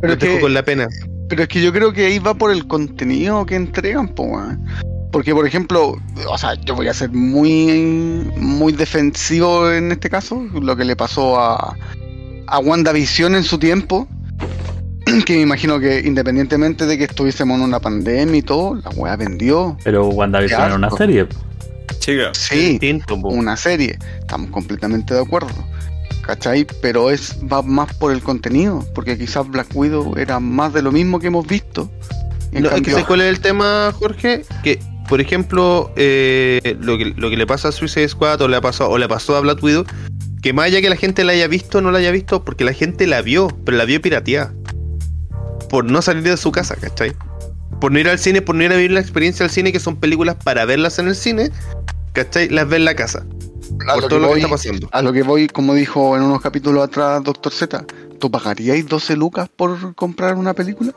Pero 0.00 0.14
los 0.14 0.22
es, 0.22 0.28
dejo 0.28 0.34
que, 0.34 0.40
con 0.40 0.54
la 0.54 0.64
pena. 0.64 0.88
pero 1.28 1.42
es 1.44 1.48
que 1.48 1.62
yo 1.62 1.72
creo 1.72 1.92
que 1.92 2.06
ahí 2.06 2.18
va 2.18 2.34
por 2.34 2.50
el 2.50 2.66
contenido 2.66 3.46
que 3.46 3.54
entregan, 3.54 4.08
po, 4.08 4.24
weón. 4.24 4.64
Porque, 5.10 5.34
por 5.34 5.46
ejemplo, 5.46 5.96
o 6.28 6.38
sea, 6.38 6.54
yo 6.54 6.74
voy 6.74 6.88
a 6.88 6.94
ser 6.94 7.10
muy, 7.10 8.30
muy 8.36 8.72
defensivo 8.72 9.70
en 9.72 9.90
este 9.92 10.10
caso, 10.10 10.44
lo 10.60 10.76
que 10.76 10.84
le 10.84 10.96
pasó 10.96 11.40
a, 11.40 11.74
a 12.46 12.58
WandaVision 12.58 13.34
en 13.34 13.44
su 13.44 13.58
tiempo, 13.58 14.06
que 15.26 15.36
me 15.36 15.40
imagino 15.42 15.80
que 15.80 16.00
independientemente 16.00 16.84
de 16.84 16.98
que 16.98 17.04
estuviésemos 17.04 17.56
en 17.58 17.64
una 17.64 17.80
pandemia 17.80 18.36
y 18.36 18.42
todo, 18.42 18.74
la 18.76 18.90
weá 18.90 19.16
vendió. 19.16 19.78
Pero 19.82 20.08
WandaVision 20.08 20.60
era 20.62 20.74
una 20.74 20.90
serie. 20.90 21.26
Chica. 22.00 22.30
Sí, 22.34 22.72
Distinto, 22.72 23.14
una 23.16 23.56
serie, 23.56 23.98
estamos 24.20 24.50
completamente 24.50 25.14
de 25.14 25.20
acuerdo. 25.22 25.48
¿Cachai? 26.22 26.66
Pero 26.82 27.10
es 27.10 27.38
va 27.50 27.62
más 27.62 27.94
por 27.94 28.12
el 28.12 28.22
contenido, 28.22 28.84
porque 28.94 29.16
quizás 29.16 29.48
Black 29.48 29.68
Widow 29.74 30.14
era 30.18 30.38
más 30.38 30.74
de 30.74 30.82
lo 30.82 30.92
mismo 30.92 31.18
que 31.18 31.28
hemos 31.28 31.46
visto. 31.46 31.90
En 32.52 32.62
No, 32.64 32.68
es 32.68 32.74
que 32.74 32.80
cambio- 32.82 32.92
¿sabes 32.92 33.06
cuál 33.06 33.20
es 33.22 33.28
el 33.28 33.40
tema, 33.40 33.90
Jorge? 33.98 34.42
Que, 34.62 34.78
por 35.08 35.20
ejemplo, 35.20 35.90
eh, 35.96 36.76
lo, 36.80 36.98
que, 36.98 37.06
lo 37.16 37.30
que 37.30 37.36
le 37.36 37.46
pasa 37.46 37.68
a 37.68 37.72
Suicide 37.72 38.08
Squad 38.08 38.42
o 38.42 38.48
le, 38.48 38.56
ha 38.56 38.60
pasado, 38.60 38.90
o 38.90 38.98
le 38.98 39.08
pasó 39.08 39.36
a 39.36 39.40
Black 39.40 39.62
Widow, 39.62 39.84
que 40.42 40.52
más 40.52 40.66
allá 40.66 40.80
que 40.80 40.90
la 40.90 40.96
gente 40.96 41.24
la 41.24 41.32
haya 41.32 41.48
visto 41.48 41.78
o 41.78 41.80
no 41.80 41.90
la 41.90 41.98
haya 41.98 42.10
visto, 42.10 42.44
porque 42.44 42.64
la 42.64 42.74
gente 42.74 43.06
la 43.06 43.22
vio, 43.22 43.48
pero 43.64 43.76
la 43.78 43.86
vio 43.86 44.02
pirateada. 44.02 44.52
Por 45.70 45.84
no 45.84 46.02
salir 46.02 46.22
de 46.22 46.36
su 46.36 46.52
casa, 46.52 46.76
¿cachai? 46.76 47.14
Por 47.80 47.92
no 47.92 47.98
ir 47.98 48.08
al 48.08 48.18
cine, 48.18 48.42
por 48.42 48.54
no 48.54 48.64
ir 48.64 48.72
a 48.72 48.76
vivir 48.76 48.90
la 48.90 49.00
experiencia 49.00 49.44
del 49.44 49.50
cine, 49.50 49.72
que 49.72 49.80
son 49.80 49.96
películas 49.96 50.36
para 50.42 50.64
verlas 50.66 50.98
en 50.98 51.08
el 51.08 51.16
cine, 51.16 51.50
¿cachai? 52.12 52.48
Las 52.50 52.68
ve 52.68 52.76
en 52.76 52.84
la 52.84 52.94
casa. 52.94 53.24
a 53.88 53.94
por 53.94 54.02
lo, 54.02 54.08
todo 54.08 54.08
que 54.08 54.14
lo 54.14 54.20
que 54.20 54.26
voy, 54.26 54.40
está 54.40 54.50
pasando. 54.50 54.88
a 54.92 55.02
lo 55.02 55.12
que 55.12 55.22
voy, 55.22 55.48
como 55.48 55.74
dijo 55.74 56.16
en 56.16 56.22
unos 56.22 56.42
capítulos 56.42 56.84
atrás 56.84 57.22
Doctor 57.24 57.52
Z, 57.52 57.84
¿tú 58.20 58.30
pagaríais 58.30 58.86
12 58.86 59.16
lucas 59.16 59.48
por 59.54 59.94
comprar 59.94 60.34
una 60.34 60.52
película? 60.52 60.92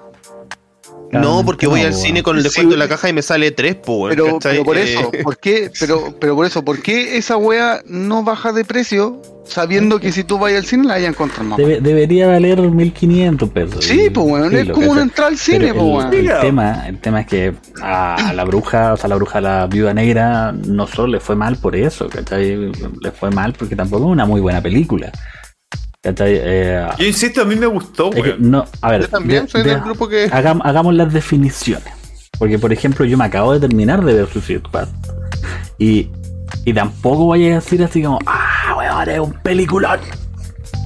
No, 1.11 1.43
porque 1.45 1.67
voy 1.67 1.81
no, 1.81 1.87
al 1.87 1.93
cine 1.93 2.23
con 2.23 2.37
el 2.37 2.41
Sí, 2.43 2.47
descuento 2.47 2.71
de 2.71 2.77
la 2.77 2.87
caja 2.87 3.09
y 3.09 3.13
me 3.13 3.21
sale 3.21 3.51
3, 3.51 3.75
po, 3.75 3.95
weón, 3.97 4.09
Pero, 4.15 4.39
pero 4.41 4.63
por 4.63 4.77
Eh, 4.77 4.83
eso, 4.93 5.11
¿por 5.23 5.37
qué? 5.37 5.69
Pero, 5.79 6.15
pero 6.19 6.35
por 6.35 6.45
eso, 6.45 6.63
¿por 6.63 6.81
qué 6.81 7.17
esa 7.17 7.37
wea 7.37 7.81
no 7.85 8.23
baja 8.23 8.51
de 8.53 8.63
precio 8.63 9.21
sabiendo 9.43 9.99
que 9.99 10.13
si 10.13 10.23
tú 10.23 10.37
vas 10.39 10.53
al 10.53 10.65
cine 10.65 10.87
la 10.87 10.93
hay 10.93 11.05
a 11.05 11.09
encontrar 11.09 11.43
más? 11.45 11.57
Debe- 11.59 11.81
debería 11.81 12.27
valer 12.27 12.61
1500 12.61 13.49
pesos. 13.49 13.83
Sí, 13.83 14.09
pues 14.13 14.25
weón, 14.25 14.55
es 14.55 14.69
como 14.69 14.91
una 14.91 15.01
entrada 15.01 15.29
al 15.31 15.37
cine, 15.37 15.59
Pero 15.59 15.73
pues 15.75 16.05
el, 16.05 16.25
weón. 16.27 16.35
el 16.35 16.41
tema, 16.41 16.83
el 16.87 16.97
tema 16.99 17.21
es 17.21 17.27
que 17.27 17.53
a, 17.81 18.31
la 18.33 18.43
bruja, 18.45 18.93
o 18.93 18.97
sea, 18.97 19.09
la 19.09 19.15
bruja, 19.15 19.41
la 19.41 19.67
viuda 19.67 19.93
negra, 19.93 20.53
no 20.53 20.87
solo 20.87 21.07
le 21.09 21.19
fue 21.19 21.35
mal 21.35 21.57
por 21.57 21.75
eso, 21.75 22.07
¿cachai? 22.07 22.71
Le 23.01 23.11
fue 23.11 23.31
mal 23.31 23.51
porque 23.53 23.75
tampoco 23.75 24.05
es 24.05 24.11
una 24.11 24.25
muy 24.25 24.39
buena 24.39 24.61
película. 24.61 25.11
Eh, 26.03 26.87
Yo 26.97 27.05
insisto, 27.05 27.41
a 27.43 27.45
mí 27.45 27.55
me 27.55 27.67
gustó, 27.67 28.09
weón. 28.09 28.37
no, 28.39 28.65
a 28.81 28.89
ver, 28.91 29.01
Yo 29.01 29.07
también 29.09 29.47
soy 29.47 29.61
de- 29.61 29.69
del 29.71 29.81
grupo 29.81 30.07
que. 30.07 30.29
hagam- 30.31 30.61
hagamos 30.63 30.95
las 30.95 31.13
definiciones. 31.13 31.93
Porque, 32.39 32.57
por 32.57 32.73
ejemplo, 32.73 33.05
yo 33.05 33.17
me 33.19 33.25
acabo 33.25 33.53
de 33.53 33.59
terminar 33.59 34.03
de 34.03 34.13
ver 34.15 34.27
Suicide 34.27 34.61
Squad. 34.67 34.87
Y, 35.77 36.09
y 36.65 36.73
tampoco 36.73 37.25
voy 37.25 37.47
a 37.51 37.55
decir 37.55 37.83
así 37.83 38.01
como, 38.01 38.17
ah, 38.25 38.75
weón, 38.77 39.09
es 39.09 39.19
un 39.19 39.33
peliculón. 39.43 39.99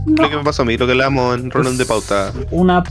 Lo 0.06 0.30
que 0.30 0.36
me 0.36 0.44
pasó 0.44 0.64
a 0.64 0.66
mí, 0.66 0.76
lo 0.78 0.86
que 0.86 0.92
hablamos 0.92 1.38
en 1.40 1.50
Roland 1.50 1.78
de 1.78 1.86
Pauta. 1.86 2.34
Una 2.52 2.84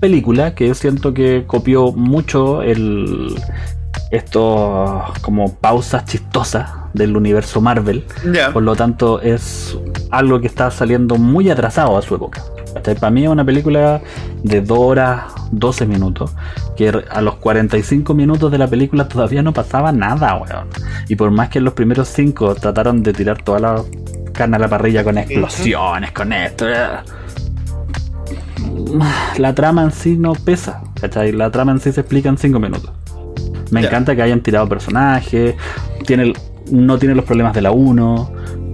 película 0.00 0.54
que 0.54 0.74
siento 0.74 1.12
que 1.12 1.44
copió 1.46 1.92
mucho 1.92 2.62
el 2.62 3.34
estos 4.10 5.18
como 5.20 5.54
pausas 5.54 6.04
chistosas 6.04 6.70
del 6.92 7.16
universo 7.16 7.60
Marvel. 7.60 8.04
Por 8.52 8.62
lo 8.62 8.76
tanto, 8.76 9.20
es 9.20 9.76
algo 10.10 10.40
que 10.40 10.46
está 10.46 10.70
saliendo 10.70 11.16
muy 11.16 11.50
atrasado 11.50 11.96
a 11.96 12.02
su 12.02 12.14
época. 12.14 12.42
Para 12.82 13.10
mí 13.10 13.24
es 13.24 13.30
una 13.30 13.44
película 13.44 14.00
de 14.42 14.60
2 14.60 14.78
horas 14.78 15.24
12 15.52 15.86
minutos, 15.86 16.32
que 16.76 16.88
a 16.88 17.20
los 17.20 17.36
45 17.36 18.14
minutos 18.14 18.50
de 18.50 18.58
la 18.58 18.66
película 18.66 19.08
todavía 19.08 19.42
no 19.42 19.52
pasaba 19.52 19.92
nada, 19.92 20.34
weón. 20.36 20.68
Y 21.08 21.16
por 21.16 21.30
más 21.30 21.48
que 21.48 21.58
en 21.58 21.64
los 21.64 21.74
primeros 21.74 22.08
5 22.08 22.56
trataron 22.56 23.02
de 23.02 23.12
tirar 23.12 23.42
toda 23.42 23.60
la 23.60 23.82
carne 24.32 24.56
a 24.56 24.58
la 24.58 24.68
parrilla 24.68 25.04
con 25.04 25.18
explosiones, 25.18 26.10
con 26.12 26.32
esto, 26.32 26.68
eh, 26.68 26.88
la 29.38 29.54
trama 29.54 29.84
en 29.84 29.92
sí 29.92 30.16
no 30.16 30.34
pesa, 30.34 30.82
¿cachai? 31.00 31.32
La 31.32 31.50
trama 31.50 31.72
en 31.72 31.80
sí 31.80 31.92
se 31.92 32.00
explica 32.00 32.28
en 32.28 32.38
5 32.38 32.58
minutos. 32.58 32.90
Me 33.70 33.80
encanta 33.80 34.14
que 34.14 34.22
hayan 34.22 34.40
tirado 34.40 34.68
personajes, 34.68 35.54
tiene 36.06 36.32
no 36.70 36.98
tiene 36.98 37.14
los 37.14 37.24
problemas 37.24 37.54
de 37.54 37.62
la 37.62 37.70
1, 37.70 38.32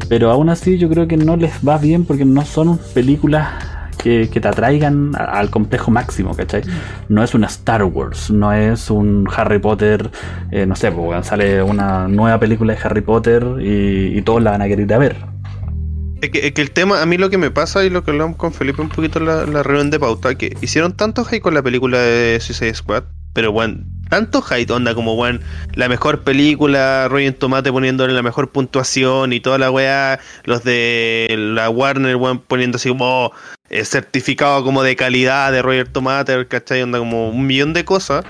pero 0.08 0.30
aún 0.30 0.48
así 0.48 0.78
yo 0.78 0.88
creo 0.88 1.08
que 1.08 1.16
no 1.16 1.36
les 1.36 1.52
va 1.66 1.78
bien 1.78 2.04
porque 2.04 2.24
no 2.24 2.44
son 2.44 2.78
películas 2.94 3.48
que, 3.98 4.30
que 4.32 4.40
te 4.40 4.48
atraigan 4.48 5.12
al 5.14 5.50
complejo 5.50 5.90
máximo, 5.90 6.34
¿cachai? 6.34 6.62
No 7.08 7.22
es 7.22 7.34
una 7.34 7.48
Star 7.48 7.84
Wars, 7.84 8.30
no 8.30 8.52
es 8.52 8.90
un 8.90 9.28
Harry 9.34 9.58
Potter, 9.58 10.10
eh, 10.50 10.66
no 10.66 10.74
sé, 10.74 10.90
pues, 10.90 11.26
sale 11.26 11.62
una 11.62 12.08
nueva 12.08 12.38
película 12.38 12.74
de 12.74 12.80
Harry 12.82 13.02
Potter 13.02 13.44
y, 13.60 14.18
y 14.18 14.22
todos 14.22 14.42
la 14.42 14.52
van 14.52 14.62
a 14.62 14.68
querer 14.68 14.86
ir 14.86 14.94
a 14.94 14.98
ver. 14.98 15.16
Es 16.22 16.30
que, 16.30 16.46
es 16.46 16.52
que 16.52 16.62
el 16.62 16.70
tema, 16.70 17.00
a 17.00 17.06
mí 17.06 17.16
lo 17.16 17.30
que 17.30 17.38
me 17.38 17.50
pasa 17.50 17.84
y 17.84 17.90
lo 17.90 18.04
que 18.04 18.10
hablamos 18.10 18.36
con 18.36 18.52
Felipe 18.52 18.82
un 18.82 18.90
poquito 18.90 19.18
en 19.18 19.26
la, 19.26 19.46
la 19.46 19.62
reunión 19.62 19.90
de 19.90 19.98
pauta, 19.98 20.34
que 20.34 20.56
hicieron 20.60 20.92
tanto 20.92 21.24
hype 21.24 21.40
con 21.40 21.54
la 21.54 21.62
película 21.62 21.98
de 21.98 22.38
Suicide 22.40 22.74
Squad, 22.74 23.04
pero 23.32 23.52
bueno, 23.52 23.84
tanto 24.10 24.42
hype, 24.42 24.70
onda 24.72 24.94
como 24.94 25.16
bueno, 25.16 25.38
la 25.74 25.88
mejor 25.88 26.22
película, 26.22 27.08
Roger 27.08 27.32
Tomate 27.32 27.72
poniéndole 27.72 28.12
la 28.12 28.22
mejor 28.22 28.50
puntuación 28.50 29.32
y 29.32 29.40
toda 29.40 29.56
la 29.56 29.70
weá, 29.70 30.18
los 30.44 30.64
de 30.64 31.34
la 31.54 31.70
Warner, 31.70 32.16
weón, 32.16 32.40
poniendo 32.40 32.76
así 32.76 32.90
como 32.90 33.26
oh, 33.26 33.32
eh, 33.70 33.84
certificado 33.84 34.62
como 34.64 34.82
de 34.82 34.96
calidad 34.96 35.52
de 35.52 35.62
Roger 35.62 35.88
Tomate, 35.88 36.46
¿cachai? 36.48 36.82
Onda 36.82 36.98
como 36.98 37.30
un 37.30 37.46
millón 37.46 37.72
de 37.72 37.84
cosas. 37.84 38.24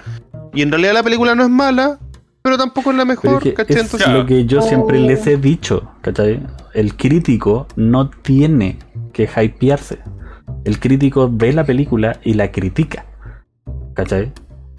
Y 0.53 0.63
en 0.63 0.71
realidad 0.71 0.93
la 0.93 1.03
película 1.03 1.35
no 1.35 1.43
es 1.45 1.49
mala, 1.49 1.99
pero 2.43 2.59
tampoco 2.59 2.91
es 2.91 2.97
la 2.99 3.07
mejor, 3.07 3.39
es 3.39 3.43
que 3.43 3.55
¿cachai? 3.55 3.77
es 3.77 3.83
Entonces, 3.83 4.09
lo 4.09 4.27
que 4.27 4.45
yo 4.45 4.61
siempre 4.61 5.01
les 5.01 5.27
he 5.27 5.39
dicho, 5.39 5.91
¿cachai? 6.03 6.41
El 6.75 6.95
crítico 6.95 7.67
no 7.77 8.11
tiene 8.11 8.79
que 9.13 9.29
hypearse. 9.35 9.99
El 10.65 10.79
crítico 10.79 11.31
ve 11.33 11.55
la 11.55 11.65
película 11.65 12.21
y 12.23 12.35
la 12.35 12.53
critica, 12.53 13.07
¿cachai? 13.95 14.31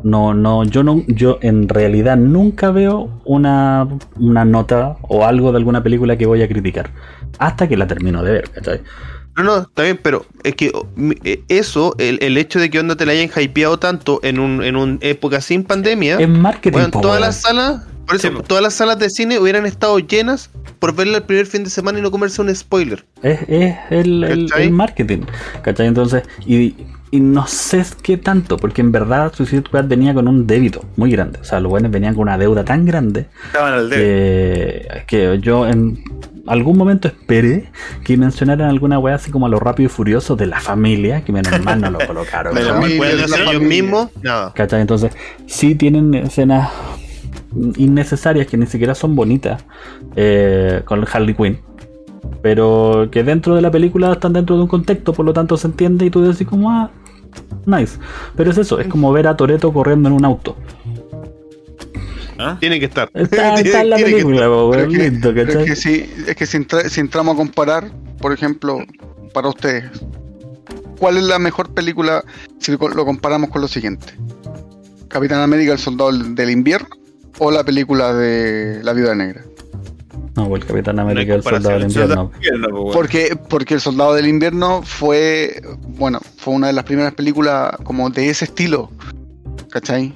No, 0.04 0.34
no, 0.34 0.64
yo 0.64 0.84
no, 0.84 1.04
yo 1.08 1.38
en 1.42 1.70
realidad 1.70 2.18
nunca 2.18 2.72
veo 2.72 3.22
una, 3.26 3.88
una 4.18 4.46
nota 4.46 4.98
o 5.02 5.26
algo 5.26 5.52
de 5.52 5.58
alguna 5.58 5.84
película 5.84 6.18
que 6.18 6.26
voy 6.26 6.42
a 6.42 6.48
criticar. 6.48 6.92
Hasta 7.40 7.68
que 7.68 7.78
la 7.78 7.88
termino 7.88 8.24
de 8.24 8.32
ver, 8.32 8.50
¿cachai? 8.50 8.82
No, 9.38 9.44
no, 9.44 9.58
está 9.60 9.84
bien, 9.84 10.00
pero 10.02 10.26
es 10.44 10.56
que 10.56 10.72
oh, 10.74 10.86
eh, 11.24 11.44
eso, 11.48 11.96
el, 11.98 12.20
el 12.22 12.38
hecho 12.38 12.60
de 12.60 12.70
que 12.70 12.80
onda 12.80 12.96
te 12.96 13.06
la 13.06 13.14
hayan 13.14 13.30
hypeado 13.34 13.80
tanto 13.80 14.20
en 14.24 14.40
un, 14.40 14.62
en 14.64 14.76
un 14.76 15.00
época 15.02 15.40
sin 15.40 15.64
pandemia, 15.64 16.20
Es 16.20 16.28
marketing, 16.28 16.72
bueno, 16.74 17.02
todas 17.02 17.22
las 17.22 17.42
salas, 17.42 17.86
por 18.06 18.18
eso, 18.18 18.28
Sí, 18.28 18.34
todas 18.46 18.62
las 18.62 18.74
salas 18.74 19.00
de 19.00 19.10
cine 19.10 19.40
hubieran 19.40 19.66
estado 19.66 20.00
llenas 20.00 20.50
por 20.80 20.94
verla 20.94 21.18
el 21.18 21.24
primer 21.24 21.46
fin 21.46 21.64
de 21.64 21.70
semana 21.70 22.00
y 22.00 22.02
no 22.02 22.12
comerse 22.12 22.42
un 22.42 22.54
spoiler. 22.54 23.06
Es, 23.24 23.40
es 23.48 23.76
el, 23.90 24.50
el 24.58 24.72
marketing, 24.72 25.22
¿cachai? 25.62 25.88
Entonces, 25.88 26.24
y, 26.46 26.76
y 27.12 27.20
no 27.20 27.46
sé 27.46 27.86
qué 28.02 28.16
tanto, 28.18 28.56
porque 28.58 28.82
en 28.82 28.94
verdad 28.94 29.34
Suicide 29.34 29.64
Squad 29.68 29.86
venía 29.86 30.14
con 30.14 30.30
un 30.30 30.48
débito 30.48 30.86
muy 30.96 31.12
grande. 31.12 31.40
O 31.42 31.44
sea, 31.44 31.60
los 31.60 31.70
buenos 31.70 31.92
venían 31.92 32.16
con 32.16 32.24
una 32.24 32.38
deuda 32.38 32.64
tan 32.64 32.86
grande 32.86 33.28
Estaban 33.48 33.74
al 33.74 33.90
dedo. 33.90 34.00
que, 34.00 35.04
que 35.08 35.40
yo 35.42 35.68
en 35.68 36.02
algún 36.48 36.78
momento 36.78 37.10
esperé 37.10 37.70
que 38.04 38.16
mencionaran 38.18 38.70
alguna 38.70 38.98
weá 38.98 39.16
así 39.16 39.30
como 39.30 39.46
a 39.46 39.50
los 39.50 39.62
rápido 39.62 39.88
y 39.88 39.90
furiosos 39.90 40.38
de 40.38 40.48
la 40.48 40.62
familia, 40.62 41.24
que 41.24 41.32
menos 41.34 41.62
mal 41.62 41.82
no 41.82 41.92
lo 41.92 42.00
colocaron. 42.08 42.56
¿no? 42.56 42.62
familia, 42.62 42.98
Pueden 42.98 43.20
hacer 43.20 43.42
ellos 43.42 43.62
mismos, 43.62 44.08
nada. 44.24 44.54
¿Cachai? 44.54 44.82
Entonces, 44.82 45.12
sí 45.48 45.76
tienen 45.76 46.14
escenas 46.14 46.70
innecesarias 47.76 48.48
que 48.48 48.56
ni 48.58 48.66
siquiera 48.68 48.96
son 48.96 49.16
bonitas 49.16 49.66
eh, 50.16 50.82
con 50.86 51.06
Harley 51.12 51.36
Quinn. 51.36 51.60
Pero 52.42 53.10
que 53.12 53.24
dentro 53.24 53.56
de 53.56 53.62
la 53.62 53.70
película 53.70 54.14
están 54.14 54.34
dentro 54.34 54.56
de 54.56 54.64
un 54.64 54.68
contexto, 54.68 55.14
por 55.14 55.26
lo 55.26 55.34
tanto 55.34 55.58
se 55.58 55.68
entiende 55.68 56.06
y 56.06 56.10
tú 56.10 56.22
decís 56.22 56.48
como, 56.48 56.72
ah, 56.72 56.90
nice. 57.66 57.98
Pero 58.36 58.52
es 58.52 58.58
eso, 58.58 58.80
es 58.80 58.88
como 58.88 59.12
ver 59.12 59.28
a 59.28 59.36
Toreto 59.38 59.72
corriendo 59.74 60.10
en 60.10 60.16
un 60.16 60.26
auto. 60.26 60.56
¿Ah? 62.38 62.58
Tiene 62.60 62.80
que 62.80 62.86
estar. 62.86 63.10
Está, 63.14 63.60
en 63.60 63.90
la 63.90 63.98
película, 63.98 64.48
po, 64.48 64.74
es 64.74 64.88
que, 64.90 65.76
si, 65.76 66.10
es 66.28 66.36
que 66.36 66.46
si, 66.46 66.58
entra- 66.58 66.90
si 66.90 67.00
entramos 67.00 67.36
a 67.36 67.38
comparar, 67.38 67.92
por 68.20 68.34
ejemplo, 68.34 68.80
para 69.34 69.50
ustedes, 69.50 69.86
¿cuál 70.98 71.18
es 71.18 71.24
la 71.24 71.38
mejor 71.40 71.74
película 71.74 72.24
si 72.58 72.72
lo 72.72 72.90
lo 72.90 73.06
comparamos 73.06 73.50
con 73.50 73.62
lo 73.62 73.68
siguiente? 73.68 74.14
¿Capitán 75.08 75.42
América, 75.42 75.74
el 75.74 75.80
soldado 75.80 76.12
del 76.12 76.50
invierno 76.50 76.88
o 77.38 77.52
la 77.52 77.64
película 77.64 78.14
de 78.14 78.80
La 78.84 78.94
Viuda 78.94 79.14
Negra? 79.14 79.44
No, 80.36 80.48
pues 80.48 80.62
el 80.62 80.68
Capitán 80.68 80.98
América, 81.00 81.34
hay 81.34 81.38
el 81.40 81.44
soldado 81.44 81.78
del 81.80 81.84
invierno. 81.88 82.32
Porque, 82.94 83.38
porque 83.50 83.74
El 83.74 83.82
Soldado 83.82 84.14
del 84.14 84.28
Invierno 84.28 84.82
fue, 84.82 85.62
bueno, 85.90 86.20
fue 86.38 86.54
una 86.54 86.68
de 86.68 86.74
las 86.74 86.86
primeras 86.86 87.14
películas 87.14 87.76
como 87.84 88.10
de 88.10 88.30
ese 88.30 88.46
estilo, 88.46 88.90
¿cachai? 89.70 90.14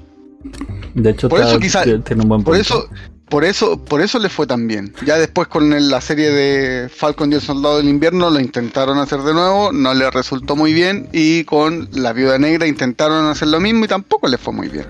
De 0.93 1.09
hecho, 1.09 1.27
Por 1.27 1.39
está- 1.39 1.51
eso 1.51 1.59
quizá- 1.59 1.83
tiene 1.83 2.21
un 2.23 2.29
buen 2.29 2.43
Por 2.43 2.55
punto. 2.55 2.61
eso, 2.61 2.89
por 3.27 3.43
eso, 3.43 3.83
por 3.83 3.99
eso 4.01 4.17
le 4.19 4.29
fue 4.29 4.47
tan 4.47 4.67
bien. 4.67 4.93
Ya 5.05 5.17
después 5.17 5.47
con 5.49 5.73
el- 5.73 5.89
la 5.89 5.99
serie 5.99 6.29
de 6.31 6.87
Falcon 6.87 7.31
y 7.31 7.35
el 7.35 7.41
Soldado 7.41 7.77
del 7.77 7.89
Invierno 7.89 8.29
lo 8.29 8.39
intentaron 8.39 8.97
hacer 8.99 9.19
de 9.21 9.33
nuevo, 9.33 9.73
no 9.73 9.93
le 9.93 10.09
resultó 10.11 10.55
muy 10.55 10.73
bien 10.73 11.09
y 11.11 11.43
con 11.43 11.89
la 11.91 12.13
Viuda 12.13 12.37
Negra 12.39 12.67
intentaron 12.67 13.25
hacer 13.25 13.49
lo 13.49 13.59
mismo 13.59 13.83
y 13.83 13.87
tampoco 13.89 14.27
le 14.29 14.37
fue 14.37 14.53
muy 14.53 14.69
bien. 14.69 14.85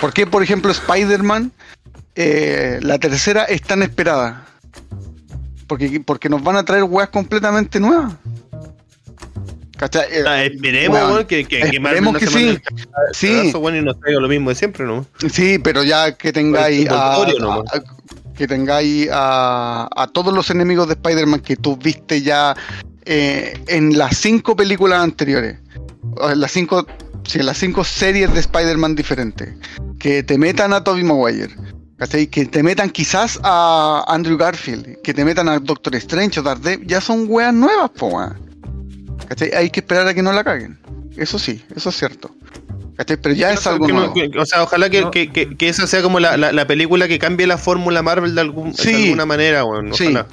¿Por 0.00 0.12
qué, 0.12 0.26
por 0.26 0.42
ejemplo, 0.42 0.70
Spider-Man, 0.70 1.52
eh, 2.20 2.78
la 2.82 2.98
tercera 2.98 3.44
es 3.44 3.62
tan 3.62 3.82
esperada? 3.82 4.44
Porque, 5.66 6.00
porque 6.04 6.28
nos 6.28 6.42
van 6.42 6.56
a 6.56 6.64
traer 6.64 6.82
weas 6.84 7.10
completamente 7.10 7.78
nuevas. 7.78 8.14
¿Cachai? 9.76 10.06
Eh, 10.10 10.24
Ah, 10.26 10.42
esperemos, 10.44 11.24
que, 11.26 11.44
que, 11.44 11.60
esperemos 11.60 12.18
que 12.18 12.26
sí. 12.26 12.58
Sí, 13.12 13.52
bueno, 13.52 13.78
y 13.78 13.82
nos 13.82 14.00
traiga 14.00 14.18
lo 14.18 14.28
mismo 14.28 14.50
de 14.50 14.56
siempre, 14.56 14.84
¿no? 14.84 15.06
Sí, 15.30 15.58
pero 15.60 15.84
ya 15.84 16.16
que 16.16 16.32
tengáis 16.32 16.88
a, 16.90 17.16
que 18.36 18.48
tengáis 18.48 19.08
a, 19.12 19.88
a 19.94 20.06
todos 20.08 20.34
los 20.34 20.50
enemigos 20.50 20.88
de 20.88 20.94
Spider-Man 20.94 21.40
que 21.40 21.56
tú 21.56 21.76
viste 21.76 22.22
ya 22.22 22.56
eh, 23.04 23.56
en 23.68 23.96
las 23.96 24.16
cinco 24.16 24.56
películas 24.56 25.00
anteriores, 25.00 25.58
en 26.28 26.40
las 26.40 26.50
cinco, 26.50 26.84
sí, 27.24 27.38
en 27.38 27.46
las 27.46 27.58
cinco 27.58 27.84
series 27.84 28.34
de 28.34 28.40
Spider-Man 28.40 28.96
diferentes, 28.96 29.54
que 30.00 30.24
te 30.24 30.38
metan 30.38 30.72
a 30.72 30.82
Tobey 30.82 31.04
Maguire. 31.04 31.54
¿Cachai? 31.98 32.26
Que 32.28 32.46
te 32.46 32.62
metan 32.62 32.90
quizás 32.90 33.38
a 33.42 34.04
Andrew 34.08 34.36
Garfield, 34.38 35.02
que 35.02 35.12
te 35.14 35.24
metan 35.24 35.48
a 35.48 35.58
Doctor 35.58 35.94
Strange 35.96 36.40
o 36.40 36.42
Daredevil, 36.42 36.86
ya 36.86 37.00
son 37.00 37.26
weas 37.28 37.52
nuevas, 37.52 37.90
po, 37.90 38.06
weón. 38.08 38.38
¿Cachai? 39.28 39.52
Hay 39.54 39.70
que 39.70 39.80
esperar 39.80 40.06
a 40.08 40.14
que 40.14 40.22
no 40.22 40.32
la 40.32 40.42
caguen. 40.44 40.78
Eso 41.16 41.38
sí, 41.38 41.62
eso 41.74 41.88
es 41.90 41.96
cierto. 41.96 42.30
¿Cachai? 42.96 43.16
Pero 43.20 43.34
ya 43.34 43.52
es 43.52 43.66
algo 43.66 43.86
Que 43.86 43.92
no- 43.92 43.98
nuevo. 44.00 44.14
que- 44.14 44.38
o 44.38 44.46
sea, 44.46 44.62
ojalá 44.62 44.88
que, 44.90 45.02
No. 45.02 45.10
que, 45.10 45.30
que, 45.30 45.56
que 45.56 45.68
esa 45.68 45.86
sea 45.86 46.02
como 46.02 46.18
la, 46.20 46.36
la, 46.36 46.52
la 46.52 46.66
película 46.66 47.06
que 47.08 47.18
cambie 47.18 47.46
la 47.46 47.58
fórmula 47.58 48.02
Marvel 48.02 48.34
de, 48.34 48.40
algún, 48.40 48.74
Sí. 48.74 48.92
de 48.92 49.02
alguna 49.04 49.26
manera, 49.26 49.64
weón. 49.64 49.92
Sí. 49.94 50.04
Ojalá. 50.06 50.26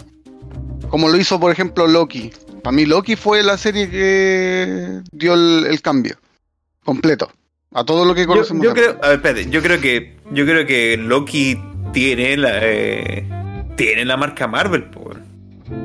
Como 0.89 1.09
lo 1.09 1.17
hizo, 1.17 1.39
por 1.39 1.51
ejemplo, 1.51 1.87
Loki. 1.87 2.31
Para 2.63 2.75
mí, 2.75 2.85
Loki 2.85 3.15
fue 3.15 3.43
la 3.43 3.57
serie 3.57 3.89
que 3.89 5.01
dio 5.11 5.33
el, 5.35 5.67
el 5.69 5.81
cambio 5.81 6.15
completo 6.83 7.31
a 7.75 7.83
todo 7.83 8.05
lo 8.05 8.15
que 8.15 8.21
Yo, 8.21 8.27
conocemos. 8.27 8.63
yo 8.63 8.71
acá. 8.71 8.81
creo, 8.81 8.97
a 9.03 9.07
ver, 9.09 9.15
espérate, 9.17 9.49
yo 9.51 9.61
creo 9.61 9.79
que 9.79 10.15
yo 10.31 10.45
creo 10.45 10.65
que 10.65 10.97
Loki 10.97 11.59
tiene 11.93 12.35
la 12.37 12.49
eh, 12.61 13.23
tiene 13.75 14.05
la 14.05 14.17
marca 14.17 14.47
Marvel, 14.47 14.85
weón. 14.95 15.23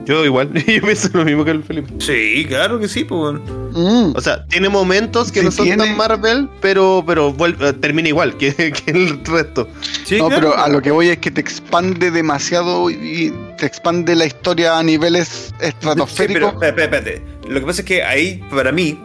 Yo 0.05 0.25
igual, 0.27 0.53
yo 0.67 0.83
pienso 0.83 1.09
lo 1.15 1.25
mismo 1.25 1.43
que 1.45 1.53
el 1.53 1.63
Felipe. 1.65 1.91
Sí, 1.99 2.45
claro 2.47 2.79
que 2.79 2.87
sí. 2.87 3.05
Mm, 3.05 4.13
O 4.15 4.21
sea, 4.21 4.45
tiene 4.47 4.69
momentos 4.69 5.33
que 5.33 5.41
Sí 5.41 5.45
no 5.47 5.51
son 5.51 5.65
tiene. 5.67 5.85
tan 5.87 5.97
Marvel, 5.97 6.49
pero, 6.61 7.03
pero 7.07 7.33
vuelve- 7.33 7.73
termina 7.81 8.09
igual 8.09 8.37
que, 8.37 8.53
que 8.73 8.91
el 8.91 9.25
resto. 9.25 9.69
Sí, 10.05 10.19
no, 10.19 10.29
claro, 10.29 10.51
pero 10.53 10.59
a 10.63 10.69
lo 10.69 10.83
que 10.83 10.91
voy 10.91 11.09
es 11.09 11.19
que 11.19 11.31
te 11.31 11.41
expande 11.41 12.11
demasiado 12.11 12.91
y 12.91 13.33
te 13.59 13.65
expande 13.67 14.15
la 14.17 14.27
historia 14.27 14.79
a 14.79 14.83
niveles 14.83 15.29
Sí, 15.29 15.53
pero, 15.59 15.69
estratosféricos. 15.71 16.53
espérate, 16.55 16.83
espérate. 16.85 17.23
Lo 17.49 17.61
que 17.61 17.67
pasa 17.67 17.81
es 17.81 17.87
que 17.87 18.03
ahí, 18.03 18.43
para 18.51 18.73
mí, 18.73 18.99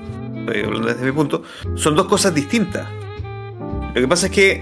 estoy 0.45 0.63
hablando 0.63 0.87
desde 0.87 1.05
mi 1.05 1.11
punto, 1.11 1.43
son 1.75 1.95
dos 1.95 2.05
cosas 2.07 2.33
distintas. 2.33 2.87
Lo 3.93 4.01
que 4.01 4.07
pasa 4.07 4.27
es 4.27 4.31
que 4.31 4.61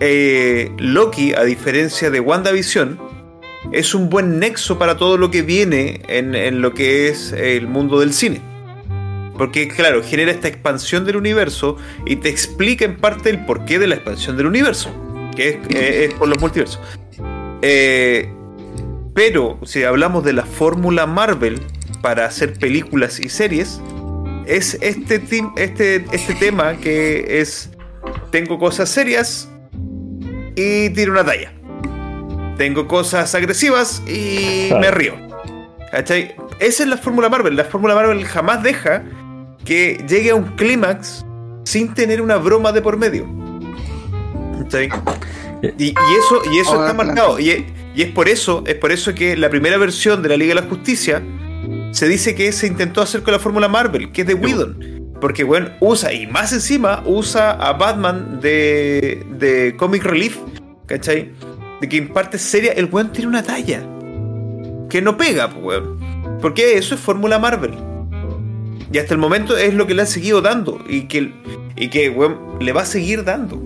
eh, 0.00 0.72
Loki, 0.78 1.34
a 1.34 1.42
diferencia 1.42 2.10
de 2.10 2.20
WandaVision, 2.20 2.98
es 3.72 3.94
un 3.94 4.10
buen 4.10 4.38
nexo 4.38 4.78
para 4.78 4.96
todo 4.96 5.16
lo 5.16 5.30
que 5.30 5.42
viene 5.42 6.02
en, 6.08 6.60
lo 6.60 6.74
que 6.74 7.08
es 7.08 7.32
el 7.32 7.66
mundo 7.66 8.00
del 8.00 8.12
cine. 8.12 8.40
Porque, 9.36 9.68
claro, 9.68 10.02
genera 10.02 10.30
esta 10.30 10.48
expansión 10.48 11.04
del 11.04 11.16
universo 11.16 11.76
y 12.06 12.16
te 12.16 12.28
explica 12.28 12.84
en 12.84 12.96
parte 12.96 13.30
el 13.30 13.44
porqué 13.44 13.78
de 13.78 13.88
la 13.88 13.96
expansión 13.96 14.36
del 14.36 14.46
universo, 14.46 14.90
que 15.34 15.48
es, 15.48 15.56
eh, 15.70 16.14
por 16.18 16.28
los 16.28 16.40
multiversos. 16.40 16.80
Eh, 17.62 18.32
pero 19.14 19.58
si 19.64 19.82
hablamos 19.82 20.24
de 20.24 20.34
la 20.34 20.44
fórmula 20.44 21.06
Marvel 21.06 21.60
para 22.02 22.26
hacer 22.26 22.52
películas 22.58 23.18
y 23.18 23.28
series, 23.28 23.80
es 24.46 24.78
este, 24.80 25.20
tim- 25.20 25.52
este, 25.56 26.04
este 26.12 26.34
tema 26.34 26.76
que 26.76 27.40
es, 27.40 27.70
tengo 28.30 28.58
cosas 28.58 28.88
serias 28.88 29.48
y 30.56 30.90
tiro 30.90 31.12
una 31.12 31.24
talla. 31.24 31.52
Tengo 32.56 32.86
cosas 32.86 33.34
agresivas 33.34 34.02
y 34.06 34.68
Claro. 34.68 34.80
me 34.80 34.90
río. 34.90 35.14
¿Cachai? 35.90 36.34
Esa 36.60 36.82
es 36.84 36.88
la 36.88 36.96
fórmula 36.96 37.28
Marvel. 37.28 37.56
La 37.56 37.64
fórmula 37.64 37.94
Marvel 37.94 38.24
jamás 38.24 38.62
deja 38.62 39.02
que 39.64 40.04
llegue 40.08 40.30
a 40.30 40.34
un 40.34 40.44
clímax 40.56 41.24
sin 41.64 41.94
tener 41.94 42.20
una 42.20 42.36
broma 42.36 42.70
de 42.72 42.82
por 42.82 42.96
medio. 42.96 43.26
¿Cachai? 44.62 44.88
Y, 45.78 45.86
y 45.86 45.94
eso, 45.94 46.42
y 46.52 46.58
eso 46.58 46.72
Ahora, 46.74 46.90
está 46.90 47.04
marcado. 47.04 47.38
Y, 47.40 47.50
es- 47.50 47.62
y 47.96 48.02
es 48.02 48.10
por 48.10 48.28
eso, 48.28 48.62
es 48.66 48.74
por 48.74 48.92
eso 48.92 49.14
que 49.14 49.36
la 49.36 49.48
primera 49.50 49.78
versión 49.78 50.22
de 50.22 50.28
la 50.28 50.36
Liga 50.36 50.54
de 50.54 50.60
la 50.62 50.66
Justicia 50.68 51.22
se 51.94 52.08
dice 52.08 52.34
que 52.34 52.50
se 52.52 52.66
intentó 52.66 53.00
hacer 53.02 53.22
con 53.22 53.32
la 53.32 53.38
fórmula 53.38 53.68
Marvel, 53.68 54.10
que 54.10 54.22
es 54.22 54.26
de 54.26 54.34
Whedon. 54.34 55.14
Porque, 55.20 55.44
bueno, 55.44 55.70
usa, 55.80 56.12
y 56.12 56.26
más 56.26 56.52
encima, 56.52 57.02
usa 57.06 57.52
a 57.52 57.72
Batman 57.72 58.40
de, 58.40 59.24
de 59.38 59.76
Comic 59.76 60.02
Relief, 60.02 60.38
¿cachai? 60.86 61.32
De 61.80 61.88
que 61.88 61.96
en 61.96 62.12
parte 62.12 62.38
seria, 62.38 62.72
el 62.72 62.86
weón 62.86 63.12
tiene 63.12 63.28
una 63.28 63.42
talla. 63.42 63.80
Que 64.90 65.00
no 65.00 65.16
pega, 65.16 65.46
weón. 65.46 65.98
Porque 66.42 66.76
eso 66.76 66.94
es 66.94 67.00
fórmula 67.00 67.38
Marvel. 67.38 67.74
Y 68.92 68.98
hasta 68.98 69.14
el 69.14 69.20
momento 69.20 69.56
es 69.56 69.72
lo 69.72 69.86
que 69.86 69.94
le 69.94 70.02
han 70.02 70.08
seguido 70.08 70.42
dando. 70.42 70.78
Y 70.88 71.02
que, 71.02 71.32
y 71.76 71.88
que 71.88 72.10
weón, 72.10 72.58
le 72.60 72.72
va 72.72 72.82
a 72.82 72.86
seguir 72.86 73.24
dando. 73.24 73.62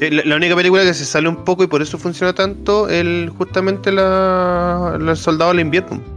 La, 0.00 0.34
única 0.34 0.56
película 0.56 0.82
que 0.82 0.94
se 0.94 1.04
sale 1.04 1.28
un 1.28 1.44
poco 1.44 1.62
y 1.62 1.68
por 1.68 1.80
eso 1.80 1.96
funciona 1.96 2.34
tanto 2.34 2.88
el 2.88 3.30
justamente 3.38 3.92
la, 3.92 4.98
la 5.00 5.14
Soldado 5.14 5.52
del 5.52 5.60
Invierno. 5.60 6.15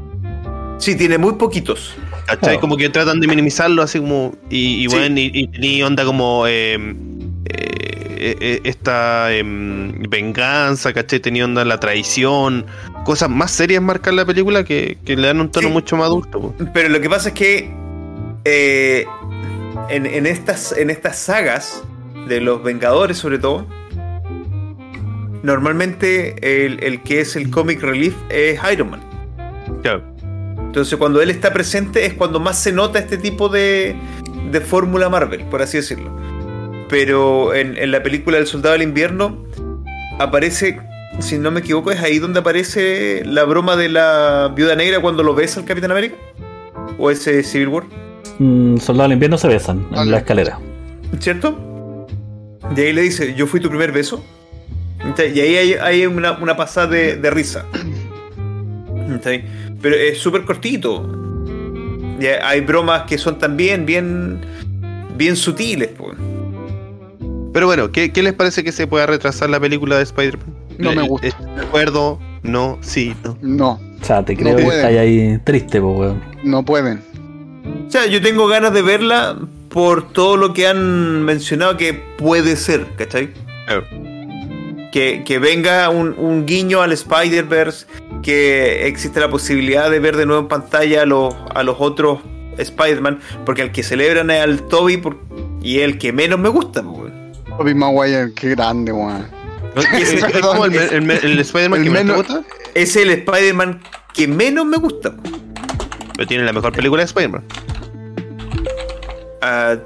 Sí, 0.80 0.96
tiene 0.96 1.18
muy 1.18 1.34
poquitos. 1.34 1.94
¿Cachai? 2.26 2.40
Claro. 2.40 2.60
Como 2.62 2.78
que 2.78 2.90
tratan 2.90 3.20
de 3.20 3.28
minimizarlo 3.28 3.82
así 3.84 4.00
como. 4.00 4.34
Y, 4.50 4.86
y 4.86 4.90
Sí. 4.90 4.96
bueno, 4.96 5.20
y, 5.20 5.30
y 5.34 5.48
tenía 5.48 5.86
onda 5.86 6.04
como. 6.06 6.46
eh, 6.48 6.76
eh, 8.22 8.36
eh, 8.42 8.62
esta 8.66 9.34
em, 9.34 9.94
venganza, 10.10 10.92
¿cachai? 10.94 11.20
Tenía 11.22 11.46
onda 11.46 11.64
la 11.66 11.80
traición. 11.80 12.66
Cosas 13.06 13.30
más 13.30 13.52
serias 13.52 13.82
marcan 13.82 14.16
la 14.18 14.26
película 14.26 14.64
que, 14.66 14.98
que 15.06 15.16
le 15.16 15.28
dan 15.28 15.40
un 15.40 15.50
tono 15.52 15.68
Sí. 15.68 15.74
mucho 15.74 15.96
más 15.98 16.08
adulto. 16.08 16.40
po. 16.42 16.56
Pero 16.74 16.90
lo 16.90 17.00
que 17.00 17.10
pasa 17.10 17.30
es 17.30 17.36
que 17.36 17.72
eh, 18.46 19.06
en, 19.90 20.06
en 20.06 20.26
estas, 20.26 20.74
en 20.78 20.90
estas 20.90 21.18
sagas 21.18 21.82
de 22.28 22.42
los 22.42 22.62
Vengadores 22.62 23.18
sobre 23.18 23.40
todo, 23.40 23.66
normalmente 25.44 26.66
el, 26.66 26.84
el 26.84 27.02
que 27.02 27.22
es 27.22 27.36
el 27.36 27.50
comic 27.50 27.82
relief 27.82 28.16
es 28.30 28.60
Iron 28.72 28.92
Man. 28.92 29.02
Claro. 29.82 30.04
Entonces 30.70 31.00
cuando 31.00 31.20
él 31.20 31.32
está 31.32 31.52
presente 31.52 32.06
es 32.06 32.14
cuando 32.14 32.40
más 32.40 32.60
se 32.62 32.72
nota 32.72 33.00
este 33.00 33.18
tipo 33.18 33.50
de, 33.50 33.96
de 34.52 34.62
fórmula 34.62 35.10
Marvel, 35.10 35.42
por 35.46 35.64
así 35.64 35.78
decirlo. 35.78 36.16
Pero 36.88 37.56
en, 37.56 37.76
en 37.76 37.92
la 37.92 38.04
película 38.04 38.38
del 38.38 38.46
Soldado 38.46 38.74
del 38.74 38.84
Invierno 38.84 39.44
aparece, 40.20 40.80
si 41.18 41.40
no 41.40 41.50
me 41.50 41.62
equivoco, 41.62 41.92
es 41.92 42.00
ahí 42.02 42.20
donde 42.20 42.40
aparece 42.42 43.24
la 43.26 43.46
broma 43.46 43.76
de 43.76 43.90
la 43.90 44.54
Viuda 44.56 44.76
Negra 44.76 45.00
cuando 45.02 45.24
lo 45.24 45.34
besa 45.34 45.60
al 45.60 45.66
Capitán 45.66 45.90
América. 45.90 46.16
¿O 47.00 47.10
ese 47.10 47.42
Civil 47.42 47.70
War? 47.70 47.84
Mm, 48.38 48.78
Soldado 48.78 49.10
del 49.10 49.14
invierno 49.14 49.40
se 49.40 49.48
besan 49.48 49.88
en 49.92 50.12
la 50.12 50.18
escalera. 50.20 50.60
¿Cierto? 51.20 52.08
Y 52.76 52.80
ahí 52.80 52.94
le 52.94 53.02
dice, 53.02 53.34
yo 53.34 53.48
fui 53.48 53.60
tu 53.60 53.70
primer 53.70 53.92
beso. 53.92 54.24
Y 55.18 55.40
ahí 55.40 55.56
hay, 55.56 55.74
hay 55.74 56.06
una, 56.06 56.34
una 56.34 56.56
pasada 56.56 56.86
de, 56.88 57.16
de 57.16 57.32
risa. 57.32 57.66
¿Cachai? 59.10 59.44
Pero 59.82 59.96
es 59.96 60.18
súper 60.20 60.44
cortito. 60.46 61.08
Y 62.20 62.26
hay 62.26 62.62
bromas 62.62 63.04
que 63.04 63.18
son 63.18 63.40
también 63.40 63.86
bien, 63.86 64.42
bien 65.18 65.36
sutiles. 65.36 65.90
pues. 65.98 66.18
Pero 67.54 67.66
bueno, 67.66 67.92
¿qué, 67.92 68.12
qué 68.12 68.22
les 68.24 68.34
parece 68.34 68.64
que 68.64 68.72
se 68.72 68.88
pueda 68.88 69.06
retrasar 69.06 69.50
la 69.50 69.60
película 69.60 69.98
de 69.98 70.04
Spider-Man? 70.04 70.54
No 70.78 70.94
me 70.94 71.04
Eh, 71.04 71.08
gusta. 71.08 71.28
eh, 71.28 71.34
¿De 71.56 71.62
acuerdo? 71.62 72.20
No, 72.44 72.78
sí, 72.82 73.14
no. 73.24 73.38
No, 73.42 73.72
O 74.02 74.06
sea, 74.06 74.24
te 74.24 74.34
No 74.36 74.40
creo 74.42 74.56
que 74.58 74.64
pueden. 74.64 74.86
estás 74.86 74.98
ahí 75.02 75.40
triste, 75.44 75.82
po, 75.82 75.92
weón. 75.92 76.22
no 76.44 76.64
pueden. 76.64 77.02
O 77.88 77.92
sea, 77.92 78.06
yo 78.06 78.22
tengo 78.22 78.48
ganas 78.48 78.74
de 78.74 78.82
verla 78.82 79.38
por 79.70 80.12
todo 80.14 80.38
lo 80.38 80.54
que 80.54 80.68
han 80.68 81.24
mencionado 81.24 81.76
que 81.78 81.94
puede 81.94 82.56
ser, 82.56 82.86
¿cachai? 82.98 83.30
Claro. 83.66 83.84
Que, 84.92 85.24
que 85.26 85.38
venga 85.40 85.90
un, 85.90 86.16
un 86.18 86.46
guiño 86.46 86.82
al 86.82 86.92
Spider-Verse, 86.94 87.86
que 88.24 88.88
existe 88.88 89.20
la 89.20 89.30
posibilidad 89.30 89.90
de 89.90 90.00
ver 90.00 90.16
de 90.18 90.26
nuevo 90.26 90.42
en 90.42 90.48
pantalla 90.48 91.04
a 91.04 91.06
los, 91.06 91.36
a 91.54 91.64
los 91.64 91.78
otros 91.80 92.20
Spider-Man, 92.58 93.20
porque 93.46 93.62
al 93.62 93.72
que 93.72 93.84
celebran 93.84 94.30
es 94.32 94.42
al 94.42 94.62
Toby 94.68 94.98
por- 94.98 95.18
y 95.62 95.78
es 95.80 95.84
el 95.86 95.98
que 95.98 96.12
menos 96.14 96.40
me 96.40 96.50
gusta. 96.50 96.82
weón. 96.82 97.32
Tobey 97.58 97.74
Maguire, 97.74 98.34
qué 98.36 98.50
grande, 98.50 98.92
weón. 98.92 99.28
¿No? 99.76 99.82
¿Es, 99.98 100.14
es 100.14 100.40
como 100.42 100.66
el, 100.66 100.76
el- 100.76 101.10
el 101.12 101.40
Spider-Man 101.40 101.84
que 101.84 101.90
menos 101.90 102.18
gusta? 102.18 102.42
Es 102.74 102.96
el 102.96 103.10
Spider-Man 103.12 103.82
que 104.14 104.28
menos 104.28 104.66
me 104.66 104.78
gusta. 104.78 105.16
Pero 106.16 106.28
tiene 106.28 106.44
la 106.44 106.52
mejor 106.54 106.74
película 106.74 107.02
de 107.02 107.06
Spider-Man. 107.06 107.44
Ah, 109.42 109.78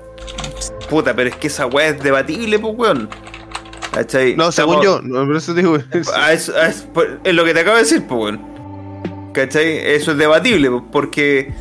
puta, 0.89 1.15
pero 1.15 1.29
es 1.29 1.35
que 1.35 1.47
esa 1.47 1.67
weá 1.67 1.89
es 1.89 2.01
debatible, 2.03 2.57
pues, 2.59 2.73
weón. 2.75 3.09
¿Cachai? 3.93 4.35
No, 4.35 4.51
según 4.51 4.77
Estamos- 4.79 5.01
yo. 5.03 5.07
No, 5.07 5.25
por 5.25 5.35
eso 5.35 5.53
digo. 5.53 5.77
Es, 6.31 6.49
es- 6.49 6.81
por- 6.93 7.19
es 7.23 7.33
lo 7.33 7.45
que 7.45 7.53
te 7.53 7.59
acabo 7.61 7.77
de 7.77 7.83
decir, 7.83 8.03
pues, 8.07 8.19
weón. 8.35 9.31
¿Cachai? 9.33 9.77
Eso 9.95 10.11
es 10.11 10.17
debatible, 10.17 10.69
porque 10.91 11.51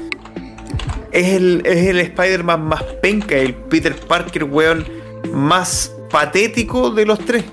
es 1.11 1.29
el, 1.29 1.63
es 1.65 1.87
el 1.89 1.99
Spider-Man 2.01 2.65
más 2.67 2.83
penca, 3.03 3.37
el 3.37 3.55
Peter 3.55 3.95
Parker, 3.95 4.45
weón, 4.45 4.85
más 5.33 5.93
patético 6.11 6.91
de 6.91 7.07
los 7.07 7.19
tres. 7.21 7.45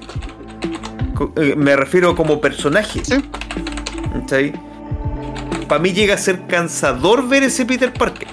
Eh, 1.38 1.56
Me 1.57 1.76
refiero 1.76 2.15
como 2.15 2.39
personaje. 2.41 3.03
Sí. 3.03 3.15
¿Cachai? 4.14 4.53
Para 5.68 5.81
mí 5.81 5.91
llega 5.93 6.15
a 6.15 6.18
ser 6.18 6.47
cansador 6.47 7.27
ver 7.27 7.43
ese 7.43 7.65
Peter 7.65 7.93
Parker. 7.93 8.27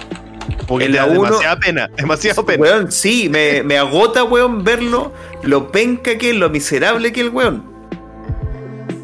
Porque 0.66 0.86
te 0.88 0.96
da 0.96 1.06
uno- 1.06 1.22
demasiada 1.24 1.56
pena. 1.58 1.90
Demasiada 1.96 2.42
pena. 2.44 2.62
Weón, 2.62 2.92
sí, 2.92 3.28
me, 3.28 3.62
me 3.64 3.76
agota, 3.78 4.24
weón, 4.24 4.64
verlo, 4.64 5.12
lo 5.42 5.70
penca 5.70 6.16
que 6.18 6.30
es, 6.30 6.36
lo 6.36 6.50
miserable 6.50 7.12
que 7.12 7.20
es 7.20 7.26
el 7.26 7.32
weón. 7.32 7.62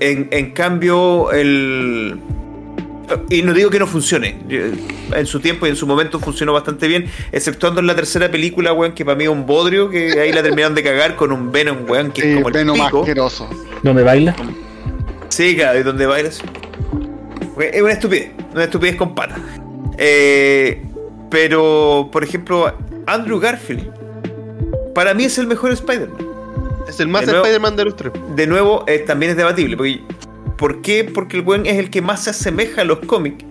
En, 0.01 0.29
en 0.33 0.51
cambio, 0.53 1.31
el. 1.33 2.19
Y 3.29 3.43
no 3.43 3.53
digo 3.53 3.69
que 3.71 3.79
no 3.79 3.87
funcione. 3.87 4.39
En 5.15 5.27
su 5.27 5.39
tiempo 5.41 5.67
y 5.67 5.71
en 5.71 5.77
su 5.77 5.87
momento 5.87 6.19
funcionó 6.19 6.53
bastante 6.55 6.89
bien, 6.89 7.09
exceptuando 7.31 7.81
en 7.81 7.87
la 7.87 7.95
tercera 7.95 8.31
película, 8.31 8.73
weón, 8.73 8.93
que 8.93 9.05
para 9.05 9.17
mí 9.17 9.25
es 9.25 9.31
un 9.31 9.45
bodrio, 9.47 9.91
que 9.91 10.19
ahí 10.19 10.33
la 10.33 10.43
terminaron 10.43 10.75
de 10.75 10.83
cagar 10.83 11.15
con 11.15 11.31
un 11.31 11.53
Venom, 11.53 11.89
weón, 11.89 12.11
que 12.11 12.23
es 12.31 12.35
como 12.37 12.49
el 12.49 12.55
Venom 12.55 12.77
pico. 12.77 13.01
asqueroso. 13.01 13.49
¿Dónde 13.83 14.03
baila? 14.03 14.35
Sí, 15.29 15.55
cada 15.57 15.75
vez 15.75 15.85
donde 15.85 16.07
bailas. 16.07 16.41
Es 17.61 17.83
una 17.83 17.93
estupidez, 17.93 18.31
una 18.55 18.65
estupidez 18.65 18.97
con 18.97 19.15
pata. 19.15 19.37
Eh, 19.99 20.83
pero, 21.33 22.11
por 22.13 22.23
ejemplo, 22.23 22.77
Andrew 23.07 23.41
Garfield, 23.41 23.91
para 24.95 25.15
mí 25.15 25.25
es 25.25 25.39
el 25.39 25.47
mejor 25.47 25.73
Spider-Man. 25.73 26.29
Es 26.87 27.01
el 27.01 27.09
más 27.09 27.23
Spider-Man 27.23 27.75
de 27.75 27.87
los 27.87 27.97
tres. 27.97 28.13
De 28.37 28.47
nuevo, 28.47 28.85
eh, 28.87 28.99
también 28.99 29.31
es 29.31 29.39
debatible. 29.39 29.79
Porque, 29.79 30.01
¿Por 30.59 30.83
qué? 30.83 31.05
Porque 31.05 31.39
el 31.39 31.43
buen 31.43 31.65
es 31.65 31.79
el 31.79 31.89
que 31.89 32.03
más 32.03 32.25
se 32.25 32.31
asemeja 32.31 32.83
a 32.83 32.85
los 32.85 32.99
cómics. 33.01 33.47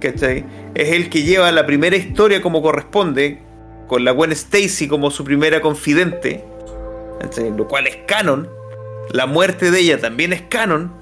¿Cachai? 0.00 0.44
Es 0.74 0.90
el 0.92 1.10
que 1.10 1.24
lleva 1.24 1.50
la 1.50 1.66
primera 1.66 1.96
historia 1.96 2.40
como 2.40 2.62
corresponde, 2.62 3.40
con 3.88 4.04
la 4.04 4.12
Gwen 4.12 4.30
Stacy 4.30 4.86
como 4.86 5.10
su 5.10 5.24
primera 5.24 5.60
confidente, 5.60 6.44
¿cachai? 7.20 7.50
lo 7.50 7.66
cual 7.66 7.88
es 7.88 7.96
canon. 8.06 8.48
La 9.10 9.26
muerte 9.26 9.72
de 9.72 9.80
ella 9.80 10.00
también 10.00 10.32
es 10.32 10.42
canon. 10.42 10.92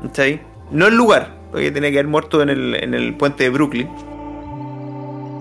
¿cachai? 0.00 0.40
No 0.70 0.86
el 0.86 0.94
lugar, 0.94 1.34
porque 1.50 1.72
tenía 1.72 1.90
que 1.90 1.98
haber 1.98 2.08
muerto 2.08 2.40
en 2.40 2.50
el, 2.50 2.76
en 2.76 2.94
el 2.94 3.16
puente 3.16 3.42
de 3.42 3.50
Brooklyn. 3.50 3.88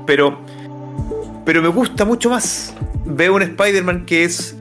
Pero, 0.05 0.39
pero 1.45 1.61
me 1.61 1.67
gusta 1.67 2.05
mucho 2.05 2.29
más. 2.29 2.73
Veo 3.05 3.35
un 3.35 3.41
Spider-Man 3.41 4.05
que 4.05 4.23
es 4.23 4.55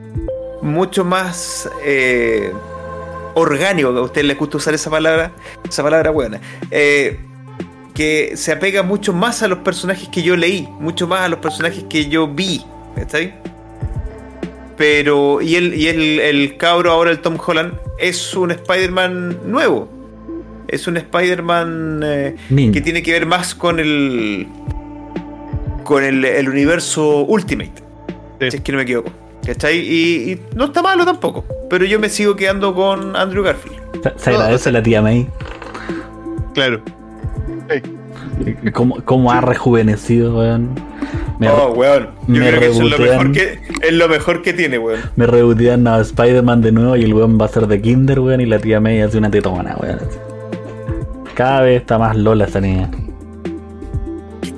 mucho 0.61 1.05
más 1.05 1.69
eh, 1.83 2.51
orgánico. 3.35 3.89
A 3.89 4.01
usted 4.01 4.23
les 4.23 4.37
gusta 4.37 4.57
usar 4.57 4.73
esa 4.73 4.89
palabra, 4.89 5.31
esa 5.67 5.83
palabra 5.83 6.11
buena. 6.11 6.39
Eh, 6.71 7.19
que 7.93 8.33
se 8.35 8.51
apega 8.51 8.83
mucho 8.83 9.13
más 9.13 9.41
a 9.41 9.47
los 9.47 9.59
personajes 9.59 10.09
que 10.09 10.21
yo 10.21 10.35
leí, 10.35 10.67
mucho 10.79 11.07
más 11.07 11.21
a 11.21 11.29
los 11.29 11.39
personajes 11.39 11.85
que 11.89 12.09
yo 12.09 12.27
vi. 12.27 12.61
¿Está 12.97 13.17
ahí? 13.17 13.33
Pero, 14.77 15.41
y 15.41 15.55
el, 15.55 15.73
y 15.73 15.87
el, 15.87 16.19
el 16.19 16.57
cabro 16.57 16.91
ahora, 16.91 17.11
el 17.11 17.19
Tom 17.19 17.37
Holland, 17.43 17.73
es 17.97 18.35
un 18.35 18.51
Spider-Man 18.51 19.39
nuevo. 19.45 19.89
Es 20.67 20.87
un 20.87 20.97
Spider-Man 20.97 22.01
eh, 22.03 22.35
que 22.49 22.81
tiene 22.81 23.01
que 23.01 23.11
ver 23.13 23.25
más 23.25 23.55
con 23.55 23.79
el. 23.79 24.47
Con 25.85 26.03
el, 26.03 26.25
el 26.25 26.49
universo 26.49 27.21
Ultimate. 27.21 27.71
Sí. 28.41 28.51
Si 28.51 28.57
es 28.57 28.63
que 28.63 28.73
no 28.73 28.79
me 28.79 28.83
equivoco. 28.83 29.09
¿Cachai? 29.45 29.77
Y, 29.77 30.31
y 30.31 30.41
no 30.55 30.65
está 30.65 30.81
malo 30.81 31.05
tampoco. 31.05 31.45
Pero 31.69 31.85
yo 31.85 31.99
me 31.99 32.09
sigo 32.09 32.35
quedando 32.35 32.75
con 32.75 33.15
Andrew 33.15 33.43
Garfield. 33.43 33.77
Se, 34.17 34.31
agradece 34.31 34.69
a 34.69 34.71
la 34.73 34.83
tía 34.83 35.01
May. 35.01 35.27
Claro. 36.53 36.81
¿Cómo, 38.73 38.97
cómo 39.05 39.31
ha 39.31 39.39
rejuvenecido, 39.41 40.37
weón? 40.37 40.75
Me, 41.39 41.47
oh, 41.49 41.71
weón. 41.73 42.09
Yo 42.27 42.41
me 42.41 42.49
creo 42.49 42.59
que 42.59 42.67
eso 42.67 42.81
es 42.81 42.89
lo, 42.89 42.97
mejor 42.97 43.31
que, 43.31 43.59
es 43.81 43.93
lo 43.93 44.07
mejor 44.09 44.41
que 44.41 44.53
tiene, 44.53 44.77
weón. 44.79 44.99
me 45.15 45.27
rebotean 45.27 45.87
a 45.87 45.99
Spider-Man 45.99 46.61
de 46.61 46.71
nuevo 46.71 46.95
y 46.95 47.03
el 47.03 47.13
weón 47.13 47.39
va 47.39 47.45
a 47.45 47.49
ser 47.49 47.67
de 47.67 47.81
Kinder, 47.81 48.19
weón, 48.19 48.41
y 48.41 48.45
la 48.45 48.59
tía 48.59 48.79
May 48.79 49.01
hace 49.01 49.17
una 49.17 49.29
tetona, 49.29 49.75
weón. 49.79 49.99
Cada 51.35 51.61
vez 51.61 51.81
está 51.81 51.97
más 51.97 52.15
lola 52.15 52.45
esa 52.45 52.61
niña. 52.61 52.89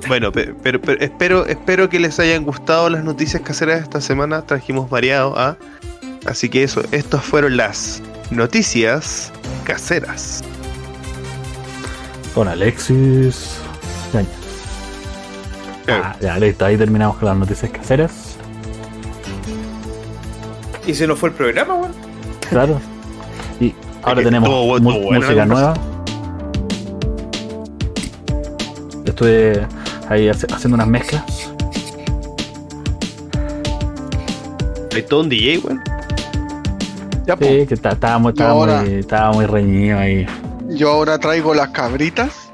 Bueno, 0.08 0.32
pe- 0.32 0.54
pero, 0.62 0.80
pero 0.80 1.00
espero, 1.00 1.46
espero 1.46 1.88
que 1.88 2.00
les 2.00 2.18
hayan 2.18 2.42
gustado 2.44 2.88
las 2.88 3.04
noticias 3.04 3.42
caseras 3.42 3.76
de 3.76 3.82
esta 3.84 4.00
semana. 4.00 4.42
Trajimos 4.42 4.88
variado, 4.90 5.34
¿ah? 5.38 5.56
Así 6.26 6.48
que 6.48 6.62
eso, 6.62 6.82
estas 6.92 7.22
fueron 7.24 7.56
las 7.56 8.02
noticias 8.30 9.32
caseras. 9.64 10.42
Con 12.34 12.48
Alexis. 12.48 13.56
Claro. 15.86 16.04
Ah, 16.04 16.16
ya, 16.20 16.38
listo, 16.38 16.64
ahí 16.64 16.76
terminamos 16.76 17.16
con 17.16 17.28
las 17.28 17.36
noticias 17.36 17.70
caseras. 17.70 18.36
Y 20.86 20.94
se 20.94 21.06
nos 21.06 21.18
fue 21.18 21.30
el 21.30 21.34
programa, 21.34 21.74
weón. 21.74 21.92
Claro. 22.48 22.80
Y 23.60 23.74
ahora 24.02 24.22
tenemos 24.22 24.48
mu- 24.80 25.12
música 25.12 25.44
nueva. 25.46 25.74
Estuve 29.04 29.66
ahí 30.08 30.28
hace- 30.28 30.46
haciendo 30.52 30.74
unas 30.76 30.86
mezclas. 30.88 31.22
Hay 34.94 35.02
todo 35.02 35.20
un 35.20 35.28
DJ, 35.28 35.58
weón. 35.58 35.80
Ya, 37.26 37.36
po. 37.36 37.44
Sí, 37.44 37.66
que 37.66 37.74
está- 37.74 37.90
estaba 37.92 38.18
muy, 38.18 38.30
estaba 38.32 38.50
ahora- 38.50 38.80
muy, 38.82 38.94
estaba 38.94 39.32
muy 39.32 39.46
reñido 39.46 39.98
ahí. 39.98 40.26
Yo 40.68 40.90
ahora 40.90 41.18
traigo 41.18 41.54
las 41.54 41.68
cabritas. 41.68 42.50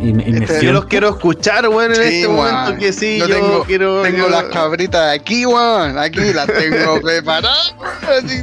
Y, 0.00 0.08
y 0.10 0.12
me 0.12 0.44
Este- 0.44 0.64
Yo 0.64 0.72
los 0.72 0.86
quiero 0.86 1.08
escuchar, 1.10 1.68
weón, 1.68 1.90
en 1.92 1.96
Sí, 1.96 2.02
este 2.22 2.28
momento. 2.28 2.76
Que 2.78 2.92
sí, 2.92 3.18
yo, 3.18 3.28
tengo, 3.28 3.64
quiero. 3.64 4.02
tengo 4.02 4.18
yo- 4.18 4.28
las 4.28 4.44
cabritas 4.44 5.14
aquí, 5.18 5.44
weón. 5.46 5.98
Aquí 5.98 6.32
las 6.32 6.46
tengo 6.46 7.00
preparadas. 7.02 7.74
así. 8.24 8.42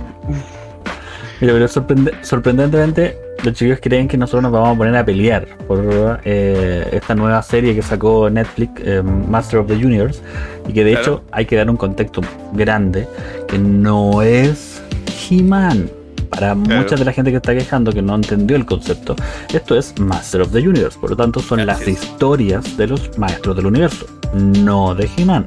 Mira, 1.42 1.54
pero 1.54 1.68
sorprende- 1.68 2.14
sorprendentemente 2.24 3.18
los 3.44 3.54
chicos 3.54 3.80
creen 3.82 4.08
que 4.08 4.18
nosotros 4.18 4.44
nos 4.44 4.52
vamos 4.52 4.76
a 4.76 4.78
poner 4.78 4.96
a 4.96 5.06
pelear 5.06 5.48
por 5.68 6.20
eh, 6.24 6.88
esta 6.94 7.14
nueva 7.16 7.42
serie 7.44 7.76
que 7.76 7.82
sacó 7.82 8.30
Netflix, 8.30 8.72
eh, 8.84 9.02
Master 9.04 9.60
of 9.60 9.68
the 9.68 9.74
Universe, 9.76 10.22
y 10.68 10.74
que 10.74 10.84
de 10.84 10.92
Claro. 10.92 11.02
hecho 11.06 11.24
hay 11.32 11.46
que 11.46 11.56
dar 11.58 11.70
un 11.70 11.78
contexto 11.78 12.22
grande, 12.54 13.08
que 13.48 13.58
no 13.60 14.22
es 14.22 14.82
He-Man. 15.30 15.90
Para 16.30 16.56
mucha 16.56 16.96
de 16.96 17.06
la 17.06 17.12
gente 17.14 17.30
que 17.30 17.38
está 17.38 17.54
quejando 17.54 17.92
que 17.92 18.02
no 18.02 18.16
entendió 18.16 18.56
el 18.58 18.66
concepto, 18.66 19.16
esto 19.54 19.78
es 19.78 19.94
Master 20.00 20.42
of 20.42 20.52
the 20.52 20.68
Universe, 20.68 20.98
por 21.00 21.12
lo 21.12 21.16
tanto 21.16 21.40
son 21.40 21.60
Así 21.60 21.68
las 21.68 21.82
es. 21.82 21.88
historias 21.90 22.76
de 22.76 22.88
los 22.88 23.16
maestros 23.20 23.56
del 23.56 23.68
universo, 23.68 24.08
no 24.34 24.96
de 24.96 25.08
He-Man. 25.16 25.46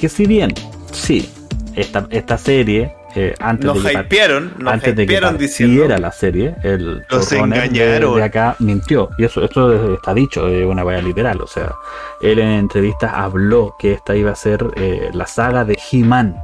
Que 0.00 0.08
si 0.08 0.26
bien, 0.26 0.52
sí, 0.92 1.28
esta, 1.74 2.06
esta 2.10 2.38
serie, 2.38 2.94
eh, 3.14 3.34
antes 3.40 3.66
Nos 3.66 3.82
de 3.82 3.92
hypearon, 3.92 4.54
nos 4.58 4.72
antes 4.72 4.96
de 4.96 5.06
que 5.06 5.20
diciendo. 5.38 5.88
la 5.98 6.12
serie, 6.12 6.54
el 6.62 7.04
Los 7.10 7.28
de, 7.30 7.38
engañaron. 7.38 8.16
de 8.16 8.22
acá 8.22 8.56
mintió. 8.58 9.10
Y 9.18 9.24
eso, 9.24 9.44
esto 9.44 9.94
está 9.94 10.14
dicho, 10.14 10.48
es 10.48 10.66
una 10.66 10.82
vaya 10.82 11.02
literal. 11.02 11.40
O 11.40 11.46
sea, 11.46 11.74
él 12.20 12.38
en 12.38 12.48
entrevistas 12.48 13.12
habló 13.14 13.76
que 13.78 13.92
esta 13.92 14.16
iba 14.16 14.30
a 14.30 14.36
ser 14.36 14.66
eh, 14.76 15.10
la 15.12 15.26
saga 15.26 15.64
de 15.64 15.78
He-Man, 15.90 16.42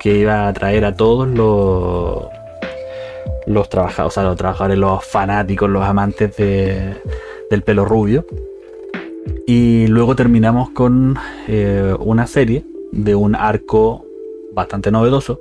que 0.00 0.16
iba 0.18 0.48
a 0.48 0.52
traer 0.52 0.84
a 0.84 0.94
todos 0.94 1.28
los 1.28 2.28
los 3.46 3.68
trabajadores, 3.68 4.12
o 4.12 4.14
sea, 4.14 4.22
los 4.22 4.36
trabajadores, 4.36 4.78
los 4.78 5.04
fanáticos, 5.04 5.68
los 5.68 5.84
amantes 5.84 6.36
de, 6.36 6.94
del 7.50 7.62
pelo 7.62 7.84
rubio. 7.84 8.24
Y 9.46 9.86
luego 9.88 10.16
terminamos 10.16 10.70
con 10.70 11.16
eh, 11.48 11.94
una 11.98 12.26
serie 12.26 12.64
de 12.92 13.14
un 13.14 13.34
arco 13.34 14.06
bastante 14.52 14.90
novedoso 14.90 15.40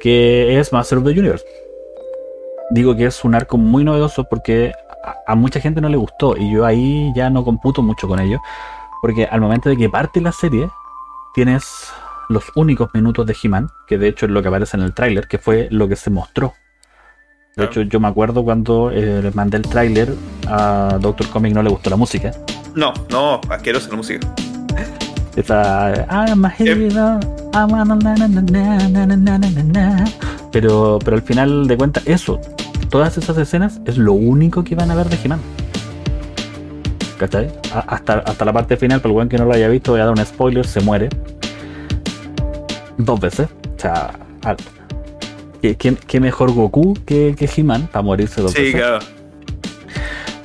que 0.00 0.58
es 0.58 0.72
Master 0.72 0.98
of 0.98 1.04
the 1.04 1.10
Universe. 1.10 1.44
Digo 2.70 2.96
que 2.96 3.06
es 3.06 3.24
un 3.24 3.34
arco 3.34 3.56
muy 3.56 3.84
novedoso 3.84 4.24
porque 4.24 4.72
a, 5.04 5.32
a 5.32 5.34
mucha 5.34 5.60
gente 5.60 5.80
no 5.80 5.88
le 5.88 5.96
gustó 5.96 6.36
y 6.36 6.52
yo 6.52 6.64
ahí 6.64 7.12
ya 7.14 7.30
no 7.30 7.44
computo 7.44 7.82
mucho 7.82 8.08
con 8.08 8.20
ello. 8.20 8.40
Porque 9.00 9.24
al 9.24 9.40
momento 9.40 9.68
de 9.68 9.76
que 9.76 9.88
parte 9.88 10.20
la 10.20 10.32
serie, 10.32 10.68
tienes 11.34 11.92
los 12.28 12.44
únicos 12.54 12.90
minutos 12.92 13.26
de 13.26 13.36
He-Man, 13.40 13.68
que 13.86 13.98
de 13.98 14.08
hecho 14.08 14.26
es 14.26 14.32
lo 14.32 14.42
que 14.42 14.48
aparece 14.48 14.76
en 14.76 14.82
el 14.82 14.94
tráiler, 14.94 15.28
que 15.28 15.38
fue 15.38 15.68
lo 15.70 15.88
que 15.88 15.96
se 15.96 16.10
mostró. 16.10 16.54
De 17.56 17.64
hecho, 17.64 17.80
yo 17.82 18.00
me 18.00 18.08
acuerdo 18.08 18.44
cuando 18.44 18.90
eh, 18.90 19.22
les 19.22 19.34
mandé 19.34 19.56
el 19.56 19.62
tráiler, 19.62 20.12
a 20.46 20.98
Doctor 21.00 21.28
Comic 21.30 21.54
no 21.54 21.62
le 21.62 21.70
gustó 21.70 21.88
la 21.88 21.96
música. 21.96 22.30
No, 22.74 22.92
no, 23.10 23.40
asquerosa 23.48 23.88
la 23.88 23.96
música. 23.96 24.28
Está, 25.36 26.06
I'm 26.08 26.44
ah, 26.46 26.54
ah, 27.52 27.66
Pero, 30.50 30.98
pero 31.04 31.16
al 31.16 31.22
final 31.22 31.66
de 31.68 31.76
cuentas, 31.76 32.02
eso, 32.06 32.40
todas 32.88 33.18
esas 33.18 33.36
escenas 33.36 33.80
es 33.84 33.98
lo 33.98 34.14
único 34.14 34.64
que 34.64 34.74
van 34.74 34.90
a 34.90 34.94
ver 34.94 35.10
de 35.10 35.18
He-Man. 35.22 35.40
¿Cachai? 37.18 37.50
Hasta, 37.86 38.20
hasta 38.20 38.44
la 38.44 38.52
parte 38.52 38.78
final, 38.78 39.00
para 39.00 39.10
el 39.10 39.14
buen 39.14 39.28
que 39.28 39.36
no 39.36 39.44
lo 39.44 39.52
haya 39.52 39.68
visto, 39.68 39.92
voy 39.92 40.00
a 40.00 40.06
dar 40.06 40.14
un 40.14 40.24
spoiler, 40.24 40.66
se 40.66 40.80
muere. 40.80 41.10
Dos 42.96 43.20
veces. 43.20 43.48
O 43.76 43.80
sea, 43.80 44.12
¿qué, 45.60 45.76
qué 45.76 46.20
mejor 46.20 46.52
Goku 46.52 46.94
que, 47.04 47.34
que 47.36 47.48
He-Man 47.54 47.88
para 47.92 48.02
morirse 48.02 48.40
dos 48.40 48.54
veces 48.54 48.72
sí. 48.72 48.78
Claro. 48.78 48.98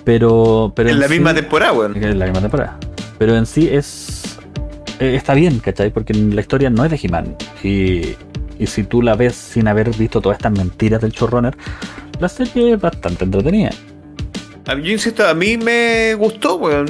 Pero, 0.03 0.73
pero 0.75 0.89
en, 0.89 0.99
la 0.99 1.07
misma 1.07 1.33
temporada. 1.33 1.71
Bueno. 1.71 1.95
En 1.95 2.19
la 2.19 2.25
misma 2.25 2.41
temporada. 2.41 2.77
Pero 3.17 3.35
en 3.35 3.45
sí 3.45 3.69
es 3.71 3.85
eh, 5.01 5.15
está 5.15 5.33
bien, 5.33 5.59
¿cachai? 5.59 5.91
Porque 5.91 6.13
la 6.13 6.41
historia 6.41 6.69
no 6.69 6.85
es 6.85 6.91
de 6.91 6.99
He-Man. 7.01 7.35
Y, 7.63 8.15
y 8.59 8.67
si 8.67 8.83
tú 8.83 9.01
la 9.01 9.15
ves 9.15 9.33
sin 9.35 9.67
haber 9.67 9.89
visto 9.89 10.21
todas 10.21 10.37
estas 10.37 10.51
mentiras 10.51 11.01
del 11.01 11.11
showrunner, 11.11 11.57
la 12.19 12.29
serie 12.29 12.73
es 12.73 12.79
bastante 12.79 13.25
entretenida. 13.25 13.71
Yo 14.67 14.91
insisto, 14.91 15.27
a 15.27 15.33
mí 15.33 15.57
me 15.57 16.13
gustó, 16.13 16.57
weón. 16.57 16.85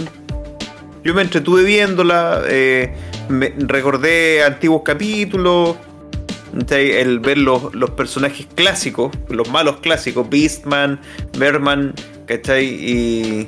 Yo 1.03 1.13
me 1.15 1.21
entretuve 1.21 1.63
viéndola, 1.63 2.41
eh, 2.47 2.93
me 3.29 3.53
recordé 3.57 4.43
antiguos 4.43 4.81
capítulos, 4.83 5.77
el 6.69 7.19
ver 7.19 7.37
los, 7.37 7.73
los 7.73 7.91
personajes 7.91 8.45
clásicos, 8.53 9.11
los 9.29 9.49
malos 9.49 9.77
clásicos, 9.77 10.29
Beastman, 10.29 10.99
Bearman, 11.37 11.93
¿cachai? 12.27 12.65
Y, 12.65 13.47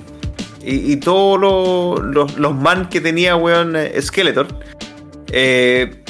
y, 0.64 0.94
y 0.94 0.96
todos 0.98 1.40
los, 1.40 2.00
los, 2.14 2.38
los 2.38 2.56
man 2.56 2.90
que 2.90 3.02
tenía, 3.02 3.36
weón, 3.36 3.76
eh, 3.76 4.02
Skeletor. 4.02 4.48
Eh, 5.32 6.04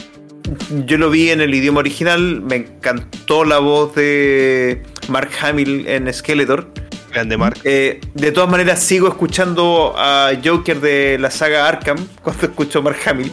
yo 0.85 0.97
lo 0.97 1.09
vi 1.09 1.29
en 1.29 1.41
el 1.41 1.53
idioma 1.53 1.79
original, 1.79 2.41
me 2.41 2.57
encantó 2.57 3.45
la 3.45 3.59
voz 3.59 3.95
de 3.95 4.83
Mark 5.07 5.31
Hamill 5.41 5.87
en 5.87 6.13
Skeletor. 6.13 6.67
Grande 7.11 7.37
Mark. 7.37 7.59
Eh, 7.63 8.01
de 8.13 8.31
todas 8.31 8.49
maneras, 8.49 8.81
sigo 8.81 9.07
escuchando 9.07 9.93
a 9.95 10.31
Joker 10.43 10.81
de 10.81 11.17
la 11.19 11.31
saga 11.31 11.67
Arkham 11.67 12.07
cuando 12.23 12.47
escucho 12.47 12.79
a 12.79 12.81
Mark 12.81 12.97
Hamill. 13.05 13.31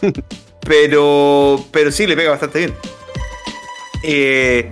pero, 0.66 1.64
pero 1.70 1.90
sí, 1.90 2.06
le 2.06 2.16
pega 2.16 2.30
bastante 2.30 2.58
bien. 2.60 2.74
Eh, 4.02 4.70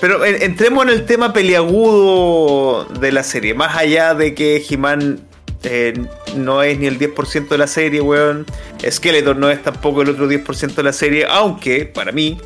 pero 0.00 0.24
en- 0.24 0.42
entremos 0.42 0.84
en 0.84 0.90
el 0.90 1.06
tema 1.06 1.32
peliagudo 1.32 2.84
de 2.84 3.12
la 3.12 3.22
serie. 3.22 3.54
Más 3.54 3.76
allá 3.76 4.14
de 4.14 4.34
que 4.34 4.64
He-Man 4.68 5.20
eh, 5.62 5.94
no 6.36 6.62
es 6.62 6.78
ni 6.78 6.86
el 6.86 6.98
10% 6.98 7.48
de 7.48 7.58
la 7.58 7.66
serie, 7.66 8.00
weón. 8.00 8.46
Skeletor 8.88 9.36
no 9.36 9.50
es 9.50 9.62
tampoco 9.62 10.02
el 10.02 10.10
otro 10.10 10.28
10% 10.28 10.74
de 10.74 10.82
la 10.82 10.92
serie. 10.92 11.26
Aunque, 11.28 11.84
para 11.86 12.12
mí, 12.12 12.38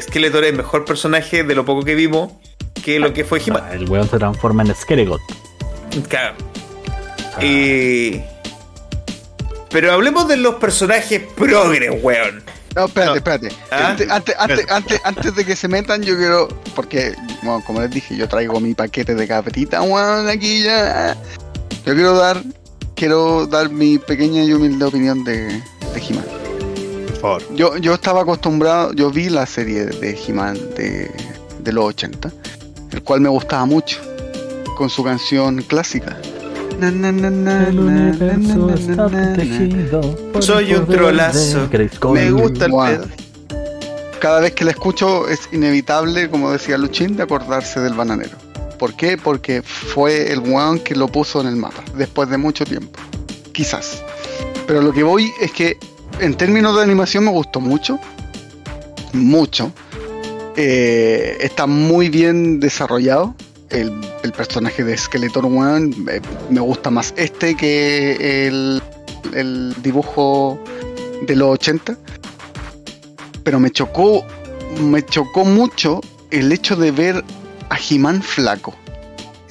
Skeletor 0.00 0.44
es 0.44 0.50
el 0.50 0.56
mejor 0.56 0.84
personaje 0.84 1.42
de 1.44 1.54
lo 1.54 1.64
poco 1.64 1.82
que 1.84 1.94
vimos 1.94 2.32
que 2.84 2.98
lo 2.98 3.12
que 3.12 3.24
fue 3.24 3.40
He-Man. 3.44 3.64
El 3.72 3.88
weón 3.88 4.08
se 4.08 4.18
transforma 4.18 4.62
en 4.62 4.74
Skeregot. 4.74 5.20
Claro. 6.08 6.34
Y- 7.40 8.20
Pero 9.70 9.92
hablemos 9.92 10.28
de 10.28 10.36
los 10.36 10.56
personajes 10.56 11.22
progres, 11.36 11.90
weón. 12.02 12.42
No, 12.74 12.86
espérate, 12.86 13.18
espérate. 13.18 13.48
Ah. 13.70 13.88
Antes, 13.90 14.10
antes, 14.10 14.34
antes, 14.38 14.70
antes, 14.70 15.00
antes 15.04 15.34
de 15.34 15.44
que 15.44 15.56
se 15.56 15.68
metan, 15.68 16.02
yo 16.02 16.16
quiero. 16.16 16.48
Porque, 16.74 17.14
bueno, 17.42 17.62
como 17.66 17.80
les 17.80 17.90
dije, 17.90 18.16
yo 18.16 18.28
traigo 18.28 18.60
mi 18.60 18.74
paquete 18.74 19.14
de 19.14 19.28
capetita, 19.28 19.82
weón, 19.82 20.28
aquí 20.28 20.62
ya. 20.62 21.16
Yo 21.84 21.94
quiero 21.94 22.14
dar. 22.16 22.42
Quiero 22.94 23.46
dar 23.46 23.68
mi 23.68 23.98
pequeña 23.98 24.44
y 24.44 24.52
humilde 24.52 24.84
opinión 24.84 25.24
de, 25.24 25.46
de 25.46 26.00
He-Man. 26.08 26.24
Por 27.08 27.16
favor. 27.16 27.42
Yo, 27.56 27.76
yo 27.78 27.94
estaba 27.94 28.22
acostumbrado, 28.22 28.92
yo 28.92 29.10
vi 29.10 29.28
la 29.28 29.44
serie 29.44 29.86
de 29.86 30.16
He-Man 30.16 30.54
de, 30.76 31.10
de 31.58 31.72
los 31.72 31.84
80, 31.86 32.30
el 32.92 33.02
cual 33.02 33.20
me 33.20 33.28
gustaba 33.28 33.66
mucho, 33.66 33.98
con 34.76 34.88
su 34.88 35.02
canción 35.02 35.62
clásica. 35.62 36.16
El 36.82 37.78
universo 37.78 38.74
está 38.74 39.06
protegido. 39.06 40.18
Soy 40.40 40.74
un 40.74 40.86
trolazo. 40.86 41.68
Me 42.12 42.30
gusta 42.32 42.64
el 42.64 42.72
pedo. 42.72 43.06
Cada 44.18 44.40
vez 44.40 44.52
que 44.52 44.64
la 44.64 44.72
escucho 44.72 45.28
es 45.28 45.48
inevitable, 45.52 46.28
como 46.28 46.50
decía 46.50 46.76
Luchín, 46.78 47.16
de 47.16 47.22
acordarse 47.22 47.78
del 47.78 47.94
bananero. 47.94 48.36
¿Por 48.80 48.94
qué? 48.94 49.16
Porque 49.16 49.62
fue 49.62 50.32
el 50.32 50.40
weón 50.40 50.80
que 50.80 50.96
lo 50.96 51.06
puso 51.06 51.40
en 51.40 51.46
el 51.46 51.54
mapa, 51.54 51.84
después 51.96 52.28
de 52.28 52.36
mucho 52.36 52.64
tiempo. 52.64 52.98
Quizás. 53.52 54.02
Pero 54.66 54.82
lo 54.82 54.92
que 54.92 55.04
voy 55.04 55.30
es 55.40 55.52
que 55.52 55.76
en 56.18 56.34
términos 56.34 56.74
de 56.74 56.82
animación 56.82 57.24
me 57.24 57.30
gustó 57.30 57.60
mucho. 57.60 58.00
Mucho. 59.12 59.72
Eh, 60.56 61.38
está 61.40 61.66
muy 61.68 62.08
bien 62.08 62.58
desarrollado. 62.58 63.36
El, 63.72 63.92
el 64.22 64.32
personaje 64.32 64.84
de 64.84 64.96
Skeletor 64.96 65.44
Weón 65.46 65.94
eh, 66.10 66.20
me 66.50 66.60
gusta 66.60 66.90
más 66.90 67.14
este 67.16 67.56
que 67.56 68.46
el, 68.46 68.82
el 69.34 69.74
dibujo 69.82 70.62
de 71.26 71.36
los 71.36 71.48
80 71.54 71.96
pero 73.44 73.58
me 73.58 73.70
chocó, 73.70 74.24
me 74.80 75.02
chocó 75.04 75.44
mucho 75.44 76.00
el 76.30 76.52
hecho 76.52 76.76
de 76.76 76.92
ver 76.92 77.24
a 77.70 77.76
He-Man 77.78 78.22
flaco. 78.22 78.74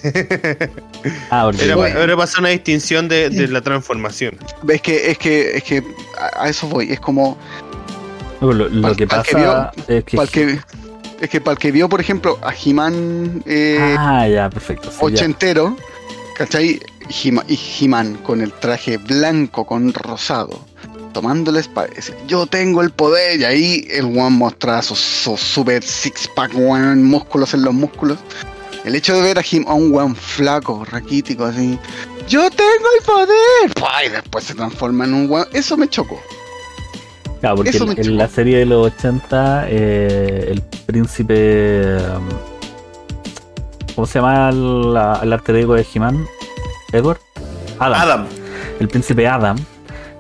Ah, 1.32 1.50
Era, 1.60 1.76
Bueno. 1.76 2.00
era 2.00 2.16
pasar 2.16 2.42
una 2.42 2.50
distinción 2.50 3.08
de, 3.08 3.30
de 3.32 3.48
la 3.48 3.62
transformación. 3.62 4.38
Es 4.70 4.82
que, 4.84 5.10
es 5.12 5.18
que, 5.18 5.58
es 5.58 5.64
que 5.64 5.84
a, 6.18 6.44
a 6.44 6.50
eso 6.50 6.68
voy, 6.68 6.92
es 6.92 7.00
como 7.00 7.38
lo, 8.40 8.54
lo 8.54 8.70
pal- 8.70 8.96
que 8.96 9.08
pasa 9.08 9.72
es 9.88 10.04
que. 10.04 10.60
Es 11.22 11.30
que 11.30 11.40
para 11.40 11.54
el 11.54 11.60
que 11.60 11.72
vio, 11.72 11.88
por 11.88 12.02
ejemplo, 12.02 12.40
a 12.42 12.52
He-Man 12.52 13.44
eh, 13.46 13.96
ah, 13.98 14.28
ya, 14.28 14.50
perfecto. 14.50 14.90
sí, 14.90 14.98
ya. 15.00 15.06
ochentero, 15.06 15.78
¿cachai? 16.36 16.82
Y 17.10 17.60
He-Man 17.80 18.16
con 18.24 18.42
el 18.42 18.52
traje 18.52 18.98
blanco 18.98 19.66
con 19.66 19.94
rosado, 19.94 20.66
tomando 21.14 21.52
la 21.52 21.60
espada, 21.60 21.90
dice, 21.96 22.16
yo 22.26 22.48
tengo 22.48 22.82
el 22.82 22.90
poder, 22.90 23.40
y 23.40 23.44
ahí 23.44 23.88
el 23.92 24.06
one 24.06 24.32
mostraba 24.32 24.82
sus 24.82 25.00
su 25.00 25.38
super 25.38 25.84
six 25.84 26.28
pack, 26.36 26.54
weón, 26.56 27.04
músculos 27.04 27.54
en 27.54 27.64
los 27.64 27.74
músculos. 27.74 28.18
El 28.84 28.96
hecho 28.96 29.16
de 29.16 29.22
ver 29.22 29.38
a, 29.38 29.74
un 29.76 29.94
weón 29.94 30.16
flaco, 30.16 30.84
raquítico, 30.86 31.46
así, 31.46 31.78
yo 32.28 32.50
tengo 32.50 32.88
el 32.98 33.06
poder, 33.06 34.08
y 34.08 34.10
después 34.10 34.46
se 34.46 34.56
transforma 34.56 35.06
en 35.06 35.14
un 35.14 35.30
weón, 35.30 35.48
eso 35.54 35.78
me 35.78 35.88
chocó. 35.88 36.20
Claro, 37.42 37.56
porque 37.56 37.72
en, 37.98 38.18
la 38.18 38.28
serie 38.28 38.60
de 38.60 38.66
los 38.68 38.94
80, 38.94 39.66
eh, 39.68 40.46
el 40.52 40.62
príncipe. 40.86 41.98
um, 42.16 42.30
¿cómo 43.96 44.08
se 44.08 44.20
llama 44.20 44.50
el, 44.50 45.24
el 45.24 45.34
arte 45.34 45.60
ego 45.60 45.74
de 45.74 45.86
He-Man? 45.92 46.24
¿Edward? 46.94 47.18
Adam. 47.80 48.02
Adam. 48.02 48.26
El 48.80 48.88
príncipe 48.88 49.28
Adam 49.28 49.58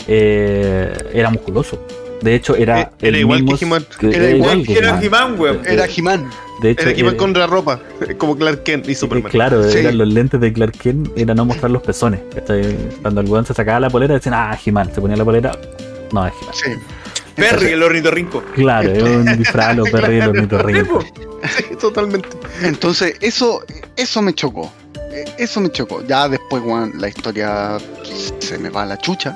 eh, 0.07 0.91
era 1.14 1.30
musculoso. 1.30 1.80
De 2.23 2.35
hecho, 2.35 2.56
era. 2.56 2.81
Eh, 2.81 2.89
era 3.02 3.18
igual 3.19 3.45
que 3.45 3.65
He-Man. 3.65 3.85
Era, 4.02 4.31
igual 4.31 4.64
que 4.65 4.73
He-Man, 4.73 5.39
weón. 5.39 5.61
Era 5.65 5.85
He-Man. 5.85 6.27
De 6.61 6.72
hecho, 6.72 6.89
era 6.89 6.99
He-Man 6.99 7.15
con 7.18 7.34
la 7.34 7.45
ropa, 7.45 7.80
como 8.18 8.35
Clark 8.35 8.64
Kent 8.64 8.89
y 8.89 8.95
Superman. 8.95 9.31
Claro, 9.31 9.64
eran 9.64 9.98
los 9.98 10.07
lentes 10.07 10.39
de 10.39 10.52
Clark 10.53 10.73
Kent, 10.73 11.10
era 11.15 11.35
no 11.35 11.45
mostrar 11.45 11.69
los 11.69 11.84
pezones. 11.84 12.19
Cuando 13.02 13.22
el 13.22 13.27
weón 13.27 13.45
se 13.45 13.53
sacaba 13.53 13.80
la 13.80 13.89
polera, 13.91 14.15
decían, 14.15 14.34
ah, 14.35 14.57
He-Man. 14.64 14.91
Se 14.93 15.02
ponía 15.02 15.18
la 15.18 15.26
polera, 15.26 15.52
no, 16.11 16.26
es 16.26 16.34
He-Man. 16.41 16.53
Sí. 16.53 16.72
Perry, 17.36 17.72
el 17.72 17.84
ornitorrinco. 17.84 18.44
Claro, 18.56 18.91
es 18.91 19.03
un 19.03 19.38
disfraz, 19.38 19.78
Perry, 19.91 20.20
el 20.20 20.30
ornitorrinco. 20.30 21.03
Sí, 21.44 21.76
totalmente. 21.80 22.30
Entonces, 22.62 23.16
eso, 23.22 23.64
eso 23.95 24.22
me 24.22 24.34
chocó. 24.34 24.72
Eso 25.38 25.60
me 25.60 25.72
chocó. 25.72 26.06
Ya 26.06 26.30
después, 26.30 26.62
weón, 26.64 26.94
la 26.99 27.08
historia 27.08 27.78
se 28.40 28.58
me 28.58 28.70
va 28.70 28.84
a 28.84 28.86
la 28.86 28.98
chucha 28.98 29.36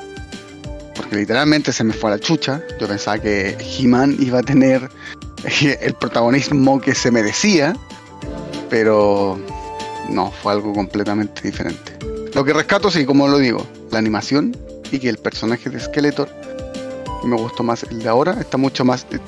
porque 0.96 1.18
literalmente 1.18 1.72
se 1.72 1.84
me 1.84 1.94
fue 1.94 2.10
a 2.10 2.14
la 2.16 2.20
chucha. 2.20 2.62
Yo 2.80 2.88
pensaba 2.88 3.20
que 3.20 3.58
He-Man 3.60 4.16
iba 4.20 4.40
a 4.40 4.44
tener 4.44 4.90
el 5.82 5.94
protagonismo 5.94 6.80
que 6.82 6.96
se 6.96 7.12
merecía, 7.12 7.76
pero 8.70 9.38
no, 10.10 10.32
fue 10.32 10.54
algo 10.54 10.74
completamente 10.74 11.42
diferente. 11.44 11.94
Lo 12.34 12.44
que 12.44 12.54
rescato, 12.54 12.90
sí, 12.90 13.06
como 13.06 13.28
lo 13.28 13.38
digo, 13.38 13.66
la 13.92 14.00
animación 14.00 14.56
y 14.92 15.00
que 15.00 15.10
el 15.10 15.18
personaje 15.18 15.70
de 15.70 15.80
Skeletor 15.80 16.30
me 17.28 17.36
gustó 17.38 17.64
más. 17.64 17.84
El 17.84 18.00
de 18.00 18.10
ahora 18.10 18.38
está 18.40 18.58
mucho 18.58 18.86
más 18.86 19.06
eh, 19.12 19.20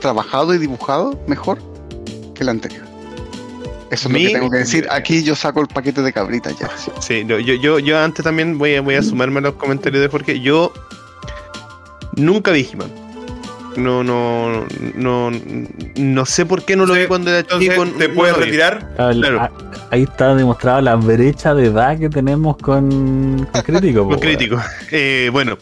trabajado 0.00 0.54
y 0.54 0.58
dibujado 0.58 1.18
mejor 1.26 1.58
que 2.34 2.42
el 2.42 2.48
anterior. 2.48 2.84
Eso 3.90 4.08
es 4.08 4.14
lo 4.14 4.18
que 4.18 4.30
tengo 4.30 4.50
que 4.50 4.58
decir. 4.58 4.88
Aquí 4.90 5.22
yo 5.22 5.36
saco 5.36 5.60
el 5.60 5.68
paquete 5.68 6.00
de 6.00 6.12
cabritas 6.12 6.58
ya. 6.58 6.70
Sí, 7.00 7.24
yo, 7.26 7.38
yo, 7.38 7.78
yo 7.78 7.98
antes 7.98 8.24
también 8.24 8.56
voy 8.56 8.76
a, 8.76 8.80
voy 8.80 8.94
a 8.94 9.02
sumarme 9.02 9.40
a 9.40 9.42
los 9.42 9.54
comentarios 9.54 10.00
de 10.02 10.08
Jorge. 10.08 10.40
Yo 10.40 10.72
Nunca 12.16 12.52
vi 12.52 12.68
He-Man. 12.70 12.90
No, 13.76 14.04
no, 14.04 14.66
no, 14.94 15.30
no 15.96 16.26
sé 16.26 16.46
por 16.46 16.64
qué 16.64 16.76
no 16.76 16.86
lo 16.86 16.94
vi 16.94 17.06
cuando 17.06 17.30
era 17.30 17.46
chico. 17.46 17.86
¿Te 17.98 18.08
puedes 18.08 18.36
retirar? 18.36 18.94
claro. 19.12 19.48
Ahí 19.90 20.04
está 20.04 20.34
demostrada 20.34 20.80
la 20.80 20.96
brecha 20.96 21.54
de 21.54 21.66
edad 21.66 21.98
que 21.98 22.08
tenemos 22.08 22.56
con, 22.56 23.46
con 23.52 23.62
crítico. 23.62 24.08
con 24.08 24.18
crítico. 24.18 24.58
Eh, 24.90 25.28
bueno, 25.30 25.58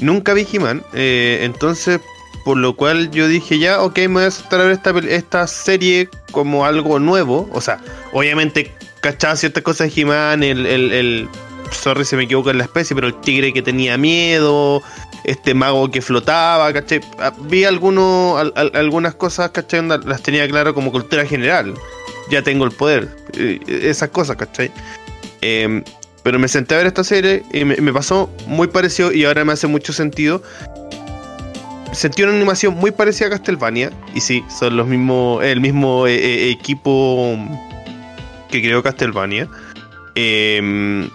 nunca 0.00 0.34
vi 0.34 0.46
He-Man. 0.50 0.84
Eh, 0.92 1.40
entonces, 1.42 2.00
por 2.44 2.58
lo 2.58 2.76
cual 2.76 3.10
yo 3.10 3.26
dije 3.26 3.58
ya, 3.58 3.82
ok, 3.82 3.98
me 3.98 4.08
voy 4.08 4.22
a 4.24 4.26
aceptar 4.28 4.60
a 4.60 4.64
ver 4.64 4.72
esta, 4.72 4.90
esta 5.08 5.46
serie 5.48 6.08
como 6.30 6.64
algo 6.64 6.98
nuevo. 7.00 7.48
O 7.52 7.60
sea, 7.60 7.80
obviamente 8.12 8.72
cachaba 9.00 9.34
ciertas 9.34 9.62
cosas 9.64 9.92
de 9.92 10.00
He-Man, 10.00 10.42
el, 10.44 10.64
el, 10.66 10.92
el, 10.92 11.28
sorry 11.72 12.04
si 12.04 12.16
me 12.16 12.24
equivoco 12.24 12.50
en 12.50 12.58
la 12.58 12.64
especie, 12.64 12.94
pero 12.94 13.08
el 13.08 13.20
tigre 13.20 13.52
que 13.52 13.62
tenía 13.62 13.98
miedo, 13.98 14.82
este 15.24 15.54
mago 15.54 15.90
que 15.90 16.02
flotaba, 16.02 16.72
¿cachai? 16.72 17.00
Ah, 17.18 17.32
vi 17.38 17.64
algunos, 17.64 18.52
algunas 18.74 19.14
cosas, 19.14 19.50
¿cachai? 19.50 19.86
Las 19.86 20.22
tenía 20.22 20.48
claro 20.48 20.74
como 20.74 20.90
cultura 20.90 21.24
general. 21.24 21.74
Ya 22.30 22.42
tengo 22.42 22.64
el 22.64 22.72
poder. 22.72 23.14
Eh, 23.36 23.60
esas 23.68 24.08
cosas, 24.10 24.36
¿cachai? 24.36 24.70
Em, 25.40 25.84
pero 26.22 26.38
me 26.38 26.48
senté 26.48 26.74
a 26.74 26.78
ver 26.78 26.86
esta 26.86 27.04
serie 27.04 27.42
y 27.52 27.64
me, 27.64 27.92
pasó 27.92 28.30
muy 28.46 28.68
parecido 28.68 29.12
y 29.12 29.24
ahora 29.24 29.44
me 29.44 29.52
hace 29.52 29.66
mucho 29.66 29.92
sentido. 29.92 30.42
Sentí 31.92 32.22
una 32.22 32.32
animación 32.32 32.74
muy 32.74 32.90
parecida 32.90 33.26
a 33.26 33.30
Castlevania. 33.30 33.90
Y 34.14 34.20
sí, 34.20 34.44
son 34.48 34.76
los 34.76 34.86
mismos. 34.86 35.44
el 35.44 35.60
mismo 35.60 36.06
eh, 36.06 36.14
eh, 36.14 36.50
equipo 36.50 37.36
que 38.50 38.62
creó 38.62 38.82
Castlevania. 38.82 39.48
Em, 40.14 41.08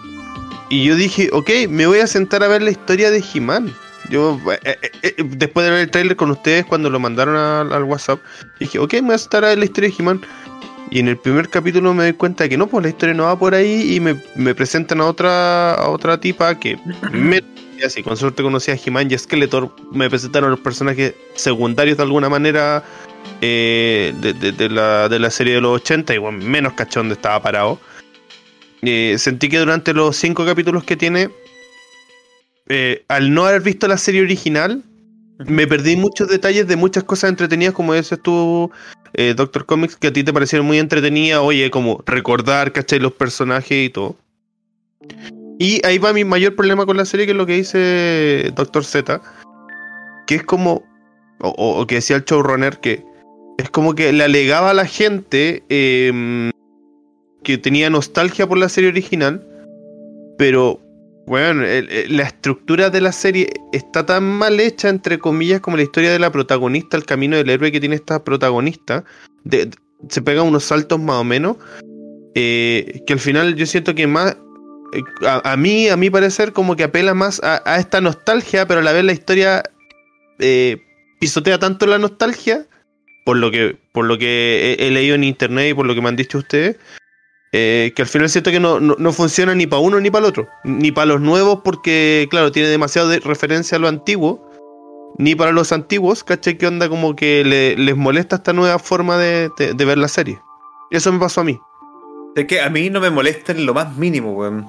y 0.70 0.84
yo 0.84 0.94
dije, 0.94 1.30
ok, 1.32 1.50
me 1.68 1.86
voy 1.86 2.00
a 2.00 2.06
sentar 2.06 2.42
a 2.42 2.48
ver 2.48 2.62
la 2.62 2.70
historia 2.70 3.10
de 3.10 3.24
He-Man. 3.34 3.74
Yo, 4.08 4.40
eh, 4.52 4.58
eh, 4.64 4.90
eh, 5.02 5.14
después 5.18 5.66
de 5.66 5.72
ver 5.72 5.80
el 5.80 5.90
trailer 5.90 6.16
con 6.16 6.30
ustedes, 6.30 6.64
cuando 6.64 6.88
lo 6.88 6.98
mandaron 6.98 7.36
al, 7.36 7.84
WhatsApp, 7.84 8.20
dije, 8.58 8.78
ok, 8.78 8.94
me 8.94 9.00
voy 9.02 9.12
a 9.12 9.16
estar 9.16 9.44
a 9.44 9.48
ver 9.48 9.58
la 9.58 9.64
historia 9.64 9.90
de 9.90 9.96
He-Man. 9.98 10.20
Y 10.90 11.00
en 11.00 11.08
el 11.08 11.18
primer 11.18 11.50
capítulo 11.50 11.92
me 11.92 12.04
doy 12.04 12.14
cuenta 12.14 12.44
de 12.44 12.50
que 12.50 12.56
no, 12.56 12.66
pues 12.66 12.82
la 12.82 12.88
historia 12.88 13.14
no 13.14 13.24
va 13.24 13.38
por 13.38 13.54
ahí 13.54 13.94
y 13.94 14.00
me, 14.00 14.54
presentan 14.54 15.02
a 15.02 15.06
otra, 15.06 15.74
a 15.74 15.90
otra 15.90 16.18
tipa 16.18 16.58
que 16.58 16.78
me 17.12 17.42
así, 17.84 18.02
con 18.02 18.16
suerte 18.16 18.42
conocía 18.42 18.74
a 18.74 18.78
He-Man 18.82 19.10
y 19.10 19.18
Skeletor, 19.18 19.74
me 19.92 20.08
presentaron 20.08 20.50
los 20.50 20.60
personajes 20.60 21.14
secundarios 21.34 21.98
de 21.98 22.02
alguna 22.02 22.28
manera 22.28 22.82
de, 23.40 24.68
la, 24.70 25.08
de 25.08 25.18
la 25.18 25.30
serie 25.30 25.54
de 25.54 25.60
los 25.60 25.82
80, 25.82 26.14
y 26.14 26.18
bueno, 26.18 26.38
menos 26.42 26.72
cachón 26.72 27.08
de 27.08 27.14
estaba 27.14 27.40
parado. 27.40 27.78
sentí 28.82 29.48
que 29.48 29.58
durante 29.58 29.92
los 29.92 30.16
cinco 30.16 30.44
capítulos 30.44 30.82
que 30.82 30.96
tiene, 30.96 31.30
eh, 32.68 33.04
al 33.08 33.32
no 33.32 33.46
haber 33.46 33.62
visto 33.62 33.88
la 33.88 33.96
serie 33.96 34.22
original, 34.22 34.82
me 35.46 35.66
perdí 35.66 35.96
muchos 35.96 36.28
detalles 36.28 36.66
de 36.66 36.76
muchas 36.76 37.04
cosas 37.04 37.30
entretenidas, 37.30 37.74
como 37.74 37.94
dices 37.94 38.20
tú, 38.20 38.70
eh, 39.14 39.34
Doctor 39.34 39.66
Comics, 39.66 39.96
que 39.96 40.08
a 40.08 40.12
ti 40.12 40.24
te 40.24 40.32
parecieron 40.32 40.66
muy 40.66 40.78
entretenidas, 40.78 41.40
oye, 41.40 41.70
como 41.70 42.02
recordar, 42.06 42.72
¿cachai? 42.72 42.98
Los 42.98 43.12
personajes 43.12 43.86
y 43.86 43.90
todo. 43.90 44.16
Y 45.58 45.84
ahí 45.86 45.98
va 45.98 46.12
mi 46.12 46.24
mayor 46.24 46.54
problema 46.56 46.86
con 46.86 46.96
la 46.96 47.04
serie, 47.04 47.26
que 47.26 47.32
es 47.32 47.38
lo 47.38 47.46
que 47.46 47.54
dice 47.54 48.52
Doctor 48.54 48.84
Z, 48.84 49.20
que 50.26 50.36
es 50.36 50.42
como, 50.42 50.84
o, 51.40 51.86
que 51.86 51.96
decía 51.96 52.16
el 52.16 52.24
showrunner, 52.24 52.78
que 52.78 53.04
es 53.58 53.70
como 53.70 53.94
que 53.94 54.12
le 54.12 54.24
alegaba 54.24 54.70
a 54.70 54.74
la 54.74 54.86
gente 54.86 55.64
em, 55.68 56.50
que 57.42 57.58
tenía 57.58 57.90
nostalgia 57.90 58.46
por 58.46 58.58
la 58.58 58.68
serie 58.68 58.90
original, 58.90 59.44
pero 60.36 60.80
bueno, 61.28 61.62
la 61.62 62.22
estructura 62.22 62.88
de 62.88 63.02
la 63.02 63.12
serie 63.12 63.52
está 63.72 64.06
tan 64.06 64.24
mal 64.24 64.58
hecha, 64.58 64.88
entre 64.88 65.18
comillas, 65.18 65.60
como 65.60 65.76
la 65.76 65.82
historia 65.82 66.10
de 66.10 66.18
la 66.18 66.32
protagonista, 66.32 66.96
el 66.96 67.04
camino 67.04 67.36
del 67.36 67.50
héroe 67.50 67.70
que 67.70 67.80
tiene 67.80 67.96
esta 67.96 68.24
protagonista. 68.24 69.04
se 70.08 70.22
pega 70.22 70.42
unos 70.42 70.64
saltos 70.64 70.98
más 70.98 71.16
o 71.16 71.24
menos. 71.24 71.58
Eh, 72.34 73.02
que 73.06 73.12
al 73.12 73.20
final 73.20 73.56
yo 73.56 73.66
siento 73.66 73.94
que 73.94 74.06
más. 74.06 74.38
Eh, 74.94 75.02
a, 75.26 75.54
mí, 75.58 75.88
a 75.88 75.98
mi 75.98 76.08
parecer, 76.08 76.54
como 76.54 76.76
que 76.76 76.84
apela 76.84 77.12
más 77.12 77.42
a, 77.44 77.76
esta 77.78 78.00
nostalgia, 78.00 78.66
pero 78.66 78.80
a 78.80 78.82
la 78.82 78.92
vez 78.92 79.04
la 79.04 79.12
historia 79.12 79.62
eh, 80.38 80.78
pisotea 81.20 81.58
tanto 81.58 81.86
la 81.86 81.98
nostalgia, 81.98 82.66
por 83.26 83.36
lo 83.36 83.50
que, 83.50 83.76
por 83.92 84.06
lo 84.06 84.16
que 84.16 84.76
he 84.78 84.90
leído 84.90 85.14
en 85.14 85.24
internet 85.24 85.72
y 85.72 85.74
por 85.74 85.84
lo 85.84 85.94
que 85.94 86.00
me 86.00 86.08
han 86.08 86.16
dicho 86.16 86.38
ustedes, 86.38 86.76
eh, 87.52 87.92
que 87.96 88.02
al 88.02 88.08
final 88.08 88.28
siento 88.28 88.50
que 88.50 88.60
no, 88.60 88.78
no, 88.78 89.12
funciona 89.12 89.54
ni 89.54 89.66
para 89.66 89.80
uno 89.80 90.00
ni 90.00 90.10
para 90.10 90.26
el 90.26 90.30
otro. 90.30 90.48
Ni 90.64 90.92
para 90.92 91.06
los 91.06 91.20
nuevos 91.20 91.60
porque, 91.64 92.26
claro, 92.30 92.52
tiene 92.52 92.68
demasiado 92.68 93.08
de 93.08 93.20
referencia 93.20 93.76
a 93.76 93.78
lo 93.80 93.88
antiguo. 93.88 94.46
Ni 95.16 95.34
para 95.34 95.52
los 95.52 95.72
antiguos, 95.72 96.22
¿cachai? 96.22 96.58
Que 96.58 96.66
onda 96.66 96.88
como 96.88 97.16
que 97.16 97.44
les 97.76 97.96
molesta 97.96 98.36
esta 98.36 98.52
nueva 98.52 98.78
forma 98.78 99.16
de, 99.18 99.50
ver 99.76 99.98
la 99.98 100.08
serie. 100.08 100.38
Eso 100.90 101.12
me 101.12 101.18
pasó 101.18 101.40
a 101.40 101.44
mí. 101.44 101.58
Es 102.36 102.44
que 102.44 102.60
a 102.60 102.68
mí 102.68 102.88
no 102.90 103.00
me 103.00 103.10
molesta 103.10 103.52
en 103.52 103.66
lo 103.66 103.74
más 103.74 103.96
mínimo, 103.96 104.32
weón. 104.32 104.66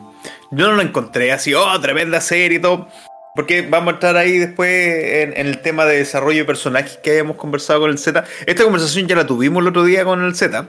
Yo 0.51 0.67
no 0.67 0.73
lo 0.73 0.81
encontré 0.81 1.31
así, 1.31 1.53
oh, 1.53 1.79
tremenda 1.79 2.19
serie 2.19 2.57
y 2.57 2.61
todo. 2.61 2.87
Porque 3.35 3.61
vamos 3.61 3.91
a 3.91 3.95
estar 3.95 4.17
ahí 4.17 4.37
después 4.39 4.69
en, 4.69 5.37
en, 5.37 5.47
el 5.47 5.61
tema 5.61 5.85
de 5.85 5.97
desarrollo 5.97 6.39
de 6.39 6.45
personajes 6.45 6.97
que 7.03 7.11
habíamos 7.11 7.35
conversado 7.35 7.81
con 7.81 7.91
el 7.91 7.99
Z. 7.99 8.23
Esta 8.47 8.63
conversación 8.63 9.07
ya 9.07 9.15
la 9.15 9.27
tuvimos 9.27 9.61
el 9.61 9.67
otro 9.67 9.83
día 9.83 10.03
con 10.03 10.23
el 10.23 10.35
Z. 10.35 10.65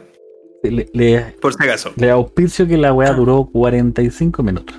Le, 0.62 1.34
por 1.40 1.54
si 1.54 1.62
acaso. 1.62 1.92
Le 1.96 2.10
auspicio 2.10 2.66
que 2.66 2.76
la 2.76 2.92
weá 2.92 3.12
duró 3.12 3.48
45 3.52 4.42
minutos. 4.42 4.76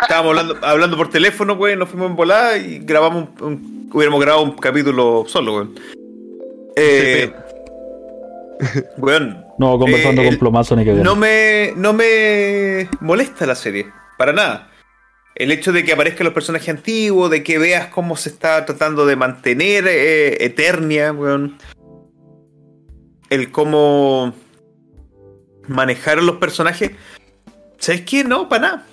Estábamos 0.00 0.30
hablando, 0.30 0.66
hablando 0.66 0.96
por 0.96 1.10
teléfono, 1.10 1.56
güey, 1.56 1.76
nos 1.76 1.88
fuimos 1.88 2.10
en 2.10 2.16
volada 2.16 2.56
y 2.56 2.78
grabamos 2.78 3.28
un, 3.40 3.88
hubiéramos 3.92 4.20
grabado 4.20 4.44
un 4.44 4.52
capítulo 4.52 5.24
solo, 5.26 5.52
güey. 5.52 5.68
Eh, 6.76 7.32
no, 9.58 9.78
conversando 9.78 10.22
con 10.22 10.36
plomazo 10.36 10.76
ni 10.76 10.84
que 10.84 10.92
no 10.94 11.16
me, 11.16 11.72
no 11.76 11.92
me 11.92 12.88
molesta 13.00 13.46
la 13.46 13.54
serie, 13.54 13.86
para 14.16 14.32
nada. 14.32 14.70
El 15.34 15.52
hecho 15.52 15.72
de 15.72 15.84
que 15.84 15.92
aparezcan 15.92 16.24
los 16.24 16.34
personajes 16.34 16.68
antiguos, 16.68 17.30
de 17.30 17.42
que 17.42 17.58
veas 17.58 17.86
cómo 17.86 18.16
se 18.16 18.30
está 18.30 18.64
tratando 18.66 19.06
de 19.06 19.16
mantener 19.16 19.86
eh, 19.86 20.44
Eternia, 20.44 21.12
weón. 21.12 21.56
El 23.30 23.50
cómo 23.50 24.34
manejaron 25.70 26.26
los 26.26 26.36
personajes. 26.36 26.90
¿Sabes 27.78 28.02
qué? 28.02 28.24
No, 28.24 28.48
para 28.48 28.62
nada. 28.62 28.86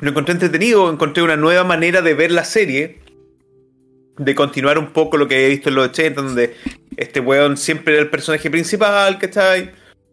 Lo 0.00 0.10
encontré 0.10 0.32
entretenido, 0.32 0.90
encontré 0.90 1.22
una 1.22 1.36
nueva 1.36 1.64
manera 1.64 2.02
de 2.02 2.14
ver 2.14 2.30
la 2.32 2.44
serie. 2.44 3.00
De 4.18 4.34
continuar 4.34 4.78
un 4.78 4.92
poco 4.92 5.16
lo 5.16 5.28
que 5.28 5.36
había 5.36 5.48
visto 5.48 5.68
en 5.68 5.76
los 5.76 5.88
80, 5.88 6.22
donde 6.22 6.56
este 6.96 7.20
weón 7.20 7.56
siempre 7.56 7.94
era 7.94 8.02
el 8.02 8.10
personaje 8.10 8.50
principal, 8.50 9.18
¿cachai? 9.18 9.70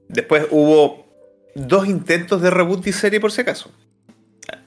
Después 0.07 0.45
hubo 0.51 1.07
dos 1.55 1.87
intentos 1.87 2.41
de 2.41 2.51
reboot 2.51 2.83
de 2.83 2.93
serie 2.93 3.19
por 3.19 3.31
si 3.31 3.41
acaso. 3.41 3.71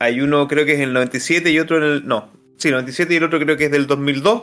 Hay 0.00 0.20
uno 0.20 0.48
creo 0.48 0.66
que 0.66 0.72
es 0.72 0.78
en 0.78 0.88
el 0.88 0.92
97 0.92 1.50
y 1.52 1.60
otro 1.60 1.76
en 1.76 1.84
el... 1.84 2.06
No, 2.06 2.32
sí, 2.56 2.70
97 2.70 3.14
y 3.14 3.16
el 3.18 3.24
otro 3.24 3.38
creo 3.38 3.56
que 3.56 3.66
es 3.66 3.70
del 3.70 3.86
2002. 3.86 4.42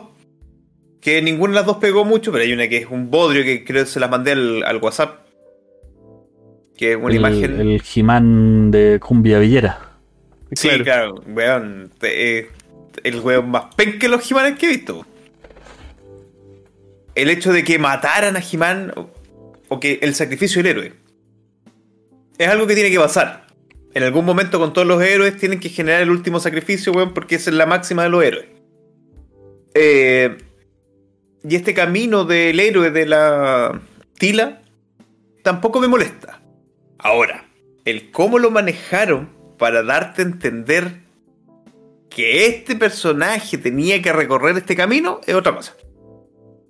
Que 1.02 1.20
ninguna 1.20 1.52
de 1.52 1.56
las 1.56 1.66
dos 1.66 1.76
pegó 1.76 2.06
mucho, 2.06 2.32
pero 2.32 2.42
hay 2.42 2.54
una 2.54 2.66
que 2.68 2.78
es 2.78 2.86
un 2.90 3.10
bodrio 3.10 3.44
que 3.44 3.64
creo 3.64 3.84
que 3.84 3.90
se 3.90 4.00
las 4.00 4.10
mandé 4.10 4.32
al 4.32 4.78
WhatsApp 4.80 5.25
que 6.76 6.92
es 6.92 6.96
una 6.96 7.08
el, 7.08 7.16
imagen. 7.16 7.60
El 7.60 7.82
He-Man 7.94 8.70
de 8.70 9.00
Cumbia 9.00 9.38
Villera. 9.38 9.92
Sí, 10.52 10.68
claro, 10.82 11.22
weón. 11.26 11.90
eh, 12.02 12.50
el 13.02 13.20
weón 13.20 13.50
más 13.50 13.74
pen 13.74 13.98
que 13.98 14.08
los 14.08 14.30
He-Manes 14.30 14.58
que 14.58 14.66
he 14.66 14.70
visto. 14.70 15.04
El 17.14 17.30
hecho 17.30 17.52
de 17.52 17.64
que 17.64 17.78
mataran 17.78 18.36
a 18.36 18.40
He-Man 18.40 18.92
o, 18.96 19.10
o 19.68 19.80
que 19.80 19.98
el 20.02 20.14
sacrificio 20.14 20.62
del 20.62 20.72
héroe 20.72 20.92
es 22.38 22.48
algo 22.48 22.66
que 22.66 22.74
tiene 22.74 22.90
que 22.90 22.98
pasar. 22.98 23.46
En 23.94 24.02
algún 24.02 24.26
momento 24.26 24.58
con 24.58 24.72
todos 24.74 24.86
los 24.86 25.02
héroes 25.02 25.36
tienen 25.38 25.58
que 25.58 25.70
generar 25.70 26.02
el 26.02 26.10
último 26.10 26.38
sacrificio, 26.38 26.92
weón, 26.92 27.14
porque 27.14 27.36
esa 27.36 27.50
es 27.50 27.56
la 27.56 27.64
máxima 27.64 28.02
de 28.02 28.08
los 28.10 28.22
héroes. 28.22 28.46
Eh, 29.74 30.36
y 31.48 31.56
este 31.56 31.74
camino 31.74 32.24
del 32.24 32.58
héroe 32.60 32.90
de 32.90 33.06
la 33.06 33.80
Tila 34.18 34.62
tampoco 35.42 35.80
me 35.80 35.88
molesta. 35.88 36.35
Ahora, 36.98 37.46
el 37.84 38.10
cómo 38.10 38.38
lo 38.38 38.50
manejaron 38.50 39.30
para 39.58 39.82
darte 39.82 40.22
a 40.22 40.24
entender 40.24 41.00
que 42.10 42.46
este 42.46 42.76
personaje 42.76 43.58
tenía 43.58 44.00
que 44.02 44.12
recorrer 44.12 44.56
este 44.56 44.76
camino 44.76 45.20
es 45.26 45.34
otra 45.34 45.54
cosa. 45.54 45.74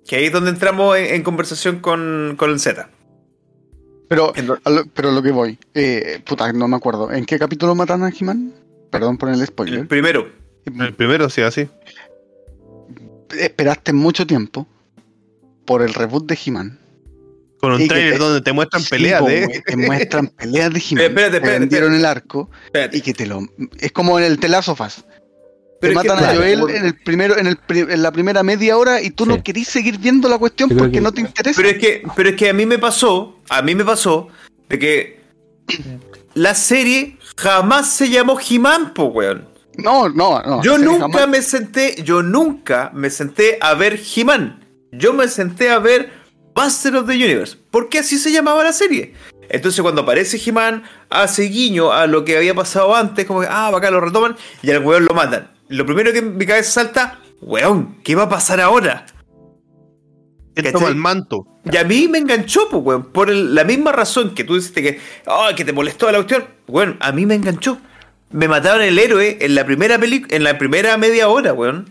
Que 0.07 0.17
ahí 0.17 0.25
es 0.25 0.31
donde 0.31 0.51
entramos 0.51 0.97
en, 0.97 1.15
en 1.15 1.23
conversación 1.23 1.79
con, 1.79 2.35
con 2.37 2.49
el 2.49 2.59
Z. 2.59 2.89
Pero, 4.09 4.31
pero 4.93 5.11
lo 5.11 5.21
que 5.21 5.31
voy, 5.31 5.59
eh, 5.73 6.21
puta, 6.25 6.51
no 6.53 6.67
me 6.69 6.77
acuerdo. 6.77 7.11
¿En 7.11 7.25
qué 7.25 7.37
capítulo 7.37 7.75
matan 7.75 8.03
a 8.03 8.09
He-Man? 8.09 8.53
Perdón 8.89 9.17
por 9.17 9.29
el 9.29 9.41
El 9.41 9.47
spoiler. 9.47 9.87
primero, 9.87 10.29
El 10.65 10.93
primero 10.93 11.29
sí, 11.29 11.41
así. 11.41 11.67
Esperaste 13.37 13.91
mucho 13.91 14.25
tiempo 14.25 14.65
por 15.65 15.81
el 15.81 15.93
reboot 15.93 16.25
de 16.25 16.39
He-Man. 16.45 16.79
Con 17.59 17.71
un 17.73 17.79
Sí, 17.79 17.87
trailer 17.87 18.13
te- 18.13 18.19
donde 18.19 18.41
te 18.41 18.53
muestran 18.53 18.83
Sí, 18.83 18.89
peleas 18.89 19.25
de. 19.25 19.63
Te 19.65 19.75
muestran 19.77 20.27
peleas 20.37 20.71
de. 20.71 20.79
Eh, 20.79 20.81
espérate, 20.81 21.11
te 21.11 21.37
espérate, 21.37 21.59
vendieron 21.59 21.93
espérate. 21.93 21.97
el 21.97 22.05
arco 22.05 22.49
espérate. 22.65 22.97
y 22.97 23.01
que 23.01 23.13
te 23.13 23.25
lo. 23.25 23.41
Es 23.79 23.91
como 23.91 24.19
en 24.19 24.25
el 24.25 24.39
Telazofas. 24.39 24.97
Te 25.79 25.89
Pero 25.89 26.01
que, 26.01 26.07
matan 26.07 26.23
a 26.23 26.35
Joel 26.35 26.59
por- 26.59 26.71
en 26.71 26.85
el 26.85 26.95
primero, 26.95 27.37
en, 27.37 27.47
el, 27.47 27.57
en 27.69 28.01
la 28.01 28.11
primera 28.11 28.41
media 28.43 28.77
hora 28.77 28.99
y 29.01 29.11
tú 29.11 29.25
Sí. 29.25 29.29
no 29.29 29.43
querís 29.43 29.67
seguir 29.67 29.97
viendo 29.99 30.27
la 30.27 30.37
cuestión 30.39 30.69
porque 30.69 30.93
que- 30.93 31.01
no 31.01 31.11
te 31.11 31.21
interesa. 31.21 31.55
Pero 31.61 31.69
es 31.69 31.77
que, 31.79 32.03
pero 32.15 32.29
es 32.29 32.35
que 32.35 32.49
a 32.49 32.53
mí 32.53 32.65
me 32.65 32.79
pasó, 32.79 33.39
a 33.49 33.61
mí 33.61 33.75
me 33.75 33.85
pasó 33.85 34.27
de 34.69 34.79
que 34.79 35.19
la 36.33 36.53
serie 36.55 37.17
jamás 37.35 37.91
se 37.91 38.09
llamó 38.09 38.39
He-Man, 38.39 38.93
po, 38.93 39.05
weón. 39.05 39.47
No, 39.77 40.09
no, 40.09 40.41
no. 40.41 40.63
Yo 40.63 40.77
nunca 40.79 41.01
jamás- 41.07 41.27
me 41.29 41.41
senté, 41.43 42.01
yo 42.03 42.23
nunca 42.23 42.89
me 42.93 43.09
senté 43.11 43.57
a 43.61 43.73
ver 43.75 43.99
He-Man. 44.15 44.63
Yo 44.91 45.13
me 45.13 45.27
senté 45.27 45.69
a 45.69 45.77
ver 45.79 46.11
Master 46.57 46.95
of 46.97 47.07
the 47.07 47.13
Universe. 47.13 47.55
Porque 47.71 47.99
así 47.99 48.17
se 48.17 48.31
llamaba 48.31 48.63
la 48.63 48.73
serie. 48.73 49.13
Entonces 49.49 49.81
cuando 49.81 50.01
aparece 50.01 50.41
He-Man, 50.43 50.83
hace 51.09 51.43
guiño 51.43 51.93
a 51.93 52.05
lo 52.07 52.25
que 52.25 52.35
había 52.35 52.53
pasado 52.53 52.93
antes, 52.95 53.25
como 53.25 53.41
que, 53.41 53.47
ah, 53.49 53.67
acá 53.73 53.89
lo 53.91 54.01
retoman, 54.01 54.35
y 54.61 54.71
al 54.71 54.83
weón 54.83 55.05
lo 55.05 55.13
matan. 55.13 55.51
Lo 55.69 55.85
primero 55.85 56.11
que 56.11 56.19
en 56.19 56.35
mi 56.37 56.45
cabeza 56.45 56.71
salta, 56.71 57.19
weón, 57.41 57.97
¿qué 58.03 58.15
va 58.15 58.23
a 58.23 58.29
pasar 58.29 58.59
ahora? 58.59 59.05
Él 60.55 60.71
toma 60.71 60.87
el 60.89 60.95
manto. 60.95 61.45
Y 61.71 61.77
a 61.77 61.83
mí 61.83 62.07
me 62.07 62.17
enganchó, 62.17 62.67
pues, 62.69 62.83
weón. 62.83 63.03
Por 63.11 63.29
el- 63.29 63.53
la 63.53 63.63
misma 63.63 63.91
razón 63.91 64.33
que 64.33 64.43
tú 64.43 64.55
dijiste 64.55 64.81
que, 64.81 64.99
"Ay, 65.27 65.53
que 65.55 65.63
te 65.63 65.71
molestó 65.71 66.07
la 66.11 66.17
cuestión. 66.17 66.45
Bueno, 66.65 66.95
a 66.99 67.11
mí 67.11 67.25
me 67.25 67.35
enganchó. 67.35 67.77
Me 68.31 68.47
mataron 68.47 68.81
el 68.81 68.97
héroe 68.97 69.37
en 69.39 69.53
la 69.55 69.65
primera 69.65 69.97
película, 69.99 70.35
en 70.35 70.43
la 70.43 70.57
primera 70.57 70.97
media 70.97 71.27
hora, 71.29 71.53
weón. 71.53 71.89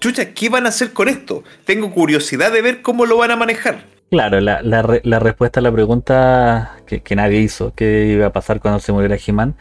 Chucha, 0.00 0.32
¿qué 0.32 0.48
van 0.48 0.64
a 0.66 0.70
hacer 0.70 0.92
con 0.92 1.08
esto? 1.08 1.44
Tengo 1.64 1.92
curiosidad 1.92 2.52
de 2.52 2.62
ver 2.62 2.82
cómo 2.82 3.04
lo 3.06 3.18
van 3.18 3.30
a 3.30 3.36
manejar. 3.36 3.84
Claro, 4.10 4.40
la, 4.40 4.62
la 4.62 4.82
re- 4.82 5.02
la 5.04 5.18
respuesta 5.18 5.60
a 5.60 5.62
la 5.62 5.70
pregunta 5.70 6.76
que, 6.86 7.00
que 7.02 7.14
nadie 7.14 7.40
hizo, 7.40 7.74
que 7.74 8.06
iba 8.06 8.26
a 8.26 8.32
pasar 8.32 8.60
cuando 8.60 8.80
se 8.80 8.92
muriera 8.92 9.16
He-Man, 9.24 9.54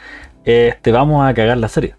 es 0.46 0.82
te 0.82 0.92
vamos 0.92 1.28
a 1.28 1.34
cagar 1.34 1.58
la 1.58 1.68
serie. 1.68 1.96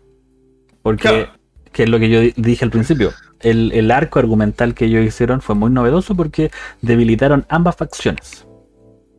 Porque, 0.82 1.02
Claro. 1.02 1.28
que 1.70 1.82
es 1.84 1.88
lo 1.88 1.98
que 2.00 2.08
yo 2.08 2.20
di- 2.20 2.32
dije 2.36 2.64
al 2.64 2.70
principio, 2.70 3.12
el, 3.40 3.72
el 3.72 3.90
arco 3.90 4.18
argumental 4.18 4.74
que 4.74 4.86
ellos 4.86 5.04
hicieron 5.04 5.42
fue 5.42 5.54
muy 5.54 5.70
novedoso 5.70 6.14
porque 6.16 6.50
debilitaron 6.80 7.44
ambas 7.50 7.76
facciones. 7.76 8.46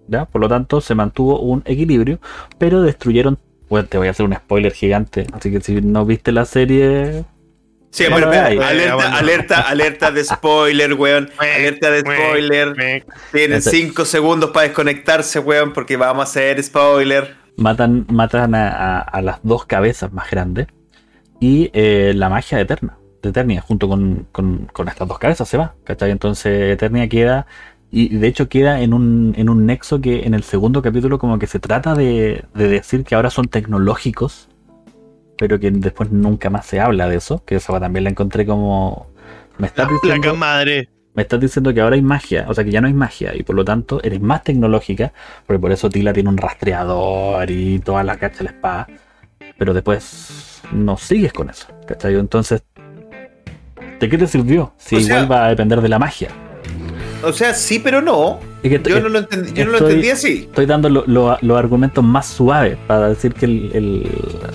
¿ya? 0.08 0.26
Por 0.26 0.42
lo 0.42 0.50
tanto, 0.50 0.82
se 0.82 0.96
mantuvo 0.96 1.40
un 1.42 1.62
equilibrio, 1.66 2.20
pero 2.58 2.82
destruyeron... 2.82 3.38
Bueno, 3.70 3.88
te 3.88 3.98
voy 3.98 4.08
a 4.08 4.12
hacer 4.12 4.26
un 4.26 4.34
spoiler 4.34 4.74
gigante, 4.74 5.28
así 5.32 5.50
que 5.52 5.62
si 5.62 5.80
no 5.80 6.06
viste 6.06 6.32
la 6.32 6.44
serie... 6.46 7.24
Sí, 7.92 8.06
No 8.10 8.16
alerta, 8.16 8.96
Bueno. 8.96 9.18
alerta, 9.18 9.62
alerta 9.62 10.12
de 10.12 10.24
spoiler, 10.24 10.94
weón. 10.94 11.30
Alerta 11.38 11.92
de 11.92 12.00
spoiler. 12.00 13.04
Tienen 13.34 13.62
5 13.62 14.06
segundos 14.06 14.52
para 14.52 14.68
desconectarse, 14.68 15.40
weón, 15.40 15.74
porque 15.74 15.98
vamos 15.98 16.22
a 16.22 16.24
hacer 16.24 16.64
spoiler. 16.64 17.36
matan, 17.58 18.06
matan 18.10 18.56
a, 18.56 18.70
a- 18.70 19.00
a 19.02 19.22
las 19.22 19.40
dos 19.44 19.66
cabezas 19.66 20.12
más 20.14 20.32
grandes 20.32 20.68
y 21.42 21.70
eh, 21.74 22.14
la 22.16 22.30
magia 22.30 22.58
de 22.58 22.64
Eterna, 22.64 22.98
de 23.22 23.30
Eternia, 23.30 23.60
junto 23.62 23.90
con, 23.90 24.26
con- 24.32 24.68
con 24.72 24.88
estas 24.88 25.08
dos 25.08 25.20
cabezas 25.20 25.50
se 25.50 25.58
va, 25.58 25.76
¿cachai? 25.84 26.12
Entonces 26.12 26.72
Eternia 26.72 27.10
queda, 27.10 27.46
y 27.92 28.16
de 28.16 28.28
hecho 28.28 28.48
queda 28.48 28.80
en 28.82 28.94
un, 28.94 29.34
en 29.38 29.50
un 29.50 29.66
nexo 29.66 30.00
que 30.00 30.24
en 30.26 30.34
el 30.34 30.44
segundo 30.44 30.82
capítulo 30.82 31.20
como 31.20 31.38
que 31.40 31.48
se 31.48 31.60
trata 31.60 31.94
de, 31.94 32.46
de 32.54 32.68
decir 32.70 33.04
que 33.04 33.16
ahora 33.16 33.30
son 33.30 33.48
tecnológicos, 33.50 34.48
pero 35.42 35.60
que 35.60 35.72
después 35.72 36.12
nunca 36.12 36.52
más 36.52 36.68
se 36.68 36.80
habla 36.80 37.10
de 37.10 37.16
eso, 37.16 37.44
que 37.44 37.56
esa 37.56 37.80
también 37.80 38.04
la 38.04 38.12
encontré 38.12 38.46
como... 38.46 39.08
Me 39.58 39.66
estás 39.66 39.88
La 39.88 39.94
diciendo, 40.00 40.36
madre. 40.36 40.88
me 41.16 41.24
estás 41.24 41.40
diciendo 41.40 41.74
que 41.74 41.82
ahora 41.82 41.96
hay 41.96 42.04
magia, 42.04 42.46
o 42.48 42.54
sea 42.54 42.64
que 42.64 42.70
ya 42.70 42.80
no 42.80 42.86
hay 42.86 42.94
magia 42.94 43.36
y 43.36 43.42
por 43.42 43.56
lo 43.56 43.66
tanto 43.66 44.00
eres 44.04 44.22
más 44.22 44.44
tecnológica, 44.44 45.14
porque 45.48 45.60
por 45.60 45.72
eso 45.72 45.90
Tila 45.90 46.14
tiene 46.14 46.30
un 46.30 46.38
rastreador 46.38 47.50
y 47.50 47.80
toda 47.80 48.04
la 48.04 48.18
cacha 48.18 48.38
de 48.38 48.44
la 48.44 48.50
espada, 48.52 48.88
pero 49.58 49.74
después 49.74 50.62
no 50.74 50.96
sigues 50.96 51.34
con 51.34 51.50
eso, 51.50 51.66
¿cachai? 51.88 52.14
Entonces, 52.20 52.64
¿de 54.00 54.10
qué 54.10 54.18
te 54.20 54.28
sirvió 54.28 54.74
si 54.78 54.98
O 54.98 55.00
sea- 55.00 55.26
va 55.26 55.46
a 55.46 55.50
depender 55.50 55.82
de 55.82 55.90
la 55.90 55.98
magia? 55.98 56.30
O 57.24 57.34
sea, 57.34 57.54
sí, 57.54 57.80
pero 57.80 58.02
no. 58.02 58.40
Es 58.64 58.70
que 58.82 58.90
Yo 58.90 59.00
no 59.00 59.10
lo 59.10 59.20
entendí, 59.20 59.54
yo 59.54 59.66
no 59.66 59.72
lo 59.72 59.78
entendí 59.80 60.10
así. 60.10 60.48
Estoy 60.50 60.66
dando 60.66 60.90
lo- 60.90 61.04
lo- 61.08 61.38
los 61.42 61.58
argumentos 61.58 62.04
más 62.04 62.28
suaves 62.28 62.78
para 62.88 63.10
decir 63.10 63.34
que 63.34 63.46
el, 63.46 63.72
el- 63.74 64.12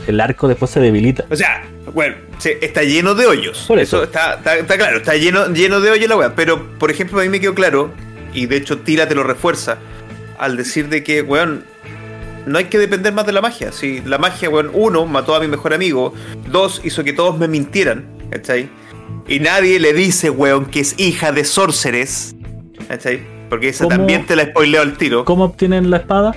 el 0.07 0.21
arco 0.21 0.49
después 0.49 0.71
se 0.71 0.81
debilita. 0.81 1.25
O 1.31 1.37
sea, 1.37 1.65
bueno, 1.93 2.17
está 2.61 2.83
lleno 2.83 3.15
de 3.15 3.27
hoyos. 3.27 3.65
Por 3.67 3.79
eso. 3.79 4.03
está, 4.05 4.35
está, 4.35 4.57
está 4.57 4.77
claro, 4.77 4.99
está 4.99 5.15
lleno, 5.17 5.49
lleno 5.53 5.81
de 5.81 5.91
hoyos 5.91 6.09
la 6.09 6.17
weá. 6.17 6.35
Pero, 6.35 6.79
por 6.79 6.91
ejemplo, 6.91 7.19
a 7.21 7.23
mí 7.23 7.29
me 7.29 7.41
quedó 7.41 7.55
claro, 7.55 7.91
y 8.35 8.47
de 8.47 8.57
hecho 8.57 8.79
Tira 8.79 9.09
te 9.09 9.15
lo 9.15 9.23
refuerza, 9.25 9.79
al 10.39 10.57
decir 10.57 10.89
de 10.89 11.03
que, 11.03 11.23
weón, 11.23 11.65
no 12.47 12.59
hay 12.59 12.67
que 12.67 12.79
depender 12.79 13.13
más 13.13 13.27
de 13.27 13.33
la 13.33 13.41
magia. 13.41 13.73
Si 13.73 14.03
la 14.03 14.19
magia, 14.19 14.49
weón, 14.51 14.71
uno, 14.73 15.05
mató 15.07 15.35
a 15.35 15.41
mi 15.41 15.49
mejor 15.49 15.75
amigo, 15.75 16.15
dos, 16.51 16.81
hizo 16.85 17.03
que 17.03 17.13
todos 17.13 17.37
me 17.39 17.49
mintieran, 17.49 18.05
¿cachai? 18.31 18.69
Y 19.29 19.41
nadie 19.41 19.81
le 19.81 19.93
dice, 19.93 20.31
weón, 20.31 20.67
que 20.67 20.79
es 20.79 20.95
hija 21.01 21.33
de 21.33 21.45
sorceres, 21.45 22.36
¿cachai? 22.89 23.21
Porque 23.49 23.69
esa 23.69 23.85
¿Cómo? 23.85 23.97
también 23.97 24.27
te 24.27 24.37
la 24.37 24.45
spoileo 24.47 24.83
al 24.83 24.97
tiro, 24.97 25.25
¿Cómo 25.25 25.45
obtienen 25.45 25.91
la 25.91 25.99
espada? 25.99 26.33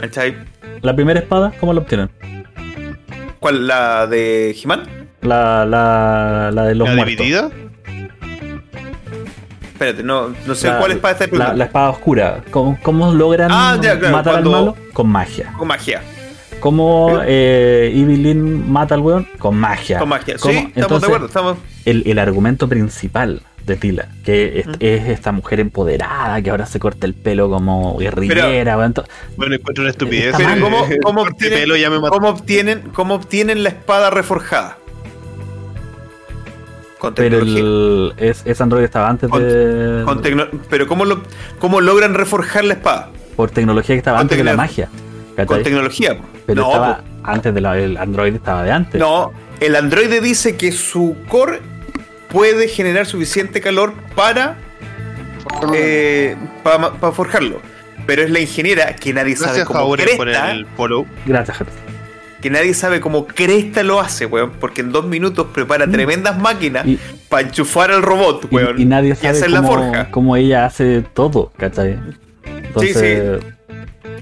¿cachai? 0.00 0.36
La 0.82 0.94
primera 0.94 1.20
espada, 1.20 1.52
¿cómo 1.60 1.72
la 1.72 1.80
obtienen? 1.80 2.10
¿Cuál? 3.40 3.66
¿La 3.66 4.06
de 4.06 4.56
He-Man? 4.62 4.82
La, 5.22 5.64
la, 5.64 6.50
la 6.52 6.64
de 6.66 6.74
los 6.74 6.88
¿La 6.88 6.94
muertos. 6.94 7.16
dividida? 7.18 7.50
Espérate, 9.72 10.02
no, 10.02 10.34
no 10.46 10.54
sé 10.56 10.66
La- 10.68 10.78
cuál 10.78 10.92
espada 10.92 11.24
está 11.24 11.36
La, 11.36 11.54
la 11.54 11.64
espada 11.64 11.90
oscura. 11.90 12.42
¿Cómo, 12.50 12.76
cómo 12.82 13.12
logran 13.12 13.48
Ah, 13.52 13.78
ya, 13.80 13.98
claro, 13.98 14.16
matar 14.16 14.32
cuando- 14.34 14.56
al 14.56 14.60
malo? 14.64 14.76
Con 14.92 15.08
magia. 15.08 15.52
Con 15.56 15.68
magia. 15.68 16.02
¿Cómo 16.58 17.20
eh, 17.24 17.92
Evelyn 17.94 18.68
mata 18.70 18.96
al 18.96 19.00
weón? 19.02 19.28
Con 19.38 19.56
magia. 19.56 20.00
Con 20.00 20.08
magia. 20.08 20.34
¿Cómo? 20.40 20.52
Sí, 20.52 20.58
estamos 20.58 20.76
Entonces, 20.76 21.00
de 21.00 21.06
acuerdo. 21.06 21.26
Estamos... 21.26 21.56
El, 21.84 22.02
el 22.06 22.18
argumento 22.18 22.68
principal 22.68 23.42
de 23.68 23.76
Tila, 23.76 24.08
que 24.24 24.60
es, 24.60 24.66
es 24.80 25.08
esta 25.08 25.30
mujer 25.30 25.60
empoderada 25.60 26.42
que 26.42 26.50
ahora 26.50 26.66
se 26.66 26.80
corta 26.80 27.06
el 27.06 27.14
pelo 27.14 27.48
como 27.48 27.96
guerrillera. 27.98 28.76
weón, 28.76 28.94
to- 28.94 29.04
Bueno, 29.36 29.54
encuentro 29.54 29.82
una 29.82 29.90
estupidez. 29.90 30.34
Pero. 30.36 30.60
¿cómo, 30.60 30.86
de 31.24 31.30
obtienen, 31.30 31.58
pelo 31.60 31.76
ya 31.76 31.90
me 31.90 32.00
mató. 32.00 32.12
cómo 32.14 32.28
obtienen, 32.30 32.80
¿Cómo 32.92 33.14
obtienen 33.14 33.62
la 33.62 33.68
espada 33.68 34.10
reforjada? 34.10 34.78
Con 36.98 37.14
pero 37.14 37.38
tecnología. 37.38 37.60
el, 37.60 38.12
es, 38.16 38.42
ese 38.44 38.62
androide 38.62 38.86
estaba 38.86 39.08
antes 39.08 39.30
Con- 39.30 39.40
de. 39.42 40.02
Con 40.04 40.20
tecno- 40.22 40.48
pero 40.68 40.88
¿cómo, 40.88 41.04
lo, 41.04 41.22
¿cómo 41.60 41.80
logran 41.80 42.14
reforjar 42.14 42.64
la 42.64 42.74
espada? 42.74 43.10
por 43.36 43.50
tecnología 43.52 43.94
que 43.94 43.98
estaba 43.98 44.16
con 44.18 44.22
antes 44.24 44.36
de 44.38 44.42
la 44.42 44.56
magia. 44.56 44.88
Con 45.36 45.46
¿cachai? 45.46 45.62
tecnología. 45.62 46.18
po. 46.18 46.24
Pero 46.44 46.62
no, 46.62 46.68
estaba 46.72 47.04
antes 47.22 47.54
de 47.54 47.60
la. 47.60 47.78
El 47.78 47.96
androide 47.96 48.36
estaba 48.36 48.64
de 48.64 48.72
antes. 48.72 49.00
no, 49.00 49.30
el 49.60 49.76
androide 49.76 50.20
dice 50.20 50.56
que 50.56 50.72
su 50.72 51.14
core 51.28 51.60
puede 52.30 52.68
generar 52.68 53.06
suficiente 53.06 53.60
calor 53.60 53.92
para, 54.14 54.56
eh, 55.74 56.36
para, 56.62 56.92
para 56.92 57.12
forjarlo. 57.12 57.60
Pero 58.06 58.22
es 58.22 58.30
la 58.30 58.40
ingeniera 58.40 58.94
que 58.96 59.12
nadie 59.12 59.36
sabe 59.36 59.64
cómo 59.64 59.86
por 59.88 59.98
cresta, 60.00 60.50
el 60.52 60.66
follow. 60.76 61.06
Gracias, 61.26 61.58
que 62.40 62.50
nadie 62.50 62.72
sabe 62.72 63.00
cómo 63.00 63.26
cresta 63.26 63.82
lo 63.82 64.00
hace, 64.00 64.24
weón, 64.24 64.52
porque 64.60 64.80
en 64.80 64.92
dos 64.92 65.04
minutos 65.06 65.48
prepara 65.52 65.86
tremendas 65.90 66.38
máquinas. 66.38 66.86
Y- 66.86 66.98
para 67.28 67.42
enchufar 67.46 67.90
al 67.90 68.00
robot, 68.02 68.46
weón, 68.50 68.80
y 68.80 68.84
nadie 68.86 69.14
sabe 69.14 69.28
hacer 69.30 69.50
la 69.50 69.60
cómo, 69.60 69.68
forja. 69.74 70.10
cómo 70.10 70.36
ella 70.36 70.64
hace 70.64 71.02
todo, 71.12 71.52
¿cachai? 71.58 71.98
Entonces, 72.46 73.42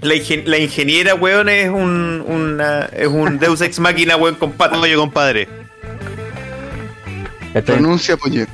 La, 0.03 0.15
ingen- 0.15 0.45
la 0.47 0.59
ingeniera, 0.59 1.15
weón, 1.15 1.49
es 1.49 1.69
un, 1.69 2.25
una- 2.27 2.87
es 2.87 3.07
un 3.07 3.39
Deus 3.39 3.61
Ex 3.61 3.79
Máquina, 3.79 4.17
weón, 4.17 4.35
con 4.35 4.53
patas. 4.53 4.79
Oye, 4.79 4.97
compadre. 4.97 5.49
Pronuncia 7.65 8.17
Poyet. 8.17 8.49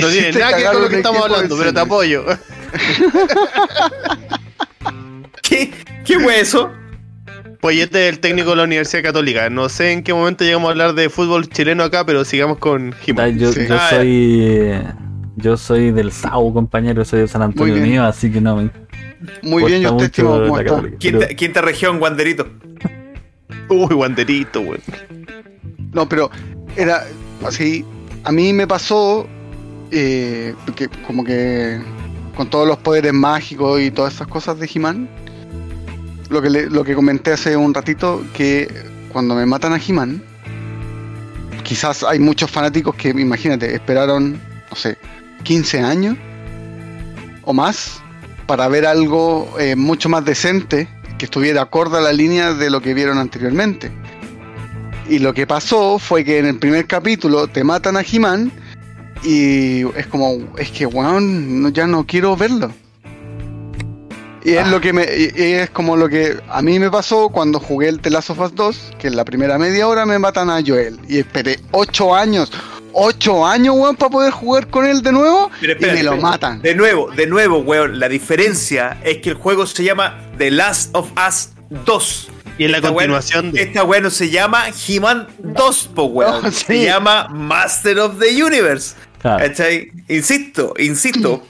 No 0.00 0.08
tiene 0.10 0.32
nada 0.32 0.56
que 0.56 0.62
ver 0.62 0.72
con 0.72 0.82
lo 0.82 0.88
que 0.88 0.96
estamos 0.96 1.22
hablando, 1.22 1.56
pero 1.58 1.72
te 1.74 1.80
apoyo. 1.80 2.24
¿Qué, 5.42 5.70
qué 6.04 6.16
hueso? 6.16 6.70
Poyete 7.60 8.06
es 8.08 8.14
el 8.14 8.20
técnico 8.20 8.50
de 8.50 8.56
la 8.56 8.62
Universidad 8.64 9.02
Católica. 9.02 9.50
No 9.50 9.68
sé 9.68 9.92
en 9.92 10.02
qué 10.04 10.14
momento 10.14 10.44
llegamos 10.44 10.68
a 10.68 10.70
hablar 10.72 10.94
de 10.94 11.08
fútbol 11.10 11.48
chileno 11.48 11.82
acá, 11.84 12.04
pero 12.06 12.24
sigamos 12.24 12.58
con 12.58 12.94
He-Man. 13.04 13.38
Yo, 13.38 13.52
Sí. 13.52 13.66
yo 13.66 13.74
Ah, 13.74 13.90
soy. 13.90 14.40
eh, 14.48 14.82
Yo 15.36 15.56
soy 15.56 15.92
del 15.92 16.10
SAU, 16.12 16.52
compañero, 16.52 17.04
soy 17.04 17.20
de 17.20 17.28
San 17.28 17.42
Antonio. 17.42 17.76
Mío, 17.76 18.04
así 18.04 18.30
que 18.30 18.40
no 18.40 18.56
me 18.56 18.70
Muy 19.42 19.64
bien, 19.64 19.82
¿y 19.82 19.84
importa 19.86 19.86
usted, 19.86 19.92
mucho 19.92 20.04
estimado, 20.04 20.40
cómo 20.42 20.56
la 20.56 20.62
está? 20.62 20.74
Católica. 20.74 20.98
Quinta, 20.98 21.18
Pero- 21.20 21.36
quinta 21.36 21.60
región, 21.62 22.02
Wanderito. 22.02 22.48
Uy, 23.68 23.94
guanderito, 23.94 24.60
weón. 24.60 24.80
No, 25.92 26.08
pero 26.08 26.30
era 26.76 27.04
así. 27.46 27.84
A 28.24 28.32
mí 28.32 28.52
me 28.52 28.66
pasó 28.66 29.26
eh, 29.90 30.54
que 30.76 30.88
como 31.06 31.24
que 31.24 31.80
con 32.36 32.48
todos 32.50 32.68
los 32.68 32.78
poderes 32.78 33.12
mágicos 33.12 33.80
y 33.80 33.90
todas 33.90 34.14
esas 34.14 34.26
cosas 34.28 34.58
de 34.58 34.70
He-Man, 34.72 35.08
lo 36.30 36.40
que, 36.42 36.50
le- 36.50 36.70
lo 36.70 36.84
que 36.84 36.94
comenté 36.94 37.32
hace 37.32 37.56
un 37.56 37.72
ratito, 37.74 38.22
que 38.34 38.68
cuando 39.12 39.34
me 39.34 39.46
matan 39.46 39.72
a 39.72 39.78
He-Man, 39.78 40.22
quizás 41.64 42.02
hay 42.04 42.18
muchos 42.18 42.50
fanáticos 42.50 42.94
que, 42.94 43.08
imagínate, 43.10 43.74
esperaron, 43.74 44.40
no 44.70 44.76
sé, 44.76 44.96
15 45.42 45.80
años 45.80 46.16
o 47.42 47.52
más 47.52 48.00
para 48.46 48.68
ver 48.68 48.86
algo 48.86 49.48
eh, 49.58 49.74
mucho 49.76 50.08
más 50.08 50.24
decente 50.24 50.88
que 51.18 51.24
estuviera 51.24 51.62
acorde 51.62 51.98
a 51.98 52.00
la 52.00 52.12
línea 52.12 52.54
de 52.54 52.70
lo 52.70 52.80
que 52.80 52.94
vieron 52.94 53.18
anteriormente. 53.18 53.90
Y 55.08 55.18
lo 55.20 55.32
que 55.32 55.46
pasó 55.46 55.98
fue 55.98 56.24
que 56.24 56.38
en 56.38 56.46
el 56.46 56.58
primer 56.58 56.86
capítulo 56.86 57.46
te 57.48 57.64
matan 57.64 57.96
a 57.96 58.02
He-Man 58.02 58.52
y 59.24 59.82
es 59.96 60.06
como, 60.08 60.36
es 60.58 60.70
que, 60.70 60.86
weón, 60.86 61.62
no- 61.62 61.68
ya 61.70 61.86
no 61.86 62.06
quiero 62.06 62.36
verlo. 62.36 62.70
Y 64.44 64.52
es 64.52 64.66
lo 64.68 64.80
que 64.80 64.92
me, 64.92 65.02
y- 65.04 65.32
y 65.36 65.52
es 65.54 65.70
como 65.70 65.96
lo 65.96 66.08
que 66.08 66.36
a 66.48 66.62
mí 66.62 66.78
me 66.78 66.90
pasó 66.90 67.28
cuando 67.28 67.58
jugué 67.58 67.88
el 67.88 68.00
The 68.00 68.10
Last 68.10 68.30
of 68.30 68.38
Us 68.38 68.54
2, 68.54 68.92
que 68.98 69.08
en 69.08 69.16
la 69.16 69.24
primera 69.24 69.58
media 69.58 69.88
hora 69.88 70.06
me 70.06 70.18
matan 70.18 70.48
a 70.48 70.60
Joel. 70.64 70.98
Y 71.08 71.18
esperé 71.18 71.58
8 71.72 72.14
años, 72.14 72.52
8 72.92 73.44
años, 73.46 73.74
weón, 73.76 73.96
para 73.96 74.10
poder 74.10 74.32
jugar 74.32 74.68
con 74.68 74.86
él 74.86 75.02
de 75.02 75.12
nuevo 75.12 75.50
Pero 75.60 75.74
y 75.78 75.84
me 75.84 76.02
lo 76.02 76.16
matan. 76.18 76.62
De 76.62 76.74
nuevo, 76.74 77.10
de 77.10 77.26
nuevo, 77.26 77.58
weón. 77.58 77.98
La 77.98 78.08
diferencia 78.08 78.98
es 79.04 79.18
que 79.18 79.30
el 79.30 79.36
juego 79.36 79.66
se 79.66 79.84
llama 79.84 80.18
The 80.38 80.50
Last 80.52 80.94
of 80.94 81.10
Us 81.28 81.50
2. 81.84 82.28
Y 82.58 82.64
en 82.64 82.72
la 82.72 82.78
Esta 82.78 82.90
weá- 82.90 82.94
continuación 82.94 83.52
de. 83.52 83.62
Esta 83.62 83.84
weá 83.84 84.00
no 84.00 84.10
se 84.10 84.30
llama 84.30 84.64
He-Man 84.86 85.28
2, 85.38 85.90
po 85.94 86.04
weón. 86.04 86.42
No, 86.42 86.50
Se 86.50 86.84
llama 86.84 87.28
Master 87.28 87.98
of 88.00 88.18
the 88.18 88.42
Universe. 88.42 88.94
Claro. 89.22 89.44
Insisto, 90.08 90.74
insisto. 90.78 91.46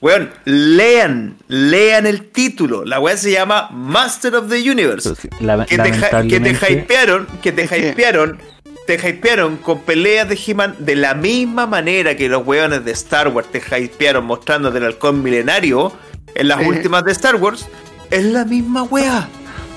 Weón, 0.00 0.30
lean, 0.44 1.36
lean 1.48 2.06
el 2.06 2.30
título. 2.30 2.84
La 2.84 2.98
weá 2.98 3.16
se 3.16 3.30
llama 3.30 3.68
Master 3.70 4.34
of 4.36 4.48
the 4.48 4.58
Universe. 4.70 5.10
Lame- 5.40 5.66
que, 5.66 5.78
te, 5.78 5.92
que 6.28 6.40
te 6.40 6.50
hypearon, 6.72 7.26
que 7.40 7.52
te 7.52 7.64
hypearon, 7.64 8.38
te 8.86 8.94
hypearon 8.96 9.58
con 9.58 9.80
peleas 9.82 10.28
de 10.28 10.36
He-Man 10.44 10.74
de 10.80 10.96
la 10.96 11.14
misma 11.14 11.66
manera 11.68 12.16
que 12.16 12.28
los 12.28 12.44
weones 12.44 12.84
de 12.84 12.90
Star 12.92 13.28
Wars 13.28 13.46
te 13.52 13.60
hypearon 13.60 14.24
mostrándote 14.24 14.78
el 14.78 14.84
halcón 14.86 15.22
milenario 15.22 15.92
en 16.34 16.48
las 16.48 16.60
Eh. 16.62 16.66
últimas 16.66 17.04
de 17.04 17.12
Star 17.12 17.36
Wars. 17.36 17.66
Es 18.10 18.24
la 18.24 18.44
misma 18.44 18.82
wea. 18.82 19.28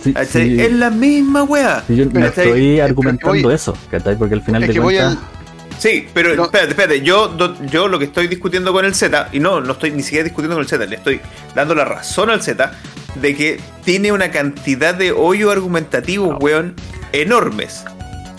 Sí, 0.06 0.14
¿cachai? 0.14 0.56
sí. 0.56 0.62
Es 0.62 0.72
la 0.72 0.90
misma 0.90 1.44
wea. 1.44 1.84
Sí, 1.88 1.96
yo 1.98 2.06
no 2.06 2.26
estoy 2.26 2.80
argumentando 2.80 3.42
voy- 3.48 3.54
eso, 3.54 3.78
¿cachai? 3.92 4.16
Porque 4.18 4.36
al 4.36 4.42
final 4.44 4.64
Es 4.64 4.70
de 4.70 4.74
que 4.76 4.80
voy 4.80 4.96
cuentas. 4.96 5.18
al- 5.18 5.36
Sí, 5.78 6.08
pero 6.14 6.34
No. 6.38 6.46
espérate, 6.46 6.70
espérate. 6.72 7.02
Yo, 7.02 7.36
yo 7.70 7.90
lo 7.90 8.00
que 8.00 8.06
estoy 8.06 8.28
discutiendo 8.28 8.72
con 8.72 8.86
el 8.86 8.96
Z, 8.96 9.28
y 9.34 9.40
no, 9.42 9.60
no 9.60 9.74
estoy 9.74 9.92
ni 9.92 10.04
siquiera 10.04 10.24
discutiendo 10.24 10.56
con 10.56 10.62
el 10.64 10.70
Z, 10.70 10.86
le 10.86 10.96
estoy 10.96 11.20
dando 11.54 11.76
la 11.76 11.84
razón 11.84 12.30
al 12.30 12.42
Z 12.42 12.72
de 13.16 13.36
que 13.36 13.60
tiene 13.84 14.12
una 14.14 14.32
cantidad 14.32 14.96
de 14.96 15.12
hoyos 15.12 15.52
argumentativos, 15.52 16.38
weón, 16.40 16.76
enormes. 17.12 17.84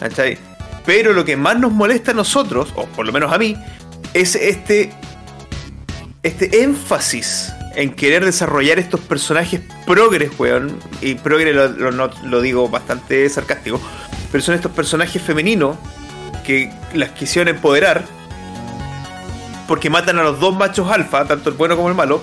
¿Cachai? 0.01 0.38
Pero 0.86 1.12
lo 1.12 1.24
que 1.26 1.36
más 1.36 1.59
nos 1.59 1.72
molesta 1.72 2.12
a 2.12 2.14
nosotros, 2.14 2.72
o 2.74 2.86
por 2.86 3.05
lo 3.05 3.12
menos 3.12 3.30
a 3.32 3.38
mí, 3.38 3.55
es 4.14 4.34
este. 4.34 4.90
Este 6.22 6.62
énfasis 6.62 7.52
en 7.77 7.93
querer 7.94 8.24
desarrollar 8.24 8.78
estos 8.78 9.01
personajes 9.01 9.61
progres, 9.86 10.31
weón. 10.39 10.78
Y 11.01 11.15
progres 11.15 11.55
lo, 11.55 11.69
lo- 11.93 12.11
lo 12.24 12.40
digo 12.40 12.69
bastante 12.69 13.28
sarcástico. 13.28 13.81
Pero 14.32 14.43
son 14.43 14.55
estos 14.55 14.73
personajes 14.73 15.23
femeninos 15.23 15.77
que 16.44 16.73
las 16.94 17.11
quisieron 17.11 17.55
empoderar 17.55 18.05
porque 19.69 19.90
matan 19.90 20.19
a 20.19 20.23
los 20.23 20.39
dos 20.40 20.55
machos 20.57 20.90
alfa, 20.90 21.24
tanto 21.27 21.51
el 21.51 21.57
bueno 21.57 21.77
como 21.77 21.89
el 21.89 21.94
malo, 21.94 22.23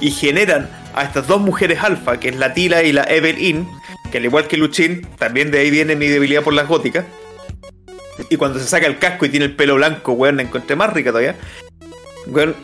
y 0.00 0.10
generan 0.12 0.68
a 0.94 1.02
estas 1.02 1.26
dos 1.26 1.40
mujeres 1.40 1.82
alfa, 1.82 2.20
que 2.20 2.28
es 2.28 2.36
la 2.36 2.54
Tila 2.54 2.84
y 2.84 2.92
la 2.92 3.02
Evelyn, 3.04 3.68
que 4.12 4.18
al 4.18 4.24
igual 4.24 4.46
que 4.46 4.56
Luchin, 4.56 5.02
también 5.18 5.50
de 5.50 5.58
ahí 5.58 5.70
viene 5.70 5.96
mi 5.96 6.06
debilidad 6.06 6.42
por 6.42 6.54
las 6.54 6.68
góticas. 6.68 7.04
Y 8.30 8.36
cuando 8.36 8.58
se 8.60 8.66
saca 8.66 8.86
el 8.86 8.98
casco 8.98 9.26
y 9.26 9.30
tiene 9.30 9.46
el 9.46 9.56
pelo 9.56 9.74
blanco, 9.74 10.12
weón, 10.12 10.36
la 10.36 10.42
encontré 10.42 10.76
más 10.76 10.92
rica 10.92 11.10
todavía. 11.10 11.34
Weón, 12.28 12.54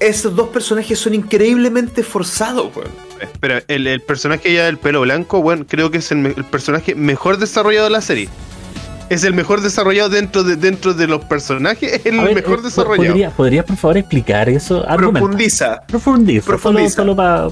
esos 0.00 0.34
dos 0.34 0.48
personajes 0.48 0.98
son 0.98 1.14
increíblemente 1.14 2.02
forzados, 2.02 2.74
weón. 2.74 3.08
Espera, 3.20 3.62
el, 3.68 3.86
el 3.86 4.00
personaje 4.00 4.52
ya 4.52 4.66
del 4.66 4.78
pelo 4.78 5.00
blanco, 5.00 5.42
bueno, 5.42 5.64
creo 5.68 5.90
que 5.90 5.98
es 5.98 6.12
el, 6.12 6.44
personaje 6.50 6.94
mejor 6.94 7.38
desarrollado 7.38 7.86
de 7.86 7.90
la 7.90 8.00
serie. 8.00 8.28
Es 9.08 9.24
el 9.24 9.34
mejor 9.34 9.62
desarrollado 9.62 10.10
dentro 10.10 10.44
de 10.44 10.56
dentro 10.56 10.92
de 10.94 11.06
los 11.06 11.24
personajes, 11.24 11.92
es 11.94 12.06
el 12.06 12.20
ver, 12.20 12.34
mejor 12.34 12.60
eh, 12.60 12.62
desarrollado. 12.62 13.08
¿podría, 13.08 13.30
¿Podría, 13.30 13.64
por 13.64 13.76
favor, 13.76 13.96
explicar 13.96 14.48
eso? 14.48 14.86
Argumenta. 14.86 15.20
Profundiza. 15.20 15.82
Profundiza. 15.86 16.46
Profundiza. 16.46 16.90
Solo, 16.90 17.14
solo 17.14 17.16
para. 17.16 17.48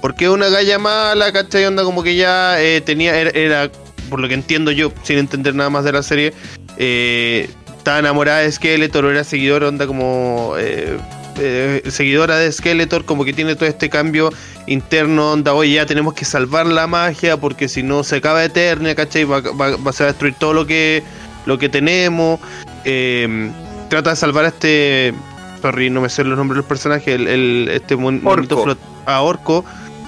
Porque 0.00 0.26
es 0.26 0.30
una 0.30 0.48
galla 0.50 0.78
mala, 0.78 1.32
¿cachai? 1.32 1.64
Onda 1.64 1.82
como 1.82 2.02
que 2.02 2.14
ya 2.14 2.60
eh, 2.62 2.82
tenía, 2.82 3.18
era, 3.18 3.30
era, 3.30 3.70
por 4.10 4.20
lo 4.20 4.28
que 4.28 4.34
entiendo 4.34 4.70
yo, 4.70 4.92
sin 5.02 5.18
entender 5.18 5.54
nada 5.54 5.70
más 5.70 5.84
de 5.84 5.92
la 5.92 6.02
serie, 6.02 6.34
eh, 6.76 7.48
estaba 7.84 7.98
enamorada 7.98 8.38
de 8.40 8.50
Skeletor, 8.50 9.04
era 9.04 9.24
seguidora, 9.24 9.68
onda 9.68 9.86
como 9.86 10.54
eh, 10.58 10.96
eh, 11.38 11.82
seguidora 11.90 12.38
de 12.38 12.50
Skeletor, 12.50 13.04
como 13.04 13.26
que 13.26 13.34
tiene 13.34 13.56
todo 13.56 13.68
este 13.68 13.90
cambio 13.90 14.32
interno, 14.66 15.32
onda, 15.32 15.52
oye, 15.52 15.74
ya 15.74 15.84
tenemos 15.84 16.14
que 16.14 16.24
salvar 16.24 16.64
la 16.64 16.86
magia, 16.86 17.36
porque 17.36 17.68
si 17.68 17.82
no 17.82 18.02
se 18.02 18.16
acaba 18.16 18.42
Eternia, 18.42 18.94
¿cachai? 18.94 19.24
Va, 19.24 19.40
va- 19.42 19.76
va- 19.76 19.90
a 19.98 20.04
destruir 20.04 20.32
todo 20.38 20.54
lo 20.54 20.66
que, 20.66 21.02
lo 21.44 21.58
que 21.58 21.68
tenemos. 21.68 22.40
Eh, 22.86 23.50
trata 23.90 24.10
de 24.10 24.16
salvar 24.16 24.46
a 24.46 24.48
este... 24.48 25.12
Sorry, 25.60 25.90
no 25.90 26.00
me 26.00 26.08
sé 26.08 26.24
los 26.24 26.38
nombres 26.38 26.54
de 26.56 26.60
los 26.60 26.66
personajes, 26.66 27.06
el, 27.14 27.28
el- 27.28 27.68
este 27.70 27.96
mon- 27.96 28.22
monito 28.22 28.60
Orco. 28.62 28.70
flot- 28.72 29.04
a 29.04 29.20
Orco. 29.20 29.62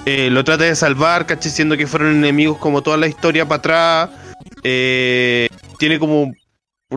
Eh, 0.07 0.29
lo 0.31 0.43
trata 0.43 0.63
de 0.63 0.75
salvar, 0.75 1.27
¿cachai? 1.27 1.51
Siendo 1.51 1.77
que 1.77 1.85
fueron 1.85 2.15
enemigos 2.15 2.57
como 2.57 2.81
toda 2.81 2.97
la 2.97 3.07
historia 3.07 3.47
para 3.47 3.59
atrás. 3.59 4.09
Tiene 4.63 5.99
como 5.99 6.33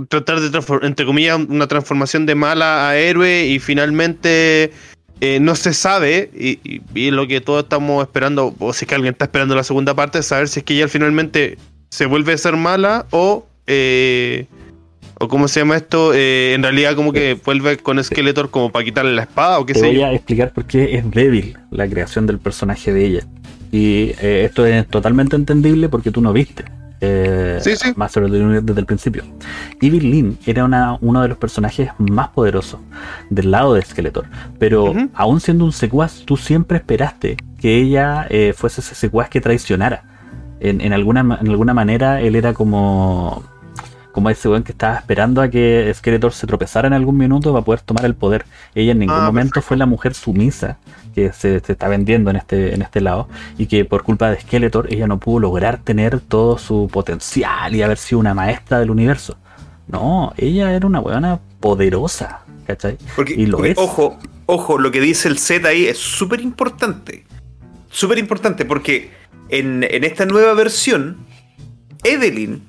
tratar 0.09 0.41
de 0.41 0.61
entre 0.83 1.05
comillas 1.07 1.39
una 1.49 1.67
transformación 1.67 2.27
de 2.27 2.35
mala 2.35 2.89
a 2.89 2.97
héroe 2.97 3.47
y 3.47 3.59
finalmente 3.59 4.71
eh, 5.21 5.39
no 5.41 5.55
se 5.57 5.75
sabe 5.75 6.31
y, 6.35 6.61
y- 6.65 6.81
y 6.95 7.11
lo 7.11 7.27
que 7.27 7.41
todos 7.41 7.65
estamos 7.65 8.03
esperando 8.03 8.55
o 8.59 8.73
si 8.73 8.85
es 8.85 8.89
que 8.89 8.95
alguien 8.95 9.12
está 9.15 9.25
esperando 9.27 9.55
la 9.55 9.65
segunda 9.65 9.95
parte 9.95 10.21
es 10.21 10.27
saber 10.27 10.49
si 10.49 10.61
es 10.61 10.65
que 10.65 10.75
ella 10.75 10.89
finalmente 10.89 11.59
se 11.91 12.07
vuelve 12.07 12.33
a 12.33 12.39
ser 12.39 12.57
mala 12.57 13.07
o 13.11 13.47
eh, 13.67 14.47
o 15.19 15.29
cómo 15.29 15.49
se 15.49 15.61
llama 15.61 15.77
esto 15.77 16.12
Eh, 16.15 16.55
en 16.55 16.62
realidad 16.62 16.95
como 16.95 17.12
que 17.12 17.35
vuelve 17.45 17.77
con 17.77 18.03
Skeletor 18.03 18.51
como 18.51 18.71
para 18.73 18.85
quitarle 18.85 19.12
la 19.12 19.23
espada 19.23 19.59
o 19.59 19.67
qué 19.67 19.75
Te 19.75 19.81
sé 19.81 19.87
voy 19.87 19.97
yo 19.97 20.07
a 20.07 20.12
explicar 20.15 20.53
por 20.55 20.65
qué 20.67 20.97
es 20.97 21.11
débil 21.11 21.59
la 21.71 21.87
creación 21.89 22.27
del 22.27 22.39
personaje 22.39 22.93
de 22.93 23.05
ella. 23.05 23.27
Y 23.73 24.12
eh, 24.23 24.45
esto 24.47 24.65
es 24.67 24.87
totalmente 24.89 25.37
entendible 25.37 25.89
porque 25.89 26.11
tú 26.11 26.21
no 26.23 26.33
viste. 26.33 26.65
Eh, 27.01 27.59
Sí, 27.62 27.77
sí. 27.77 27.93
Master 27.97 28.24
of 28.24 28.31
the 28.31 28.39
Universe 28.39 28.66
desde 28.66 28.81
el 28.81 28.86
principio. 28.86 29.22
Evil 29.81 30.10
Lynn 30.10 30.39
era 30.47 30.64
una, 30.64 30.98
uno 31.01 31.22
de 31.22 31.28
los 31.28 31.39
personajes 31.39 31.90
más 31.98 32.28
poderosos 32.28 32.81
del 33.31 33.51
lado 33.51 33.74
de 33.74 33.82
Skeletor. 33.82 34.27
Pero 34.59 34.94
aún 35.14 35.40
siendo 35.40 35.64
un 35.64 35.72
secuaz, 35.72 36.22
tú 36.24 36.36
siempre 36.36 36.78
esperaste 36.78 37.36
que 37.60 37.77
ella 37.77 38.27
eh, 38.31 38.55
fuese 38.56 38.81
ese 38.81 38.94
secuaz 38.94 39.28
que 39.28 39.40
traicionara. 39.40 40.05
En, 40.60 40.81
en 40.82 40.93
alguna, 40.93 41.20
en 41.40 41.48
alguna 41.48 41.72
manera 41.72 42.20
él 42.20 42.36
era 42.36 42.52
como 42.52 43.43
como 44.12 44.31
ese 44.31 44.49
weón 44.49 44.62
que 44.62 44.73
estaba 44.73 44.97
esperando 44.97 45.41
a 45.43 45.49
que 45.49 45.93
Skeletor 45.95 46.32
se 46.32 46.47
tropezara 46.47 46.89
en 46.89 46.95
algún 46.95 47.16
minuto 47.16 47.53
para 47.53 47.65
poder 47.65 47.81
tomar 47.81 48.05
el 48.05 48.15
poder. 48.15 48.45
Ella 48.74 48.93
en 48.93 48.99
ningún 49.01 49.16
Ah, 49.16 49.27
momento 49.27 49.55
perfecto. 49.55 49.69
fue 49.69 49.77
la 49.77 49.87
mujer 49.87 50.15
sumisa 50.15 50.78
que 51.15 51.32
se, 51.32 51.61
se 51.61 51.73
está 51.73 51.89
vendiendo 51.89 52.31
en 52.31 52.37
este, 52.37 52.74
en 52.74 52.82
este 52.82 53.01
lado 53.01 53.28
y 53.59 53.66
que 53.66 53.85
por 53.85 54.03
culpa 54.05 54.31
de 54.31 54.41
Skeletor 54.41 54.93
ella 54.93 55.07
no 55.07 55.19
pudo 55.19 55.41
lograr 55.41 55.78
tener 55.78 56.20
todo 56.20 56.59
su 56.59 56.89
potencial 56.93 57.74
y 57.74 57.82
haber 57.82 57.99
sido 57.99 58.19
una 58.20 58.35
maestra 58.35 58.78
del 58.81 58.91
universo. 58.91 59.37
No, 59.89 60.32
ella 60.37 60.73
era 60.73 60.87
una 60.87 61.01
weona 61.01 61.41
poderosa, 61.59 62.41
¿cachai? 62.66 62.97
Porque, 63.16 63.35
Y 63.35 63.47
lo 63.47 63.57
porque, 63.59 63.73
es. 63.73 63.78
ojo, 63.78 64.19
ojo, 64.47 64.78
lo 64.78 64.91
que 64.93 65.01
dice 65.01 65.28
el 65.28 65.39
Z 65.39 65.69
ahí 65.69 65.87
es 65.87 65.99
súper 65.99 66.41
importante. 66.41 67.24
Súper 67.91 68.19
importante 68.19 68.65
porque 68.65 69.11
en, 69.49 69.82
en 69.89 70.05
esta 70.05 70.27
nueva 70.27 70.55
versión, 70.55 71.16
Evelyn, 72.05 72.62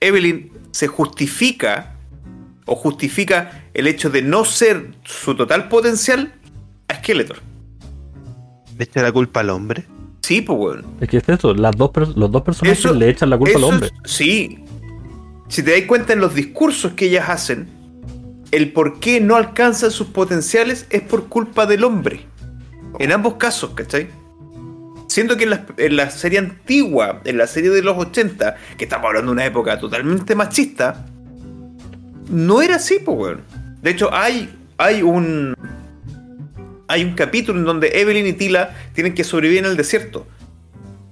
Evelyn 0.00 0.50
se 0.70 0.86
justifica 0.86 1.96
o 2.66 2.74
justifica 2.74 3.64
el 3.74 3.86
hecho 3.86 4.10
de 4.10 4.22
no 4.22 4.44
ser 4.44 4.92
su 5.04 5.34
total 5.34 5.68
potencial 5.68 6.32
a 6.88 6.94
Skeletor. 6.96 7.38
¿Le 8.78 8.84
echa 8.84 9.02
la 9.02 9.12
culpa 9.12 9.40
al 9.40 9.50
hombre? 9.50 9.84
Sí, 10.22 10.40
pues 10.40 10.58
weón. 10.58 10.84
Es 11.00 11.08
que 11.08 11.18
es 11.18 11.28
eso, 11.28 11.54
las 11.54 11.76
dos 11.76 11.90
los 12.16 12.30
dos 12.30 12.42
personajes 12.42 12.78
Eso- 12.78 12.94
le 12.94 13.08
echan 13.10 13.30
la 13.30 13.38
culpa 13.38 13.58
al 13.58 13.64
hombre. 13.64 13.90
es- 14.04 14.12
sí. 14.12 14.64
Si 15.48 15.62
te 15.62 15.72
das 15.72 15.86
cuenta 15.88 16.12
en 16.12 16.20
los 16.20 16.34
discursos 16.34 16.92
que 16.92 17.06
ellas 17.06 17.28
hacen, 17.28 17.68
el 18.52 18.72
por 18.72 19.00
qué 19.00 19.20
no 19.20 19.36
alcanzan 19.36 19.90
sus 19.90 20.06
potenciales 20.08 20.86
es 20.90 21.02
por 21.02 21.26
culpa 21.28 21.66
del 21.66 21.84
hombre. 21.84 22.20
En 22.98 23.12
ambos 23.12 23.34
casos, 23.34 23.70
¿cachai? 23.74 24.08
Siendo 25.10 25.36
que 25.36 25.42
en 25.78 25.96
la, 25.96 26.08
serie 26.08 26.38
antigua, 26.38 27.20
en 27.24 27.36
la 27.36 27.48
serie 27.48 27.70
de 27.70 27.82
los 27.82 27.98
80, 27.98 28.54
que 28.78 28.84
estamos 28.84 29.08
hablando 29.08 29.32
de 29.32 29.32
una 29.32 29.44
época 29.44 29.76
totalmente 29.76 30.36
machista, 30.36 31.04
no 32.28 32.62
era 32.62 32.76
así, 32.76 33.00
pues, 33.04 33.18
weón. 33.18 33.40
De 33.82 33.90
hecho, 33.90 34.14
hay, 34.14 34.56
hay 34.78 35.02
un. 35.02 35.56
Hay 36.86 37.02
un 37.02 37.14
capítulo 37.14 37.58
en 37.58 37.64
donde 37.64 38.00
Evelyn 38.00 38.24
y 38.24 38.34
Tila 38.34 38.72
tienen 38.92 39.14
que 39.14 39.24
sobrevivir 39.24 39.64
en 39.64 39.72
el 39.72 39.76
desierto. 39.76 40.28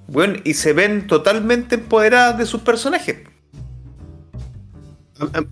Bueno, 0.06 0.34
y 0.44 0.54
se 0.54 0.72
ven 0.72 1.08
totalmente 1.08 1.74
empoderadas 1.74 2.38
de 2.38 2.46
sus 2.46 2.60
personajes. 2.60 3.16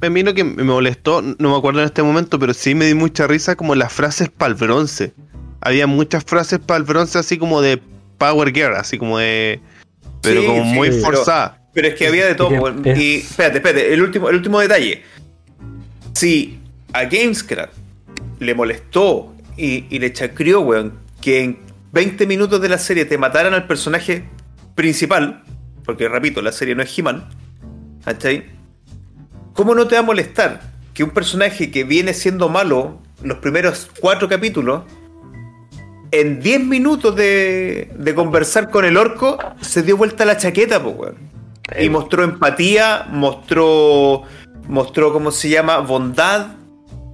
A 0.01 0.09
mí 0.09 0.23
lo 0.23 0.35
que 0.35 0.45
me 0.45 0.63
molestó, 0.63 1.21
no 1.21 1.51
me 1.51 1.57
acuerdo 1.57 1.81
en 1.81 1.87
este 1.87 2.05
momento, 2.05 2.39
pero 2.39 2.55
sí 2.55 2.77
me 2.77 2.87
di 2.87 2.95
mucha 2.95 3.27
risa 3.27 3.57
como 3.57 3.75
las 3.75 3.93
frases 3.93 4.29
para 4.29 4.51
el 4.51 4.55
bronce. 4.55 5.15
Había 5.61 5.89
muchas 5.89 6.23
frases 6.25 6.61
para 6.61 6.79
el 6.79 6.85
bronce 6.85 7.19
así 7.19 7.39
como 7.39 7.61
de 7.61 7.83
Power 8.19 8.53
Girl, 8.53 8.75
así 8.75 8.99
como 8.99 9.19
de... 9.19 9.61
Pero 10.23 10.41
Sí, 10.41 10.47
como 10.47 10.65
sí, 10.65 10.69
muy 10.71 10.91
forzada. 10.93 11.61
Pero 11.73 11.89
es 11.89 11.95
que 11.95 12.07
había 12.07 12.27
de 12.27 12.35
todo. 12.35 12.51
Es 12.85 12.99
Y 12.99 13.17
espérate, 13.17 13.59
espérate, 13.59 13.93
el 13.93 14.03
último, 14.03 14.29
el 14.29 14.37
último 14.37 14.61
detalle. 14.61 15.03
Si 16.15 16.59
a 16.93 17.05
Gamescraft 17.05 17.75
le 18.41 18.55
molestó 18.55 19.35
y, 19.57 19.85
y 19.91 19.99
le 19.99 20.13
chacrió, 20.13 20.61
weón, 20.61 20.99
que 21.21 21.43
en 21.43 21.59
20 21.93 22.27
minutos 22.27 22.61
de 22.61 22.69
la 22.69 22.79
serie 22.79 23.05
te 23.05 23.19
mataran 23.19 23.55
al 23.55 23.67
personaje 23.67 24.25
principal, 24.75 25.45
porque 25.85 26.09
repito, 26.09 26.43
la 26.43 26.53
serie 26.53 26.75
no 26.75 26.83
es 26.83 26.99
He-Man, 26.99 27.29
¿cachai? 28.05 28.45
¿Cómo 29.53 29.75
no 29.75 29.87
te 29.87 29.95
va 29.95 30.01
a 30.01 30.05
molestar 30.05 30.61
que 30.93 31.05
un 31.05 31.11
personaje 31.11 31.71
que 31.71 31.85
viene 31.85 32.15
siendo 32.15 32.49
malo 32.49 33.01
los 33.23 33.39
primeros 33.39 33.89
cuatro 34.01 34.29
capítulos, 34.29 34.85
en 36.11 36.41
10 36.41 36.65
minutos 36.65 37.17
de, 37.17 37.91
de 37.97 38.15
conversar 38.15 38.71
con 38.71 38.85
el 38.85 38.97
orco, 38.97 39.39
se 39.61 39.83
dio 39.83 39.97
vuelta 39.97 40.25
la 40.25 40.37
chaqueta, 40.37 40.83
pues, 40.83 40.97
weón? 40.97 41.17
Y 41.81 41.89
mostró 41.89 42.23
empatía, 42.23 43.07
mostró, 43.11 44.23
mostró, 44.69 45.13
¿cómo 45.13 45.33
se 45.33 45.49
llama? 45.49 45.79
Bondad. 45.79 46.49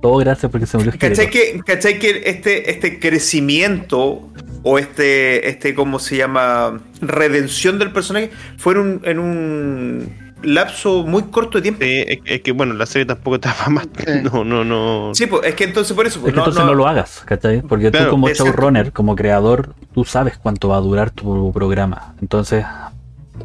Todo 0.02 0.16
gracias 0.18 0.50
porque 0.50 0.66
se 0.66 0.76
murió 0.76 0.92
¿Cachai 0.98 1.30
que, 1.30 1.60
¿cachai 1.64 1.98
que 1.98 2.22
este, 2.26 2.70
este 2.70 2.98
crecimiento 2.98 4.28
o 4.62 4.78
este, 4.78 5.48
este, 5.48 5.74
¿cómo 5.74 5.98
se 5.98 6.16
llama? 6.16 6.80
Redención 7.00 7.78
del 7.78 7.92
personaje 7.92 8.30
fue 8.58 8.74
en 8.74 8.80
un, 8.80 9.00
en 9.04 9.18
un 9.18 10.21
lapso 10.42 11.04
muy 11.04 11.24
corto 11.24 11.58
de 11.58 11.62
tiempo. 11.62 11.80
Sí, 11.82 12.04
es, 12.06 12.18
es 12.24 12.40
que 12.42 12.52
bueno, 12.52 12.74
la 12.74 12.86
serie 12.86 13.06
tampoco 13.06 13.36
está 13.36 13.54
más. 13.70 13.84
Sí. 13.96 14.04
No, 14.32 14.44
no, 14.44 14.64
no. 14.64 15.10
Sí, 15.14 15.26
pues 15.26 15.42
es 15.46 15.54
que 15.54 15.64
entonces 15.64 15.94
por 15.96 16.06
eso. 16.06 16.18
Es 16.18 16.22
Pues, 16.22 16.32
que 16.32 16.36
no, 16.36 16.42
entonces 16.42 16.60
no, 16.64 16.70
no- 16.70 16.74
lo 16.76 16.86
hagas, 16.88 17.22
¿cachai? 17.24 17.62
Porque 17.62 17.90
Claro, 17.90 18.06
tú 18.06 18.10
como 18.12 18.28
showrunner, 18.28 18.92
como 18.92 19.16
creador, 19.16 19.74
tú 19.94 20.04
sabes 20.04 20.38
cuánto 20.38 20.68
va 20.68 20.76
a 20.76 20.80
durar 20.80 21.10
tu 21.10 21.52
programa. 21.52 22.14
Entonces, 22.20 22.64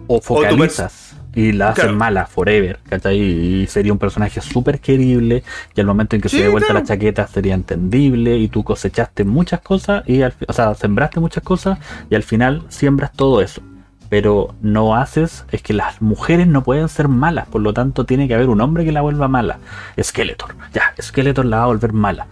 o 0.07 0.21
focalizas 0.21 1.15
y 1.35 1.51
la 1.51 1.69
haces 1.69 1.83
Claro. 1.83 1.97
mala 1.97 2.25
forever, 2.25 2.79
¿cachai? 2.89 3.19
Y 3.19 3.67
sería 3.67 3.91
un 3.93 3.99
personaje 3.99 4.41
súper 4.41 4.79
querible 4.79 5.43
y 5.75 5.79
al 5.79 5.85
momento 5.85 6.15
en 6.15 6.21
que 6.21 6.29
Sí, 6.29 6.37
se 6.37 6.43
dé 6.43 6.49
vuelta 6.49 6.67
claro. 6.67 6.79
la 6.79 6.85
chaqueta 6.85 7.27
sería 7.27 7.53
entendible 7.53 8.37
y 8.37 8.47
tú 8.47 8.63
cosechaste 8.63 9.23
muchas 9.23 9.59
cosas 9.61 10.03
y 10.07 10.23
al, 10.23 10.33
o 10.47 10.53
sea, 10.53 10.73
sembraste 10.73 11.19
muchas 11.19 11.43
cosas 11.43 11.77
y 12.09 12.15
al 12.15 12.23
final 12.23 12.63
siembras 12.69 13.11
todo 13.13 13.41
eso. 13.41 13.61
Pero 14.09 14.55
no 14.61 14.95
haces, 14.95 15.45
es 15.51 15.61
que 15.61 15.73
las 15.73 16.01
mujeres 16.01 16.47
no 16.47 16.63
pueden 16.63 16.87
ser 16.89 17.07
malas, 17.07 17.47
por 17.47 17.61
lo 17.61 17.73
tanto 17.73 18.05
tiene 18.05 18.27
que 18.27 18.35
haber 18.35 18.49
un 18.49 18.61
hombre 18.61 18.85
que 18.85 18.91
la 18.91 19.01
vuelva 19.01 19.27
mala. 19.27 19.59
Skeletor, 20.01 20.55
ya, 20.73 20.93
Skeletor 21.01 21.45
la 21.45 21.57
va 21.57 21.63
a 21.63 21.67
volver 21.67 21.91
mala. 21.93 22.27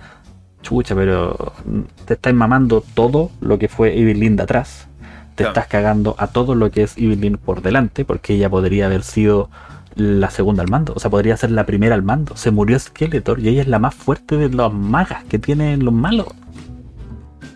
Chucha, 0.62 0.96
pero 0.96 1.54
mm, 1.66 1.80
te 2.06 2.14
estás 2.16 2.34
mamando 2.34 2.84
todo 2.94 3.30
lo 3.42 3.60
que 3.60 3.68
fue 3.68 4.00
Evelyn 4.00 4.36
de 4.36 4.44
atrás. 4.44 4.88
Te 5.36 5.44
Claro. 5.44 5.50
estás 5.50 5.68
cagando 5.68 6.16
a 6.18 6.28
todo 6.28 6.56
lo 6.56 6.72
que 6.72 6.84
es 6.84 6.98
Evelyn 6.98 7.38
por 7.38 7.62
delante, 7.62 8.06
porque 8.06 8.34
ella 8.36 8.50
podría 8.50 8.86
haber 8.86 9.04
sido 9.04 9.50
la 9.96 10.30
segunda 10.30 10.64
al 10.64 10.70
mando. 10.70 10.94
O 10.96 11.00
sea, 11.00 11.12
podría 11.12 11.36
ser 11.38 11.52
la 11.52 11.66
primera 11.66 11.94
al 11.94 12.04
mando. 12.04 12.38
Se 12.38 12.52
murió 12.52 12.80
Skeletor 12.80 13.40
y 13.40 13.50
ella 13.50 13.62
es 13.62 13.68
la 13.68 13.80
más 13.80 13.94
fuerte 13.96 14.38
de 14.38 14.50
las 14.50 14.72
magas 14.72 15.24
que 15.26 15.38
tienen 15.38 15.84
los 15.84 15.94
malos. 15.94 16.28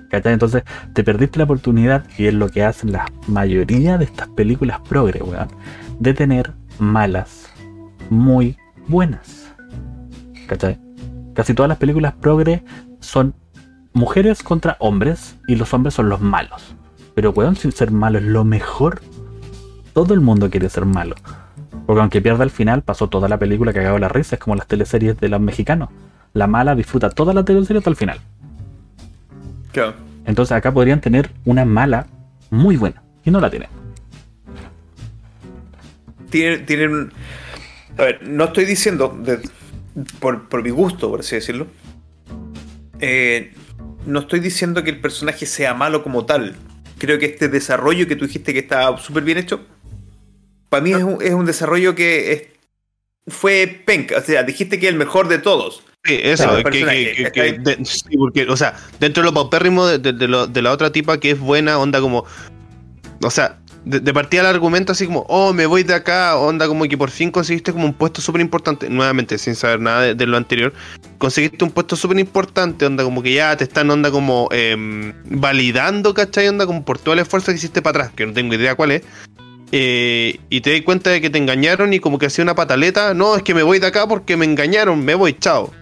¿Cachai? 0.09 0.33
Entonces 0.33 0.63
te 0.93 1.03
perdiste 1.03 1.37
la 1.37 1.45
oportunidad, 1.45 2.03
y 2.17 2.25
es 2.27 2.33
lo 2.33 2.49
que 2.49 2.63
hacen 2.63 2.91
la 2.91 3.05
mayoría 3.27 3.97
de 3.97 4.05
estas 4.05 4.27
películas 4.29 4.79
progre, 4.87 5.21
weón, 5.21 5.49
de 5.99 6.13
tener 6.13 6.53
malas 6.79 7.49
muy 8.09 8.57
buenas. 8.87 9.53
¿Cachai? 10.47 10.79
Casi 11.33 11.53
todas 11.53 11.69
las 11.69 11.77
películas 11.77 12.13
progre 12.13 12.63
son 12.99 13.35
mujeres 13.93 14.43
contra 14.43 14.77
hombres 14.79 15.37
y 15.47 15.55
los 15.55 15.73
hombres 15.73 15.93
son 15.93 16.09
los 16.09 16.21
malos. 16.21 16.75
Pero 17.15 17.31
weón, 17.31 17.55
sin 17.55 17.71
ser 17.71 17.91
malo 17.91 18.17
es 18.17 18.25
lo 18.25 18.43
mejor. 18.43 19.01
Todo 19.93 20.13
el 20.13 20.21
mundo 20.21 20.49
quiere 20.49 20.69
ser 20.69 20.85
malo. 20.85 21.15
Porque 21.85 22.01
aunque 22.01 22.21
pierda 22.21 22.43
al 22.43 22.49
final, 22.49 22.81
pasó 22.81 23.09
toda 23.09 23.27
la 23.27 23.37
película 23.37 23.73
cagado 23.73 23.97
la 23.99 24.09
risa, 24.09 24.35
es 24.35 24.41
como 24.41 24.55
las 24.55 24.67
teleseries 24.67 25.19
de 25.19 25.29
los 25.29 25.41
mexicanos. 25.41 25.89
La 26.33 26.47
mala 26.47 26.75
disfruta 26.75 27.09
toda 27.09 27.33
la 27.33 27.43
teleserie 27.43 27.79
hasta 27.79 27.89
el 27.89 27.95
final. 27.95 28.19
Claro. 29.71 29.95
Entonces 30.25 30.51
acá 30.55 30.71
podrían 30.73 31.01
tener 31.01 31.31
una 31.45 31.65
mala 31.65 32.07
muy 32.49 32.75
buena. 32.77 33.01
Y 33.25 33.31
no 33.31 33.39
la 33.39 33.49
tienen. 33.49 33.69
Tienen, 36.29 36.65
tienen. 36.65 37.11
A 37.97 38.03
ver, 38.03 38.27
no 38.27 38.45
estoy 38.45 38.65
diciendo, 38.65 39.17
de- 39.23 39.39
por, 40.19 40.47
por 40.47 40.63
mi 40.63 40.69
gusto, 40.69 41.09
por 41.09 41.21
así 41.21 41.35
decirlo. 41.35 41.67
eh, 43.01 43.53
no 44.05 44.19
estoy 44.19 44.39
diciendo 44.39 44.83
que 44.83 44.89
el 44.91 44.99
personaje 45.01 45.45
sea 45.45 45.73
malo 45.73 46.03
como 46.03 46.25
tal. 46.25 46.55
Creo 46.97 47.17
que 47.19 47.25
este 47.27 47.47
desarrollo 47.49 48.07
que 48.07 48.15
tú 48.15 48.25
dijiste 48.25 48.53
que 48.53 48.59
está 48.59 48.97
súper 48.97 49.23
bien 49.23 49.37
hecho, 49.37 49.65
para 50.69 50.83
mí 50.83 50.91
es 50.91 51.03
un, 51.03 51.17
es 51.21 51.33
un 51.33 51.45
desarrollo 51.45 51.95
que 51.95 52.31
es- 52.33 52.43
fue 53.27 53.81
penca. 53.85 54.17
O 54.17 54.21
sea, 54.21 54.43
dijiste 54.43 54.79
que 54.79 54.87
es 54.87 54.91
el 54.93 54.97
mejor 54.99 55.27
de 55.27 55.37
todos. 55.39 55.83
Sí, 56.05 56.17
eso, 56.23 56.43
que, 56.63 56.79
que- 57.13 57.23
que- 57.31 57.51
porque, 58.17 58.43
o 58.49 58.55
sea, 58.57 58.73
dentro 58.99 59.21
de 59.21 59.27
lo 59.29 59.33
paupérrimo 59.33 59.85
de, 59.85 59.99
de- 59.99 60.13
de 60.13 60.27
lo- 60.27 60.47
de 60.47 60.61
la 60.61 60.71
otra 60.71 60.91
tipa 60.91 61.19
que 61.19 61.31
es 61.31 61.39
buena, 61.39 61.77
onda 61.77 61.99
como. 61.99 62.25
O 63.21 63.29
sea, 63.29 63.57
de, 63.83 64.13
partida 64.13 64.41
el 64.41 64.47
argumento 64.47 64.93
así 64.93 65.05
como, 65.05 65.25
oh, 65.27 65.51
me 65.53 65.65
voy 65.65 65.83
de 65.83 65.93
acá, 65.93 66.37
onda 66.37 66.67
como 66.67 66.85
que 66.85 66.97
por 66.97 67.09
fin 67.11 67.31
conseguiste 67.31 67.73
como 67.73 67.85
un 67.85 67.93
puesto 67.93 68.21
súper 68.21 68.39
importante, 68.41 68.89
nuevamente 68.89 69.37
sin 69.37 69.55
saber 69.55 69.81
nada 69.81 70.01
de, 70.03 70.15
de 70.15 70.25
lo 70.25 70.37
anterior, 70.37 70.73
conseguiste 71.17 71.63
un 71.65 71.71
puesto 71.71 71.95
súper 71.97 72.17
importante, 72.19 72.85
onda 72.85 73.03
como 73.03 73.21
que 73.21 73.33
ya 73.33 73.55
te 73.57 73.65
están 73.65 73.89
onda 73.91 74.09
como 74.09 74.47
em, 74.51 75.13
validando, 75.25 76.13
¿cachai? 76.13 76.47
Onda 76.47 76.65
como 76.65 76.85
por 76.85 76.97
todo 76.97 77.13
el 77.13 77.19
esfuerzo 77.19 77.51
que 77.51 77.57
hiciste 77.57 77.81
para 77.81 77.99
atrás, 78.03 78.13
que 78.15 78.25
no 78.25 78.31
tengo 78.33 78.53
idea 78.53 78.75
cuál 78.75 78.91
es. 78.91 79.01
eh, 79.71 80.39
y 80.49 80.61
te 80.61 80.71
das 80.73 80.81
cuenta 80.83 81.09
de 81.09 81.19
que 81.21 81.29
te 81.29 81.37
engañaron 81.37 81.93
y 81.93 81.99
como 81.99 82.17
que 82.19 82.25
hacía 82.27 82.43
una 82.43 82.55
pataleta, 82.55 83.13
no, 83.13 83.35
es 83.35 83.43
que 83.43 83.53
me 83.53 83.63
voy 83.63 83.79
de 83.79 83.87
acá 83.87 84.07
porque 84.07 84.37
me 84.37 84.45
engañaron, 84.45 85.03
me 85.03 85.13
voy, 85.15 85.33
chao. 85.37 85.73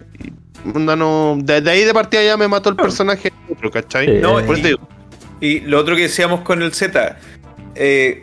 No, 0.74 1.36
de, 1.40 1.60
de 1.60 1.70
ahí 1.70 1.84
de 1.84 1.94
partida 1.94 2.22
ya 2.22 2.36
me 2.36 2.48
mató 2.48 2.70
el 2.70 2.76
personaje, 2.76 3.32
otro, 3.50 3.70
¿cachai? 3.70 4.06
Sí. 4.06 4.12
No, 4.20 4.34
Por 4.34 4.44
eso 4.44 4.54
te 4.54 4.60
y, 4.60 4.62
digo, 4.62 4.88
y 5.40 5.60
lo 5.60 5.78
otro 5.78 5.96
que 5.96 6.02
decíamos 6.02 6.40
con 6.40 6.62
el 6.62 6.72
Z, 6.72 7.18
eh, 7.74 8.22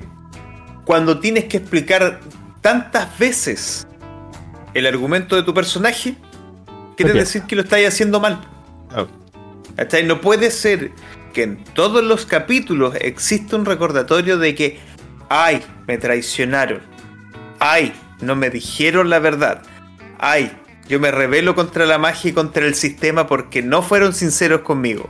cuando 0.86 1.20
tienes 1.20 1.46
que 1.46 1.58
explicar 1.58 2.20
tantas 2.62 3.18
veces 3.18 3.88
el 4.74 4.86
argumento 4.86 5.36
de 5.36 5.44
tu 5.44 5.54
personaje, 5.54 6.16
quiere 6.98 7.14
decir 7.14 7.44
que 7.44 7.56
lo 7.56 7.62
estáis 7.62 7.88
haciendo 7.88 8.20
mal. 8.20 8.42
Ah. 8.92 9.06
¿Cachai? 9.76 10.06
No 10.06 10.22
puede 10.22 10.52
ser 10.52 10.92
que 11.34 11.44
en 11.44 11.64
todos 11.74 12.04
los 12.04 12.26
capítulos 12.26 12.96
exista 13.00 13.56
un 13.56 13.66
recordatorio 13.66 14.38
de 14.38 14.56
que, 14.56 14.80
ay, 15.30 15.64
me 15.88 15.98
traicionaron, 15.98 16.82
ay, 17.60 17.94
no 18.22 18.36
me 18.36 18.50
dijeron 18.50 19.10
la 19.10 19.20
verdad, 19.20 19.62
ay, 20.20 20.52
yo 20.88 21.00
me 21.00 21.12
rebelo 21.12 21.56
contra 21.56 21.86
la 21.86 21.98
magia 21.98 22.32
y 22.32 22.34
contra 22.34 22.66
el 22.66 22.76
sistema 22.76 23.28
porque 23.28 23.62
no 23.62 23.82
fueron 23.82 24.14
sinceros 24.14 24.62
conmigo. 24.62 25.10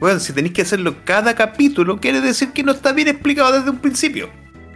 Bueno, 0.00 0.18
si 0.18 0.32
tenéis 0.32 0.54
que 0.54 0.62
hacerlo 0.62 0.96
cada 1.04 1.34
capítulo, 1.34 1.98
quiere 1.98 2.20
decir 2.20 2.52
que 2.52 2.62
no 2.64 2.72
está 2.72 2.92
bien 2.92 3.08
explicado 3.08 3.52
desde 3.52 3.70
un 3.70 3.78
principio. 3.78 4.28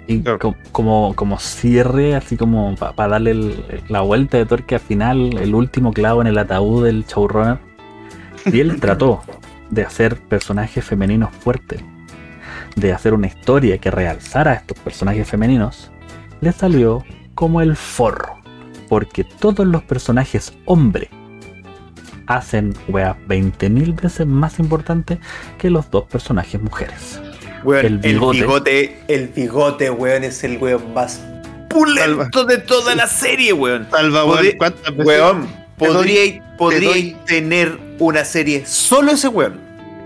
Y 0.07 0.23
como, 0.71 1.15
como 1.17 1.39
cierre, 1.41 2.15
así 2.15 2.37
como 2.37 2.77
para 2.77 3.09
darle 3.09 3.33
el- 3.33 3.83
la 3.89 4.03
vuelta 4.03 4.39
de 4.39 4.47
tuerca 4.47 4.79
final, 4.79 5.37
el 5.39 5.53
último 5.55 5.93
clavo 5.93 6.21
en 6.21 6.29
el 6.29 6.39
ataúd 6.39 6.85
del 6.85 7.05
showrunner. 7.07 7.59
Y 8.45 8.61
él 8.61 8.79
trató 8.79 9.23
de 9.71 9.83
hacer 9.83 10.17
personajes 10.17 10.85
femeninos 10.85 11.31
fuertes, 11.41 11.83
de 12.77 12.93
hacer 12.93 13.15
una 13.15 13.27
historia 13.27 13.79
que 13.79 13.91
realzara 13.91 14.53
a 14.53 14.55
estos 14.55 14.79
personajes 14.79 15.29
femeninos, 15.29 15.91
le 16.41 16.53
salió 16.53 17.03
como 17.35 17.61
el 17.61 17.75
forro. 17.75 18.37
Porque 18.89 19.25
todos 19.25 19.67
los 19.67 19.83
personajes 19.83 20.53
hombre 20.65 21.09
hacen 22.27 22.75
weas 22.89 23.17
20.000 23.29 24.01
veces 24.01 24.27
más 24.27 24.59
importantes 24.59 25.19
que 25.59 25.71
los 25.71 25.91
dos 25.91 26.05
personajes 26.05 26.61
mujeres. 26.61 27.21
Weón, 27.65 27.87
El 27.87 28.01
el 28.05 28.21
bigote. 28.21 29.01
el 29.09 29.29
bigote, 29.29 29.91
weón, 29.91 30.25
es 30.25 30.43
el 30.45 30.59
weón 30.59 30.93
más 30.95 31.21
pulento 31.69 32.45
de 32.45 32.59
toda 32.59 32.95
la 32.95 33.07
serie, 33.07 33.53
weón. 33.53 33.87
Salva, 33.91 34.25
weón. 34.25 34.37
Podría- 34.37 34.59
¿Cuántas 34.59 34.97
veces? 34.97 35.07
Weón, 35.07 35.49
podría, 35.79 36.57
podría 36.57 36.89
doy- 36.91 37.17
tener 37.27 37.79
una 37.99 38.25
serie 38.25 38.65
solo 38.67 39.13
ese 39.13 39.29
weón. 39.29 39.61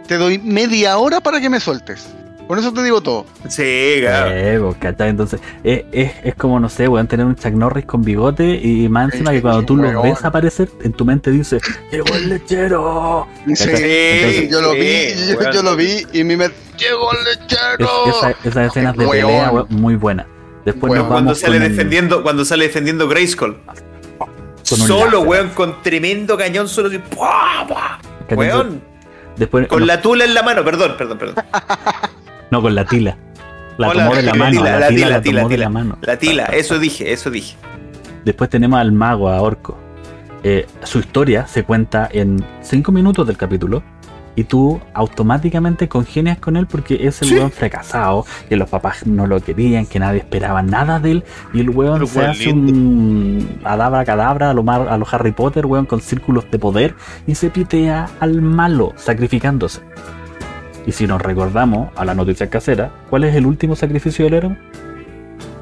Te 0.06 0.16
doy 0.16 0.38
media 0.38 0.96
hora 0.98 1.20
para 1.20 1.40
que 1.40 1.48
me 1.48 1.60
sueltes. 1.60 2.06
Con 2.50 2.58
eso 2.58 2.72
te 2.72 2.82
digo 2.82 3.00
todo. 3.00 3.26
Sí, 3.48 3.98
claro. 4.00 4.30
Eh, 4.32 4.58
pues, 4.60 4.76
¿cachai? 4.78 5.10
Entonces, 5.10 5.40
es, 5.62 5.84
es, 5.92 6.10
es 6.24 6.34
como, 6.34 6.58
no 6.58 6.68
sé, 6.68 6.88
weón, 6.88 7.06
tener 7.06 7.24
un 7.24 7.36
Chuck 7.36 7.52
Norris 7.52 7.84
con 7.86 8.02
bigote 8.02 8.44
y 8.60 8.88
más 8.88 9.12
encima 9.12 9.30
que 9.30 9.40
cuando 9.40 9.62
tú 9.62 9.76
lo 9.76 9.84
Weón. 9.88 10.02
ves 10.02 10.24
aparecer, 10.24 10.68
en 10.82 10.92
tu 10.92 11.04
mente 11.04 11.30
dice, 11.30 11.60
¡Llegó 11.92 12.12
el 12.12 12.28
lechero! 12.28 13.28
Sí, 13.46 13.52
Entonces- 13.52 14.50
yo 14.50 14.60
lo 14.62 14.72
vi, 14.72 14.80
sí, 15.14 15.28
yo, 15.32 15.38
weón. 15.38 15.52
yo 15.52 15.62
lo 15.62 15.76
vi 15.76 16.04
y 16.12 16.24
mi 16.24 16.34
me 16.34 16.50
llegó 16.76 17.12
el 17.12 17.18
Es- 17.18 17.38
lechero. 17.38 18.06
esa- 18.08 18.30
esas 18.42 18.66
escenas 18.66 18.96
de 18.96 19.06
Weón. 19.06 19.26
pelea, 19.28 19.50
weón, 19.52 19.66
muy 19.70 19.94
buenas. 19.94 20.26
Después 20.64 20.90
Weón, 20.90 21.02
nos 21.04 21.06
Cuando 21.08 21.26
vamos 21.28 21.38
sale 21.38 21.58
con, 21.60 21.68
defendiendo, 21.68 22.22
cuando 22.24 22.44
sale 22.44 22.64
defendiendo 22.66 23.06
Grayskull. 23.06 23.58
Solo, 24.64 25.04
láser. 25.04 25.18
weón, 25.28 25.48
con 25.50 25.82
tremendo 25.84 26.36
cañón, 26.36 26.66
solo 26.66 26.88
así, 26.88 26.98
¡pua, 26.98 27.64
pua! 27.68 28.00
Weón, 28.36 28.82
Después, 29.36 29.68
con 29.68 29.80
no, 29.80 29.86
la 29.86 30.02
tula 30.02 30.24
en 30.24 30.34
la 30.34 30.42
mano, 30.42 30.64
perdón, 30.64 30.96
perdón, 30.98 31.16
perdón. 31.16 31.44
no, 32.50 32.62
con 32.62 32.74
la 32.74 32.84
tila. 32.84 33.16
La 33.78 33.88
Hola, 33.88 34.02
tomó 34.04 34.16
de 34.16 34.22
la 34.22 34.32
la 34.32 34.38
mano, 34.38 34.50
tila, 34.58 34.70
la, 34.72 34.78
la 34.80 34.88
tila, 34.88 35.08
la 35.08 35.22
tomó 35.22 35.48
de 35.48 35.58
la 35.58 35.68
mano. 35.70 35.98
La 36.02 36.16
tila, 36.18 36.44
eso 36.46 36.78
dije, 36.78 37.12
eso 37.12 37.30
dije. 37.30 37.56
Después 38.24 38.50
tenemos 38.50 38.78
al 38.78 38.92
mago, 38.92 39.28
a 39.30 39.40
Orco. 39.40 39.78
Eh, 40.42 40.66
su 40.82 40.98
historia 40.98 41.46
se 41.46 41.64
cuenta 41.64 42.08
en 42.12 42.44
5 42.62 42.92
minutos 42.92 43.26
del 43.26 43.36
capítulo 43.36 43.82
y 44.36 44.44
tú 44.44 44.80
automáticamente 44.94 45.88
congenias 45.88 46.38
con 46.38 46.56
él 46.56 46.66
porque 46.66 47.06
es 47.06 47.20
el 47.22 47.28
Sí. 47.28 47.34
weón 47.34 47.50
fracasado, 47.50 48.24
que 48.48 48.56
los 48.56 48.68
papás 48.70 49.06
no 49.06 49.26
lo 49.26 49.40
querían, 49.40 49.86
que 49.86 49.98
nadie 49.98 50.18
esperaba 50.20 50.62
nada 50.62 50.98
de 51.00 51.10
él 51.12 51.24
y 51.52 51.60
el 51.60 51.70
weón 51.70 51.94
Pero 51.94 52.06
se 52.06 52.26
hace 52.26 52.50
un 52.50 53.60
adabra 53.64 54.04
cadabra 54.04 54.50
a 54.50 54.54
lo, 54.54 54.62
mar- 54.62 54.88
a 54.88 54.96
los 54.98 55.12
Harry 55.12 55.32
Potter, 55.32 55.66
weón, 55.66 55.84
con 55.86 56.00
círculos 56.00 56.50
de 56.50 56.58
poder 56.58 56.94
y 57.26 57.34
se 57.34 57.50
pitea 57.50 58.08
al 58.20 58.40
malo 58.40 58.92
sacrificándose. 58.96 59.80
Y 60.86 60.92
si 60.92 61.06
nos 61.06 61.20
recordamos 61.20 61.90
a 61.96 62.04
la 62.04 62.14
noticia 62.14 62.48
casera, 62.48 62.90
¿cuál 63.10 63.24
es 63.24 63.34
el 63.34 63.46
último 63.46 63.76
sacrificio 63.76 64.24
del 64.24 64.34
héroe? 64.34 64.56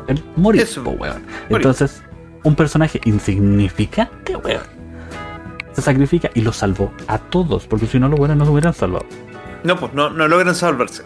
El 0.06 0.22
morir, 0.36 0.62
Eso. 0.62 0.82
po, 0.84 0.90
weón. 0.90 1.22
Entonces, 1.50 2.02
un 2.44 2.54
personaje 2.54 3.00
insignificante, 3.04 4.36
weón, 4.36 4.62
se 5.72 5.82
sacrifica 5.82 6.30
y 6.34 6.40
lo 6.40 6.52
salvó 6.52 6.92
a 7.06 7.18
todos, 7.18 7.66
porque 7.66 7.86
si 7.86 7.98
no, 7.98 8.08
los 8.08 8.18
buenos 8.18 8.36
no 8.36 8.44
se 8.44 8.50
hubieran 8.50 8.74
salvado. 8.74 9.06
No, 9.64 9.76
pues 9.76 9.92
no, 9.92 10.10
no 10.10 10.28
logran 10.28 10.54
salvarse. 10.54 11.02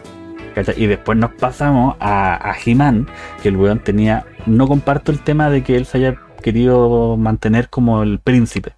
¿cachai? 0.55 0.75
Y 0.83 0.87
después 0.87 1.19
nos 1.19 1.33
pasamos 1.33 1.97
a, 2.01 2.51
a 2.51 2.55
He-Man, 2.65 3.09
que 3.43 3.49
el 3.49 3.57
weón 3.57 3.79
tenía. 3.81 4.27
No 4.47 4.69
comparto 4.69 5.11
el 5.13 5.21
tema 5.21 5.51
de 5.51 5.63
que 5.63 5.77
él 5.77 5.87
se 5.87 5.99
haya 5.99 6.17
querido 6.43 7.17
mantener 7.17 7.69
como 7.69 8.03
el 8.03 8.19
príncipe. 8.19 8.75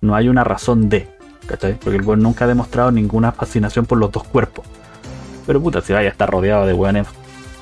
No 0.00 0.14
hay 0.14 0.28
una 0.28 0.44
razón 0.44 0.88
de, 0.88 1.08
¿cachai? 1.46 1.74
Porque 1.74 1.96
el 1.96 2.02
weón 2.02 2.22
nunca 2.22 2.44
ha 2.44 2.48
demostrado 2.48 2.90
ninguna 2.90 3.32
fascinación 3.32 3.86
por 3.86 3.98
los 3.98 4.10
dos 4.10 4.24
cuerpos. 4.24 4.64
Pero 5.46 5.60
puta, 5.60 5.80
si 5.80 5.92
vaya 5.92 6.08
a 6.08 6.12
estar 6.12 6.30
rodeado 6.30 6.66
de 6.66 6.74
weones 6.74 7.06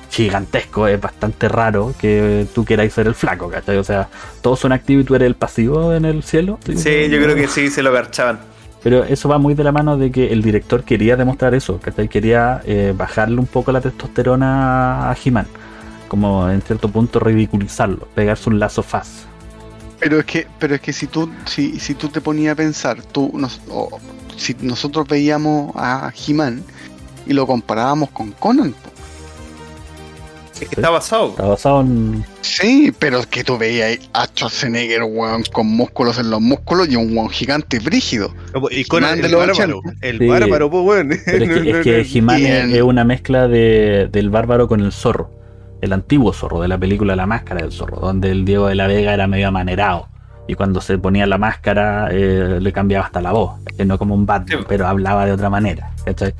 gigantescos, 0.09 0.89
es 0.89 0.99
bastante 0.99 1.47
raro 1.47 1.93
que 1.99 2.45
tú 2.53 2.65
queráis 2.65 2.93
ser 2.93 3.07
el 3.07 3.15
flaco, 3.15 3.49
¿cachai? 3.49 3.77
O 3.77 3.83
sea, 3.83 4.09
todos 4.41 4.59
son 4.59 4.71
activos 4.71 5.03
y 5.03 5.05
tú 5.05 5.15
eres 5.15 5.27
el 5.27 5.35
pasivo 5.35 5.93
en 5.93 6.05
el 6.05 6.23
cielo. 6.23 6.59
Sí, 6.65 7.09
yo 7.09 7.21
creo 7.21 7.35
que 7.35 7.47
sí, 7.47 7.69
se 7.69 7.81
lo 7.81 7.91
garchaban. 7.91 8.39
Pero 8.83 9.03
eso 9.03 9.29
va 9.29 9.37
muy 9.37 9.53
de 9.53 9.63
la 9.63 9.71
mano 9.71 9.97
de 9.97 10.11
que 10.11 10.33
el 10.33 10.41
director 10.41 10.83
quería 10.83 11.15
demostrar 11.15 11.53
eso, 11.53 11.79
¿cachai? 11.79 12.09
Quería 12.09 12.61
eh, 12.65 12.93
bajarle 12.95 13.39
un 13.39 13.45
poco 13.45 13.71
la 13.71 13.79
testosterona 13.79 15.09
a 15.09 15.15
He-Man. 15.23 15.45
Como 16.07 16.49
en 16.49 16.61
cierto 16.61 16.89
punto 16.89 17.19
ridiculizarlo, 17.19 18.07
pegarse 18.15 18.49
un 18.49 18.59
lazo 18.59 18.83
faz. 18.83 19.27
Pero 20.01 20.19
es 20.19 20.25
que, 20.25 20.47
pero 20.59 20.75
es 20.75 20.81
que 20.81 20.91
si 20.91 21.07
tú, 21.07 21.31
si, 21.45 21.79
si 21.79 21.93
tú 21.93 22.09
te 22.09 22.19
ponías 22.21 22.53
a 22.53 22.55
pensar, 22.55 23.01
tú 23.03 23.31
nos, 23.35 23.61
o 23.69 23.99
si 24.35 24.55
nosotros 24.61 25.07
veíamos 25.07 25.71
a 25.75 26.11
He-Man 26.27 26.63
y 27.27 27.33
lo 27.33 27.45
comparábamos 27.47 28.09
con 28.09 28.31
Conan, 28.31 28.71
po. 28.73 28.89
Es 30.59 30.69
que 30.69 30.75
está 30.75 30.89
basado. 30.91 31.29
Está 31.31 31.43
basado 31.47 31.81
en. 31.81 32.23
sí, 32.41 32.91
pero 32.99 33.19
es 33.19 33.25
que 33.27 33.43
tú 33.43 33.57
veías 33.57 33.97
a 34.13 34.25
Schwarzenegger, 34.27 35.03
weón, 35.03 35.43
con 35.51 35.65
músculos 35.67 36.19
en 36.19 36.29
los 36.29 36.39
músculos 36.41 36.87
y 36.89 36.95
un 36.95 37.15
weón 37.17 37.29
gigante 37.29 37.79
brígido. 37.79 38.31
Y 38.69 38.83
con 38.85 39.01
Man 39.01 39.19
de 39.21 39.25
el 39.27 39.31
los 39.31 39.47
bárbaro. 39.47 39.79
80. 39.79 39.95
El 40.01 40.19
Sí. 40.19 40.27
bárbaro, 40.27 40.69
pues, 40.69 40.83
weón. 40.83 41.19
Pero 41.25 41.45
es 41.45 41.61
que, 41.61 41.69
es 42.01 42.07
que 42.11 42.17
He-Man 42.19 42.41
es, 42.45 42.73
es 42.75 42.81
una 42.83 43.03
mezcla 43.03 43.47
de, 43.47 44.07
del 44.11 44.29
bárbaro 44.29 44.67
con 44.67 44.81
el 44.81 44.91
zorro. 44.91 45.31
El 45.81 45.93
antiguo 45.93 46.31
zorro 46.33 46.61
de 46.61 46.67
la 46.67 46.77
película 46.77 47.15
La 47.15 47.25
Máscara 47.25 47.61
del 47.61 47.71
Zorro, 47.71 47.99
donde 47.99 48.31
el 48.31 48.45
Diego 48.45 48.67
de 48.67 48.75
la 48.75 48.87
Vega 48.87 49.13
era 49.13 49.27
medio 49.27 49.47
amanerado. 49.47 50.07
Y 50.47 50.53
cuando 50.55 50.79
se 50.81 50.97
ponía 50.97 51.25
la 51.27 51.37
máscara 51.37 52.09
eh, 52.11 52.59
le 52.61 52.73
cambiaba 52.73 53.05
hasta 53.05 53.21
la 53.21 53.31
voz. 53.31 53.59
Que 53.77 53.85
no 53.85 53.97
como 53.97 54.13
un 54.15 54.25
Batman, 54.25 54.59
Sí. 54.59 54.65
pero 54.67 54.87
hablaba 54.87 55.25
de 55.25 55.31
otra 55.31 55.49
manera. 55.49 55.91
¿cachai? 56.05 56.33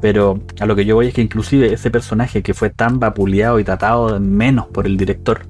Pero 0.00 0.38
a 0.60 0.66
lo 0.66 0.74
que 0.76 0.84
yo 0.84 0.96
voy 0.96 1.08
es 1.08 1.14
que 1.14 1.22
inclusive 1.22 1.72
ese 1.72 1.90
personaje 1.90 2.42
que 2.42 2.52
fue 2.52 2.68
tan 2.70 2.98
vapuleado 3.00 3.58
y 3.58 3.64
tratado 3.64 4.18
menos 4.20 4.66
por 4.66 4.86
el 4.86 4.96
director, 4.96 5.42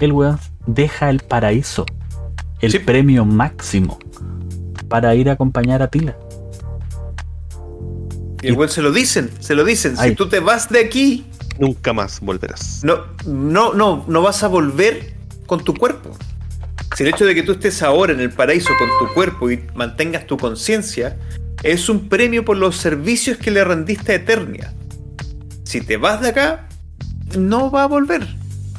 el 0.00 0.12
weón 0.12 0.38
deja 0.66 1.10
el 1.10 1.20
paraíso, 1.20 1.84
el 2.60 2.72
Sí. 2.72 2.78
premio 2.80 3.24
máximo, 3.24 3.98
para 4.88 5.14
ir 5.14 5.28
a 5.30 5.34
acompañar 5.34 5.82
a 5.82 5.88
Tila. 5.88 6.16
Y 8.42 8.48
el 8.48 8.54
weón 8.56 8.68
se 8.70 8.82
lo 8.82 8.92
dicen, 8.92 9.30
se 9.40 9.54
lo 9.54 9.64
dicen. 9.64 9.94
Ay. 9.98 10.10
Si 10.10 10.16
tú 10.16 10.28
te 10.28 10.40
vas 10.40 10.68
de 10.68 10.80
aquí, 10.80 11.24
Nunca 11.58 11.92
más 11.92 12.20
volverás. 12.20 12.82
no, 12.84 13.04
no, 13.26 13.74
no, 13.74 14.04
no 14.08 14.22
vas 14.22 14.42
a 14.42 14.48
volver 14.48 15.14
con 15.46 15.62
tu 15.62 15.74
cuerpo. 15.74 16.16
Si 16.96 17.02
el 17.02 17.08
hecho 17.10 17.24
de 17.24 17.34
que 17.34 17.42
tú 17.42 17.52
estés 17.52 17.82
ahora 17.82 18.12
en 18.12 18.20
el 18.20 18.30
paraíso 18.30 18.70
con 18.78 18.88
tu 18.98 19.12
cuerpo 19.14 19.50
y 19.50 19.64
mantengas 19.74 20.26
tu 20.26 20.36
conciencia, 20.36 21.16
es 21.62 21.88
un 21.88 22.08
premio 22.08 22.44
por 22.44 22.56
los 22.56 22.76
servicios 22.76 23.38
que 23.38 23.50
le 23.50 23.64
rendiste 23.64 24.12
a 24.12 24.14
Eternia. 24.16 24.72
Si 25.64 25.80
te 25.80 25.96
vas 25.96 26.20
de 26.20 26.28
acá, 26.28 26.68
no 27.36 27.70
va 27.70 27.84
a 27.84 27.86
volver. 27.86 28.26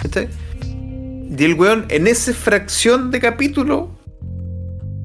¿Cachai? 0.02 0.30
Y 0.62 1.44
el 1.44 1.56
weón, 1.56 1.86
en 1.90 2.08
esa 2.08 2.34
fracción 2.34 3.12
de 3.12 3.20
capítulo, 3.20 3.92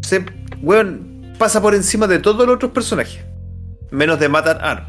se, 0.02 0.24
weón, 0.60 1.34
pasa 1.38 1.60
por 1.60 1.74
encima 1.74 2.06
de 2.06 2.18
todos 2.18 2.46
los 2.46 2.56
otros 2.56 2.70
personajes. 2.72 3.24
Menos 3.90 4.20
de 4.20 4.28
Matan 4.28 4.58
Arm. 4.60 4.84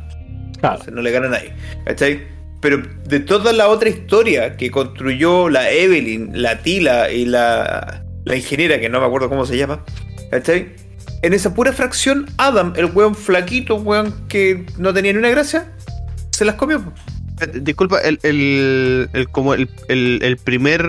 Claro. 0.59 0.83
No 0.91 1.01
le 1.01 1.11
gana 1.11 1.27
a 1.27 1.29
nadie. 1.29 1.55
¿Cachai? 1.85 2.27
Pero 2.61 2.81
de 3.07 3.19
toda 3.19 3.53
la 3.53 3.67
otra 3.67 3.89
historia 3.89 4.55
que 4.55 4.69
construyó 4.71 5.49
la 5.49 5.71
Evelyn, 5.71 6.29
la 6.41 6.61
Tila 6.61 7.11
y 7.11 7.25
la, 7.25 8.03
la 8.23 8.35
ingeniera, 8.35 8.79
que 8.79 8.87
no 8.87 8.99
me 8.99 9.07
acuerdo 9.07 9.29
cómo 9.29 9.45
se 9.45 9.57
llama, 9.57 9.83
¿cachai? 10.29 10.69
En 11.23 11.33
esa 11.33 11.53
pura 11.53 11.73
fracción, 11.73 12.27
Adam, 12.37 12.73
el 12.77 12.85
weón 12.85 13.15
flaquito, 13.15 13.75
weón 13.75 14.13
que 14.27 14.65
no 14.77 14.93
tenía 14.93 15.11
ni 15.13 15.19
una 15.19 15.29
gracia, 15.29 15.71
se 16.31 16.45
las 16.45 16.55
comió. 16.55 16.83
Eh, 17.41 17.47
Disculpa, 17.61 17.99
el, 18.01 18.19
el, 18.23 19.09
el- 19.13 19.29
como 19.29 19.53
el, 19.55 19.67
el, 19.87 20.19
el 20.21 20.37
primer 20.37 20.87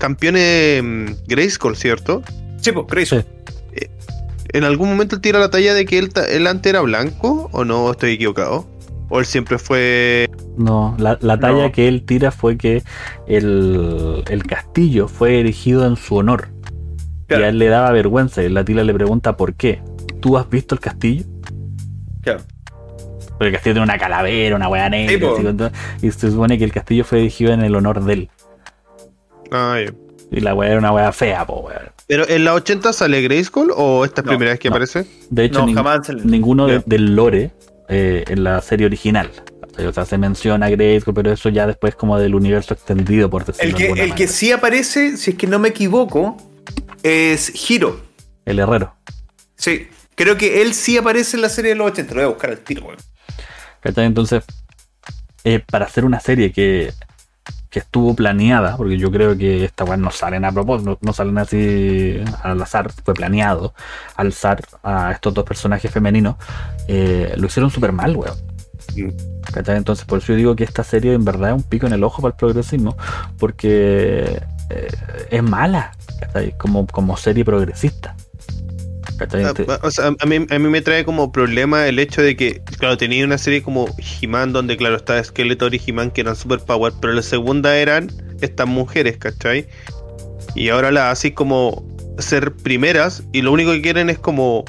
campeón 0.00 0.36
es 0.36 0.82
mm, 0.82 1.06
Grayskull, 1.28 1.76
¿cierto? 1.76 2.22
Sí, 2.60 2.72
pues, 2.72 2.86
Grayson. 2.88 3.24
Sí. 3.76 3.86
¿En 4.52 4.64
algún 4.64 4.88
momento 4.88 5.14
él 5.16 5.20
tira 5.22 5.38
la 5.38 5.50
talla 5.50 5.72
de 5.72 5.84
que 5.84 5.98
él, 5.98 6.10
él 6.28 6.46
antes 6.48 6.70
era 6.70 6.80
blanco 6.80 7.48
o 7.52 7.64
no 7.64 7.92
estoy 7.92 8.12
equivocado? 8.12 8.66
¿O 9.08 9.20
él 9.20 9.26
siempre 9.26 9.58
fue... 9.58 10.28
No, 10.56 10.94
la, 10.98 11.18
la 11.22 11.38
talla 11.40 11.64
No. 11.64 11.72
que 11.72 11.88
él 11.88 12.02
tira 12.04 12.30
fue 12.30 12.56
que 12.58 12.82
el, 13.26 14.22
el 14.28 14.42
castillo 14.46 15.08
fue 15.08 15.40
erigido 15.40 15.86
en 15.86 15.96
su 15.96 16.16
honor. 16.16 16.48
Claro. 17.26 17.42
Y 17.42 17.46
a 17.46 17.48
él 17.48 17.58
le 17.58 17.68
daba 17.68 17.90
vergüenza. 17.92 18.42
Y 18.42 18.48
la 18.50 18.64
tila 18.64 18.84
le 18.84 18.92
pregunta 18.92 19.36
por 19.36 19.54
qué. 19.54 19.80
¿Tú 20.20 20.36
has 20.36 20.48
visto 20.50 20.74
el 20.74 20.80
castillo? 20.80 21.24
Claro. 22.20 22.40
Porque 23.30 23.46
el 23.46 23.52
castillo 23.54 23.74
tiene 23.74 23.84
una 23.84 23.98
calavera, 23.98 24.54
una 24.56 24.68
weá 24.68 24.88
negra. 24.90 25.08
Sí, 25.18 25.24
así, 25.46 25.56
todo. 25.56 25.70
y 26.02 26.10
se 26.10 26.30
supone 26.30 26.58
que 26.58 26.64
el 26.64 26.72
castillo 26.72 27.04
fue 27.04 27.20
erigido 27.20 27.52
en 27.52 27.62
el 27.62 27.74
honor 27.74 28.04
de 28.04 28.12
él. 28.12 28.28
Ah, 29.50 29.78
ya. 29.84 29.92
Y 30.30 30.40
la 30.40 30.54
weá 30.54 30.70
era 30.70 30.78
una 30.78 30.92
weá 30.92 31.12
fea, 31.12 31.44
po, 31.46 31.60
weón. 31.60 31.90
¿Pero 32.06 32.28
en 32.28 32.44
la 32.44 32.54
80 32.54 32.92
sale 32.92 33.22
Grayskull 33.22 33.72
o 33.76 34.04
esta 34.04 34.20
es 34.20 34.26
No, 34.26 34.30
primera 34.32 34.50
vez 34.52 34.60
que 34.60 34.68
no. 34.68 34.74
aparece? 34.74 35.06
De 35.30 35.44
hecho, 35.44 35.60
No, 35.60 35.66
nin- 35.66 35.74
jamás 35.74 36.08
ninguno 36.24 36.66
de- 36.66 36.82
del 36.86 37.14
lore 37.16 37.52
eh, 37.88 38.24
en 38.28 38.44
la 38.44 38.60
serie 38.60 38.86
original. 38.86 39.30
O 39.78 39.92
sea, 39.92 40.04
se 40.04 40.18
menciona 40.18 40.66
a 40.66 40.70
Grayskull, 40.70 41.14
pero 41.14 41.32
eso 41.32 41.48
ya 41.48 41.66
después 41.66 41.94
como 41.94 42.18
del 42.18 42.34
universo 42.34 42.74
extendido, 42.74 43.30
por 43.30 43.44
decirlo 43.44 43.70
El 43.70 43.72
de 43.72 43.78
que, 43.78 43.84
alguna 43.84 44.02
el 44.02 44.14
que 44.14 44.28
sí 44.28 44.52
aparece, 44.52 45.16
si 45.16 45.30
es 45.30 45.36
que 45.36 45.46
no 45.46 45.58
me 45.58 45.68
equivoco, 45.68 46.36
es 47.02 47.70
Hiro. 47.70 48.00
El 48.44 48.58
herrero. 48.58 48.94
Sí, 49.56 49.88
Creo 50.14 50.36
que 50.36 50.62
él 50.62 50.74
sí 50.74 50.96
aparece 50.96 51.36
en 51.36 51.42
la 51.42 51.48
serie 51.48 51.70
de 51.70 51.76
los 51.76 51.90
80. 51.90 52.14
Lo 52.14 52.20
voy 52.20 52.24
a 52.24 52.28
buscar 52.28 52.50
al 52.50 52.58
tiro, 52.58 52.86
weón. 52.86 52.98
¿Cachai? 53.80 54.06
Entonces, 54.06 54.44
eh, 55.44 55.58
para 55.58 55.86
hacer 55.86 56.04
una 56.04 56.20
serie 56.20 56.52
que, 56.52 56.92
que 57.70 57.78
estuvo 57.78 58.14
planeada, 58.14 58.76
porque 58.76 58.98
yo 58.98 59.10
creo 59.10 59.36
que 59.36 59.64
esta 59.64 59.84
weón 59.84 60.02
no 60.02 60.10
salen 60.10 60.44
a 60.44 60.52
propósito, 60.52 60.90
no, 60.90 60.98
no 61.00 61.12
salen 61.12 61.38
así 61.38 62.22
al 62.42 62.60
azar, 62.60 62.92
fue 63.04 63.14
planeado 63.14 63.74
alzar 64.14 64.62
a 64.82 65.12
estos 65.12 65.34
dos 65.34 65.44
personajes 65.44 65.90
femeninos, 65.90 66.36
eh, 66.86 67.32
lo 67.36 67.46
hicieron 67.46 67.70
súper 67.70 67.92
mal, 67.92 68.16
weón. 68.16 68.51
¿Cachai? 69.52 69.76
Entonces, 69.76 70.04
por 70.04 70.18
eso 70.18 70.28
yo 70.28 70.36
digo 70.36 70.56
que 70.56 70.64
esta 70.64 70.84
serie 70.84 71.12
en 71.12 71.24
verdad 71.24 71.50
es 71.50 71.56
un 71.56 71.62
pico 71.62 71.86
en 71.86 71.92
el 71.92 72.04
ojo 72.04 72.22
para 72.22 72.32
el 72.32 72.38
progresismo, 72.38 72.96
porque 73.38 74.40
eh, 74.70 74.88
es 75.30 75.42
mala, 75.42 75.92
¿cachai? 76.20 76.56
Como, 76.58 76.86
como 76.86 77.16
serie 77.16 77.44
progresista. 77.44 78.14
¿cachai? 79.16 79.44
Ah, 79.44 79.80
O 79.82 79.90
sea, 79.90 80.14
a 80.18 80.26
mí, 80.26 80.46
a 80.48 80.58
mí 80.58 80.68
me 80.68 80.80
trae 80.80 81.04
como 81.04 81.32
problema 81.32 81.86
el 81.86 81.98
hecho 81.98 82.22
de 82.22 82.36
que, 82.36 82.62
claro, 82.78 82.96
tenía 82.96 83.24
una 83.24 83.38
serie 83.38 83.62
como 83.62 83.86
He-Man, 83.98 84.52
donde, 84.52 84.76
claro, 84.76 84.96
está 84.96 85.22
Skeletor 85.22 85.74
y 85.74 85.80
He-Man 85.84 86.10
que 86.10 86.22
eran 86.22 86.36
super 86.36 86.60
power, 86.60 86.92
pero 87.00 87.12
la 87.12 87.22
segunda 87.22 87.76
eran 87.76 88.10
estas 88.40 88.66
mujeres, 88.66 89.16
¿cachai? 89.18 89.66
Y 90.54 90.68
ahora 90.68 90.90
las 90.90 91.12
así 91.12 91.32
como 91.32 91.84
ser 92.18 92.52
primeras, 92.52 93.22
y 93.32 93.42
lo 93.42 93.52
único 93.52 93.72
que 93.72 93.82
quieren 93.82 94.10
es 94.10 94.18
como 94.18 94.64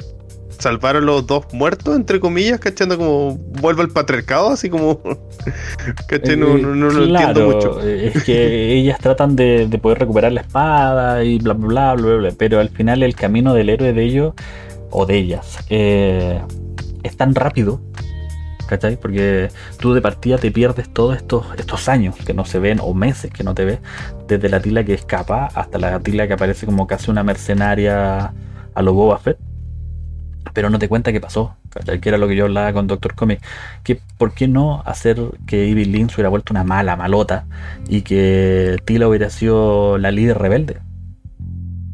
salvar 0.63 0.95
a 0.95 1.01
los 1.01 1.27
dos 1.27 1.45
muertos, 1.53 1.95
entre 1.95 2.19
comillas, 2.19 2.59
¿cachai? 2.59 2.87
Como 2.87 3.37
vuelve 3.37 3.81
al 3.83 3.89
patriarcado, 3.89 4.49
así 4.49 4.69
como. 4.69 5.01
¿cachai? 6.07 6.37
No, 6.37 6.57
no, 6.57 6.75
no 6.75 6.89
lo 6.91 7.03
entiendo 7.05 7.41
mucho. 7.41 7.79
eh, 7.81 8.07
Es 8.07 8.17
que 8.23 8.73
ellas 8.73 8.99
tratan 8.99 9.35
de, 9.35 9.67
de 9.67 9.77
poder 9.79 9.99
recuperar 9.99 10.31
la 10.31 10.41
espada 10.41 11.23
y 11.23 11.39
bla, 11.39 11.53
bla, 11.53 11.67
bla, 11.67 11.93
bla, 11.95 12.05
bla, 12.05 12.15
bla, 12.17 12.31
pero 12.37 12.59
al 12.59 12.69
final 12.69 13.03
el 13.03 13.15
camino 13.15 13.53
del 13.53 13.69
héroe 13.69 13.93
de 13.93 14.03
ellos, 14.03 14.33
o 14.91 15.05
de 15.05 15.17
ellas, 15.17 15.59
eh, 15.69 16.41
es 17.03 17.17
tan 17.17 17.35
rápido, 17.35 17.81
¿cachai? 18.67 18.97
Porque 18.97 19.49
tú 19.79 19.93
de 19.93 20.01
partida 20.01 20.37
te 20.37 20.51
pierdes 20.51 20.89
todos 20.93 21.17
estos, 21.17 21.45
estos 21.57 21.89
años 21.89 22.15
que 22.25 22.33
no 22.33 22.45
se 22.45 22.59
ven, 22.59 22.79
o 22.81 22.93
meses 22.93 23.31
que 23.31 23.43
no 23.43 23.53
te 23.55 23.65
ves, 23.65 23.79
desde 24.27 24.49
la 24.49 24.61
tila 24.61 24.83
que 24.83 24.93
escapa 24.93 25.47
hasta 25.53 25.77
la 25.79 25.99
tila 25.99 26.27
que 26.27 26.33
aparece 26.33 26.65
como 26.65 26.87
casi 26.87 27.11
una 27.11 27.23
mercenaria 27.23 28.33
a 28.75 28.81
lo 28.81 28.93
Boba 28.93 29.19
Fett. 29.19 29.37
Pero 30.51 30.69
no 30.69 30.77
te 30.77 30.89
cuenta 30.89 31.11
qué 31.11 31.21
pasó, 31.21 31.55
¿cachai? 31.69 31.99
Que 31.99 32.09
era 32.09 32.17
lo 32.17 32.27
que 32.27 32.35
yo 32.35 32.43
hablaba 32.45 32.73
con 32.73 32.85
Doctor 32.85 33.15
Comic. 33.15 33.39
Que, 33.83 33.99
¿Por 34.17 34.33
qué 34.33 34.47
no 34.47 34.83
hacer 34.85 35.19
que 35.47 35.71
Evil 35.71 35.91
Lynn 35.91 36.09
se 36.09 36.15
hubiera 36.15 36.29
vuelto 36.29 36.53
una 36.53 36.63
mala, 36.63 36.95
malota, 36.95 37.45
y 37.87 38.01
que 38.01 38.77
Tila 38.85 39.07
hubiera 39.07 39.29
sido 39.29 39.97
la 39.97 40.11
líder 40.11 40.37
rebelde? 40.37 40.79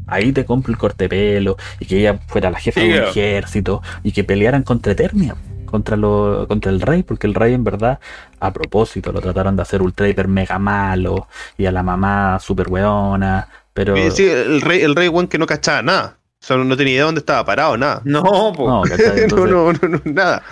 Ahí 0.06 0.32
te 0.32 0.44
compro 0.44 0.72
el 0.72 0.78
corte 0.78 1.08
pelo, 1.08 1.56
y 1.78 1.86
que 1.86 1.98
ella 2.00 2.18
fuera 2.26 2.50
la 2.50 2.58
jefa 2.58 2.80
Sí, 2.80 2.86
de 2.88 2.92
un 2.92 2.96
claro. 2.98 3.10
ejército, 3.10 3.82
y 4.02 4.10
que 4.12 4.24
pelearan 4.24 4.64
contra 4.64 4.92
Eternia, 4.92 5.36
contra, 5.66 5.96
lo, 5.96 6.46
contra 6.48 6.72
el 6.72 6.80
rey, 6.80 7.04
porque 7.04 7.28
el 7.28 7.34
rey 7.34 7.54
en 7.54 7.62
verdad, 7.62 8.00
a 8.40 8.52
propósito, 8.52 9.12
lo 9.12 9.20
trataron 9.20 9.54
de 9.54 9.62
hacer 9.62 9.80
ultra 9.80 10.08
hiper 10.08 10.26
mega 10.26 10.58
malo, 10.58 11.28
y 11.56 11.66
a 11.66 11.72
la 11.72 11.84
mamá 11.84 12.38
super 12.40 12.68
weona, 12.68 13.46
pero... 13.72 13.96
Sí, 13.96 14.10
sí, 14.10 14.28
el 14.28 14.60
rey, 14.60 14.82
el 14.82 14.96
rey 14.96 15.06
weón 15.08 15.28
que 15.28 15.38
no 15.38 15.46
cachaba 15.46 15.80
nada. 15.80 16.16
O 16.42 16.46
sea, 16.46 16.56
no 16.56 16.74
tenía 16.76 16.94
idea 16.94 17.04
dónde 17.04 17.18
estaba 17.18 17.44
parado, 17.44 17.76
nada. 17.76 18.00
No, 18.04 18.22
po. 18.56 18.66
No, 18.66 18.84
no, 18.84 18.94
Entonces- 18.94 19.30
no, 19.30 19.72
no, 19.72 19.88
no, 19.88 20.00
nada. 20.06 20.42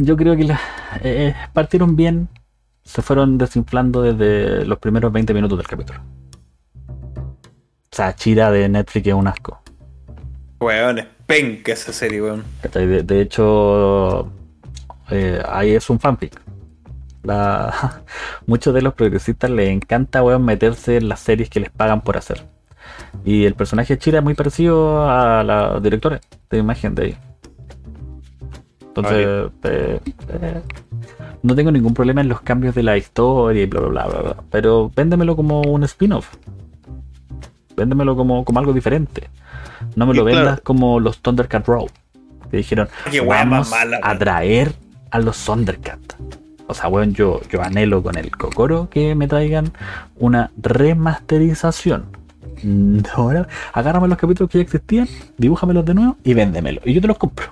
Yo 0.00 0.16
creo 0.16 0.34
que 0.36 0.44
la- 0.44 0.60
eh, 1.02 1.34
partieron 1.52 1.94
bien, 1.94 2.28
se 2.84 3.02
fueron 3.02 3.36
desinflando 3.36 4.00
desde 4.02 4.64
los 4.64 4.78
primeros 4.78 5.12
20 5.12 5.34
minutos 5.34 5.58
del 5.58 5.66
capítulo. 5.66 6.00
O 7.18 7.96
sea, 7.96 8.14
Chira 8.14 8.50
de 8.50 8.68
Netflix 8.68 9.06
es 9.08 9.14
un 9.14 9.28
asco. 9.28 9.60
Weón, 10.60 10.98
es 10.98 11.06
penca 11.26 11.72
esa 11.72 11.92
serie, 11.92 12.22
weón. 12.22 12.44
De, 12.72 13.02
de 13.02 13.20
hecho, 13.20 14.30
eh, 15.10 15.42
ahí 15.46 15.72
es 15.74 15.90
un 15.90 16.00
fanfic. 16.00 16.40
La- 17.24 18.02
muchos 18.46 18.72
de 18.72 18.80
los 18.80 18.94
progresistas 18.94 19.50
les 19.50 19.68
encanta 19.68 20.22
weón, 20.22 20.44
meterse 20.46 20.96
en 20.96 21.10
las 21.10 21.20
series 21.20 21.50
que 21.50 21.60
les 21.60 21.70
pagan 21.70 22.00
por 22.00 22.16
hacer. 22.16 22.46
Y 23.24 23.44
el 23.44 23.54
personaje 23.54 23.94
de 23.94 23.98
Chira 23.98 24.18
es 24.18 24.24
muy 24.24 24.34
parecido 24.34 25.08
a 25.08 25.42
la 25.42 25.80
directora 25.80 26.20
de 26.50 26.58
imagen 26.58 26.94
de 26.94 27.02
ahí. 27.04 27.16
Entonces, 28.80 29.50
eh, 29.64 30.00
eh, 30.28 30.62
no 31.42 31.54
tengo 31.54 31.70
ningún 31.70 31.92
problema 31.92 32.22
en 32.22 32.28
los 32.28 32.40
cambios 32.40 32.74
de 32.74 32.82
la 32.82 32.96
historia 32.96 33.62
y 33.62 33.66
bla 33.66 33.80
bla 33.80 33.88
bla 33.90 34.06
bla, 34.06 34.22
bla. 34.22 34.36
Pero 34.50 34.90
véndemelo 34.94 35.36
como 35.36 35.60
un 35.60 35.84
spin-off. 35.84 36.34
Véndemelo 37.76 38.16
como, 38.16 38.44
como 38.44 38.58
algo 38.58 38.72
diferente. 38.72 39.28
No 39.96 40.06
me 40.06 40.14
lo 40.14 40.24
claro. 40.24 40.38
vendas 40.38 40.60
como 40.62 40.98
los 40.98 41.18
Thundercat 41.18 41.66
Row. 41.66 41.86
Que 42.50 42.58
dijeron, 42.58 42.88
Qué 43.10 43.20
vamos 43.20 43.70
mala, 43.70 44.00
a 44.02 44.16
traer 44.16 44.72
a 45.10 45.18
los 45.18 45.44
Thundercat. 45.44 46.00
O 46.68 46.74
sea, 46.74 46.88
weón, 46.88 47.12
yo, 47.14 47.40
yo 47.50 47.62
anhelo 47.62 48.02
con 48.02 48.16
el 48.16 48.34
Kokoro 48.34 48.88
que 48.88 49.14
me 49.14 49.28
traigan 49.28 49.72
una 50.16 50.50
remasterización. 50.56 52.06
Mm, 52.62 53.00
Ahora, 53.14 53.48
agárrame 53.72 54.08
los 54.08 54.18
capítulos 54.18 54.50
que 54.50 54.58
ya 54.58 54.62
existían, 54.62 55.08
dibújamelos 55.36 55.84
de 55.84 55.94
nuevo 55.94 56.16
y 56.24 56.34
véndemelo. 56.34 56.80
Y 56.84 56.94
yo 56.94 57.00
te 57.00 57.08
los 57.08 57.18
compro. 57.18 57.46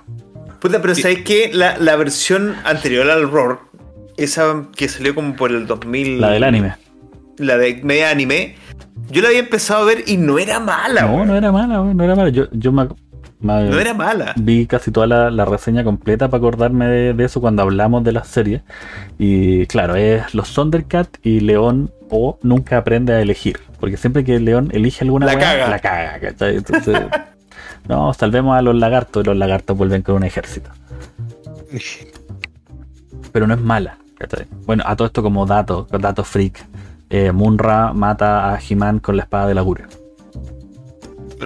Puta, 0.59 0.81
pero 0.81 0.95
¿sabes 0.95 1.23
qué? 1.23 1.51
La, 1.53 1.77
la 1.77 1.95
versión 1.95 2.55
anterior 2.63 3.09
al 3.09 3.29
Roar, 3.29 3.59
esa 4.17 4.63
que 4.75 4.87
salió 4.87 5.13
como 5.13 5.35
por 5.35 5.51
el 5.51 5.67
2000. 5.67 6.21
La 6.21 6.31
del 6.31 6.43
anime. 6.43 6.75
La 7.37 7.57
de 7.57 7.81
media 7.83 8.09
anime. 8.09 8.55
Yo 9.11 9.21
la 9.21 9.27
había 9.27 9.41
empezado 9.41 9.83
a 9.83 9.85
ver 9.85 10.03
y 10.07 10.17
no 10.17 10.39
era 10.39 10.59
mala, 10.59 11.03
No, 11.03 11.25
no 11.25 11.35
era 11.35 11.51
mala, 11.51 11.81
weón, 11.81 11.97
no 11.97 12.03
era 12.03 12.15
mala. 12.15 12.29
Yo, 12.29 12.47
yo 12.51 12.71
me, 12.71 12.87
No 13.45 13.79
era 13.79 13.93
mala. 13.93 14.33
vi 14.37 14.65
casi 14.67 14.91
toda 14.91 15.07
la, 15.07 15.29
la 15.31 15.45
reseña 15.45 15.83
completa 15.83 16.27
para 16.29 16.39
acordarme 16.39 16.87
de, 16.87 17.13
de 17.13 17.23
eso 17.25 17.39
cuando 17.41 17.61
hablamos 17.61 18.03
de 18.03 18.11
la 18.11 18.23
serie. 18.23 18.61
Y 19.17 19.65
claro, 19.67 19.95
es 19.95 20.33
los 20.33 20.53
Thundercat 20.53 21.07
y 21.23 21.39
León 21.39 21.91
o 22.09 22.37
nunca 22.41 22.77
aprende 22.77 23.13
a 23.13 23.21
elegir. 23.21 23.59
Porque 23.79 23.97
siempre 23.97 24.23
que 24.23 24.39
León 24.39 24.69
elige 24.73 25.03
alguna 25.03 25.25
La 25.25 25.37
caga. 25.37 25.69
la 25.69 25.79
caga, 25.79 26.19
¿cachai? 26.19 26.57
Entonces, 26.57 26.99
no, 27.87 28.13
salvemos 28.13 28.57
a 28.57 28.61
los 28.61 28.75
lagartos 28.75 29.23
y 29.23 29.25
los 29.27 29.37
lagartos 29.37 29.77
vuelven 29.77 30.01
con 30.01 30.15
un 30.15 30.23
ejército. 30.23 30.69
Pero 33.31 33.47
no 33.47 33.53
es 33.53 33.59
mala, 33.61 33.97
¿cachai? 34.17 34.45
Bueno, 34.65 34.83
a 34.85 34.95
todo 34.95 35.07
esto 35.07 35.21
como 35.21 35.45
dato, 35.45 35.87
dato 35.99 36.23
freak. 36.23 36.65
Eh, 37.09 37.31
Munra 37.31 37.93
mata 37.93 38.53
a 38.53 38.59
He-Man 38.59 38.99
con 38.99 39.17
la 39.17 39.23
espada 39.23 39.47
del 39.47 39.57
augurio. 39.57 39.87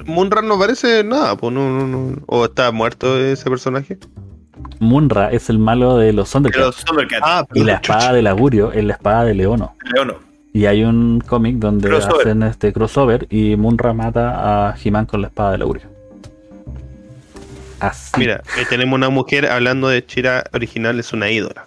Munra 0.06 0.42
no 0.42 0.58
parece 0.60 1.04
nada, 1.04 1.36
pues 1.36 1.54
no, 1.54 1.70
no, 1.70 1.88
no. 1.88 2.18
O 2.28 2.46
está 2.46 2.72
muerto 2.72 3.20
ese 3.20 3.50
personaje. 3.50 3.98
Munra 4.80 5.32
es 5.32 5.50
el 5.50 5.60
malo 5.60 5.98
de 5.98 6.14
los 6.14 6.32
Thundercats. 6.32 6.84
Thundercat. 6.86 7.22
Ah, 7.24 7.46
Y 7.54 7.64
la 7.64 7.76
espada 7.76 8.14
del 8.14 8.28
augurio 8.28 8.72
es 8.72 8.84
la 8.84 8.94
espada 8.94 9.26
de 9.26 9.34
Leono. 9.34 9.76
Leono. 9.94 10.16
Y 10.54 10.66
hay 10.66 10.84
un 10.84 11.22
cómic 11.22 11.58
donde 11.58 11.88
Crossover. 11.90 12.22
hacen 12.28 12.44
este 12.44 12.74
crossover 12.74 13.28
y 13.30 13.56
Munra 13.56 13.94
mata 13.94 14.70
a 14.72 14.76
He-Man 14.84 15.06
con 15.06 15.22
la 15.22 15.28
espada 15.28 15.52
del 15.52 15.62
augurio. 15.62 15.84
Así. 17.80 18.12
Mira, 18.18 18.42
ahí 18.58 18.66
tenemos 18.70 18.98
una 18.98 19.10
mujer 19.10 19.46
hablando 19.46 19.88
de 19.88 20.06
Chira 20.06 20.44
original, 20.54 21.00
es 21.00 21.14
una 21.14 21.30
ídola. 21.30 21.66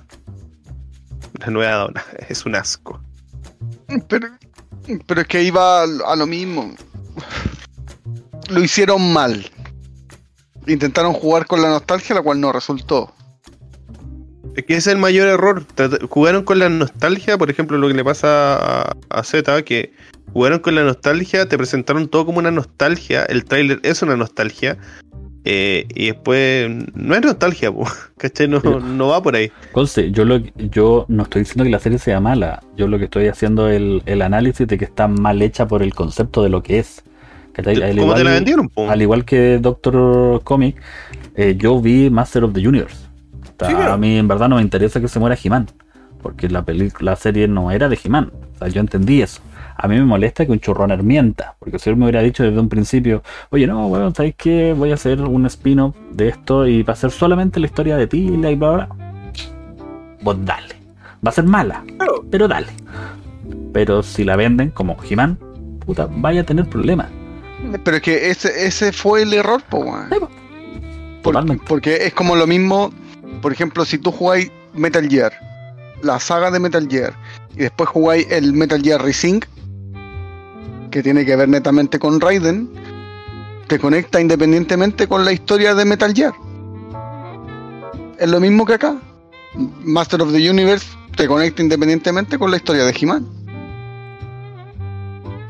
La 1.38 1.46
nueva 1.46 1.72
dona, 1.76 2.04
es 2.28 2.44
un 2.44 2.54
asco. 2.54 3.00
Pero, 4.09 4.28
pero 5.06 5.20
es 5.22 5.26
que 5.26 5.38
ahí 5.38 5.50
va 5.50 5.82
a 5.84 6.16
lo 6.16 6.26
mismo. 6.26 6.74
Lo 8.52 8.62
hicieron 8.62 9.12
mal. 9.12 9.46
Intentaron 10.66 11.12
jugar 11.12 11.46
con 11.46 11.62
la 11.62 11.70
nostalgia, 11.70 12.14
la 12.14 12.22
cual 12.22 12.40
no 12.40 12.52
resultó. 12.52 13.12
Es 14.54 14.64
que 14.64 14.74
ese 14.74 14.90
es 14.90 14.94
el 14.94 15.00
mayor 15.00 15.28
error. 15.28 15.64
Jugaron 16.10 16.44
con 16.44 16.58
la 16.58 16.68
nostalgia, 16.68 17.38
por 17.38 17.50
ejemplo, 17.50 17.78
lo 17.78 17.88
que 17.88 17.94
le 17.94 18.04
pasa 18.04 18.56
a, 18.82 18.92
a 19.08 19.24
Z, 19.24 19.62
que 19.62 19.92
jugaron 20.32 20.58
con 20.58 20.74
la 20.74 20.84
nostalgia, 20.84 21.48
te 21.48 21.56
presentaron 21.56 22.08
todo 22.08 22.26
como 22.26 22.38
una 22.38 22.50
nostalgia, 22.50 23.24
el 23.24 23.44
tráiler 23.44 23.80
es 23.82 24.02
una 24.02 24.16
nostalgia, 24.16 24.78
eh, 25.44 25.86
y 25.94 26.06
después 26.06 26.70
no 26.94 27.14
es 27.14 27.22
nostalgia, 27.22 27.72
po, 27.72 27.86
¿cachai? 28.18 28.48
No, 28.48 28.60
no 28.60 29.08
va 29.08 29.22
por 29.22 29.34
ahí. 29.34 29.50
Conce, 29.72 30.10
yo, 30.12 30.24
lo, 30.24 30.38
yo 30.56 31.04
no 31.08 31.24
estoy 31.24 31.42
diciendo 31.42 31.64
que 31.64 31.70
la 31.70 31.80
serie 31.80 31.98
sea 31.98 32.20
mala. 32.20 32.62
Yo 32.76 32.86
lo 32.86 32.98
que 32.98 33.04
estoy 33.04 33.26
haciendo 33.26 33.68
es 33.68 33.76
el, 33.76 34.02
el 34.06 34.22
análisis 34.22 34.66
de 34.66 34.78
que 34.78 34.84
está 34.84 35.08
mal 35.08 35.42
hecha 35.42 35.66
por 35.66 35.82
el 35.82 35.94
concepto 35.94 36.42
de 36.42 36.48
lo 36.48 36.62
que 36.62 36.78
es. 36.78 37.02
Al 37.56 37.64
¿Cómo 37.64 37.74
te 37.74 37.74
la 37.74 37.90
igual- 37.92 38.24
vendieron? 38.34 38.68
po? 38.68 38.88
Al 38.90 39.02
igual 39.02 39.24
que 39.24 39.58
Doctor 39.58 40.42
Comic, 40.42 40.80
eh, 41.36 41.54
yo 41.58 41.80
vi 41.80 42.08
Master 42.10 42.44
of 42.44 42.52
the 42.52 42.66
Universe. 42.66 42.96
Sí, 43.42 43.68
claro. 43.68 43.92
A 43.92 43.96
mí 43.96 44.16
en 44.16 44.26
verdad 44.26 44.48
no 44.48 44.56
me 44.56 44.62
interesa 44.62 45.00
que 45.00 45.08
se 45.08 45.18
muera 45.20 45.36
He-Man, 45.42 45.66
porque 46.22 46.48
la, 46.48 46.64
peli- 46.64 46.92
la 47.00 47.14
serie 47.16 47.46
no 47.48 47.70
era 47.70 47.88
de 47.88 47.98
He-Man. 48.02 48.32
O 48.54 48.58
sea, 48.58 48.68
yo 48.68 48.80
entendí 48.80 49.22
eso. 49.22 49.40
A 49.76 49.86
mí 49.88 49.96
me 49.96 50.04
molesta 50.04 50.44
que 50.46 50.52
un 50.52 50.60
churroner 50.60 51.02
mienta, 51.02 51.54
porque 51.58 51.78
si 51.78 51.88
él 51.90 51.96
me 51.96 52.04
hubiera 52.04 52.22
dicho 52.22 52.42
desde 52.42 52.58
un 52.58 52.68
principio, 52.68 53.22
oye, 53.50 53.66
no, 53.66 53.86
weón, 53.86 54.14
¿sabes 54.14 54.34
qué? 54.36 54.74
Voy 54.76 54.90
a 54.90 54.94
hacer 54.94 55.20
un 55.22 55.46
spin-off 55.46 55.94
de 56.12 56.28
esto 56.28 56.66
y 56.66 56.82
va 56.82 56.92
a 56.92 56.96
ser 56.96 57.10
solamente 57.10 57.58
la 57.60 57.66
historia 57.66 57.96
de 57.96 58.06
Tila 58.06 58.50
y 58.50 58.54
bla, 58.56 58.70
bla, 58.72 58.86
bla. 58.86 58.96
Vos 60.22 60.36
dale. 60.44 60.74
Va 61.24 61.30
a 61.30 61.32
ser 61.32 61.44
mala, 61.44 61.82
Claro. 61.96 62.24
pero 62.30 62.48
dale. 62.48 62.68
Pero 63.72 64.02
si 64.02 64.24
la 64.24 64.36
venden 64.36 64.70
como 64.70 64.96
He-Man, 65.08 65.38
puta, 65.84 66.08
vaya 66.10 66.42
a 66.42 66.44
tener 66.44 66.66
problemas. 66.68 67.08
Pero 67.78 67.97
es 67.99 68.03
que 68.03 68.31
ese, 68.31 68.66
ese 68.66 68.93
fue 68.93 69.23
el 69.23 69.32
error, 69.35 69.62
po, 69.69 69.78
weón. 69.78 70.09
Sí, 70.11 70.19
po. 70.20 70.28
Por- 71.23 71.32
Totalmente. 71.35 71.65
porque 71.69 71.97
es 72.07 72.15
como 72.15 72.35
lo 72.36 72.47
mismo, 72.47 72.93
por 73.40 73.53
ejemplo, 73.53 73.85
si 73.85 73.99
tú 73.99 74.11
jugáis 74.11 74.51
Metal 74.74 75.09
Gear, 75.09 75.32
la 76.03 76.19
saga 76.19 76.51
de 76.51 76.59
Metal 76.59 76.86
Gear, 76.90 77.15
y 77.55 77.59
después 77.59 77.89
jugáis 77.89 78.27
el 78.31 78.53
Metal 78.53 78.82
Gear 78.82 79.03
Rising, 79.05 79.40
que 80.90 81.03
tiene 81.03 81.24
que 81.24 81.36
ver 81.36 81.49
netamente 81.49 81.99
con 81.99 82.20
Raiden, 82.20 82.69
te 83.69 83.78
conecta 83.78 84.20
independientemente 84.20 85.07
con 85.07 85.24
la 85.24 85.32
historia 85.32 85.74
de 85.74 85.85
Metal 85.85 86.12
Gear. 86.12 86.32
Es 88.19 88.28
lo 88.28 88.40
mismo 88.40 88.66
que 88.66 88.74
acá. 88.74 88.97
Master 89.85 90.23
of 90.23 90.32
the 90.32 90.51
Universe 90.51 90.86
te 91.16 91.27
conecta 91.28 91.62
independientemente 91.62 92.39
con 92.39 92.51
la 92.51 92.57
historia 92.57 92.85
de 92.85 92.94
He-Man. 92.99 93.27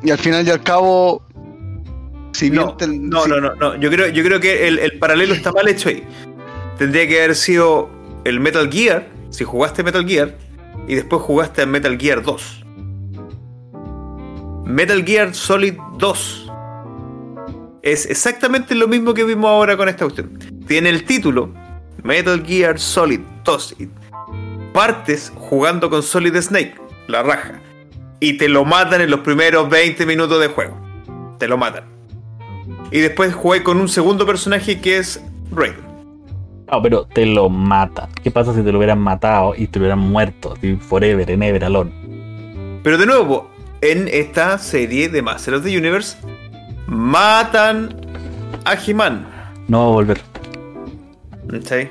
Y 0.02 0.10
al 0.10 0.18
final 0.18 0.46
y 0.46 0.50
al 0.50 0.62
cabo, 0.62 1.22
si 2.46 2.50
No, 2.50 2.76
no, 2.80 3.22
si- 3.24 3.30
no, 3.30 3.40
no, 3.40 3.54
no. 3.54 3.76
Yo 3.76 3.90
creo, 3.90 4.08
yo 4.08 4.22
creo 4.24 4.40
que 4.40 4.68
el, 4.68 4.78
el 4.78 4.98
paralelo 4.98 5.34
está 5.34 5.52
mal 5.52 5.68
hecho 5.68 5.88
ahí. 5.88 6.02
Tendría 6.78 7.06
que 7.08 7.18
haber 7.22 7.34
sido 7.36 7.90
el 8.24 8.40
Metal 8.40 8.70
Gear, 8.70 9.06
si 9.30 9.44
jugaste 9.44 9.82
Metal 9.82 10.06
Gear, 10.06 10.34
y 10.88 10.94
después 10.94 11.22
jugaste 11.22 11.62
a 11.62 11.66
Metal 11.66 11.96
Gear 11.98 12.22
2. 12.22 12.64
Metal 14.64 15.04
Gear 15.04 15.34
Solid 15.34 15.74
2 15.98 16.50
es 17.82 18.06
exactamente 18.06 18.74
lo 18.76 18.86
mismo 18.86 19.12
que 19.12 19.24
vimos 19.24 19.50
ahora 19.50 19.76
con 19.76 19.88
esta 19.88 20.04
cuestión. 20.04 20.38
Tiene 20.66 20.88
el 20.88 21.04
título 21.04 21.52
Metal 22.04 22.42
Gear 22.46 22.78
Solid 22.78 23.20
2. 23.44 23.76
Y 23.80 23.88
partes 24.72 25.32
jugando 25.34 25.90
con 25.90 26.02
Solid 26.02 26.36
Snake, 26.40 26.74
la 27.08 27.22
raja. 27.22 27.60
Y 28.20 28.34
te 28.38 28.48
lo 28.48 28.64
matan 28.64 29.00
en 29.00 29.10
los 29.10 29.20
primeros 29.20 29.68
20 29.68 30.06
minutos 30.06 30.40
de 30.40 30.46
juego. 30.46 30.78
Te 31.38 31.48
lo 31.48 31.58
matan. 31.58 31.84
Y 32.92 33.00
después 33.00 33.34
jugué 33.34 33.62
con 33.62 33.80
un 33.80 33.88
segundo 33.88 34.26
personaje 34.26 34.80
que 34.80 34.98
es 34.98 35.22
Raiden. 35.50 35.92
No, 36.70 36.82
pero 36.82 37.04
te 37.06 37.26
lo 37.26 37.48
matan. 37.48 38.10
¿Qué 38.22 38.30
pasa 38.30 38.54
si 38.54 38.62
te 38.62 38.70
lo 38.70 38.78
hubieran 38.78 38.98
matado 38.98 39.54
y 39.56 39.66
te 39.66 39.78
lo 39.78 39.84
hubieran 39.84 39.98
muerto? 39.98 40.54
Forever, 40.80 41.30
en 41.30 41.42
ever, 41.42 41.64
alone. 41.64 41.90
Pero 42.82 42.98
de 42.98 43.06
nuevo, 43.06 43.50
en 43.80 44.08
esta 44.08 44.58
serie 44.58 45.08
de 45.08 45.22
Master 45.22 45.54
of 45.54 45.64
the 45.64 45.76
Universe, 45.76 46.16
matan 46.86 47.96
a 48.64 48.74
He-Man. 48.74 49.26
No 49.68 49.78
va 49.78 49.84
a 49.84 49.90
volver. 49.90 50.20
¿sí? 51.64 51.88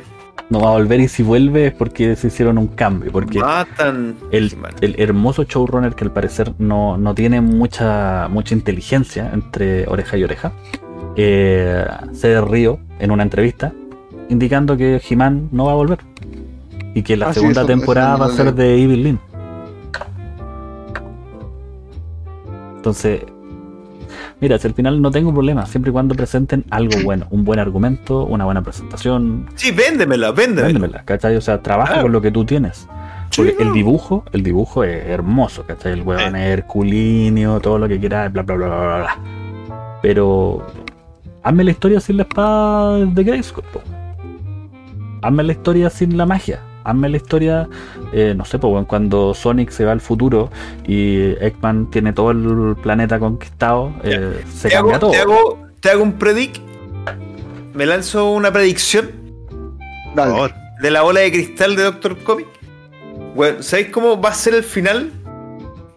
No 0.49 0.60
va 0.60 0.69
a 0.69 0.72
volver 0.73 0.99
y 0.99 1.07
si 1.07 1.23
vuelve 1.23 1.68
es 1.68 1.73
porque 1.73 2.15
se 2.15 2.28
hicieron 2.28 2.57
un 2.57 2.68
cambio. 2.68 3.11
Porque 3.11 3.40
Matan 3.40 4.18
el, 4.32 4.53
el 4.82 4.95
hermoso 4.99 5.44
showrunner 5.44 5.95
que 5.95 6.03
al 6.03 6.11
parecer 6.11 6.53
no, 6.60 6.98
no 6.98 7.15
tiene 7.15 7.40
mucha, 7.40 8.28
mucha 8.30 8.53
inteligencia 8.53 9.32
entre 9.34 9.88
oreja 9.88 10.18
y 10.18 10.23
oreja, 10.26 10.52
eh, 11.15 11.85
se 12.13 12.39
río 12.41 12.79
en 12.99 13.11
una 13.11 13.23
entrevista 13.23 13.73
indicando 14.29 14.77
que 14.77 15.01
He-Man 15.09 15.49
no 15.51 15.65
va 15.65 15.73
a 15.73 15.75
volver. 15.75 15.99
Y 16.93 17.03
que 17.03 17.15
la 17.17 17.27
Ah, 17.27 17.33
sí, 17.33 17.39
segunda 17.39 17.61
eso- 17.61 17.67
temporada 17.67 18.13
eso 18.15 18.19
va 18.19 18.25
a 18.25 18.29
ser 18.31 18.53
de 18.53 18.81
Evil 18.83 19.03
Lynn. 19.03 19.19
Entonces, 22.77 23.21
mira, 24.39 24.57
si 24.57 24.67
al 24.67 24.73
final 24.73 25.01
no 25.01 25.11
tengo 25.11 25.31
problema, 25.33 25.65
siempre 25.65 25.89
y 25.89 25.93
cuando 25.93 26.15
presenten 26.15 26.65
algo 26.69 26.93
bueno, 27.03 27.27
un 27.29 27.43
buen 27.45 27.59
argumento, 27.59 28.25
una 28.25 28.45
buena 28.45 28.61
presentación, 28.61 29.47
Sí, 29.55 29.71
véndemela, 29.71 30.31
véndemela. 30.31 30.67
véndemela, 30.67 31.03
¿cachai? 31.05 31.35
O 31.35 31.41
sea, 31.41 31.61
trabaja 31.61 32.01
con 32.01 32.11
lo 32.11 32.21
que 32.21 32.31
tú 32.31 32.45
tienes. 32.45 32.88
Sí, 33.29 33.43
Porque 33.43 33.63
el 33.63 33.71
dibujo, 33.71 34.25
el 34.33 34.43
dibujo 34.43 34.83
es 34.83 35.05
hermoso, 35.07 35.63
¿cachai? 35.65 35.93
El 35.93 36.01
huevón 36.01 36.35
es 36.35 36.47
herculíneo, 36.47 37.61
todo 37.61 37.79
lo 37.79 37.88
que 37.88 37.97
quieras, 37.99 38.31
bla, 38.33 38.41
bla, 38.43 38.55
bla, 38.55 38.67
bla, 38.67 38.97
bla. 38.97 39.17
Pero 40.01 40.65
hazme 41.43 41.63
la 41.63 41.72
historia 41.72 41.99
sin 41.99 42.18
la 42.18 42.23
espada 42.23 42.97
de 43.05 43.23
Grayskull. 43.23 43.63
Hazme 45.22 45.43
la 45.43 45.51
historia 45.51 45.89
sin 45.89 46.18
la 46.18 46.26
magia. 46.26 46.59
Hazme 46.84 47.09
la 47.09 47.18
historia, 47.18 47.69
eh, 48.11 48.34
no 48.35 48.43
sé, 48.43 48.57
po, 48.57 48.69
weón, 48.69 48.85
cuando 48.85 49.35
Sonic 49.35 49.69
se 49.69 49.85
va 49.85 49.91
al 49.91 50.01
futuro 50.01 50.49
y 50.88 51.34
Eggman 51.39 51.91
tiene 51.91 52.11
todo 52.11 52.31
el 52.31 52.76
planeta 52.81 53.19
conquistado, 53.19 53.93
eh, 54.03 54.43
se 54.51 54.69
te, 54.69 54.76
cambia 54.76 54.95
hago, 54.95 54.99
todo. 54.99 55.11
te, 55.11 55.19
hago, 55.19 55.59
te 55.80 55.89
hago 55.91 56.03
un 56.03 56.13
predict. 56.13 56.57
Me 57.76 57.85
lanzo 57.85 58.31
una 58.31 58.51
predicción 58.51 59.11
Dale. 60.15 60.53
de 60.81 60.91
la 60.91 61.03
bola 61.03 61.22
de 61.22 61.31
cristal 61.31 61.76
de 61.76 61.84
Doctor 61.84 62.18
Comic. 62.23 62.47
Bueno, 63.35 63.61
¿Sabéis 63.61 63.89
cómo 63.89 64.19
va 64.19 64.30
a 64.30 64.34
ser 64.34 64.55
el 64.55 64.63
final? 64.63 65.11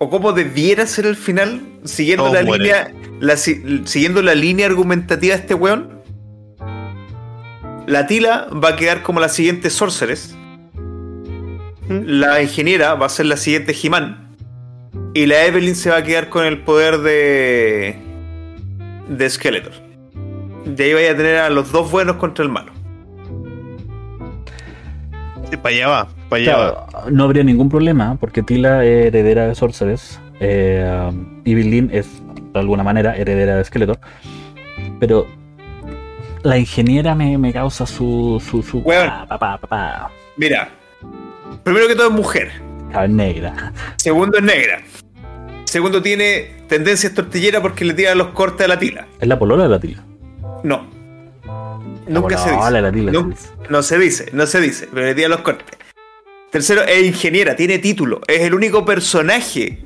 ¿O 0.04 0.10
cómo 0.10 0.34
debiera 0.34 0.86
ser 0.86 1.06
el 1.06 1.16
final? 1.16 1.62
Siguiendo 1.84 2.24
Todos 2.24 2.36
la 2.36 2.42
mueren. 2.44 2.62
línea. 2.62 2.94
la 3.20 3.38
siguiendo 3.38 4.20
la 4.20 4.34
línea 4.34 4.66
argumentativa 4.66 5.34
de 5.34 5.40
este 5.40 5.54
weón. 5.54 6.02
La 7.86 8.06
Tila 8.06 8.48
va 8.52 8.68
a 8.68 8.76
quedar 8.76 9.02
como 9.02 9.18
la 9.18 9.30
siguiente 9.30 9.70
Sorceress. 9.70 10.36
La 11.88 12.42
ingeniera 12.42 12.92
va 12.96 13.06
a 13.06 13.08
ser 13.08 13.24
la 13.24 13.38
siguiente 13.38 13.74
He-Man. 13.82 14.36
Y 15.14 15.24
la 15.24 15.46
Evelyn 15.46 15.74
se 15.74 15.88
va 15.88 15.96
a 15.96 16.02
quedar 16.02 16.28
con 16.28 16.44
el 16.44 16.60
poder 16.64 16.98
de. 16.98 17.96
de 19.08 19.30
Skeletor. 19.30 19.72
De 20.66 20.84
ahí 20.84 20.92
vaya 20.92 21.12
a 21.12 21.16
tener 21.16 21.36
a 21.38 21.48
los 21.48 21.72
dos 21.72 21.90
buenos 21.90 22.16
contra 22.16 22.44
el 22.44 22.50
malo. 22.50 22.74
Sí, 25.50 25.56
para 25.56 25.74
allá 25.74 25.88
va, 25.88 26.08
para 26.42 26.54
allá 26.54 26.56
va. 26.72 26.86
Claro, 26.88 27.10
no 27.10 27.24
habría 27.24 27.44
ningún 27.44 27.68
problema 27.68 28.16
porque 28.20 28.42
Tila 28.42 28.84
es 28.84 29.06
heredera 29.06 29.46
de 29.48 29.54
Sorceress. 29.54 30.20
Eh, 30.40 31.10
Evelyn 31.44 31.90
es 31.92 32.06
de 32.52 32.60
alguna 32.60 32.82
manera 32.82 33.16
heredera 33.16 33.56
de 33.56 33.64
Skeletor. 33.64 33.98
Pero 35.00 35.26
la 36.42 36.58
ingeniera 36.58 37.14
me, 37.14 37.38
me 37.38 37.52
causa 37.52 37.86
su. 37.86 38.42
su, 38.44 38.62
su 38.62 38.82
pa. 38.84 40.10
Mira. 40.36 40.68
Primero 41.62 41.86
que 41.88 41.94
todo 41.94 42.08
es 42.08 42.12
mujer. 42.12 42.50
Ah, 42.92 43.06
negra. 43.08 43.72
Segundo 43.96 44.38
es 44.38 44.44
negra. 44.44 44.80
Segundo 45.64 46.00
tiene 46.02 46.50
tendencias 46.68 47.12
tortillera 47.14 47.60
porque 47.60 47.84
le 47.84 47.94
tira 47.94 48.14
los 48.14 48.28
cortes 48.28 48.64
a 48.66 48.68
la 48.68 48.78
tila. 48.78 49.06
¿Es 49.20 49.26
la 49.26 49.38
polola 49.38 49.64
de 49.64 49.68
la 49.70 49.80
Tila? 49.80 50.04
No. 50.62 50.86
Nunca 52.06 52.36
se 52.38 52.50
dice. 52.52 52.72
de 52.72 52.82
la 52.82 52.92
Tila, 52.92 53.12
No, 53.12 53.22
se 53.22 53.28
dice. 53.28 53.50
no 53.70 53.82
se 53.82 53.98
dice, 53.98 54.30
no 54.32 54.46
se 54.46 54.60
dice, 54.60 54.88
pero 54.92 55.06
le 55.06 55.14
tira 55.14 55.28
los 55.28 55.40
cortes. 55.40 55.78
Tercero, 56.54 56.82
es 56.84 57.04
ingeniera, 57.04 57.56
tiene 57.56 57.80
título. 57.80 58.20
Es 58.28 58.42
el 58.42 58.54
único 58.54 58.84
personaje. 58.84 59.84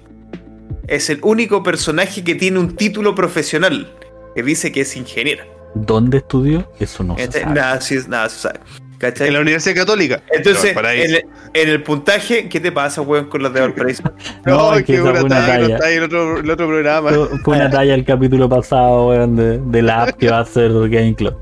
Es 0.86 1.08
el 1.08 1.18
único 1.22 1.62
personaje 1.62 2.22
que 2.22 2.34
tiene 2.34 2.58
un 2.58 2.76
título 2.76 3.14
profesional. 3.14 3.90
Que 4.34 4.42
dice 4.42 4.70
que 4.70 4.82
es 4.82 4.94
ingeniera. 4.94 5.46
¿Dónde 5.74 6.18
estudió? 6.18 6.70
Eso 6.78 7.04
no 7.04 7.16
se 7.16 7.24
¿Cachai? 7.24 7.40
sabe. 7.40 7.54
Nada, 7.54 7.80
sí, 7.80 7.98
nada 8.06 8.28
se 8.28 8.40
sabe. 8.40 8.60
¿Cachai? 8.98 9.28
En 9.28 9.32
la 9.32 9.40
Universidad 9.40 9.76
Católica. 9.76 10.22
Entonces, 10.30 10.76
en 10.76 11.14
el, 11.14 11.24
en 11.54 11.68
el 11.70 11.82
puntaje, 11.82 12.50
¿qué 12.50 12.60
te 12.60 12.70
pasa, 12.70 13.00
weón, 13.00 13.30
con 13.30 13.42
los 13.42 13.54
de 13.54 13.62
Valparaíso? 13.62 14.02
No, 14.44 14.74
es 14.74 14.84
que 14.84 15.00
buena 15.00 15.22
una 15.22 15.46
talla, 15.46 15.74
está 15.74 15.86
ahí 15.86 15.94
el 15.94 16.02
otro, 16.02 16.38
el 16.40 16.50
otro 16.50 16.66
programa. 16.66 17.10
Fue, 17.12 17.38
fue 17.44 17.56
una 17.56 17.70
talla 17.70 17.94
el 17.94 18.04
capítulo 18.04 18.46
pasado, 18.46 19.08
weón, 19.08 19.36
de, 19.36 19.56
de 19.56 19.80
la 19.80 20.02
app 20.02 20.18
que 20.18 20.28
va 20.28 20.40
a 20.40 20.44
ser 20.44 20.70
Game 20.90 21.14
Club. 21.14 21.34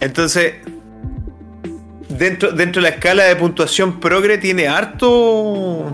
Entonces, 0.00 0.54
dentro, 2.10 2.52
dentro 2.52 2.82
de 2.82 2.90
la 2.90 2.94
escala 2.96 3.24
de 3.24 3.36
puntuación 3.36 4.00
progre 4.00 4.38
tiene 4.38 4.68
harto. 4.68 5.84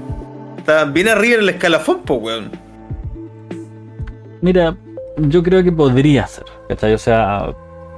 Está 0.59 0.85
bien 0.85 1.09
arriba 1.09 1.39
en 1.39 1.47
la 1.47 1.53
escalafón, 1.53 2.03
po, 2.03 2.15
weón. 2.15 2.51
Mira, 4.41 4.77
yo 5.17 5.43
creo 5.43 5.63
que 5.63 5.73
podría 5.73 6.27
ser. 6.27 6.45
O 6.69 6.99
sea, 6.99 7.55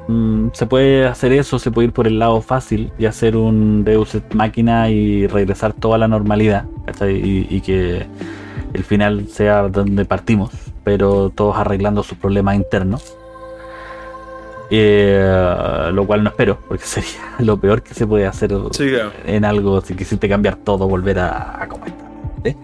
mm, 0.09 0.49
se 0.53 0.66
puede 0.66 1.07
hacer 1.07 1.32
eso, 1.32 1.59
se 1.59 1.70
puede 1.70 1.89
ir 1.89 1.93
por 1.93 2.07
el 2.07 2.19
lado 2.19 2.40
fácil 2.40 2.93
y 2.99 3.07
hacer 3.07 3.36
un 3.36 3.85
Deus 3.85 4.15
Ex 4.15 4.35
Máquina 4.35 4.90
y 4.90 5.27
regresar 5.27 5.73
toda 5.73 5.99
la 5.99 6.09
normalidad. 6.09 6.65
Y, 7.01 7.47
y 7.55 7.61
que 7.61 8.07
el 8.73 8.85
final 8.85 9.28
sea 9.28 9.69
donde 9.69 10.05
partimos, 10.05 10.51
pero 10.85 11.31
todos 11.31 11.57
arreglando 11.57 12.03
sus 12.03 12.19
problemas 12.19 12.57
internos. 12.57 13.18
Eh, 14.70 15.90
lo 15.93 16.07
cual 16.07 16.23
no 16.23 16.31
espero, 16.31 16.59
porque 16.69 16.85
sería 16.86 17.35
lo 17.39 17.59
peor 17.59 17.82
que 17.82 17.95
se 17.95 18.07
puede 18.07 18.27
hacer 18.27 18.51
Sí, 18.73 18.89
claro. 18.90 19.12
en 19.24 19.45
algo 19.45 19.81
si 19.81 19.95
quisiste 19.95 20.28
cambiar 20.28 20.57
todo, 20.57 20.89
volver 20.89 21.19
a, 21.19 21.62
a 21.62 21.69
¿sí? 22.45 22.55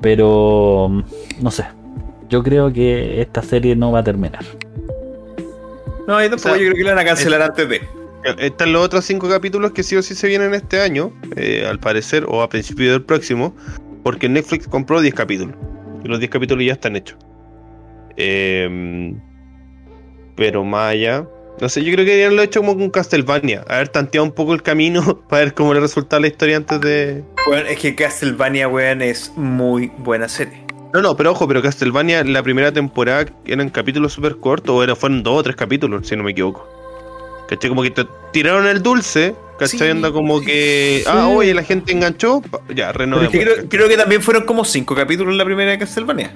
Pero 0.00 1.02
no 1.40 1.50
sé. 1.50 1.64
Yo 2.28 2.42
creo 2.42 2.72
que 2.72 3.20
esta 3.20 3.42
serie 3.42 3.76
no 3.76 3.92
va 3.92 4.00
a 4.00 4.04
terminar. 4.04 4.44
No, 6.08 6.22
yo 6.22 6.30
tampoco, 6.30 6.34
O 6.34 6.38
sea, 6.38 6.56
yo 6.56 6.72
creo 6.72 6.74
que 6.74 6.84
la 6.84 6.94
van 6.94 6.98
a 7.00 7.04
cancelar 7.04 7.42
antes 7.42 7.68
de. 7.68 7.80
Están 8.38 8.72
los 8.72 8.84
otros 8.84 9.04
cinco 9.04 9.28
capítulos 9.28 9.70
que 9.72 9.82
sí 9.84 9.94
o 9.96 10.02
sí 10.02 10.14
se 10.16 10.26
vienen 10.26 10.52
este 10.54 10.80
año, 10.80 11.12
eh, 11.36 11.64
al 11.68 11.78
parecer, 11.78 12.24
o 12.28 12.42
a 12.42 12.48
principio 12.48 12.90
del 12.90 13.02
próximo, 13.04 13.54
porque 14.02 14.28
Netflix 14.28 14.66
compró 14.66 15.00
10 15.00 15.14
capítulos. 15.14 15.54
Y 16.04 16.08
los 16.08 16.18
10 16.18 16.30
capítulos 16.30 16.64
ya 16.64 16.72
están 16.72 16.96
hechos. 16.96 17.18
Eh, 18.16 19.14
pero 20.36 20.64
más 20.64 20.92
allá. 20.92 21.26
No 21.60 21.68
sé, 21.70 21.82
yo 21.82 21.92
creo 21.92 22.04
que 22.04 22.10
deberían 22.10 22.36
lo 22.36 22.42
hecho 22.42 22.60
como 22.60 22.76
con 22.76 22.90
Castlevania. 22.90 23.64
Haber 23.68 23.88
tanteado 23.88 24.24
un 24.24 24.32
poco 24.32 24.52
el 24.52 24.62
camino 24.62 25.20
para 25.28 25.44
ver 25.44 25.54
cómo 25.54 25.72
le 25.74 25.80
resulta 25.80 26.20
la 26.20 26.26
historia 26.26 26.58
antes 26.58 26.80
de. 26.80 27.24
Weón, 27.46 27.66
es 27.66 27.78
que 27.78 27.94
Castlevania, 27.94 28.68
weón, 28.68 29.02
es 29.02 29.32
muy 29.36 29.90
buena 29.98 30.28
serie. 30.28 30.66
No, 30.92 31.02
no, 31.02 31.16
pero 31.16 31.32
ojo, 31.32 31.48
pero 31.48 31.62
Castlevania, 31.62 32.22
la 32.24 32.42
primera 32.42 32.72
temporada 32.72 33.26
eran 33.44 33.70
capítulos 33.70 34.12
súper 34.12 34.36
cortos, 34.36 34.74
o 34.74 34.82
era, 34.82 34.94
fueron 34.94 35.22
dos 35.22 35.40
o 35.40 35.42
tres 35.42 35.56
capítulos, 35.56 36.06
si 36.06 36.16
no 36.16 36.22
me 36.22 36.30
equivoco. 36.30 36.68
¿Cachai? 37.48 37.68
Como 37.68 37.82
que 37.82 37.90
te 37.90 38.06
tiraron 38.32 38.66
el 38.66 38.82
dulce, 38.82 39.34
¿cachai? 39.58 39.78
Sí, 39.78 39.88
Anda 39.88 40.10
como 40.10 40.40
que, 40.40 41.02
sí. 41.04 41.10
ah, 41.10 41.28
oye, 41.28 41.54
la 41.54 41.62
gente 41.62 41.92
enganchó, 41.92 42.42
ya, 42.74 42.90
es 42.90 43.28
que 43.30 43.40
creo, 43.40 43.68
creo 43.68 43.88
que 43.88 43.96
también 43.96 44.22
fueron 44.22 44.44
como 44.44 44.64
cinco 44.64 44.94
capítulos 44.94 45.32
en 45.32 45.38
la 45.38 45.44
primera 45.44 45.70
de 45.70 45.78
Castlevania. 45.78 46.32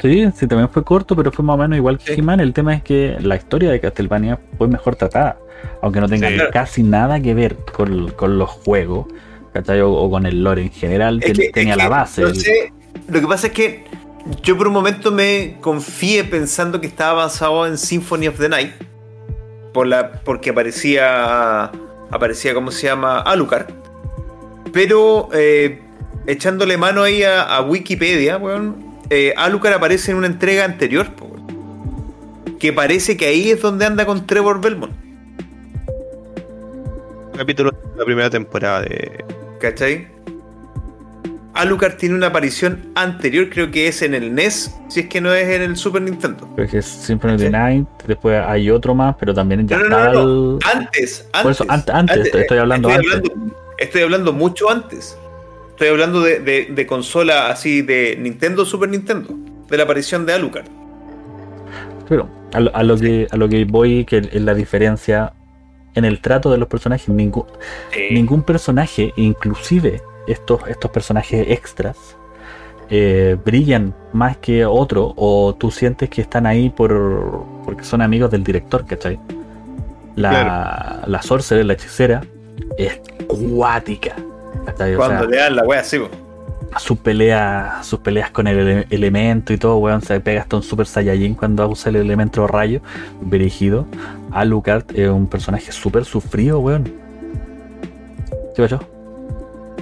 Sí, 0.00 0.26
sí, 0.34 0.46
también 0.46 0.68
fue 0.70 0.82
corto, 0.84 1.14
pero 1.14 1.30
fue 1.30 1.44
más 1.44 1.54
o 1.54 1.58
menos 1.58 1.76
igual 1.76 1.98
que 1.98 2.14
Sí. 2.14 2.20
He-Man. 2.20 2.40
El 2.40 2.52
tema 2.52 2.74
es 2.74 2.82
que 2.82 3.16
la 3.20 3.36
historia 3.36 3.70
de 3.70 3.80
Castlevania 3.80 4.38
fue 4.56 4.66
mejor 4.68 4.96
tratada, 4.96 5.38
aunque 5.82 6.00
no 6.00 6.08
tenga 6.08 6.28
Sí. 6.28 6.38
casi 6.52 6.82
nada 6.82 7.20
que 7.20 7.34
ver 7.34 7.56
con, 7.72 8.10
con 8.12 8.38
los 8.38 8.48
juegos, 8.48 9.06
¿cachai? 9.52 9.80
O, 9.82 9.90
o 9.92 10.10
con 10.10 10.24
el 10.26 10.42
lore 10.42 10.62
en 10.62 10.70
general, 10.70 11.20
Es 11.22 11.38
que- 11.38 11.50
tenía 11.50 11.74
es 11.74 11.78
la 11.78 11.88
base. 11.88 12.22
no 12.22 12.28
el- 12.28 12.36
sé, 12.36 12.72
lo 13.08 13.20
que 13.20 13.26
pasa 13.26 13.48
es 13.48 13.52
que 13.52 13.84
yo 14.42 14.56
por 14.56 14.68
un 14.68 14.74
momento 14.74 15.10
me 15.10 15.56
confié 15.60 16.24
pensando 16.24 16.80
que 16.80 16.86
estaba 16.86 17.24
basado 17.24 17.66
en 17.66 17.76
Symphony 17.78 18.28
of 18.28 18.38
the 18.38 18.48
Night. 18.48 18.72
Por 19.72 19.86
la, 19.86 20.12
porque 20.24 20.50
aparecía. 20.50 21.70
Aparecía, 22.10 22.54
¿cómo 22.54 22.72
se 22.72 22.88
llama? 22.88 23.20
Alucard. 23.20 23.66
Pero 24.72 25.28
eh, 25.32 25.80
echándole 26.26 26.76
mano 26.76 27.02
ahí 27.02 27.22
a, 27.22 27.42
a 27.42 27.60
Wikipedia, 27.62 28.36
weón, 28.36 28.89
eh, 29.10 29.34
Alucard 29.36 29.74
aparece 29.74 30.12
en 30.12 30.16
una 30.18 30.26
entrega 30.28 30.64
anterior, 30.64 31.12
po, 31.14 31.30
que 32.58 32.72
parece 32.72 33.16
que 33.16 33.26
ahí 33.26 33.50
es 33.50 33.60
donde 33.60 33.84
anda 33.86 34.06
con 34.06 34.26
Trevor 34.26 34.60
Belmont. 34.60 34.92
capítulo 37.36 37.70
de 37.70 37.98
la 37.98 38.04
primera 38.04 38.30
temporada 38.30 38.82
de. 38.82 39.24
¿Cachai? 39.60 40.08
Alucard 41.54 41.96
tiene 41.96 42.14
una 42.14 42.28
aparición 42.28 42.90
anterior, 42.94 43.48
creo 43.50 43.70
que 43.70 43.88
es 43.88 44.02
en 44.02 44.14
el 44.14 44.34
NES, 44.34 44.74
si 44.88 45.00
es 45.00 45.06
que 45.08 45.20
no 45.20 45.32
es 45.34 45.48
en 45.48 45.62
el 45.62 45.76
Super 45.76 46.00
Nintendo. 46.02 46.48
Creo 46.54 46.68
que 46.68 46.78
es 46.78 46.86
Symphony 46.86 47.32
of 47.34 47.38
the 47.40 47.46
Sí. 47.46 47.52
Night, 47.52 47.86
después 48.06 48.40
hay 48.46 48.70
otro 48.70 48.94
más, 48.94 49.16
pero 49.18 49.34
también 49.34 49.66
ya 49.66 49.76
No, 49.78 49.84
no, 49.88 49.98
está 49.98 50.12
no, 50.12 50.24
no, 50.26 50.52
el- 50.52 50.58
Antes, 50.78 51.26
antes. 51.32 51.42
Por 51.42 51.50
eso, 51.52 51.64
ante- 51.68 51.92
antes, 51.92 52.16
estoy- 52.18 52.40
estoy 52.42 52.58
hablando 52.58 52.88
estoy 52.90 53.04
antes. 53.14 53.30
Hablando, 53.32 53.56
estoy 53.78 54.02
hablando 54.02 54.32
mucho 54.32 54.70
antes. 54.70 55.18
Estoy 55.80 55.92
hablando 55.92 56.20
de, 56.20 56.40
de- 56.40 56.66
de 56.70 56.86
consola 56.86 57.48
así 57.48 57.80
de 57.80 58.14
Nintendo, 58.20 58.66
Super 58.66 58.90
Nintendo. 58.90 59.34
De 59.66 59.78
la 59.78 59.84
aparición 59.84 60.26
de 60.26 60.34
Alucard. 60.34 60.66
Pero 62.06 62.28
a 62.52 62.60
lo, 62.60 62.76
a 62.76 62.82
lo 62.82 62.98
que, 62.98 63.26
a 63.30 63.36
lo 63.38 63.48
que 63.48 63.64
voy, 63.64 64.04
que 64.04 64.18
es 64.18 64.42
la 64.42 64.52
diferencia 64.52 65.32
en 65.94 66.04
el 66.04 66.20
trato 66.20 66.52
de 66.52 66.58
los 66.58 66.68
personajes, 66.68 67.08
ningún, 67.08 67.46
ningún 68.10 68.42
personaje, 68.42 69.14
inclusive 69.16 70.02
estos, 70.26 70.60
estos 70.68 70.90
personajes 70.90 71.46
extras, 71.48 71.96
eh, 72.90 73.38
brillan 73.42 73.94
más 74.12 74.36
que 74.36 74.66
otro, 74.66 75.14
o 75.16 75.54
tú 75.58 75.70
sientes 75.70 76.10
que 76.10 76.20
están 76.20 76.44
ahí 76.44 76.68
por 76.68 77.42
porque 77.64 77.84
son 77.84 78.02
amigos 78.02 78.30
del 78.30 78.44
director, 78.44 78.84
¿cachai? 78.84 79.18
La, 80.14 81.04
la 81.06 81.22
sorcerer, 81.22 81.64
la 81.64 81.72
hechicera, 81.72 82.22
es 82.76 83.00
cuática. 83.26 84.14
¿Cachai? 84.66 84.94
O 84.94 84.98
Cuando 84.98 85.20
sea, 85.20 85.28
le 85.30 85.36
dan 85.36 85.56
la 85.56 85.62
wea 85.64 85.80
así, 85.80 85.98
sus 86.78 86.98
peleas, 86.98 87.84
sus 87.84 87.98
peleas 87.98 88.30
con 88.30 88.46
el 88.46 88.58
ele- 88.58 88.86
elemento 88.90 89.52
y 89.52 89.58
todo, 89.58 89.78
weón, 89.78 90.02
se 90.02 90.20
pega 90.20 90.42
hasta 90.42 90.56
un 90.56 90.62
super 90.62 90.86
saiyajin 90.86 91.34
cuando 91.34 91.68
usa 91.68 91.90
el 91.90 91.96
elemento 91.96 92.46
rayo, 92.46 92.80
dirigido. 93.22 93.86
Alucard 94.30 94.84
es 94.94 95.08
un 95.08 95.26
personaje 95.26 95.72
súper 95.72 96.04
sufrido, 96.04 96.60
weón. 96.60 96.92
¿Sí, 98.54 98.62
yo? 98.68 98.78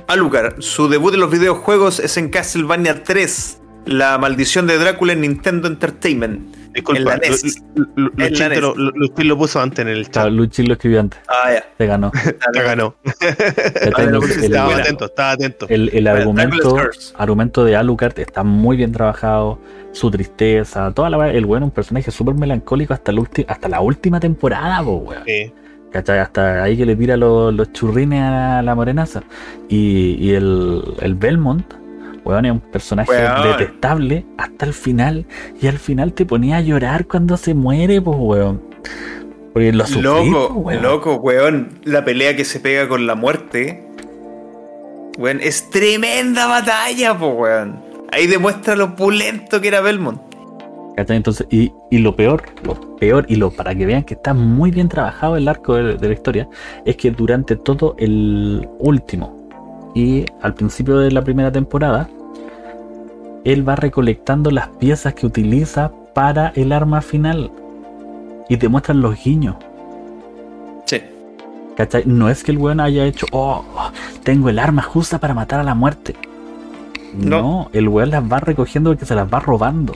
Alucard, 0.06 0.60
su 0.62 0.88
debut 0.88 1.12
en 1.12 1.20
los 1.20 1.30
videojuegos 1.30 2.00
es 2.00 2.16
en 2.16 2.30
Castlevania 2.30 3.02
3. 3.02 3.58
La 3.84 4.16
maldición 4.18 4.66
de 4.66 4.78
Drácula 4.78 5.12
en 5.12 5.20
Nintendo 5.20 5.68
Entertainment. 5.68 6.56
Disculpa, 6.80 7.16
la 7.16 7.28
Luchín 7.96 8.36
te 8.38 8.48
NES. 8.48 8.60
lo, 8.60 8.74
Luchín 8.74 9.28
lo 9.28 9.38
puso 9.38 9.60
antes 9.60 9.78
en 9.80 9.88
el 9.88 10.04
chat. 10.04 10.12
Claro, 10.12 10.30
Luchi 10.30 10.62
lo 10.66 10.72
escribió 10.74 11.00
antes, 11.00 11.20
Ah, 11.28 11.52
ya. 11.52 11.64
te 11.76 11.86
ganó. 11.92 12.10
Ya 12.54 12.62
ganó. 12.62 12.94
Estaba 13.82 14.76
atento, 14.76 15.04
estaba 15.06 15.30
atento. 15.32 15.66
el- 15.68 15.90
el 15.92 16.04
Bueno, 16.04 16.10
argumento, 16.18 16.76
argumento 17.16 17.64
de 17.64 17.76
Alucard 17.76 18.18
está 18.18 18.42
muy 18.44 18.76
bien 18.76 18.92
trabajado, 18.92 19.58
su 19.92 20.10
tristeza, 20.10 20.92
toda 20.92 21.10
la 21.10 21.30
el 21.30 21.44
weón 21.44 21.62
es 21.62 21.66
un 21.68 21.70
personaje 21.72 22.10
súper 22.10 22.34
melancólico 22.34 22.94
hasta 22.94 23.12
hasta 23.48 23.68
la 23.68 23.80
última 23.80 24.20
temporada, 24.20 24.82
po, 24.82 24.96
weón. 24.96 25.22
Sí. 25.26 25.52
¿Cachai? 25.90 26.18
Hasta 26.18 26.62
ahí 26.62 26.76
que 26.76 26.84
le 26.84 26.94
tira 26.96 27.16
los, 27.16 27.52
los 27.54 27.72
churrines 27.72 28.22
a 28.22 28.60
la 28.62 28.74
morenaza. 28.74 29.22
Y, 29.70 30.16
y 30.20 30.34
el, 30.34 30.82
el 31.00 31.14
Belmont, 31.14 31.64
weón, 32.28 32.44
es 32.44 32.52
un 32.52 32.60
personaje 32.60 33.10
Weón. 33.10 33.58
detestable 33.58 34.26
hasta 34.36 34.66
el 34.66 34.74
final. 34.74 35.26
Y 35.60 35.66
al 35.66 35.78
final 35.78 36.12
te 36.12 36.26
ponía 36.26 36.58
a 36.58 36.60
llorar 36.60 37.06
cuando 37.06 37.36
se 37.36 37.54
muere, 37.54 38.00
pues, 38.02 38.16
weón. 38.20 38.62
Porque 39.52 39.72
lo 39.72 39.86
sufrí, 39.86 40.02
Loco, 40.02 40.52
weón. 40.54 40.82
loco, 40.82 41.14
weón. 41.16 41.68
La 41.84 42.04
pelea 42.04 42.36
que 42.36 42.44
se 42.44 42.60
pega 42.60 42.86
con 42.86 43.06
la 43.06 43.14
muerte. 43.14 43.82
Weón, 45.18 45.40
es 45.42 45.70
tremenda 45.70 46.46
batalla, 46.46 47.18
po, 47.18 47.28
weón. 47.30 47.80
Ahí 48.12 48.26
demuestra 48.26 48.76
lo 48.76 48.94
pulento 48.94 49.60
que 49.60 49.68
era 49.68 49.80
Belmont. 49.80 50.20
Entonces, 50.96 51.46
y, 51.48 51.72
y 51.92 51.98
lo 51.98 52.16
peor, 52.16 52.42
lo 52.64 52.96
peor, 52.96 53.24
y 53.28 53.36
lo 53.36 53.52
para 53.52 53.72
que 53.72 53.86
vean 53.86 54.02
que 54.02 54.14
está 54.14 54.34
muy 54.34 54.72
bien 54.72 54.88
trabajado 54.88 55.36
el 55.36 55.46
arco 55.46 55.74
de, 55.76 55.96
de 55.96 56.08
la 56.08 56.12
historia, 56.14 56.48
es 56.84 56.96
que 56.96 57.12
durante 57.12 57.54
todo 57.54 57.94
el 57.98 58.68
último 58.80 59.36
y 59.94 60.24
al 60.42 60.54
principio 60.54 60.98
de 60.98 61.12
la 61.12 61.22
primera 61.22 61.52
temporada, 61.52 62.08
él 63.52 63.68
va 63.68 63.76
recolectando 63.76 64.50
las 64.50 64.68
piezas 64.68 65.14
que 65.14 65.26
utiliza 65.26 65.90
para 66.14 66.48
el 66.54 66.72
arma 66.72 67.00
final. 67.00 67.50
Y 68.48 68.56
te 68.56 68.68
muestran 68.68 69.00
los 69.00 69.22
guiños. 69.22 69.56
Sí. 70.86 71.02
¿Cachai? 71.76 72.02
No 72.06 72.28
es 72.28 72.42
que 72.44 72.50
el 72.52 72.58
weón 72.58 72.80
haya 72.80 73.04
hecho, 73.04 73.26
oh, 73.32 73.64
tengo 74.22 74.48
el 74.48 74.58
arma 74.58 74.82
justa 74.82 75.18
para 75.18 75.34
matar 75.34 75.60
a 75.60 75.64
la 75.64 75.74
muerte. 75.74 76.14
No. 77.14 77.40
no 77.40 77.70
el 77.72 77.88
weón 77.88 78.10
las 78.10 78.22
va 78.22 78.40
recogiendo 78.40 78.90
porque 78.90 79.06
se 79.06 79.14
las 79.14 79.32
va 79.32 79.40
robando. 79.40 79.94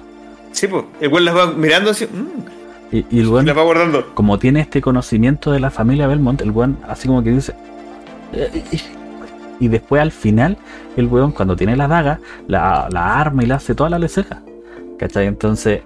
Sí, 0.53 0.67
pues. 0.67 0.85
El 1.01 1.09
weón 1.13 1.25
las 1.25 1.37
va 1.37 1.47
mirando 1.53 1.91
así. 1.91 2.07
mm, 2.07 2.97
Y, 2.97 3.07
y 3.11 3.21
el 3.21 3.27
y 3.27 3.29
weón 3.29 3.47
las 3.47 3.57
va 3.57 3.63
guardando. 3.63 4.15
como 4.15 4.39
tiene 4.39 4.61
este 4.61 4.81
conocimiento 4.81 5.51
de 5.53 5.61
la 5.61 5.71
familia 5.71 6.07
Belmont, 6.07 6.41
el 6.43 6.51
weón 6.53 6.79
así 6.87 7.09
como 7.09 7.23
que 7.23 7.31
dice. 7.31 7.55
Y 9.63 9.69
después 9.69 10.03
al 10.03 10.11
final, 10.11 10.57
el 10.97 11.07
weón 11.07 11.31
cuando 11.31 11.55
tiene 11.55 11.77
la 11.77 11.87
daga, 11.87 12.19
la, 12.49 12.89
la 12.91 13.21
arma 13.21 13.45
y 13.45 13.47
la 13.47 13.55
hace 13.55 13.77
toda 13.77 13.89
la 13.91 13.99
leceja. 14.01 14.43
¿Cachai? 14.99 15.29
Entonces, 15.29 15.83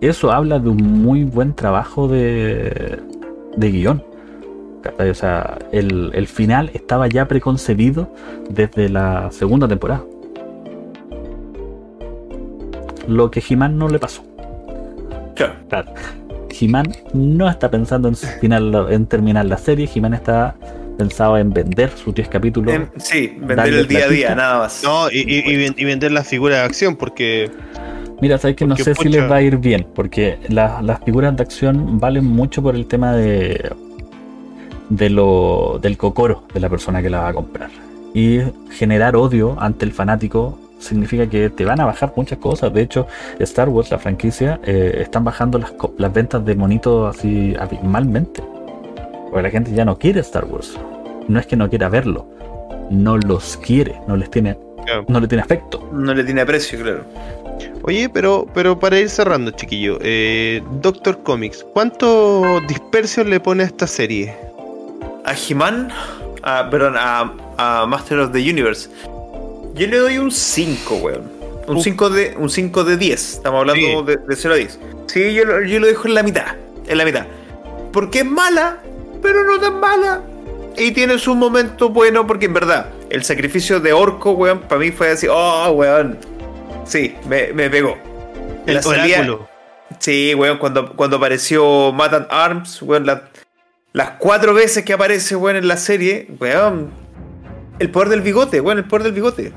eso 0.00 0.32
habla 0.32 0.58
de 0.58 0.70
un 0.70 1.02
muy 1.02 1.22
buen 1.22 1.54
trabajo 1.54 2.08
de, 2.08 2.98
de 3.56 3.70
guion. 3.70 4.02
¿Cachai? 4.82 5.08
O 5.08 5.14
sea, 5.14 5.56
el, 5.70 6.10
el 6.14 6.26
final 6.26 6.72
estaba 6.74 7.06
ya 7.06 7.28
preconcebido 7.28 8.12
desde 8.48 8.88
la 8.88 9.30
segunda 9.30 9.68
temporada. 9.68 10.02
Lo 13.06 13.30
que 13.30 13.40
He-Man 13.48 13.78
no 13.78 13.88
le 13.88 14.00
pasó. 14.00 14.22
Claro. 15.36 15.54
Claro. 15.68 15.92
He-Man 16.60 16.86
no 17.12 17.48
está 17.48 17.70
pensando 17.70 18.08
en, 18.08 18.16
final- 18.16 18.88
en 18.90 19.06
terminar 19.06 19.46
la 19.46 19.58
serie, 19.58 19.88
He-Man 19.94 20.14
está 20.14 20.56
pensado 21.00 21.36
en 21.38 21.50
vender 21.52 21.90
sus 21.90 22.14
10 22.14 22.28
capítulos. 22.28 22.74
Em, 22.74 22.86
sí, 22.96 23.36
vender 23.40 23.74
el 23.74 23.86
día 23.88 24.04
a 24.04 24.08
día, 24.08 24.34
nada 24.34 24.58
más. 24.58 24.82
No, 24.84 25.10
y, 25.10 25.18
y- 25.20 25.42
y 25.52 25.56
ven- 25.56 25.74
y 25.76 25.84
vender 25.84 26.12
las 26.12 26.26
figuras 26.28 26.58
de 26.58 26.64
acción, 26.64 26.96
porque 26.96 27.50
Mira, 28.22 28.36
sabes 28.38 28.54
que 28.56 28.66
no 28.66 28.76
sé 28.76 28.94
si 28.94 29.08
les 29.08 29.30
va 29.30 29.36
a 29.36 29.42
ir 29.42 29.56
bien, 29.56 29.86
porque 29.94 30.38
la- 30.48 30.82
las 30.82 31.00
figuras 31.02 31.34
de 31.36 31.42
acción 31.42 31.98
valen 31.98 32.24
mucho 32.26 32.62
por 32.62 32.74
el 32.74 32.86
tema 32.86 33.12
de, 33.14 33.72
de 34.90 35.08
lo, 35.10 35.78
del 35.80 35.96
cocoro 35.96 36.44
de 36.52 36.60
la 36.60 36.68
persona 36.68 37.00
que 37.02 37.08
la 37.10 37.20
va 37.20 37.28
a 37.28 37.32
comprar. 37.32 37.70
Y 38.12 38.40
generar 38.70 39.16
odio 39.16 39.56
ante 39.58 39.84
el 39.86 39.92
fanático 39.92 40.58
significa 40.80 41.26
que 41.28 41.48
te 41.50 41.64
van 41.64 41.80
a 41.80 41.84
bajar 41.86 42.12
muchas 42.16 42.38
cosas. 42.38 42.72
De 42.74 42.82
hecho, 42.82 43.06
Star 43.38 43.68
Wars, 43.68 43.90
la 43.90 43.98
franquicia, 43.98 44.60
eh, 44.64 44.98
están 45.02 45.24
bajando 45.24 45.58
las, 45.58 45.70
co- 45.72 45.94
las 45.96 46.12
ventas 46.12 46.44
de 46.44 46.54
monitos 46.56 47.16
así 47.16 47.54
abismalmente. 47.58 48.42
Porque 49.30 49.42
la 49.42 49.50
gente 49.50 49.72
ya 49.72 49.84
no 49.84 49.96
quiere 49.96 50.20
Star 50.20 50.44
Wars. 50.44 50.76
No 51.30 51.38
es 51.38 51.46
que 51.46 51.54
no 51.56 51.68
quiera 51.68 51.88
verlo, 51.88 52.26
no 52.90 53.16
los 53.16 53.56
quiere, 53.58 53.94
no 54.08 54.16
les 54.16 54.30
tiene, 54.30 54.58
Claro. 54.84 55.04
no 55.08 55.20
le 55.20 55.28
tiene 55.28 55.42
afecto. 55.42 55.88
No 55.92 56.12
le 56.12 56.24
tiene 56.24 56.44
precio, 56.44 56.80
claro. 56.80 57.04
Oye, 57.82 58.08
pero, 58.08 58.46
pero 58.52 58.78
para 58.80 58.98
ir 58.98 59.08
cerrando, 59.08 59.52
chiquillo, 59.52 59.98
eh, 60.02 60.60
Doctor 60.82 61.22
Comics, 61.22 61.64
¿cuánto 61.72 62.60
dispersión 62.66 63.30
le 63.30 63.38
pone 63.38 63.62
a 63.62 63.66
esta 63.66 63.86
serie? 63.86 64.34
A 65.24 65.34
He-Man, 65.34 65.88
a- 66.42 66.68
perdón, 66.68 66.94
a, 66.98 67.32
a 67.58 67.86
Master 67.86 68.18
of 68.18 68.32
the 68.32 68.38
Universe, 68.40 68.88
yo 69.74 69.86
le 69.86 69.96
doy 69.98 70.18
un 70.18 70.30
5, 70.32 70.96
weón. 70.96 71.22
Un 71.68 71.76
Uf. 71.76 71.84
5 71.84 72.10
de, 72.10 72.34
un 72.38 72.50
5 72.50 72.82
de 72.82 72.96
10. 72.96 73.34
Estamos 73.34 73.60
hablando 73.60 74.00
Sí. 74.00 74.04
de, 74.06 74.16
de 74.16 74.36
0 74.36 74.54
a 74.54 74.56
10. 74.56 74.80
Sí, 75.06 75.32
yo, 75.34 75.42
yo 75.62 75.78
lo 75.78 75.86
dejo 75.86 76.08
en 76.08 76.14
la 76.14 76.22
mitad. 76.24 76.46
En 76.88 76.98
la 76.98 77.04
mitad. 77.04 77.26
Porque 77.92 78.20
es 78.20 78.24
mala, 78.26 78.78
pero 79.22 79.44
no 79.44 79.60
tan 79.60 79.78
mala. 79.78 80.22
Y 80.76 80.92
tiene 80.92 81.18
su 81.18 81.34
momento 81.34 81.88
bueno, 81.90 82.26
porque 82.26 82.46
en 82.46 82.54
verdad, 82.54 82.86
el 83.10 83.24
sacrificio 83.24 83.80
de 83.80 83.92
Orco, 83.92 84.32
weón, 84.32 84.60
para 84.60 84.80
mí 84.80 84.90
fue 84.92 85.10
así, 85.10 85.26
oh, 85.30 85.70
weón. 85.72 86.18
Sí, 86.84 87.14
me, 87.28 87.52
me 87.52 87.68
pegó. 87.68 87.96
El 88.66 88.74
La 88.74 88.82
salida-. 88.82 89.38
Sí, 89.98 90.34
weón, 90.34 90.58
cuando, 90.58 90.94
cuando 90.94 91.16
apareció 91.16 91.92
Matan 91.92 92.26
Arms, 92.30 92.80
weón, 92.82 93.04
la- 93.06 93.24
las 93.92 94.10
cuatro 94.18 94.54
veces 94.54 94.84
que 94.84 94.92
aparece, 94.92 95.34
weón, 95.36 95.56
en 95.56 95.66
la 95.68 95.76
serie, 95.76 96.28
weón, 96.38 96.90
el 97.80 97.90
poder 97.90 98.08
del 98.08 98.20
bigote, 98.22 98.60
weón, 98.60 98.78
el 98.78 98.84
poder 98.84 99.02
del 99.04 99.12
bigote. 99.12 99.52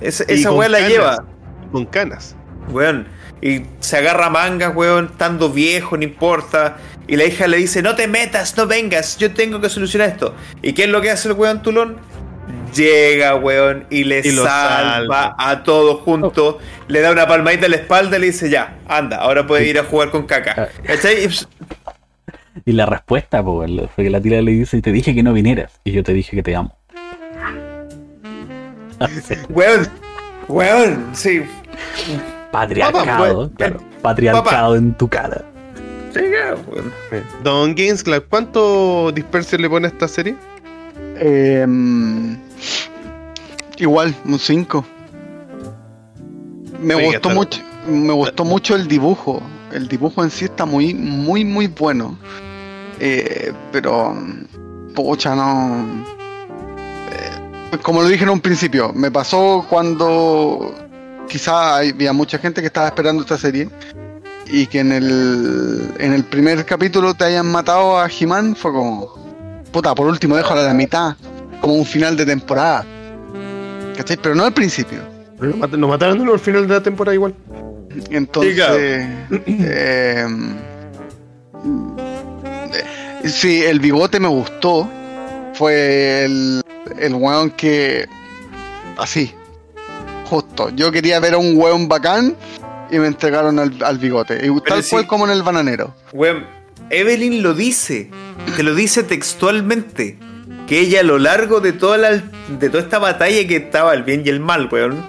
Esa, 0.00 0.24
Y 0.28 0.34
esa 0.40 0.52
weón 0.52 0.72
la 0.72 0.78
canas. 0.78 0.92
lleva, 0.92 1.24
Con 1.72 1.86
canas. 1.86 2.36
weón, 2.70 3.06
y 3.40 3.62
se 3.80 3.96
agarra 3.96 4.28
mangas, 4.30 4.74
weón, 4.76 5.06
estando 5.12 5.48
viejo, 5.50 5.96
no 5.96 6.02
importa. 6.04 6.76
Y 7.06 7.16
la 7.16 7.24
hija 7.24 7.46
le 7.46 7.58
dice, 7.58 7.82
no 7.82 7.94
te 7.94 8.08
metas, 8.08 8.56
no 8.56 8.66
vengas, 8.66 9.18
yo 9.18 9.32
tengo 9.32 9.60
que 9.60 9.68
solucionar 9.68 10.08
esto. 10.08 10.34
¿Y 10.62 10.72
qué 10.72 10.84
es 10.84 10.88
lo 10.90 11.00
que 11.02 11.10
hace 11.10 11.28
el 11.28 11.34
weón 11.34 11.62
Tulón? 11.62 11.98
Llega, 12.74 13.36
weón, 13.36 13.86
y 13.90 14.04
le 14.04 14.20
Y 14.20 14.30
salva, 14.30 14.48
salva. 14.48 15.36
a 15.38 15.62
todos 15.62 16.00
juntos, 16.00 16.56
le 16.88 17.00
da 17.00 17.12
una 17.12 17.26
palmadita 17.26 17.66
en 17.66 17.72
la 17.72 17.76
espalda 17.78 18.16
y 18.16 18.20
le 18.20 18.26
dice, 18.26 18.50
ya, 18.50 18.78
anda, 18.88 19.18
ahora 19.18 19.46
puedes 19.46 19.66
ir 19.68 19.78
a 19.78 19.84
jugar 19.84 20.10
con 20.10 20.26
caca. 20.26 20.70
¿Cachai? 20.82 21.28
Y, 22.64 22.72
la 22.72 22.86
respuesta, 22.86 23.42
pues, 23.42 23.70
fue 23.94 24.04
que 24.04 24.10
la 24.10 24.20
tía 24.20 24.40
le 24.40 24.52
dice, 24.52 24.80
te 24.80 24.92
dije 24.92 25.14
que 25.14 25.22
no 25.22 25.32
vinieras. 25.32 25.72
Y 25.84 25.92
yo 25.92 26.02
te 26.02 26.12
dije 26.12 26.36
que 26.36 26.42
te 26.42 26.56
amo. 26.56 26.76
Weón, 29.50 29.88
weón, 30.48 31.10
sí. 31.12 31.42
Patriarcado, 32.50 33.04
Papá, 33.04 33.56
claro. 33.56 33.82
Patriarcado 34.00 34.76
en 34.76 34.94
tu 34.94 35.08
cara. 35.08 35.44
Don 37.42 37.74
Games 37.74 38.02
Club, 38.02 38.24
¿cuánto 38.28 39.12
dispersion 39.12 39.62
le 39.62 39.68
pone 39.68 39.86
a 39.86 39.90
esta 39.90 40.08
serie? 40.08 40.36
Em, 41.18 42.36
igual, 43.78 44.14
un 44.24 44.38
5. 44.38 44.84
Me 46.80 46.94
Oiga, 46.94 47.06
gustó 47.06 47.30
mucho, 47.30 47.60
me 47.88 48.12
gustó 48.12 48.44
mucho 48.44 48.76
el 48.76 48.86
dibujo. 48.88 49.42
El 49.72 49.88
dibujo 49.88 50.22
en 50.22 50.30
sí 50.30 50.44
está 50.44 50.64
muy, 50.64 50.94
muy, 50.94 51.44
muy 51.44 51.66
bueno. 51.66 52.16
Eh, 53.00 53.52
pero, 53.72 54.14
pucha, 54.94 55.34
no. 55.34 56.04
Eh, 57.10 57.78
como 57.82 58.02
lo 58.02 58.08
dije 58.08 58.24
en 58.24 58.30
un 58.30 58.40
principio, 58.40 58.92
me 58.92 59.10
pasó 59.10 59.66
cuando 59.68 60.74
quizá 61.28 61.78
había 61.78 62.12
mucha 62.12 62.38
gente 62.38 62.60
que 62.60 62.68
estaba 62.68 62.86
esperando 62.86 63.22
esta 63.22 63.38
serie 63.38 63.68
y 64.46 64.66
que 64.66 64.80
en 64.80 64.92
el, 64.92 65.90
en 65.98 66.12
el 66.12 66.24
primer 66.24 66.64
capítulo 66.64 67.14
te 67.14 67.24
hayan 67.24 67.46
matado 67.50 67.98
a 67.98 68.08
He-Man 68.08 68.54
fue 68.56 68.72
como, 68.72 69.14
puta, 69.72 69.94
por 69.94 70.06
último 70.06 70.36
déjalo 70.36 70.60
a 70.60 70.64
la 70.64 70.74
mitad, 70.74 71.16
como 71.60 71.74
un 71.74 71.86
final 71.86 72.16
de 72.16 72.26
temporada. 72.26 72.84
¿Cachai? 73.96 74.16
Pero 74.16 74.34
no 74.34 74.44
al 74.44 74.52
principio. 74.52 75.00
Lo, 75.38 75.56
mat- 75.56 75.72
lo 75.72 75.88
mataron 75.88 76.28
al 76.28 76.38
final 76.38 76.66
de 76.66 76.74
la 76.74 76.82
temporada 76.82 77.14
igual. 77.14 77.34
Entonces, 78.10 78.54
Diga. 78.54 78.68
eh, 78.76 79.26
eh, 79.46 80.26
sí, 83.24 83.62
el 83.62 83.80
bigote 83.80 84.20
me 84.20 84.28
gustó. 84.28 84.88
Fue 85.54 86.24
el, 86.24 86.60
el 86.98 87.14
weón 87.14 87.50
que. 87.50 88.06
Así. 88.98 89.32
Justo. 90.28 90.70
Yo 90.70 90.90
quería 90.90 91.20
ver 91.20 91.34
a 91.34 91.38
un 91.38 91.56
weón 91.56 91.86
bacán 91.88 92.34
y 92.94 92.98
me 92.98 93.06
entregaron 93.06 93.58
al, 93.58 93.76
al 93.82 93.98
bigote. 93.98 94.46
Y 94.46 94.60
tal 94.60 94.82
sí. 94.82 94.90
cual 94.90 95.06
como 95.06 95.26
en 95.26 95.32
el 95.32 95.42
bananero. 95.42 95.94
Weón, 96.12 96.44
Evelyn 96.90 97.42
lo 97.42 97.54
dice, 97.54 98.10
te 98.56 98.62
lo 98.62 98.74
dice 98.74 99.02
textualmente, 99.02 100.18
que 100.66 100.80
ella 100.80 101.00
a 101.00 101.02
lo 101.02 101.18
largo 101.18 101.60
de 101.60 101.72
toda 101.72 101.98
la, 101.98 102.10
de 102.10 102.68
toda 102.68 102.82
esta 102.82 102.98
batalla 102.98 103.46
que 103.46 103.56
estaba 103.56 103.94
el 103.94 104.02
bien 104.02 104.22
y 104.24 104.28
el 104.28 104.40
mal, 104.40 104.68
weón, 104.70 105.04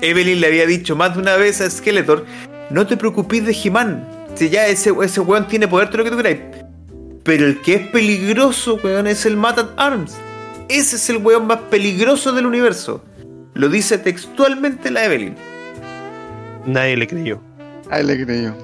Evelyn 0.00 0.40
le 0.40 0.46
había 0.46 0.66
dicho 0.66 0.96
más 0.96 1.14
de 1.14 1.20
una 1.20 1.36
vez 1.36 1.60
a 1.60 1.70
Skeletor, 1.70 2.24
no 2.70 2.86
te 2.86 2.96
preocupes 2.96 3.44
de 3.44 3.52
He-Man, 3.52 4.08
si 4.34 4.48
ya 4.48 4.66
ese, 4.66 4.92
ese 5.02 5.20
weón 5.20 5.48
tiene 5.48 5.68
poder, 5.68 5.88
todo 5.88 5.98
lo 5.98 6.04
que 6.04 6.10
tú 6.10 6.16
queráis, 6.16 6.40
pero 7.24 7.46
el 7.46 7.60
que 7.60 7.74
es 7.74 7.88
peligroso, 7.88 8.78
weón, 8.82 9.06
es 9.06 9.26
el 9.26 9.36
Matan 9.36 9.70
Arms, 9.76 10.16
ese 10.68 10.96
es 10.96 11.10
el 11.10 11.18
weón 11.18 11.46
más 11.46 11.58
peligroso 11.70 12.32
del 12.32 12.46
universo, 12.46 13.04
lo 13.54 13.68
dice 13.68 13.98
textualmente 13.98 14.90
la 14.90 15.04
Evelyn. 15.04 15.34
Nadie 16.66 16.96
le 16.96 17.06
creyó. 17.06 17.40
A 17.90 18.00
él 18.00 18.06
le 18.08 18.24
creyó. 18.24 18.54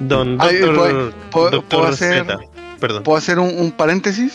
Don 0.00 0.36
Ay, 0.40 0.56
Doctor, 0.58 0.76
¿puedo- 0.76 1.12
puedo- 1.30 1.50
Doctor 1.50 1.80
puedo 1.80 1.92
hacer- 1.92 2.26
Z. 2.26 2.38
Perdón. 2.80 3.02
¿Puedo 3.02 3.18
hacer 3.18 3.38
un, 3.38 3.48
un 3.58 3.72
paréntesis? 3.72 4.34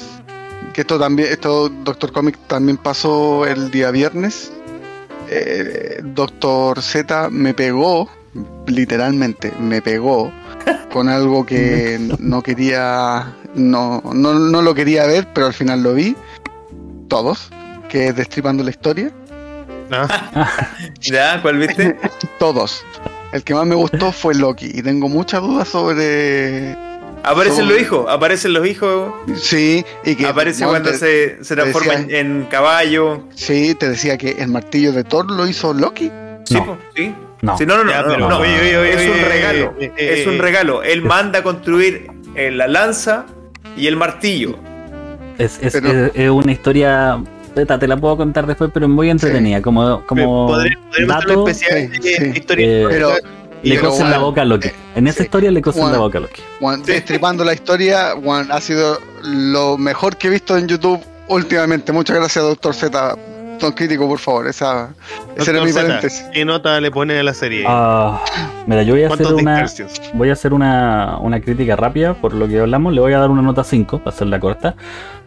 Que 0.74 0.82
esto 0.82 1.00
también, 1.00 1.30
esto 1.32 1.70
Doctor 1.70 2.12
Comic 2.12 2.38
también 2.48 2.78
pasó 2.78 3.46
el 3.46 3.70
día 3.72 3.92
viernes. 3.92 4.52
Eh, 5.30 6.02
Doctor 6.04 6.82
Z 6.82 7.30
me 7.30 7.54
pegó, 7.54 8.10
literalmente, 8.68 9.52
me 9.60 9.82
pegó 9.82 10.32
con 10.92 11.10
algo 11.10 11.46
que 11.46 12.00
no 12.20 12.42
quería, 12.42 13.36
no, 13.56 14.02
no, 14.14 14.34
no 14.34 14.62
lo 14.62 14.74
quería 14.74 15.06
ver, 15.06 15.28
pero 15.34 15.48
al 15.48 15.54
final 15.54 15.84
lo 15.84 15.94
vi. 15.94 16.16
Todos, 17.08 17.50
que 17.90 18.08
es 18.08 18.16
Destripando 18.16 18.64
la 18.64 18.70
Historia. 18.70 19.12
¿Ya? 21.02 21.42
¿Cuál 21.42 21.58
viste? 21.58 21.98
Todos. 22.40 22.84
El 23.32 23.44
que 23.44 23.54
más 23.54 23.66
me 23.66 23.76
gustó 23.76 24.12
fue 24.12 24.36
Loki. 24.36 24.72
Y 24.74 24.82
tengo 24.82 25.08
muchas 25.10 25.42
dudas 25.42 25.68
sobre. 25.68 26.76
Aparecen 27.24 27.66
Sobre- 27.66 27.74
los 27.74 27.82
hijos, 27.82 28.06
aparecen 28.10 28.54
los 28.54 28.66
hijos. 28.68 29.14
Sí, 29.36 29.84
y 30.06 30.16
que. 30.16 30.26
Aparece 30.26 30.66
bueno, 30.66 30.84
cuando 30.84 30.92
te- 30.92 31.38
se, 31.38 31.44
se 31.44 31.56
transforma 31.56 31.94
en, 31.94 32.02
decía- 32.08 32.20
en 32.20 32.44
caballo. 32.50 33.24
Sí, 33.36 33.76
te 33.76 33.90
decía 33.90 34.18
que 34.18 34.32
el 34.40 34.48
martillo 34.48 34.92
de 34.94 35.04
Thor 35.04 35.30
lo 35.30 35.46
hizo 35.48 35.74
Loki. 35.74 36.12
Sí, 36.46 36.54
No. 36.56 36.66
po, 36.66 36.78
sí. 36.96 37.14
No. 37.42 37.58
Sí, 37.58 37.66
no, 37.66 37.78
no, 37.78 37.84
no, 37.86 37.92
Ya, 37.92 38.02
no, 38.02 38.08
pero- 38.10 38.30
no. 38.30 38.40
oye, 38.40 38.60
oye, 38.60 38.78
oye, 38.78 38.94
es 39.04 39.10
un 39.10 39.26
regalo. 39.30 39.74
eh, 39.80 39.92
eh, 39.98 40.16
es 40.22 40.28
un 40.28 40.36
eh. 40.36 40.42
regalo. 40.42 40.84
Él 40.84 41.02
manda 41.04 41.40
a 41.40 41.44
construir 41.44 42.08
eh, 42.36 42.52
la 42.52 42.68
lanza 42.68 43.26
y 43.78 43.88
el 43.88 43.96
martillo. 43.96 44.58
Es, 45.38 45.60
es, 45.62 45.74
Pero- 45.74 46.06
es- 46.08 46.12
es 46.16 46.30
una 46.30 46.52
historia. 46.52 47.22
Esta 47.56 47.78
te 47.80 47.88
la 47.88 47.98
puedo 47.98 48.16
contar 48.18 48.46
después, 48.48 48.70
pero 48.74 48.86
es 48.86 48.92
muy 48.92 49.10
entretenida. 49.10 49.62
Como, 49.62 50.06
como 50.06 50.54
hacer 50.56 50.78
dato, 51.08 51.48
especial 51.48 51.90
sí, 52.02 52.14
sí. 52.18 52.24
historia. 52.36 52.66
Eh, 52.68 52.86
Pero- 52.90 53.12
le 53.62 53.76
pero, 53.76 53.90
cosen 53.90 54.10
la 54.10 54.20
boca 54.20 54.42
a 54.44 54.46
Loki. 54.46 54.70
eh, 54.70 54.74
En 54.96 55.08
esa 55.08 55.18
sí. 55.18 55.24
historia 55.24 55.52
le 55.52 55.62
cosen 55.62 55.92
la 55.92 55.98
boca 55.98 56.18
a 56.18 56.22
Loki. 56.22 56.42
Juan, 56.62 56.82
Destripando 56.84 57.44
la 57.44 57.54
historia, 57.54 58.12
Juan, 58.24 58.48
ha 58.52 58.62
sido 58.62 58.98
lo 59.24 59.78
mejor 59.78 60.16
que 60.16 60.28
he 60.28 60.30
visto 60.30 60.58
en 60.58 60.68
YouTube 60.70 61.02
últimamente. 61.28 61.92
Muchas 61.92 62.16
gracias, 62.16 62.46
Doctor 62.46 62.74
Z. 62.74 63.18
Don 63.60 63.74
Crítico, 63.74 64.08
por 64.08 64.20
favor. 64.20 64.48
Esa, 64.48 64.94
ese 65.36 65.52
era 65.52 65.62
mi 65.62 65.74
paréntesis. 65.74 66.24
¿Qué 66.32 66.46
nota 66.46 66.80
le 66.80 66.90
pone 66.90 67.20
a 67.20 67.24
la 67.24 67.34
serie? 67.34 67.66
Ah, 67.68 68.24
mira, 68.66 68.84
yo 68.84 68.94
voy 68.94 69.04
a 69.04 69.08
hacer 69.08 69.26
¿Cuántos 69.26 69.42
una. 69.42 69.66
Voy 70.14 70.30
a 70.30 70.34
hacer 70.34 70.54
una, 70.54 71.18
una 71.20 71.42
crítica 71.42 71.76
rápida 71.76 72.14
por 72.14 72.34
lo 72.34 72.48
que 72.48 72.58
hablamos. 72.62 72.94
Le 72.94 73.02
voy 73.02 73.12
a 73.12 73.20
dar 73.20 73.30
una 73.30 73.42
nota 73.42 73.66
5, 73.66 73.98
para 74.00 74.16
hacerla 74.16 74.40
corta. 74.40 74.76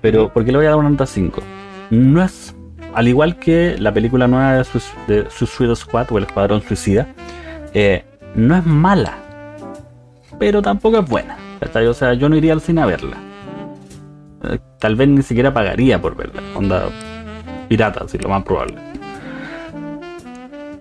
Pero, 0.01 0.33
¿por 0.33 0.47
qué 0.47 0.53
le 0.53 0.57
voy 0.57 0.67
a 0.67 0.71
dar 0.71 0.79
una 0.79 0.89
nota 0.89 1.05
5? 1.05 1.43
No 1.93 2.25
es. 2.25 2.57
Al 2.95 3.07
igual 3.07 3.39
que 3.39 3.77
la 3.79 3.93
película 3.93 4.27
nueva 4.27 4.55
de, 4.55 4.65
de 5.09 5.31
Suicide 5.31 5.77
Squad 5.77 6.11
o 6.11 6.17
El 6.17 6.25
Escuadrón 6.25 6.63
Suicida, 6.63 7.07
eh, 7.75 8.03
no 8.35 8.57
es 8.57 8.65
mala. 8.65 9.13
Pero 10.39 10.63
tampoco 10.63 11.01
es 11.01 11.07
buena. 11.07 11.37
O 11.61 11.95
sea, 11.95 12.15
yo 12.15 12.31
no 12.31 12.37
iría 12.37 12.55
al 12.55 12.63
cine 12.63 12.81
a 12.81 12.87
verla. 12.87 13.19
Eh, 14.45 14.59
tal 14.79 14.97
vez 14.97 15.07
ni 15.09 15.21
siquiera 15.21 15.53
pagaría 15.53 16.01
por 16.01 16.17
verla. 16.17 16.41
Onda 16.55 16.89
pirata, 17.69 18.05
así 18.05 18.17
lo 18.17 18.31
más 18.31 18.43
probable. 18.43 18.92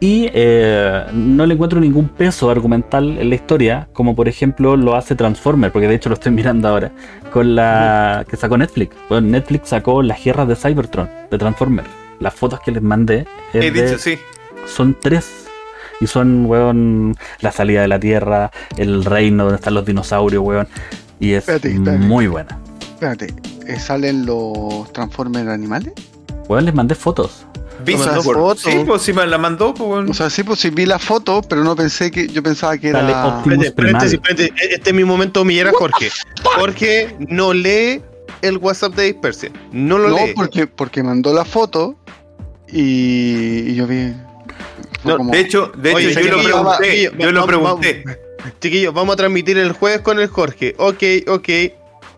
Y 0.04 0.30
eh, 0.34 1.06
no 1.14 1.46
le 1.46 1.54
encuentro 1.54 1.80
ningún 1.80 2.10
peso 2.10 2.50
argumental 2.50 3.20
en 3.20 3.30
la 3.30 3.36
historia, 3.36 3.88
como 3.94 4.16
por 4.16 4.28
ejemplo 4.28 4.76
lo 4.76 4.96
hace 4.96 5.14
Transformer, 5.16 5.72
porque 5.72 5.88
de 5.88 5.94
hecho 5.96 6.10
lo 6.10 6.16
estoy 6.16 6.32
mirando 6.40 6.68
ahora, 6.68 6.92
con 7.32 7.56
la 7.56 8.26
que 8.28 8.36
sacó 8.36 8.58
Netflix. 8.58 8.96
Bueno, 9.10 9.28
Netflix 9.28 9.70
sacó 9.70 10.02
las 10.02 10.24
guerras 10.24 10.48
de 10.48 10.56
Cybertron, 10.56 11.08
de 11.30 11.38
Transformer. 11.38 11.86
Las 12.20 12.34
fotos 12.34 12.60
que 12.62 12.72
les 12.72 12.82
mandé 12.82 13.26
He 13.54 13.60
de- 13.60 13.72
dicho, 13.72 13.98
sí. 14.00 14.18
son 14.66 14.98
tres. 15.00 15.46
Y 16.00 16.08
son, 16.08 16.48
weón, 16.48 17.16
la 17.42 17.52
salida 17.52 17.82
de 17.84 17.88
la 17.88 18.00
Tierra, 18.00 18.50
el 18.78 19.06
reino 19.06 19.44
donde 19.44 19.58
están 19.58 19.76
los 19.76 19.86
dinosaurios, 19.86 20.44
weón. 20.44 20.68
Y 21.20 21.34
es 21.34 21.48
Espérate, 21.48 21.74
espérate. 21.76 22.00
muy 22.04 22.26
buena. 22.26 22.58
Espérate, 22.96 23.28
¿eh, 23.68 23.80
¿salen 23.80 24.26
los 24.26 24.92
Transformers 24.94 25.48
animales? 25.48 25.94
Weón, 26.50 26.66
les 26.66 26.74
mandé 26.74 26.96
fotos. 26.96 27.46
¿Viste? 27.86 28.06
mandó 28.06 28.24
Por- 28.24 28.36
foto. 28.36 28.62
Sí, 28.70 28.84
pues 28.86 29.02
sí 29.02 29.14
me 29.14 29.26
la 29.28 29.38
mandó. 29.38 29.74
Pues. 29.74 30.10
O 30.10 30.14
sea, 30.14 30.30
sí, 30.30 30.44
pues 30.44 30.60
sí 30.60 30.70
vi 30.70 30.86
la 30.86 31.00
foto, 31.00 31.42
pero 31.42 31.64
no 31.64 31.76
pensé 31.76 32.12
que. 32.12 32.28
Yo 32.28 32.42
pensaba 32.44 32.78
que 32.78 32.90
era. 32.90 33.28
Optimus 33.38 33.66
Espérate, 33.66 34.18
paréntesis. 34.18 34.52
Este 34.70 34.90
es 34.90 34.96
mi 34.96 35.04
momento 35.04 35.40
de 35.40 35.44
humillar 35.44 35.68
a 35.68 35.72
Jorge. 35.74 36.10
Jorge 36.44 37.16
no 37.20 37.54
lee 37.54 38.02
el 38.42 38.58
WhatsApp 38.58 38.96
de 38.96 39.04
Dispersia. 39.14 39.52
No 39.72 39.98
lo 39.98 40.10
No, 40.10 40.18
lee. 40.26 40.34
porque, 40.36 40.68
porque 40.68 41.04
mandó 41.04 41.34
la 41.34 41.46
foto 41.46 41.96
y, 42.68 43.70
y 43.72 43.76
yo 43.76 43.88
vi. 43.88 44.14
No, 45.04 45.18
como- 45.18 45.32
de 45.32 45.40
hecho, 45.40 45.72
de 45.76 45.90
hecho 45.90 45.98
Oye, 45.98 46.14
yo 46.14 46.38
lo 46.38 46.44
pregunté. 46.44 47.12
Yo 47.18 47.32
lo 47.32 47.46
pregunté. 47.46 48.04
Chiquillos, 48.60 48.94
vamos 48.94 49.14
a 49.14 49.18
transmitir 49.18 49.58
el 49.58 49.72
jueves 49.72 50.02
con 50.02 50.20
el 50.20 50.28
Jorge. 50.28 50.76
Ok, 50.78 51.04
ok. 51.28 51.50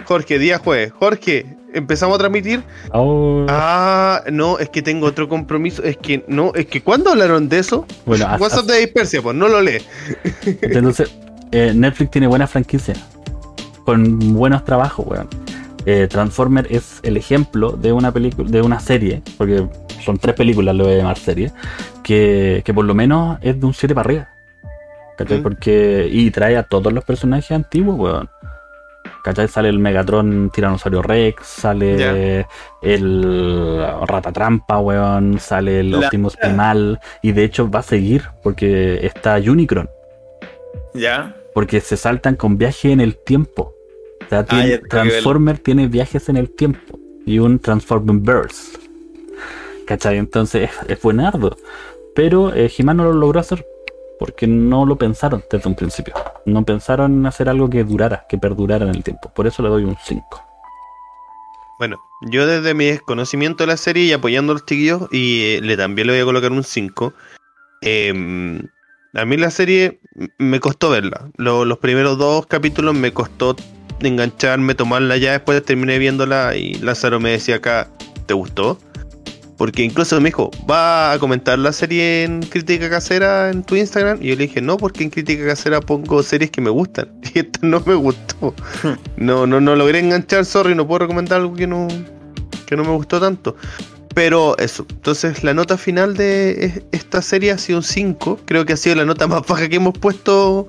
Jorge, 0.03 0.39
día 0.39 0.57
jueves. 0.59 0.91
Jorge, 0.91 1.45
empezamos 1.73 2.15
a 2.15 2.19
transmitir. 2.19 2.63
Oh, 2.91 3.45
Ah, 3.49 4.21
no, 4.31 4.59
es 4.59 4.69
que 4.69 4.81
tengo 4.81 5.07
otro 5.07 5.27
compromiso. 5.27 5.83
Es 5.83 5.97
que 5.97 6.23
no, 6.27 6.51
es 6.55 6.65
que 6.67 6.81
¿cuándo 6.81 7.11
hablaron 7.11 7.49
de 7.49 7.59
eso? 7.59 7.85
bueno, 8.05 8.27
WhatsApp 8.39 8.65
de 8.65 8.79
dispersia, 8.79 9.21
pues 9.21 9.35
no 9.35 9.47
lo 9.47 9.61
lee. 9.61 9.81
Entonces, 10.61 11.13
eh, 11.51 11.73
Netflix 11.75 12.11
tiene 12.11 12.27
buenas 12.27 12.49
franquicias. 12.49 12.99
Con 13.85 14.33
buenos 14.33 14.63
trabajos, 14.63 15.05
weón. 15.07 15.27
Eh, 15.85 16.07
Transformer 16.09 16.65
es 16.69 16.99
el 17.03 17.17
ejemplo 17.17 17.71
de 17.71 17.91
una 17.91 18.11
película, 18.13 18.49
de 18.49 18.61
una 18.61 18.79
serie, 18.79 19.21
porque 19.37 19.67
son 20.03 20.17
tres 20.17 20.33
películas, 20.35 20.73
lo 20.75 20.85
voy 20.85 20.93
a 20.93 20.97
llamar 20.97 21.17
serie, 21.17 21.51
que, 22.03 22.61
que 22.63 22.73
por 22.73 22.85
lo 22.85 22.93
menos 22.95 23.37
es 23.41 23.59
de 23.59 23.65
un 23.65 23.73
7 23.73 23.93
para 23.93 24.05
arriba. 24.07 24.29
¿Cachai? 25.17 25.39
Mm. 25.39 25.43
Porque. 25.43 26.07
Y 26.11 26.31
trae 26.31 26.55
a 26.57 26.63
todos 26.63 26.91
los 26.93 27.03
personajes 27.03 27.51
antiguos, 27.51 27.99
weón. 27.99 28.29
¿Cachai? 29.23 29.47
Sale 29.47 29.69
el 29.69 29.79
Megatron 29.79 30.49
Tiranosaurio 30.53 31.01
Rex, 31.01 31.45
sale 31.45 31.97
Ya. 31.97 32.45
el 32.81 33.85
Ratatrampa, 34.05 34.79
weón, 34.79 35.39
sale 35.39 35.79
el 35.79 35.91
La- 35.91 35.99
Optimus 35.99 36.35
Primal, 36.35 36.99
y 37.21 37.31
de 37.31 37.45
hecho 37.45 37.69
va 37.71 37.79
a 37.79 37.83
seguir, 37.83 38.23
porque 38.43 39.05
está 39.05 39.37
Unicron 39.37 39.89
¿Ya? 40.93 41.35
porque 41.53 41.79
se 41.81 41.95
saltan 41.97 42.35
con 42.35 42.57
viaje 42.57 42.91
en 42.91 42.99
el 42.99 43.15
tiempo. 43.15 43.73
O 44.25 44.29
sea, 44.29 44.43
tiene- 44.45 44.63
Ah, 44.63 44.67
verlo. 44.67 44.87
Transformer 44.89 45.57
tiene 45.59 45.87
viajes 45.87 46.27
en 46.29 46.37
el 46.37 46.49
tiempo 46.53 46.99
y 47.25 47.39
un 47.39 47.59
Transformer 47.59 48.15
Burst. 48.17 48.77
¿Cachai? 49.85 50.17
Entonces 50.17 50.69
es, 50.69 50.89
es 50.89 51.01
buenardo. 51.01 51.55
Pero 52.15 52.53
eh, 52.53 52.71
He-Man 52.77 52.97
no 52.97 53.05
lo 53.05 53.13
logró 53.13 53.39
hacer 53.39 53.65
porque 54.23 54.47
no 54.47 54.85
lo 54.85 54.95
pensaron 54.95 55.43
desde 55.51 55.67
un 55.67 55.75
principio. 55.75 56.13
No 56.45 56.63
pensaron 56.63 57.11
en 57.13 57.25
hacer 57.25 57.49
algo 57.49 57.69
que 57.69 57.83
durara, 57.83 58.25
que 58.29 58.37
perdurara 58.37 58.85
en 58.85 58.95
el 58.95 59.03
tiempo. 59.03 59.29
Por 59.33 59.47
eso 59.47 59.61
le 59.61 59.67
doy 59.67 59.83
un 59.83 59.97
5. 60.01 60.23
Bueno, 61.77 61.97
yo 62.31 62.47
desde 62.47 62.73
mi 62.73 62.85
desconocimiento 62.85 63.63
de 63.63 63.67
la 63.67 63.75
serie 63.75 64.05
y 64.05 64.13
apoyando 64.13 64.53
a 64.53 64.55
los 64.55 64.65
chiquillos, 64.65 65.09
y 65.11 65.41
eh, 65.55 65.59
le 65.61 65.75
también 65.75 66.07
le 66.07 66.13
voy 66.13 66.21
a 66.21 66.25
colocar 66.25 66.53
un 66.53 66.63
5. 66.63 67.13
eh, 67.81 68.61
a 69.13 69.25
mí 69.25 69.35
la 69.35 69.51
serie 69.51 69.99
me 70.37 70.61
costó 70.61 70.89
verla. 70.89 71.29
Lo- 71.35 71.65
los 71.65 71.79
primeros 71.79 72.17
dos 72.17 72.45
capítulos 72.45 72.95
me 72.95 73.11
costó 73.11 73.57
engancharme, 73.99 74.73
tomarla 74.73 75.17
ya. 75.17 75.33
Después 75.33 75.61
terminé 75.65 75.97
viéndola 75.99 76.55
y 76.55 76.75
Lázaro 76.75 77.19
me 77.19 77.31
decía 77.31 77.55
acá, 77.57 77.89
¿te 78.25 78.33
gustó? 78.33 78.77
Porque 79.63 79.81
incluso 79.81 80.19
me 80.19 80.27
dijo, 80.27 80.51
¿va 80.69 81.13
a 81.13 81.19
comentar 81.19 81.57
la 81.57 81.71
serie 81.71 82.25
en 82.25 82.41
crítica 82.41 82.89
casera 82.89 83.49
en 83.49 83.63
tu 83.63 83.77
Instagram? 83.77 84.17
Y 84.21 84.27
yo 84.27 84.35
le 84.35 84.47
dije, 84.47 84.59
no, 84.61 84.75
porque 84.75 85.05
en 85.05 85.09
crítica 85.09 85.45
casera 85.45 85.79
pongo 85.79 86.21
series 86.21 86.51
que 86.51 86.59
me 86.59 86.69
gustan. 86.69 87.07
Y 87.33 87.39
esta 87.39 87.59
no 87.61 87.81
me 87.85 87.93
gustó. 87.95 88.53
No, 89.15 89.47
no, 89.47 89.61
no 89.61 89.73
logré 89.77 89.99
enganchar, 89.99 90.43
sorry, 90.43 90.75
no 90.75 90.85
puedo 90.85 90.99
recomendar 90.99 91.39
algo 91.39 91.53
que 91.53 91.65
no, 91.65 91.87
que 92.65 92.75
no 92.75 92.83
me 92.83 92.89
gustó 92.89 93.21
tanto. 93.21 93.55
Pero 94.13 94.57
eso, 94.57 94.85
entonces 94.89 95.45
la 95.45 95.53
nota 95.53 95.77
final 95.77 96.17
de 96.17 96.65
es- 96.65 96.81
esta 96.91 97.21
serie 97.21 97.51
ha 97.51 97.57
sido 97.57 97.79
un 97.79 97.83
5. 97.85 98.41
Creo 98.43 98.65
que 98.65 98.73
ha 98.73 98.77
sido 98.77 98.97
la 98.97 99.05
nota 99.05 99.27
más 99.27 99.47
baja 99.47 99.69
que 99.69 99.77
hemos 99.77 99.97
puesto 99.97 100.67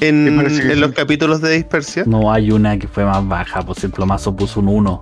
en, 0.00 0.40
en 0.40 0.48
sí. 0.50 0.62
los 0.76 0.92
capítulos 0.92 1.42
de 1.42 1.50
Dispersia. 1.56 2.04
No 2.06 2.32
hay 2.32 2.50
una 2.50 2.78
que 2.78 2.88
fue 2.88 3.04
más 3.04 3.28
baja, 3.28 3.60
pues 3.60 3.84
el 3.84 3.90
plomazo 3.90 4.34
puso 4.34 4.60
un 4.60 4.68
1. 4.68 5.00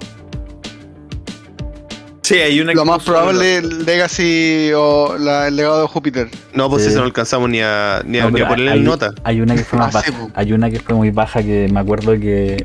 Sí, 2.23 2.35
hay 2.37 2.61
una 2.61 2.73
Lo 2.73 2.85
más 2.85 3.03
probable 3.03 3.59
es 3.59 3.65
Legacy 3.65 4.71
o 4.77 5.17
la- 5.19 5.49
el 5.49 5.57
legado 5.57 5.83
de 5.83 5.89
Júpiter. 5.89 6.29
No, 6.55 6.71
pues 6.71 6.85
Sí. 6.85 6.91
eso 6.91 7.01
no 7.01 7.05
alcanzamos 7.07 7.51
ni 7.51 7.61
a, 7.61 8.01
ni 8.07 8.19
a, 8.19 8.25
No, 8.25 8.31
ni 8.31 8.41
a 8.41 8.49
ponerle 8.49 8.71
hay, 8.73 8.81
nota. 8.81 9.13
hay 9.25 9.41
una 9.41 9.57
que 9.57 9.65
fue 9.65 9.79
más 9.79 9.89
Ah, 9.95 9.99
baja. 9.99 10.13
po. 10.13 10.31
Hay 10.35 10.53
una 10.53 10.71
que 10.71 10.79
fue 10.79 10.95
muy 10.95 11.11
baja 11.11 11.43
que 11.43 11.69
me 11.73 11.81
acuerdo 11.81 12.13
que, 12.13 12.63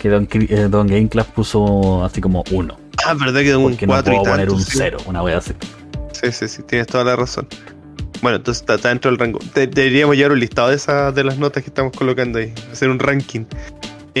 que 0.00 0.08
Don, 0.08 0.26
eh, 0.32 0.68
Don 0.70 0.86
Game 0.86 1.08
Club 1.08 1.26
puso 1.34 2.02
así 2.02 2.20
como 2.22 2.44
1. 2.50 2.78
Ah, 3.04 3.12
verdad 3.14 3.40
que 3.42 3.54
un 3.56 3.64
Porque 3.70 3.86
no 3.86 3.92
4 3.92 4.12
y 4.12 4.16
puedo 4.16 4.30
poner 4.32 4.46
tanto. 4.48 4.54
un 4.54 4.64
sí. 4.64 4.72
0, 4.78 4.98
una 5.06 5.22
wea 5.22 5.36
así. 5.36 5.52
Sí, 6.12 6.32
sí, 6.32 6.48
sí, 6.48 6.62
tienes 6.62 6.86
toda 6.86 7.04
la 7.04 7.14
razón. 7.14 7.46
Bueno, 8.22 8.38
entonces 8.38 8.62
está, 8.62 8.74
está 8.76 8.88
dentro 8.88 9.10
del 9.10 9.20
rango. 9.20 9.38
De- 9.54 9.66
deberíamos 9.66 10.16
llevar 10.16 10.32
un 10.32 10.40
listado 10.40 10.70
de 10.70 10.76
esas 10.76 11.14
de 11.14 11.22
las 11.24 11.36
notas 11.38 11.62
que 11.62 11.68
estamos 11.68 11.92
colocando 11.92 12.38
ahí, 12.38 12.52
hacer 12.72 12.88
un 12.88 12.98
ranking. 12.98 13.44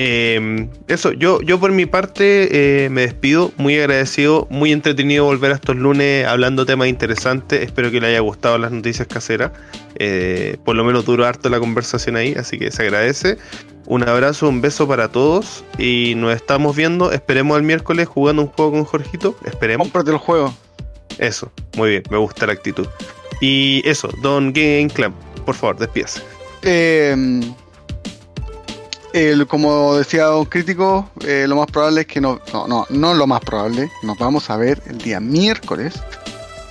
Eh, 0.00 0.68
eso, 0.86 1.10
yo, 1.10 1.42
yo 1.42 1.58
por 1.58 1.72
mi 1.72 1.84
parte 1.84 2.84
eh, 2.84 2.88
me 2.88 3.00
despido, 3.00 3.50
muy 3.56 3.76
agradecido, 3.76 4.46
muy 4.48 4.70
entretenido 4.70 5.24
volver 5.24 5.50
a 5.50 5.54
estos 5.56 5.74
lunes 5.74 6.24
hablando 6.24 6.64
temas 6.64 6.86
interesantes. 6.86 7.62
Espero 7.62 7.90
que 7.90 8.00
le 8.00 8.06
haya 8.06 8.20
gustado 8.20 8.58
las 8.58 8.70
noticias 8.70 9.08
caseras. 9.08 9.50
Eh, 9.96 10.56
por 10.64 10.76
lo 10.76 10.84
menos 10.84 11.04
duró 11.04 11.26
harto 11.26 11.48
la 11.48 11.58
conversación 11.58 12.14
ahí, 12.14 12.32
así 12.34 12.60
que 12.60 12.70
se 12.70 12.82
agradece. 12.84 13.38
Un 13.86 14.08
abrazo, 14.08 14.48
un 14.48 14.60
beso 14.60 14.86
para 14.86 15.08
todos 15.08 15.64
y 15.78 16.14
nos 16.14 16.32
estamos 16.36 16.76
viendo. 16.76 17.10
Esperemos 17.10 17.56
el 17.56 17.64
miércoles 17.64 18.06
jugando 18.06 18.42
un 18.42 18.48
juego 18.48 18.70
con 18.70 18.84
Jorgito. 18.84 19.36
Esperemos. 19.46 19.88
Cómprate 19.88 20.12
el 20.12 20.18
juego. 20.18 20.54
Eso, 21.18 21.50
muy 21.76 21.90
bien, 21.90 22.02
me 22.08 22.18
gusta 22.18 22.46
la 22.46 22.52
actitud. 22.52 22.86
Y 23.40 23.82
eso, 23.84 24.08
Don 24.22 24.52
Game 24.52 24.90
Club, 24.94 25.12
por 25.44 25.56
favor, 25.56 25.76
despídase. 25.76 26.22
Eh, 26.62 27.16
como 29.48 29.96
decía 29.96 30.24
Don 30.24 30.44
Crítico, 30.44 31.10
eh, 31.26 31.46
lo 31.48 31.56
más 31.56 31.66
probable 31.66 32.02
es 32.02 32.06
que 32.06 32.20
no, 32.20 32.40
no, 32.52 32.66
no, 32.68 32.86
no 32.90 33.14
lo 33.14 33.26
más 33.26 33.40
probable, 33.40 33.90
nos 34.02 34.18
vamos 34.18 34.50
a 34.50 34.56
ver 34.56 34.82
el 34.86 34.98
día 34.98 35.20
miércoles. 35.20 35.94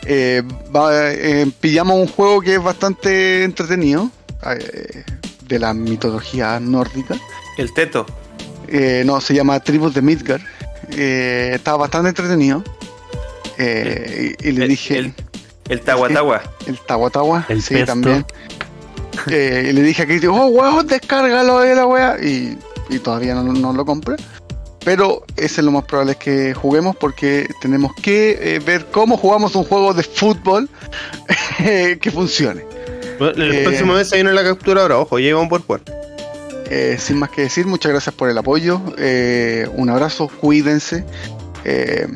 Eh, 0.05 0.41
va- 0.75 1.11
eh, 1.11 1.45
pillamos 1.59 1.97
un 1.99 2.07
juego 2.07 2.41
que 2.41 2.55
es 2.55 2.63
bastante 2.63 3.43
entretenido, 3.43 4.09
eh, 4.57 5.03
de 5.47 5.59
la 5.59 5.73
mitología 5.73 6.59
nórdica. 6.59 7.15
El 7.57 7.73
teto. 7.73 8.05
Eh, 8.67 9.03
no, 9.05 9.19
se 9.21 9.33
llama 9.33 9.59
Tribus 9.59 9.93
de 9.93 10.01
Midgard. 10.01 10.41
Eh, 10.91 11.51
estaba 11.55 11.77
bastante 11.79 12.09
entretenido. 12.09 12.63
Eh, 13.57 14.35
y, 14.41 14.49
y 14.49 14.51
le 14.51 14.63
El- 14.63 14.69
dije... 14.69 14.97
El, 14.99 15.13
el 15.69 15.81
Tahuatahua. 15.81 16.43
El 16.65 16.79
Tahuatahua, 16.79 17.45
El 17.49 17.61
sí, 17.61 17.73
pesto. 17.73 17.87
también. 17.87 18.25
Eh, 19.29 19.67
y 19.69 19.73
le 19.73 19.81
dije 19.81 20.03
a 20.03 20.05
Cristian, 20.05 20.33
oh, 20.33 20.47
weón, 20.47 20.87
descárgalo 20.87 21.59
de 21.61 21.75
la 21.75 21.85
wea. 21.85 22.17
Y, 22.23 22.57
y 22.89 22.99
todavía 22.99 23.35
no, 23.35 23.43
no 23.53 23.73
lo 23.73 23.85
compré. 23.85 24.15
Pero 24.85 25.25
ese 25.35 25.59
es 25.61 25.65
lo 25.65 25.71
más 25.71 25.83
probable 25.83 26.13
es 26.13 26.17
que 26.17 26.53
juguemos 26.53 26.95
porque 26.95 27.49
tenemos 27.61 27.91
que 28.01 28.37
eh, 28.55 28.59
ver 28.59 28.85
cómo 28.91 29.17
jugamos 29.17 29.53
un 29.55 29.65
juego 29.65 29.93
de 29.93 30.03
fútbol 30.03 30.69
eh, 31.59 31.97
que 32.01 32.09
funcione. 32.11 32.63
Bueno, 33.19 33.43
el 33.43 33.53
Eh. 33.53 33.63
próximo 33.63 33.93
mes 33.93 34.07
se 34.09 34.15
viene 34.15 34.31
la 34.31 34.43
capturadora, 34.43 34.97
ojo, 34.99 35.19
ya 35.19 35.35
vamos 35.35 35.61
por. 35.63 35.81
Eh, 36.69 36.97
sin 36.99 37.17
más 37.17 37.29
que 37.31 37.41
decir, 37.43 37.65
muchas 37.65 37.91
gracias 37.91 38.13
por 38.15 38.29
el 38.29 38.37
apoyo. 38.37 38.81
Eh, 38.97 39.67
un 39.73 39.89
abrazo, 39.89 40.27
cuídense. 40.29 41.03
eh, 41.65 42.07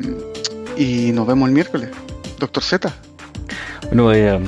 y 0.78 1.12
nos 1.12 1.26
vemos 1.26 1.48
el 1.48 1.54
miércoles. 1.54 1.90
Doctor 2.38 2.62
Z. 2.62 2.94
Bueno, 3.88 4.12
eh, 4.14 4.38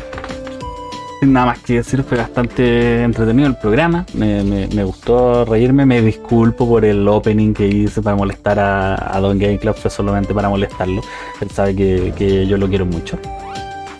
nada 1.32 1.46
más 1.46 1.59
que 1.60 1.74
decir, 1.74 2.02
fue 2.02 2.18
bastante 2.18 3.02
entretenido 3.02 3.48
el 3.48 3.56
programa. 3.56 4.05
Me, 4.14 4.42
me- 4.44 4.66
me 4.68 4.84
gustó 4.84 5.44
reírme. 5.44 5.84
Me 5.86 6.01
disculpo 6.02 6.68
por 6.68 6.84
el 6.84 7.06
opening 7.09 7.52
que 7.55 7.66
hice 7.66 8.02
para 8.02 8.16
molestar 8.16 8.59
a, 8.59 9.16
a 9.16 9.20
Don 9.20 9.38
Game 9.38 9.59
Club. 9.59 9.74
Fue 9.76 9.90
solamente 9.90 10.32
para 10.34 10.48
molestarlo. 10.48 11.01
Él 11.40 11.51
sabe 11.51 11.74
que, 11.76 12.12
que 12.16 12.46
yo 12.46 12.56
lo 12.56 12.68
quiero 12.68 12.86
mucho. 12.86 13.18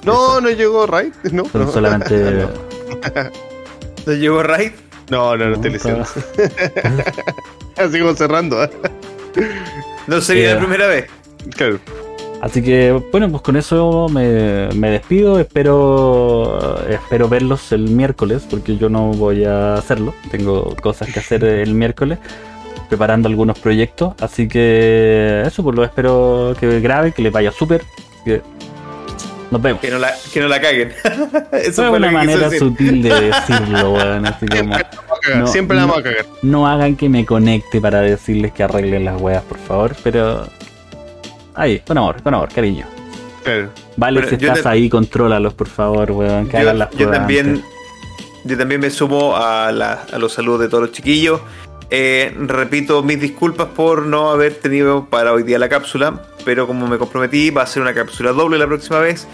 No, 0.05 0.40
no 0.40 0.51
llegó 0.51 0.86
Raid, 0.86 1.12
no. 1.32 1.44
Pero 1.44 1.64
no. 1.64 1.72
solamente. 1.72 2.46
¿No 4.06 4.12
llegó 4.12 4.42
Raid? 4.42 4.72
No, 5.10 5.36
no, 5.36 5.51
no 5.51 5.60
te 5.60 5.70
lesiones. 5.70 6.09
Así 7.76 7.98
como 8.01 8.14
cerrando. 8.14 8.62
¿eh? 8.64 8.70
No 10.06 10.20
sería 10.20 10.51
Eh. 10.51 10.55
la 10.55 10.60
primera 10.60 10.86
vez. 10.86 11.06
Claro. 11.56 11.78
Así 12.44 12.62
que 12.62 12.92
bueno, 13.10 13.30
pues 13.30 13.42
con 13.42 13.56
eso 13.56 14.06
me, 14.10 14.68
me 14.74 14.90
despido. 14.90 15.40
Espero 15.40 16.78
espero 16.90 17.26
verlos 17.26 17.72
el 17.72 17.88
miércoles 17.88 18.46
porque 18.50 18.76
yo 18.76 18.90
no 18.90 19.12
voy 19.12 19.46
a 19.46 19.76
hacerlo. 19.76 20.14
Tengo 20.30 20.76
cosas 20.76 21.10
que 21.10 21.20
hacer 21.20 21.42
el 21.42 21.72
miércoles 21.72 22.18
preparando 22.90 23.30
algunos 23.30 23.58
proyectos. 23.58 24.12
Así 24.20 24.46
que 24.46 25.42
eso, 25.46 25.62
pues 25.62 25.74
lo 25.74 25.84
espero 25.84 26.54
que 26.60 26.80
grabe, 26.80 27.12
que 27.12 27.22
les 27.22 27.32
vaya 27.32 27.50
súper. 27.50 27.82
Nos 29.50 29.62
vemos. 29.62 29.80
Que 29.80 29.90
no 29.90 29.98
la, 29.98 30.12
que 30.30 30.40
no 30.40 30.48
la 30.48 30.60
caguen. 30.60 30.92
Eso 31.52 31.88
Fue 31.88 31.96
una 31.96 32.10
manera 32.10 32.50
sutil 32.50 33.04
de 33.04 33.20
decirlo, 33.30 33.94
weón. 33.94 34.26
Así 34.26 34.46
como, 34.46 34.74
Siempre 34.76 34.76
la 34.76 34.96
vamos 35.06 35.16
a 35.16 35.20
cagar. 35.22 35.38
No, 35.38 35.46
siempre 35.46 35.76
la 35.76 35.82
no. 35.82 35.88
vamos 35.88 36.00
a 36.00 36.10
cagar. 36.10 36.26
no 36.42 36.66
hagan 36.68 36.96
que 36.96 37.08
me 37.08 37.24
conecte 37.24 37.80
para 37.80 38.02
decirles 38.02 38.52
que 38.52 38.64
arreglen 38.64 39.06
las 39.06 39.18
weas, 39.18 39.42
por 39.44 39.56
favor. 39.56 39.96
Pero 40.02 40.46
ahí, 41.55 41.81
con 41.81 41.98
amor, 41.98 42.22
con 42.22 42.35
amor, 42.35 42.48
cariño. 42.55 42.86
Claro. 43.43 43.70
Vale, 43.97 44.20
Bueno, 44.20 44.39
si 44.39 44.44
estás 44.47 44.66
ahí, 44.66 44.89
contrólalos, 44.89 45.55
por 45.55 45.68
favor, 45.68 46.10
weón. 46.12 46.48
Que 46.48 46.56
hagan 46.59 46.74
Yo, 46.74 46.78
las 46.78 46.90
yo 46.93 47.10
también, 47.10 47.48
antes. 47.48 47.64
yo 48.44 48.59
también 48.59 48.81
me 48.81 48.90
sumo 48.90 49.36
a, 49.36 49.70
la- 49.72 50.05
a 50.12 50.18
los 50.18 50.32
saludos 50.32 50.60
de 50.60 50.68
todos 50.68 50.82
los 50.85 50.93
chiquillos. 50.93 51.40
Eh, 51.90 52.35
repito 52.39 53.02
mis 53.02 53.20
disculpas 53.20 53.68
por 53.68 54.06
no 54.06 54.31
haber 54.31 54.55
tenido 54.55 55.05
para 55.10 55.32
hoy 55.32 55.43
día 55.43 55.59
la 55.59 55.68
cápsula, 55.68 56.22
pero 56.44 56.66
como 56.66 56.86
me 56.86 56.97
comprometí, 56.98 57.51
va 57.51 57.62
a 57.62 57.66
ser 57.66 57.82
una 57.82 57.93
cápsula 57.94 58.32
doble 58.32 58.59
la 58.59 58.66
próxima 58.66 58.98
vez. 59.01 59.28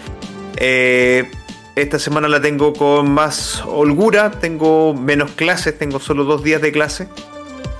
Eh, 0.57 1.31
esta 1.75 1.97
semana 1.97 2.27
la 2.27 2.41
tengo 2.41 2.73
con 2.73 3.09
más 3.11 3.63
holgura, 3.65 4.29
tengo 4.31 4.93
menos 4.93 5.31
clases, 5.31 5.77
tengo 5.79 5.99
solo 6.01 6.25
dos 6.25 6.43
días 6.43 6.61
de 6.61 6.71
clase. 6.73 7.07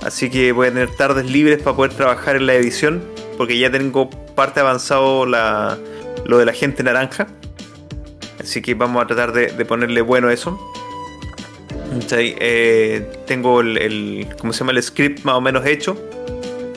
Así 0.02 0.30
que 0.30 0.50
voy 0.52 0.68
a 0.68 0.70
tener 0.72 0.90
tardes 0.96 1.30
libres 1.30 1.62
para 1.62 1.76
poder 1.76 1.92
trabajar 1.92 2.36
en 2.36 2.46
la 2.46 2.54
edición. 2.54 3.04
Porque 3.36 3.58
ya 3.58 3.70
tengo 3.70 4.10
parte 4.34 4.60
avanzado 4.60 5.26
la, 5.26 5.78
lo 6.24 6.38
de 6.38 6.46
la 6.46 6.52
gente 6.52 6.82
naranja. 6.82 7.26
Así 8.40 8.60
que 8.60 8.74
vamos 8.74 9.02
a 9.02 9.06
tratar 9.06 9.32
de, 9.32 9.64
ponerle 9.64 10.00
bueno 10.00 10.30
eso. 10.30 10.58
Eh, 12.10 13.10
tengo 13.26 13.60
el, 13.60 13.76
el, 13.76 14.28
¿cómo 14.40 14.52
se 14.52 14.60
llama? 14.60 14.72
el 14.72 14.82
script 14.82 15.24
más 15.24 15.36
o 15.36 15.40
menos 15.40 15.64
hecho. 15.66 15.96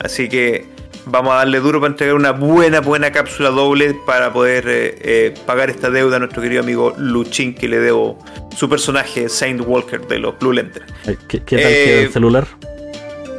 Así 0.02 0.28
que 0.28 0.66
vamos 1.06 1.32
a 1.32 1.36
darle 1.36 1.60
duro 1.60 1.80
para 1.80 1.92
entregar 1.92 2.14
una 2.14 2.32
buena, 2.32 2.80
buena 2.80 3.10
cápsula 3.12 3.50
doble 3.50 3.96
para 4.06 4.32
poder 4.32 4.64
eh, 4.68 4.98
eh, 5.00 5.34
pagar 5.46 5.70
esta 5.70 5.90
deuda 5.90 6.16
a 6.16 6.18
nuestro 6.18 6.42
querido 6.42 6.62
amigo 6.62 6.94
Luchín 6.98 7.54
que 7.54 7.68
le 7.68 7.78
debo 7.78 8.18
su 8.54 8.68
personaje 8.68 9.28
Saint 9.28 9.62
Walker 9.64 10.06
de 10.06 10.18
los 10.18 10.38
Blue 10.38 10.52
Lentes. 10.52 10.82
¿Qué, 11.28 11.40
tal 11.40 11.58
el 11.60 12.12
celular? 12.12 12.46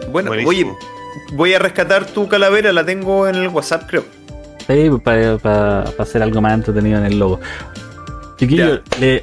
Bueno, 0.10 0.32
oye, 0.32 0.66
voy 1.34 1.54
a 1.54 1.60
rescatar 1.60 2.06
tu 2.06 2.28
calavera, 2.28 2.72
la 2.74 2.86
tengo 2.86 3.28
en 3.28 3.36
el 3.36 3.48
WhatsApp 3.50 3.84
creo. 3.88 4.06
Sí, 4.68 4.90
para 5.04 5.84
hacer 5.98 6.22
algo 6.22 6.42
más 6.42 6.54
entretenido 6.54 7.00
en 7.00 7.06
el 7.06 7.20
logo. 7.20 7.40
Chiquillo, 8.38 8.82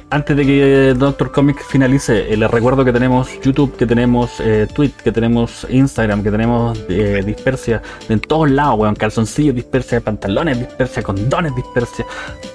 antes 0.09 0.35
de 0.35 0.45
que 0.45 0.93
Doctor 0.97 1.31
Comics 1.31 1.63
finalice, 1.63 2.33
eh, 2.33 2.35
les 2.35 2.51
recuerdo 2.51 2.83
que 2.83 2.91
tenemos 2.91 3.29
YouTube, 3.41 3.75
que 3.77 3.85
tenemos 3.85 4.41
eh, 4.41 4.67
Twitter, 4.73 5.03
que 5.05 5.11
tenemos 5.11 5.65
Instagram, 5.69 6.21
que 6.21 6.31
tenemos 6.31 6.77
eh, 6.89 7.23
Dispersia 7.25 7.81
en 8.09 8.19
todos 8.19 8.51
lados, 8.51 8.79
weón. 8.79 8.95
Calzoncillos, 8.95 9.55
Dispersia, 9.55 10.01
pantalones, 10.01 10.59
Dispersia, 10.59 11.01
condones, 11.01 11.55
Dispersia, 11.55 12.05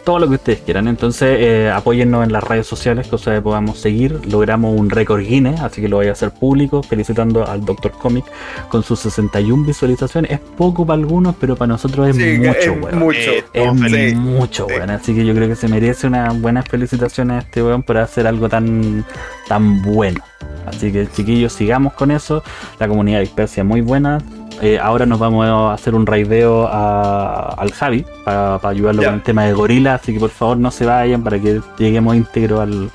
todo 0.04 0.18
lo 0.18 0.28
que 0.28 0.34
ustedes 0.34 0.60
quieran. 0.60 0.88
Entonces, 0.88 1.38
eh, 1.40 1.70
apóyennos 1.70 2.24
en 2.24 2.32
las 2.32 2.44
redes 2.44 2.66
sociales, 2.66 3.06
cosa 3.06 3.34
que 3.34 3.40
podamos 3.40 3.78
seguir. 3.78 4.20
Logramos 4.30 4.78
un 4.78 4.90
récord 4.90 5.20
Guinness, 5.20 5.60
así 5.60 5.80
que 5.80 5.88
lo 5.88 5.96
voy 5.96 6.08
a 6.08 6.12
hacer 6.12 6.30
público, 6.30 6.82
felicitando 6.82 7.46
al 7.46 7.64
Doctor 7.64 7.92
Comic 7.92 8.24
con 8.68 8.82
sus 8.82 9.00
61 9.00 9.64
visualizaciones. 9.64 10.32
Es 10.32 10.40
poco 10.40 10.84
para 10.84 11.00
algunos, 11.00 11.34
pero 11.40 11.56
para 11.56 11.68
nosotros 11.68 12.08
es 12.08 12.38
mucho, 12.38 12.72
weón. 12.74 12.98
Mucho, 12.98 13.30
es 13.54 14.14
mucho, 14.14 14.66
weón. 14.66 14.90
Así 14.90 15.14
que 15.14 15.24
yo 15.24 15.34
creo 15.34 15.48
que 15.48 15.56
se 15.56 15.68
merece 15.68 16.06
una 16.06 16.32
buena 16.32 16.49
buenas 16.50 16.68
felicitaciones 16.68 17.36
a 17.36 17.38
este 17.46 17.62
weón 17.62 17.84
por 17.84 17.96
hacer 17.96 18.26
algo 18.26 18.48
tan, 18.48 19.04
tan 19.46 19.82
bueno. 19.82 20.20
Así 20.66 20.90
que 20.90 21.06
chiquillos, 21.08 21.52
sigamos 21.52 21.92
con 21.92 22.10
eso. 22.10 22.42
La 22.80 22.88
comunidad 22.88 23.20
dispersia 23.20 23.62
muy 23.62 23.82
buena. 23.82 24.18
Eh, 24.60 24.76
ahora 24.82 25.06
nos 25.06 25.20
vamos 25.20 25.46
a 25.46 25.72
hacer 25.72 25.94
un 25.94 26.06
raideo 26.06 26.66
al 26.68 27.70
Javi 27.70 28.04
para, 28.24 28.56
ayudarlo 28.68 29.04
con 29.04 29.14
el 29.14 29.22
tema 29.22 29.44
de 29.44 29.52
gorila. 29.52 29.94
Así 29.94 30.12
que 30.12 30.18
por 30.18 30.30
favor 30.30 30.56
no 30.56 30.72
se 30.72 30.86
vayan 30.86 31.22
para 31.22 31.38
que 31.38 31.60
lleguemos 31.78 32.16
íntegro 32.16 32.60
al, 32.60 32.90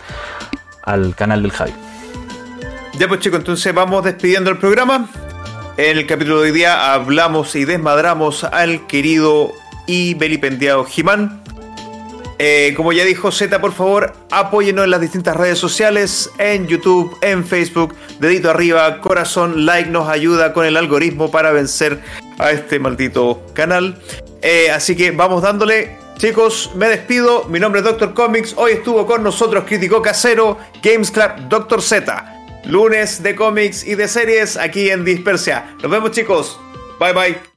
al 0.84 1.16
canal 1.16 1.42
del 1.42 1.52
Javi. 1.54 1.72
Ya 3.00 3.08
pues 3.08 3.22
chicos, 3.22 3.40
entonces 3.40 3.74
vamos 3.74 4.04
despidiendo 4.04 4.50
el 4.50 4.58
programa. 4.58 5.08
En 5.78 5.98
el 5.98 6.06
capítulo 6.06 6.42
de 6.42 6.50
hoy 6.50 6.58
día 6.58 6.94
hablamos 6.94 7.56
y 7.56 7.64
desmadramos 7.64 8.44
al 8.44 8.86
querido 8.86 9.54
y 9.88 10.14
belipendiado 10.16 10.84
Jimán. 10.84 11.45
Eh, 12.38 12.74
como 12.76 12.92
ya 12.92 13.06
dijo 13.06 13.32
Z, 13.32 13.60
por 13.62 13.72
favor, 13.72 14.14
apóyenos 14.30 14.86
en 14.86 14.92
las 14.92 15.02
distintas 15.02 15.38
redes 15.38 15.58
sociales, 15.58 16.30
en 16.38 16.68
YouTube, 16.68 17.16
en 17.22 17.46
Facebook, 17.46 17.96
dedito 18.20 18.50
arriba, 18.50 19.00
corazón, 19.00 19.66
like 19.66 19.90
nos 19.90 20.10
ayuda 20.10 20.52
con 20.52 20.66
el 20.66 20.76
algoritmo 20.76 21.32
para 21.32 21.52
vencer 21.52 22.02
a 22.38 22.52
este 22.52 22.80
maldito 22.80 23.42
canal. 23.54 23.98
Eh, 24.42 24.70
así 24.70 24.96
que 24.96 25.12
vamos 25.12 25.42
dándole. 25.42 25.98
Chicos, 26.18 26.72
me 26.76 26.88
despido. 26.88 27.46
Mi 27.46 27.60
nombre 27.60 27.82
es 27.82 27.86
Doctor 27.86 28.14
Comics. 28.14 28.54
Hoy 28.58 28.74
estuvo 28.74 29.06
con 29.06 29.24
nosotros 29.24 29.66
Crítico 29.66 30.02
Casero, 30.02 30.58
Games 30.82 31.12
Club, 31.12 31.50
Doctor 31.50 31.82
Z. 31.82 32.32
Lunes 32.66 33.22
de 33.22 33.36
cómics 33.36 33.86
y 33.86 33.96
de 33.96 34.08
series 34.08 34.58
aquí 34.58 34.90
en 34.90 35.04
Dispersia. 35.06 35.76
Nos 35.82 35.92
vemos 35.92 36.12
chicos. 36.12 36.60
Bye 37.00 37.14
bye. 37.14 37.55